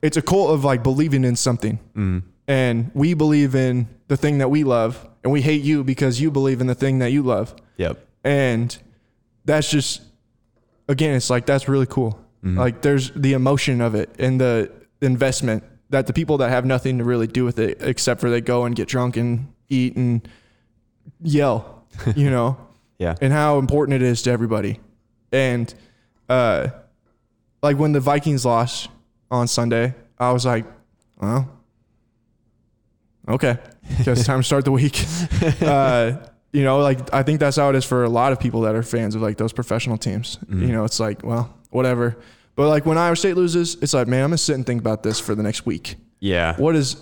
it's 0.00 0.16
a 0.16 0.22
cult 0.22 0.50
of 0.50 0.64
like 0.64 0.82
believing 0.82 1.24
in 1.24 1.36
something. 1.36 1.76
Mm-hmm. 1.94 2.18
And 2.52 2.90
we 2.92 3.14
believe 3.14 3.54
in 3.54 3.88
the 4.08 4.16
thing 4.18 4.38
that 4.38 4.50
we 4.50 4.62
love. 4.62 5.08
And 5.24 5.32
we 5.32 5.40
hate 5.40 5.62
you 5.62 5.82
because 5.84 6.20
you 6.20 6.30
believe 6.30 6.60
in 6.60 6.66
the 6.66 6.74
thing 6.74 6.98
that 6.98 7.10
you 7.12 7.22
love. 7.22 7.54
Yep. 7.78 8.04
And 8.24 8.76
that's 9.46 9.70
just, 9.70 10.02
again, 10.86 11.14
it's 11.14 11.30
like, 11.30 11.46
that's 11.46 11.66
really 11.68 11.86
cool. 11.86 12.18
Like, 12.44 12.82
there's 12.82 13.10
the 13.12 13.34
emotion 13.34 13.80
of 13.80 13.94
it 13.94 14.10
and 14.18 14.40
the 14.40 14.70
investment 15.00 15.62
that 15.90 16.08
the 16.08 16.12
people 16.12 16.38
that 16.38 16.50
have 16.50 16.64
nothing 16.64 16.98
to 16.98 17.04
really 17.04 17.28
do 17.28 17.44
with 17.44 17.58
it 17.60 17.78
except 17.80 18.20
for 18.20 18.28
they 18.30 18.40
go 18.40 18.64
and 18.64 18.74
get 18.74 18.88
drunk 18.88 19.16
and 19.16 19.52
eat 19.68 19.94
and 19.96 20.26
yell, 21.20 21.84
you 22.16 22.28
know, 22.30 22.56
Yeah. 22.98 23.14
and 23.20 23.32
how 23.32 23.58
important 23.60 23.94
it 23.94 24.02
is 24.02 24.22
to 24.22 24.30
everybody. 24.32 24.80
And, 25.30 25.72
uh, 26.28 26.68
like 27.62 27.78
when 27.78 27.92
the 27.92 28.00
Vikings 28.00 28.44
lost 28.44 28.88
on 29.30 29.46
Sunday, 29.46 29.94
I 30.18 30.32
was 30.32 30.44
like, 30.44 30.64
well, 31.20 31.48
okay, 33.28 33.58
because 33.98 34.18
it's 34.18 34.26
time 34.26 34.40
to 34.40 34.44
start 34.44 34.64
the 34.64 34.72
week. 34.72 35.04
uh, 35.62 36.16
you 36.52 36.64
know, 36.64 36.78
like 36.80 37.12
I 37.14 37.22
think 37.22 37.40
that's 37.40 37.56
how 37.56 37.70
it 37.70 37.76
is 37.76 37.84
for 37.84 38.04
a 38.04 38.08
lot 38.08 38.32
of 38.32 38.40
people 38.40 38.62
that 38.62 38.74
are 38.74 38.82
fans 38.82 39.14
of 39.14 39.22
like 39.22 39.36
those 39.38 39.52
professional 39.52 39.96
teams. 39.96 40.38
You 40.48 40.68
know, 40.68 40.84
it's 40.84 41.00
like, 41.00 41.24
well, 41.24 41.54
whatever. 41.70 42.16
But 42.54 42.68
like 42.68 42.84
when 42.84 42.98
Iowa 42.98 43.16
State 43.16 43.36
loses, 43.36 43.76
it's 43.76 43.94
like, 43.94 44.06
man, 44.06 44.24
I'm 44.24 44.30
gonna 44.30 44.38
sit 44.38 44.54
and 44.54 44.66
think 44.66 44.80
about 44.80 45.02
this 45.02 45.18
for 45.18 45.34
the 45.34 45.42
next 45.42 45.64
week. 45.64 45.96
Yeah. 46.20 46.54
What 46.56 46.76
is 46.76 46.96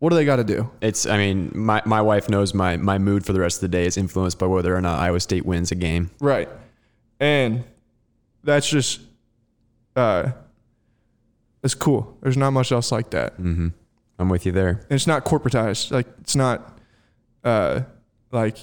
What 0.00 0.10
do 0.10 0.16
they 0.16 0.24
got 0.24 0.36
to 0.36 0.44
do? 0.44 0.68
It's. 0.80 1.06
I 1.06 1.16
mean, 1.16 1.52
my, 1.54 1.80
my 1.86 2.02
wife 2.02 2.28
knows 2.28 2.52
my 2.52 2.76
my 2.76 2.98
mood 2.98 3.24
for 3.24 3.32
the 3.32 3.40
rest 3.40 3.58
of 3.58 3.60
the 3.62 3.68
day 3.68 3.86
is 3.86 3.96
influenced 3.96 4.38
by 4.38 4.46
whether 4.46 4.74
or 4.74 4.80
not 4.80 4.98
Iowa 4.98 5.20
State 5.20 5.46
wins 5.46 5.70
a 5.70 5.76
game. 5.76 6.10
Right. 6.20 6.48
And 7.20 7.64
that's 8.42 8.68
just 8.68 9.00
uh 9.94 10.32
it's 11.62 11.74
cool. 11.74 12.16
There's 12.20 12.36
not 12.36 12.50
much 12.50 12.72
else 12.72 12.90
like 12.92 13.10
that. 13.10 13.34
Mm-hmm. 13.34 13.68
I'm 14.18 14.28
with 14.28 14.46
you 14.46 14.52
there. 14.52 14.68
And 14.68 14.92
it's 14.92 15.06
not 15.06 15.24
corporatized. 15.24 15.90
Like 15.90 16.06
it's 16.20 16.36
not 16.36 16.78
uh 17.44 17.82
like 18.32 18.58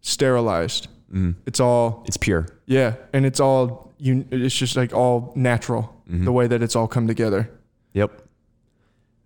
sterilized. 0.00 0.88
Mm. 1.12 1.34
It's 1.46 1.60
all 1.60 2.02
It's 2.06 2.16
pure. 2.16 2.46
yeah, 2.66 2.94
and 3.12 3.24
it's 3.26 3.40
all 3.40 3.92
you 3.98 4.26
it's 4.30 4.54
just 4.54 4.76
like 4.76 4.92
all 4.94 5.32
natural 5.34 5.94
Mm-hmm. 6.08 6.24
the 6.24 6.32
way 6.32 6.46
that 6.46 6.62
it's 6.62 6.74
all 6.74 6.88
come 6.88 7.06
together. 7.06 7.50
Yep. 7.92 8.22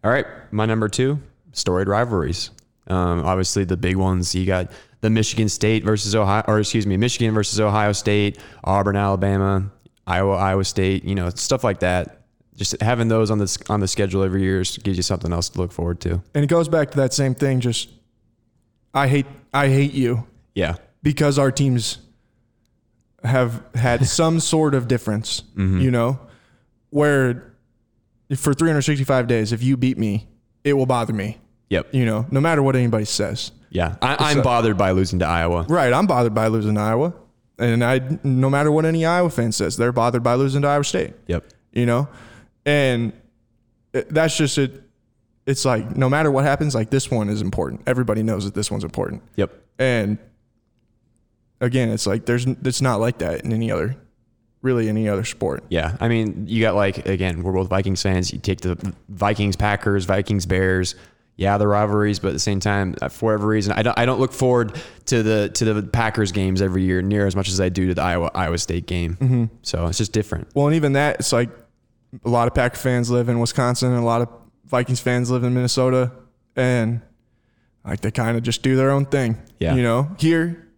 All 0.03 0.11
right, 0.11 0.26
my 0.51 0.66
number 0.66 0.89
two, 0.89 1.20
storied 1.53 1.87
rivalries. 1.87 2.51
Um, 2.89 3.24
obviously, 3.24 3.62
the 3.62 3.76
big 3.76 3.95
ones. 3.95 4.35
You 4.35 4.45
got 4.47 4.72
the 5.01 5.09
Michigan 5.09 5.49
State 5.49 5.85
versus 5.85 6.16
Ohio, 6.16 6.43
or 6.49 6.59
excuse 6.59 6.85
me, 6.85 6.97
Michigan 6.97 7.33
versus 7.35 7.61
Ohio 7.61 7.93
State, 7.93 8.41
Auburn, 8.64 8.97
Alabama, 8.97 9.70
Iowa, 10.09 10.35
Iowa 10.35 10.64
State. 10.64 11.05
You 11.05 11.14
know, 11.14 11.30
stuff 11.30 11.62
like 11.62 11.78
that. 11.80 12.22
Just 12.55 12.81
having 12.83 13.09
those 13.09 13.31
on 13.31 13.39
the 13.39 13.65
on 13.71 13.81
the 13.81 13.89
schedule 13.89 14.23
every 14.23 14.43
year 14.43 14.59
gives 14.83 14.97
you 14.97 15.03
something 15.03 15.33
else 15.33 15.49
to 15.51 15.59
look 15.59 15.73
forward 15.73 16.01
to. 16.03 16.23
And 16.35 16.45
it 16.45 16.49
goes 16.49 16.69
back 16.69 16.91
to 16.93 16.97
that 16.99 17.13
same 17.15 17.35
thing 17.35 17.61
just 17.61 17.89
I 18.95 19.09
hate 19.09 19.27
I 19.55 19.69
hate 19.69 19.93
you 19.95 20.27
Yeah. 20.55 20.75
because 21.03 21.39
our 21.39 21.51
teams 21.51 21.99
have 23.25 23.63
had 23.75 24.07
some 24.21 24.39
sort 24.41 24.75
of 24.75 24.87
difference, 24.89 25.43
mm-hmm. 25.57 25.81
you 25.81 25.91
know, 25.91 26.19
where 26.91 27.55
for 28.37 28.53
365 28.55 29.27
days, 29.27 29.53
if 29.53 29.63
you 29.63 29.77
beat 29.77 29.99
me, 29.99 30.27
it 30.65 30.73
will 30.75 30.87
bother 30.87 31.13
me, 31.13 31.39
Yep. 31.71 31.95
you 31.95 32.05
know, 32.05 32.27
no 32.31 32.41
matter 32.41 32.63
what 32.63 32.77
anybody 32.77 33.05
says. 33.05 33.51
Yeah. 33.71 33.97
I, 34.03 34.17
I'm 34.31 34.43
bothered 34.43 34.77
by 34.77 34.91
losing 34.91 35.19
to 35.21 35.27
Iowa. 35.27 35.65
Right. 35.69 35.93
I'm 35.93 36.07
bothered 36.07 36.35
by 36.35 36.49
losing 36.49 36.75
to 36.75 36.81
Iowa. 36.81 37.15
And 37.59 37.83
I, 37.85 38.01
no 38.23 38.51
matter 38.51 38.71
what 38.71 38.85
any 38.85 39.07
Iowa 39.07 39.31
fan 39.31 39.53
says, 39.53 39.77
they're 39.79 39.93
bothered 39.93 40.23
by 40.23 40.35
losing 40.35 40.63
to 40.63 40.69
Iowa 40.69 40.85
State, 40.85 41.15
Yep. 41.29 41.45
you 41.73 41.87
know, 41.87 42.09
and 42.65 43.13
that's 43.93 44.37
just 44.37 44.59
it. 44.59 44.83
It's 45.45 45.65
like, 45.65 45.97
no 45.97 46.09
matter 46.09 46.31
what 46.31 46.45
happens, 46.45 46.75
like 46.75 46.91
this 46.91 47.11
one 47.11 47.29
is 47.29 47.41
important. 47.41 47.83
Everybody 47.87 48.23
knows 48.23 48.45
that 48.45 48.55
this 48.55 48.71
one's 48.71 48.85
important. 48.85 49.23
Yep. 49.37 49.53
And 49.79 50.19
again, 51.61 51.89
it's 51.89 52.07
like 52.07 52.27
there's 52.27 52.47
it's 52.47 52.83
not 52.83 53.01
like 53.01 53.19
that 53.19 53.45
in 53.45 53.53
any 53.53 53.71
other 53.71 53.97
really 54.63 54.89
any 54.89 55.09
other 55.09 55.25
sport. 55.25 55.65
Yeah, 55.69 55.97
I 56.01 56.09
mean, 56.09 56.47
you 56.47 56.63
got 56.63 56.75
like 56.75 57.07
again, 57.07 57.43
we're 57.43 57.53
both 57.53 57.69
Vikings 57.69 58.01
fans. 58.01 58.33
You 58.33 58.39
take 58.39 58.61
the 58.61 58.95
Vikings, 59.09 59.57
Packers, 59.57 60.05
Vikings, 60.05 60.47
Bears. 60.47 60.95
Yeah, 61.37 61.57
the 61.57 61.67
rivalries, 61.67 62.19
but 62.19 62.29
at 62.29 62.35
the 62.35 62.39
same 62.39 62.61
time, 62.61 62.95
uh, 63.01 63.09
for 63.09 63.27
whatever 63.27 63.49
reason, 63.49 63.73
I 63.73 63.83
don't. 63.83 63.99
I 63.99 64.05
don't 64.05 64.21
look 64.21 64.33
forward 64.33 64.79
to 65.07 65.23
the 65.23 65.49
to 65.55 65.73
the 65.73 65.83
Packers 65.83 66.31
games 66.31 66.61
every 66.61 66.83
year 66.83 67.01
near 67.01 67.27
as 67.27 67.35
much 67.35 67.49
as 67.49 67.59
I 67.59 67.71
do 67.71 67.89
to 67.89 67.95
the 67.95 68.03
Iowa 68.03 68.31
Iowa 68.35 68.59
State 68.59 68.87
game. 68.87 69.17
Mm-hmm. 69.17 69.45
So 69.63 69.87
it's 69.87 69.99
just 69.99 70.13
different. 70.13 70.49
Well, 70.55 70.67
and 70.67 70.77
even 70.77 70.93
that, 70.93 71.21
it's 71.21 71.33
like 71.33 71.49
a 72.25 72.29
lot 72.29 72.47
of 72.49 72.55
Packer 72.55 72.77
fans 72.77 73.11
live 73.11 73.29
in 73.29 73.39
Wisconsin, 73.41 73.91
and 73.91 73.99
a 74.01 74.05
lot 74.05 74.23
of 74.23 74.29
Vikings 74.67 75.01
fans 75.01 75.31
live 75.31 75.45
in 75.45 75.55
Minnesota, 75.55 76.13
and 76.57 77.01
like 77.85 78.01
they 78.01 78.11
kind 78.11 78.37
of 78.37 78.43
just 78.43 78.63
do 78.63 78.77
their 78.77 78.91
own 78.91 79.07
thing. 79.07 79.39
Yeah. 79.59 79.75
you 79.75 79.83
know, 79.83 80.11
here, 80.19 80.69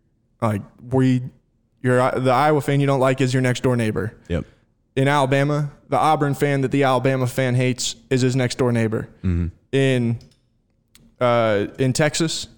like 0.41 0.63
we, 0.91 1.23
you're 1.83 1.97
the 2.13 2.31
Iowa 2.31 2.61
fan 2.61 2.81
you 2.81 2.87
don't 2.87 3.01
like 3.01 3.21
is 3.21 3.33
your 3.33 3.43
next 3.43 3.63
door 3.63 3.77
neighbor. 3.77 4.17
Yep. 4.29 4.45
in 4.97 5.09
Alabama, 5.09 5.71
the 5.89 5.99
Auburn 5.99 6.35
fan 6.35 6.61
that 6.63 6.71
the 6.71 6.85
Alabama 6.85 7.27
fan 7.27 7.55
hates 7.55 7.97
is 8.11 8.21
his 8.23 8.37
next 8.37 8.59
door 8.59 8.73
neighbor. 8.73 9.09
In 9.73 10.19
uh, 11.21 11.67
in 11.79 11.93
Texas, 11.93 12.49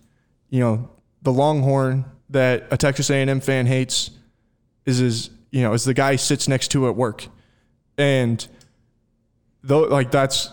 you 0.51 0.61
know, 0.61 0.91
the 1.23 1.33
Longhorn 1.33 2.05
that 2.31 2.67
a 2.71 2.77
Texas 2.77 3.11
A&M 3.11 3.41
fan 3.41 3.67
hates 3.67 4.11
is 4.85 4.99
his, 4.99 5.31
you 5.51 5.63
know, 5.63 5.73
is 5.73 5.85
the 5.85 5.95
guy 5.95 6.13
he 6.13 6.19
sits 6.19 6.47
next 6.49 6.69
to 6.73 6.87
at 6.89 6.95
work, 6.97 7.27
and 7.99 8.47
though 9.67 9.83
like 9.83 10.11
that's 10.11 10.51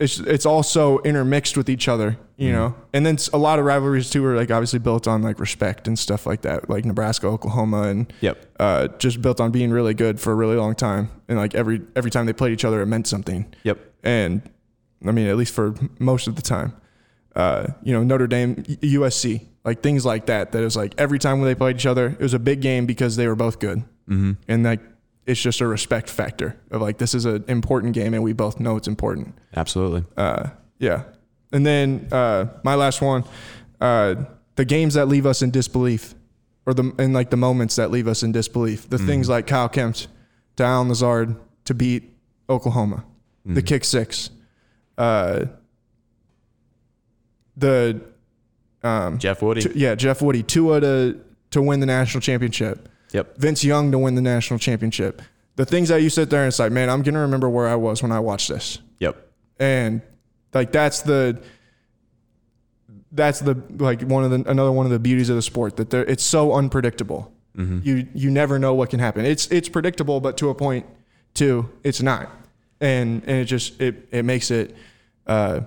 it's 0.00 0.18
it's 0.18 0.46
also 0.46 0.98
intermixed 1.00 1.56
with 1.56 1.68
each 1.68 1.86
other, 1.88 2.18
you 2.36 2.50
know. 2.50 2.74
And 2.92 3.06
then 3.06 3.18
a 3.32 3.38
lot 3.38 3.58
of 3.58 3.64
rivalries 3.64 4.10
too 4.10 4.24
are 4.24 4.34
like 4.36 4.50
obviously 4.50 4.78
built 4.78 5.06
on 5.06 5.22
like 5.22 5.38
respect 5.38 5.86
and 5.86 5.98
stuff 5.98 6.26
like 6.26 6.42
that, 6.42 6.68
like 6.68 6.84
Nebraska, 6.84 7.26
Oklahoma, 7.26 7.82
and 7.82 8.12
Yep. 8.20 8.46
uh, 8.58 8.88
just 8.98 9.22
built 9.22 9.40
on 9.40 9.52
being 9.52 9.70
really 9.70 9.94
good 9.94 10.18
for 10.20 10.32
a 10.32 10.34
really 10.34 10.56
long 10.56 10.74
time. 10.74 11.10
And 11.28 11.38
like 11.38 11.54
every 11.54 11.82
every 11.94 12.10
time 12.10 12.26
they 12.26 12.32
played 12.32 12.52
each 12.52 12.64
other, 12.64 12.82
it 12.82 12.86
meant 12.86 13.06
something. 13.06 13.52
Yep. 13.62 13.78
And 14.02 14.42
I 15.06 15.12
mean, 15.12 15.26
at 15.28 15.36
least 15.36 15.54
for 15.54 15.74
most 15.98 16.26
of 16.26 16.34
the 16.36 16.42
time, 16.42 16.74
uh, 17.36 17.68
you 17.82 17.92
know, 17.92 18.02
Notre 18.02 18.26
Dame, 18.26 18.56
USC, 18.56 19.46
like 19.64 19.82
things 19.82 20.04
like 20.04 20.26
that. 20.26 20.52
That 20.52 20.62
is 20.64 20.76
like 20.76 20.94
every 20.98 21.18
time 21.20 21.40
when 21.40 21.48
they 21.48 21.54
played 21.54 21.76
each 21.76 21.86
other, 21.86 22.06
it 22.08 22.20
was 22.20 22.34
a 22.34 22.38
big 22.40 22.60
game 22.60 22.86
because 22.86 23.16
they 23.16 23.28
were 23.28 23.36
both 23.36 23.58
good. 23.60 23.78
Mm-hmm. 24.08 24.32
And 24.48 24.64
like 24.64 24.80
it's 25.26 25.40
just 25.40 25.60
a 25.60 25.66
respect 25.66 26.10
factor 26.10 26.56
of 26.70 26.80
like 26.82 26.98
this 26.98 27.14
is 27.14 27.24
an 27.24 27.44
important 27.48 27.94
game, 27.94 28.14
and 28.14 28.22
we 28.22 28.32
both 28.32 28.58
know 28.58 28.76
it's 28.76 28.88
important. 28.88 29.34
Absolutely. 29.56 30.04
Uh, 30.16 30.50
yeah. 30.78 31.04
And 31.52 31.64
then 31.66 32.08
uh, 32.10 32.46
my 32.64 32.74
last 32.74 33.02
one, 33.02 33.24
uh, 33.80 34.14
the 34.56 34.64
games 34.64 34.94
that 34.94 35.06
leave 35.06 35.26
us 35.26 35.42
in 35.42 35.50
disbelief, 35.50 36.14
or 36.66 36.74
the 36.74 36.92
and 36.98 37.12
like 37.12 37.30
the 37.30 37.36
moments 37.36 37.76
that 37.76 37.90
leave 37.90 38.08
us 38.08 38.22
in 38.22 38.32
disbelief. 38.32 38.88
The 38.88 38.98
things 38.98 39.28
like 39.28 39.46
Kyle 39.46 39.68
Kempt 39.68 40.08
to 40.56 40.64
Allen 40.64 40.88
Lazard 40.88 41.36
to 41.66 41.74
beat 41.74 42.16
Oklahoma, 42.48 43.04
the 43.44 43.62
kick 43.62 43.84
six, 43.84 44.30
uh, 44.98 45.46
the 47.56 48.00
um, 48.82 49.18
Jeff 49.18 49.42
Woody. 49.42 49.70
yeah 49.74 49.94
Jeff 49.94 50.22
Woody 50.22 50.42
Tua 50.42 50.80
to 50.80 51.20
to 51.50 51.62
win 51.62 51.80
the 51.80 51.86
national 51.86 52.20
championship, 52.20 52.88
Yep. 53.12 53.36
Vince 53.38 53.62
Young 53.64 53.92
to 53.92 53.98
win 53.98 54.14
the 54.14 54.22
national 54.22 54.58
championship. 54.58 55.22
The 55.56 55.64
things 55.66 55.88
that 55.90 56.00
you 56.02 56.08
sit 56.10 56.30
there 56.30 56.40
and 56.42 56.48
it's 56.48 56.58
like, 56.58 56.72
man, 56.72 56.88
I'm 56.90 57.02
gonna 57.02 57.20
remember 57.20 57.48
where 57.48 57.68
I 57.68 57.74
was 57.76 58.02
when 58.02 58.10
I 58.12 58.20
watched 58.20 58.48
this 58.48 58.78
Yep. 59.00 59.16
and 59.58 60.02
like 60.54 60.72
that's 60.72 61.02
the 61.02 61.40
that's 63.12 63.40
the 63.40 63.62
like 63.78 64.02
one 64.02 64.24
of 64.24 64.30
the 64.30 64.50
another 64.50 64.72
one 64.72 64.86
of 64.86 64.92
the 64.92 64.98
beauties 64.98 65.28
of 65.28 65.36
the 65.36 65.42
sport 65.42 65.76
that 65.76 65.90
there 65.90 66.04
it's 66.04 66.24
so 66.24 66.52
unpredictable. 66.54 67.32
You 67.54 68.08
you 68.14 68.30
never 68.30 68.58
know 68.58 68.72
what 68.72 68.88
can 68.88 68.98
happen. 68.98 69.26
It's 69.26 69.46
it's 69.48 69.68
predictable, 69.68 70.20
but 70.20 70.38
to 70.38 70.48
a 70.48 70.54
point 70.54 70.86
too, 71.34 71.68
it's 71.84 72.00
not, 72.00 72.30
and 72.80 73.22
and 73.26 73.36
it 73.40 73.44
just 73.44 73.78
it 73.78 74.08
it 74.10 74.24
makes 74.24 74.50
it. 74.50 74.74
Uh, 75.26 75.60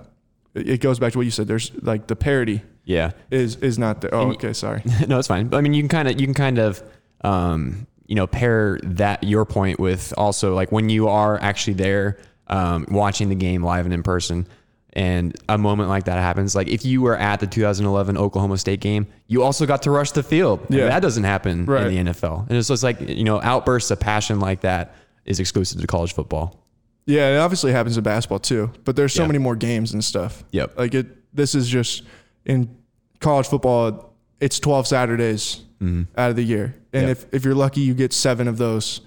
it 0.52 0.80
goes 0.80 0.98
back 0.98 1.12
to 1.12 1.18
what 1.18 1.26
you 1.26 1.30
said. 1.30 1.46
There's 1.46 1.70
like 1.82 2.08
the 2.08 2.16
parody 2.16 2.62
Yeah. 2.84 3.12
is 3.30 3.54
is 3.56 3.78
not 3.78 4.00
there. 4.00 4.12
Oh, 4.12 4.32
okay, 4.32 4.52
sorry. 4.52 4.82
no, 5.06 5.20
it's 5.20 5.28
fine. 5.28 5.46
But 5.46 5.58
I 5.58 5.60
mean, 5.60 5.74
you 5.74 5.82
can 5.82 5.88
kind 5.88 6.08
of 6.08 6.20
you 6.20 6.26
can 6.26 6.34
kind 6.34 6.58
of 6.58 6.82
um, 7.22 7.86
you 8.06 8.14
know 8.14 8.26
pair 8.26 8.78
that 8.82 9.24
your 9.24 9.44
point 9.44 9.80
with 9.80 10.12
also 10.16 10.54
like 10.54 10.70
when 10.72 10.88
you 10.88 11.08
are 11.08 11.40
actually 11.40 11.74
there 11.74 12.18
um, 12.48 12.86
watching 12.90 13.28
the 13.28 13.34
game 13.34 13.62
live 13.64 13.84
and 13.86 13.92
in 13.94 14.02
person, 14.02 14.46
and 14.92 15.34
a 15.48 15.58
moment 15.58 15.88
like 15.88 16.04
that 16.04 16.18
happens. 16.18 16.54
Like 16.54 16.68
if 16.68 16.84
you 16.84 17.02
were 17.02 17.16
at 17.16 17.40
the 17.40 17.46
2011 17.46 18.16
Oklahoma 18.16 18.56
State 18.58 18.80
game, 18.80 19.06
you 19.26 19.42
also 19.42 19.66
got 19.66 19.82
to 19.82 19.90
rush 19.90 20.12
the 20.12 20.22
field. 20.22 20.60
And 20.68 20.78
Yeah. 20.78 20.86
that 20.86 21.00
doesn't 21.02 21.24
happen 21.24 21.66
Right. 21.66 21.86
in 21.86 22.04
the 22.06 22.12
NFL. 22.12 22.46
And 22.48 22.56
it's 22.56 22.68
just 22.68 22.82
like 22.82 23.00
you 23.00 23.24
know 23.24 23.40
outbursts 23.42 23.90
of 23.90 23.98
passion 24.00 24.38
like 24.40 24.60
that 24.60 24.94
is 25.24 25.40
exclusive 25.40 25.80
to 25.80 25.86
college 25.88 26.12
football. 26.14 26.62
Yeah, 27.06 27.34
it 27.36 27.38
obviously 27.38 27.72
happens 27.72 27.96
in 27.96 28.02
basketball 28.04 28.38
too, 28.38 28.70
but 28.84 28.94
there's 28.96 29.12
so 29.12 29.22
Yeah. 29.22 29.26
many 29.28 29.38
more 29.38 29.56
games 29.56 29.92
and 29.92 30.04
stuff. 30.04 30.44
Yep. 30.52 30.78
Like 30.78 30.94
it 30.94 31.06
this 31.34 31.54
is 31.54 31.68
just 31.68 32.02
in 32.46 32.68
college 33.20 33.46
football, 33.48 34.14
it's 34.40 34.58
12 34.60 34.86
Saturdays 34.86 35.62
out 36.16 36.30
of 36.30 36.36
the 36.36 36.42
year. 36.44 36.74
And 36.96 37.08
Yep. 37.08 37.16
if 37.18 37.34
if 37.34 37.44
you're 37.44 37.54
lucky 37.54 37.80
you 37.80 37.94
get 37.94 38.12
7 38.12 38.48
of 38.48 38.56
those 38.58 39.00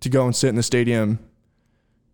to 0.00 0.08
go 0.08 0.24
and 0.24 0.34
sit 0.34 0.48
in 0.48 0.56
the 0.56 0.62
stadium 0.62 1.18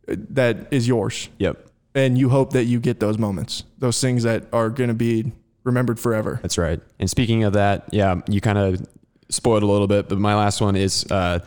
uh, 0.09 0.17
that 0.31 0.69
is 0.71 0.87
yours. 0.87 1.29
Yep. 1.39 1.67
And 1.95 2.17
you 2.19 2.29
hope 2.31 2.53
that 2.53 2.65
you 2.65 2.81
get 2.81 3.01
those 3.01 3.19
moments. 3.19 3.65
Those 3.79 4.01
things 4.01 4.23
that 4.23 4.45
are 4.53 4.71
going 4.71 4.89
to 4.89 4.95
be 4.95 5.33
remembered 5.65 5.99
forever. 6.01 6.39
That's 6.43 6.59
right. 6.59 6.81
And 6.99 7.09
speaking 7.09 7.45
of 7.45 7.53
that, 7.53 7.89
yeah, 7.93 8.21
you 8.29 8.41
kind 8.41 8.59
of 8.59 8.87
spoiled 9.29 9.63
a 9.63 9.67
little 9.67 9.87
bit, 9.87 10.09
but 10.09 10.19
my 10.19 10.35
last 10.35 10.61
one 10.61 10.75
is 10.77 11.05
uh, 11.11 11.39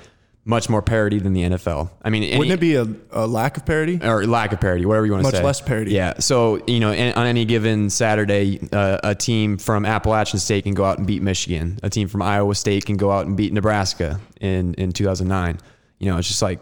much 0.47 0.69
more 0.69 0.81
parity 0.83 1.17
than 1.17 1.33
the 1.33 1.41
NFL. 1.41 1.89
I 2.03 2.11
mean, 2.11 2.21
any, 2.21 2.37
Wouldn't 2.37 2.53
it 2.53 2.59
be 2.59 2.75
a, 2.75 2.85
a 3.11 3.25
lack 3.25 3.57
of 3.57 3.65
parity? 3.65 3.99
or 4.01 4.27
lack 4.27 4.53
of 4.53 4.61
parity, 4.61 4.85
whatever 4.85 5.07
you 5.07 5.11
want 5.11 5.25
to 5.25 5.31
say? 5.31 5.37
Much 5.39 5.43
less 5.43 5.61
parity. 5.61 5.91
Yeah. 5.91 6.19
So 6.19 6.63
you 6.67 6.79
know, 6.79 6.91
on 6.91 7.25
any 7.25 7.45
given 7.45 7.89
Saturday, 7.89 8.59
uh, 8.71 8.99
a 9.03 9.15
team 9.15 9.57
from 9.57 9.85
Appalachian 9.87 10.39
State 10.39 10.63
can 10.63 10.75
go 10.75 10.85
out 10.85 10.99
and 10.99 11.07
beat 11.07 11.23
Michigan. 11.23 11.79
A 11.81 11.89
team 11.89 12.07
from 12.07 12.21
Iowa 12.21 12.53
State 12.53 12.85
can 12.85 12.95
go 12.95 13.11
out 13.11 13.25
and 13.25 13.35
beat 13.35 13.51
Nebraska 13.53 14.19
in 14.39 14.75
in 14.75 14.91
2009. 14.91 15.59
You 15.97 16.11
know, 16.11 16.17
it's 16.19 16.27
just 16.27 16.43
like 16.43 16.59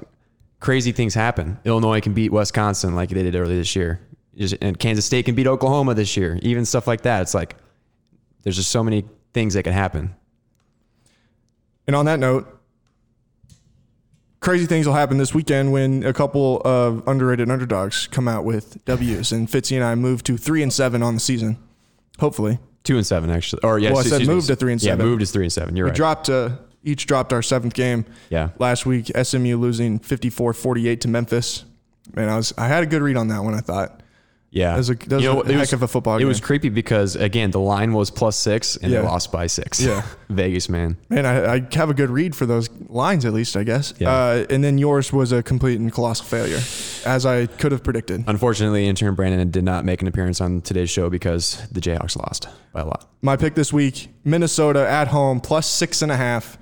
crazy 0.61 0.93
things 0.93 1.13
happen. 1.13 1.59
Illinois 1.65 1.99
can 1.99 2.13
beat 2.13 2.31
Wisconsin 2.31 2.95
like 2.95 3.09
they 3.09 3.21
did 3.21 3.35
earlier 3.35 3.57
this 3.57 3.75
year, 3.75 3.99
Just- 4.37 4.55
and 4.61 4.79
Kansas 4.79 5.05
State 5.05 5.25
can 5.25 5.35
beat 5.35 5.45
Oklahoma 5.47 5.93
this 5.93 6.15
year. 6.15 6.39
Even 6.41 6.63
stuff 6.63 6.87
like 6.87 7.01
that. 7.01 7.23
It's 7.23 7.33
like 7.33 7.57
there's 8.43 8.55
just 8.55 8.69
so 8.71 8.81
many 8.81 9.03
things 9.33 9.55
that 9.55 9.63
can 9.63 9.73
happen. 9.73 10.15
And 11.85 11.97
on 11.97 12.05
that 12.05 12.19
note, 12.19 12.52
crazy 14.43 14.67
things 14.67 14.85
will 14.85 14.93
happen 14.93 15.17
this 15.17 15.33
weekend 15.33 15.71
when 15.71 16.03
a 16.03 16.13
couple 16.13 16.61
of 16.63 17.07
underrated 17.07 17.49
underdogs 17.49 18.07
come 18.07 18.27
out 18.27 18.43
with 18.43 18.83
W's, 18.85 19.31
and 19.31 19.47
Fitzy 19.47 19.75
and 19.75 19.83
I 19.83 19.95
move 19.95 20.23
to 20.23 20.37
three 20.37 20.61
and 20.61 20.71
seven 20.71 21.01
on 21.01 21.15
the 21.15 21.19
season. 21.19 21.57
Hopefully, 22.19 22.59
Two 22.83 22.97
and 22.97 23.07
seven 23.07 23.29
actually. 23.29 23.61
Or 23.63 23.79
yeah, 23.79 23.91
Well, 23.91 23.99
I 23.99 24.03
said 24.03 24.27
moved 24.27 24.47
to 24.47 24.55
three 24.55 24.73
and 24.73 24.81
seven. 24.81 24.99
Yeah, 24.99 25.05
moved 25.05 25.21
is 25.21 25.31
three 25.31 25.45
and 25.45 25.53
seven. 25.53 25.75
You're 25.75 25.85
we 25.85 25.91
right. 25.91 25.95
dropped. 25.95 26.29
Uh, 26.29 26.57
each 26.83 27.05
dropped 27.05 27.31
our 27.31 27.41
seventh 27.41 27.73
game 27.73 28.05
yeah. 28.29 28.49
last 28.59 28.85
week. 28.85 29.09
SMU 29.15 29.55
losing 29.55 29.99
54-48 30.01 30.99
to 30.99 31.07
Memphis. 31.07 31.63
Man, 32.13 32.27
I 32.27 32.35
was 32.35 32.53
I 32.57 32.67
had 32.67 32.83
a 32.83 32.85
good 32.85 33.01
read 33.01 33.15
on 33.15 33.29
that 33.29 33.41
one. 33.41 33.53
I 33.53 33.61
thought 33.61 34.02
Yeah. 34.55 34.71
that 34.73 34.77
was 34.77 34.89
a, 34.91 34.95
that 34.95 35.11
was 35.11 35.23
You 35.23 35.29
know, 35.33 35.41
a 35.41 35.45
it 35.45 35.47
heck 35.51 35.59
was- 35.61 35.73
of 35.73 35.81
a 35.81 35.87
football 35.87 36.15
It 36.17 36.19
game. 36.19 36.27
was 36.27 36.39
creepy 36.39 36.69
because 36.69 37.15
again 37.15 37.49
the 37.49 37.59
line 37.59 37.91
was 37.93 38.11
plus 38.11 38.35
six 38.37 38.75
and 38.77 38.91
Yeah. 38.91 39.01
they 39.01 39.07
lost 39.07 39.31
by 39.31 39.47
six. 39.47 39.81
Yeah. 39.81 40.03
Vegas 40.29 40.69
man. 40.69 40.95
Man, 41.09 41.25
I, 41.25 41.55
I 41.55 41.67
have 41.73 41.89
a 41.89 41.93
good 41.95 42.09
read 42.11 42.35
for 42.35 42.45
those 42.45 42.69
lines 42.87 43.25
at 43.25 43.33
least, 43.33 43.57
I 43.57 43.63
guess. 43.63 43.93
Yeah. 43.99 44.11
Uh, 44.11 44.45
and 44.51 44.63
then 44.63 44.77
yours 44.77 45.11
was 45.11 45.31
a 45.31 45.41
complete 45.41 45.79
and 45.79 45.91
colossal 45.91 46.25
failure, 46.25 46.59
as 47.05 47.25
I 47.25 47.47
could 47.47 47.71
have 47.71 47.83
predicted. 47.83 48.23
Unfortunately, 48.27 48.87
intern 48.87 49.15
Brandon 49.15 49.49
did 49.49 49.63
not 49.63 49.85
make 49.85 50.01
an 50.03 50.07
appearance 50.07 50.39
on 50.39 50.61
today's 50.61 50.89
show 50.91 51.09
because 51.09 51.61
the 51.71 51.81
Jayhawks 51.81 52.15
lost 52.15 52.47
by 52.73 52.81
a 52.81 52.85
lot. 52.85 53.09
My 53.23 53.35
pick 53.37 53.55
this 53.55 53.73
week: 53.73 54.09
Minnesota 54.23 54.87
at 54.87 55.07
home 55.07 55.39
plus 55.39 55.67
six 55.67 56.01
and 56.03 56.11
a 56.11 56.17
half. 56.17 56.57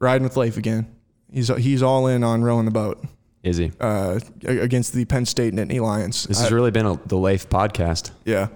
Riding 0.00 0.24
with 0.24 0.36
Leif 0.36 0.56
again. 0.56 0.86
He's 1.32 1.48
he's 1.56 1.82
all 1.82 2.06
in 2.08 2.22
on 2.24 2.42
rowing 2.42 2.64
the 2.64 2.70
boat 2.70 3.04
Is 3.44 3.58
he? 3.58 3.70
uh, 3.80 4.18
against 4.46 4.92
the 4.94 5.04
Penn 5.04 5.24
State 5.26 5.54
Nittany 5.54 5.80
Lions. 5.80 6.24
This 6.24 6.40
I- 6.40 6.42
has 6.44 6.52
really 6.52 6.70
been 6.72 6.86
a, 6.86 6.98
the 7.06 7.16
Leif 7.16 7.48
podcast. 7.48 8.10
yeah. 8.24 8.48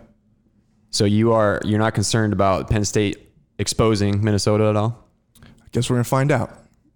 So 0.91 1.05
you 1.05 1.33
are 1.33 1.61
you're 1.65 1.79
not 1.79 1.95
concerned 1.95 2.33
about 2.33 2.71
Penn 2.71 2.85
State 2.85 3.19
exposing 3.59 4.25
Minnesota 4.25 4.65
at 4.69 4.77
all? 4.77 5.05
I 5.45 5.47
guess 5.73 5.91
we're 5.91 5.97
gonna 5.97 6.05
find 6.05 6.33
out. 6.33 6.51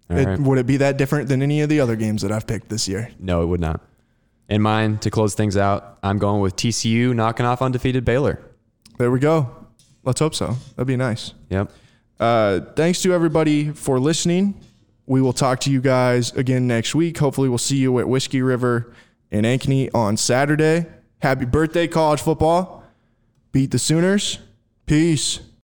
It- 0.09 0.25
right. 0.25 0.39
Would 0.39 0.57
it 0.57 0.65
be 0.65 0.77
that 0.77 0.97
different 0.97 1.29
than 1.29 1.41
any 1.43 1.61
of 1.61 1.69
the 1.69 1.79
other 1.79 1.95
games 1.95 2.23
that 2.23 2.31
I've 2.31 2.47
picked 2.47 2.69
this 2.69 2.87
year? 2.87 3.09
No, 3.19 3.43
it 3.43 3.45
would 3.45 3.61
not. 3.61 3.81
In 4.49 4.61
mine 4.61 4.97
to 4.99 5.09
close 5.11 5.35
things 5.35 5.55
out, 5.55 5.97
I'm 6.03 6.17
going 6.17 6.41
with 6.41 6.55
TCU 6.55 7.13
knocking 7.15 7.45
off 7.45 7.61
undefeated 7.61 8.03
Baylor. 8.03 8.39
There 8.97 9.09
we 9.11 9.19
go. 9.19 9.49
Let's 10.03 10.19
hope 10.19 10.35
so. 10.35 10.55
That'd 10.75 10.87
be 10.87 10.97
nice. 10.97 11.33
Yep. 11.49 11.71
Uh, 12.19 12.59
thanks 12.75 13.01
to 13.03 13.13
everybody 13.13 13.69
for 13.71 13.99
listening. 13.99 14.59
We 15.05 15.21
will 15.21 15.33
talk 15.33 15.59
to 15.61 15.71
you 15.71 15.81
guys 15.81 16.31
again 16.33 16.67
next 16.67 16.95
week. 16.95 17.17
Hopefully, 17.17 17.49
we'll 17.49 17.57
see 17.57 17.77
you 17.77 17.99
at 17.99 18.07
Whiskey 18.07 18.41
River 18.41 18.93
in 19.31 19.43
Ankeny 19.43 19.89
on 19.93 20.17
Saturday. 20.17 20.85
Happy 21.19 21.45
birthday, 21.45 21.87
college 21.87 22.21
football. 22.21 22.83
Beat 23.51 23.71
the 23.71 23.79
Sooners. 23.79 24.39
Peace. 24.85 25.39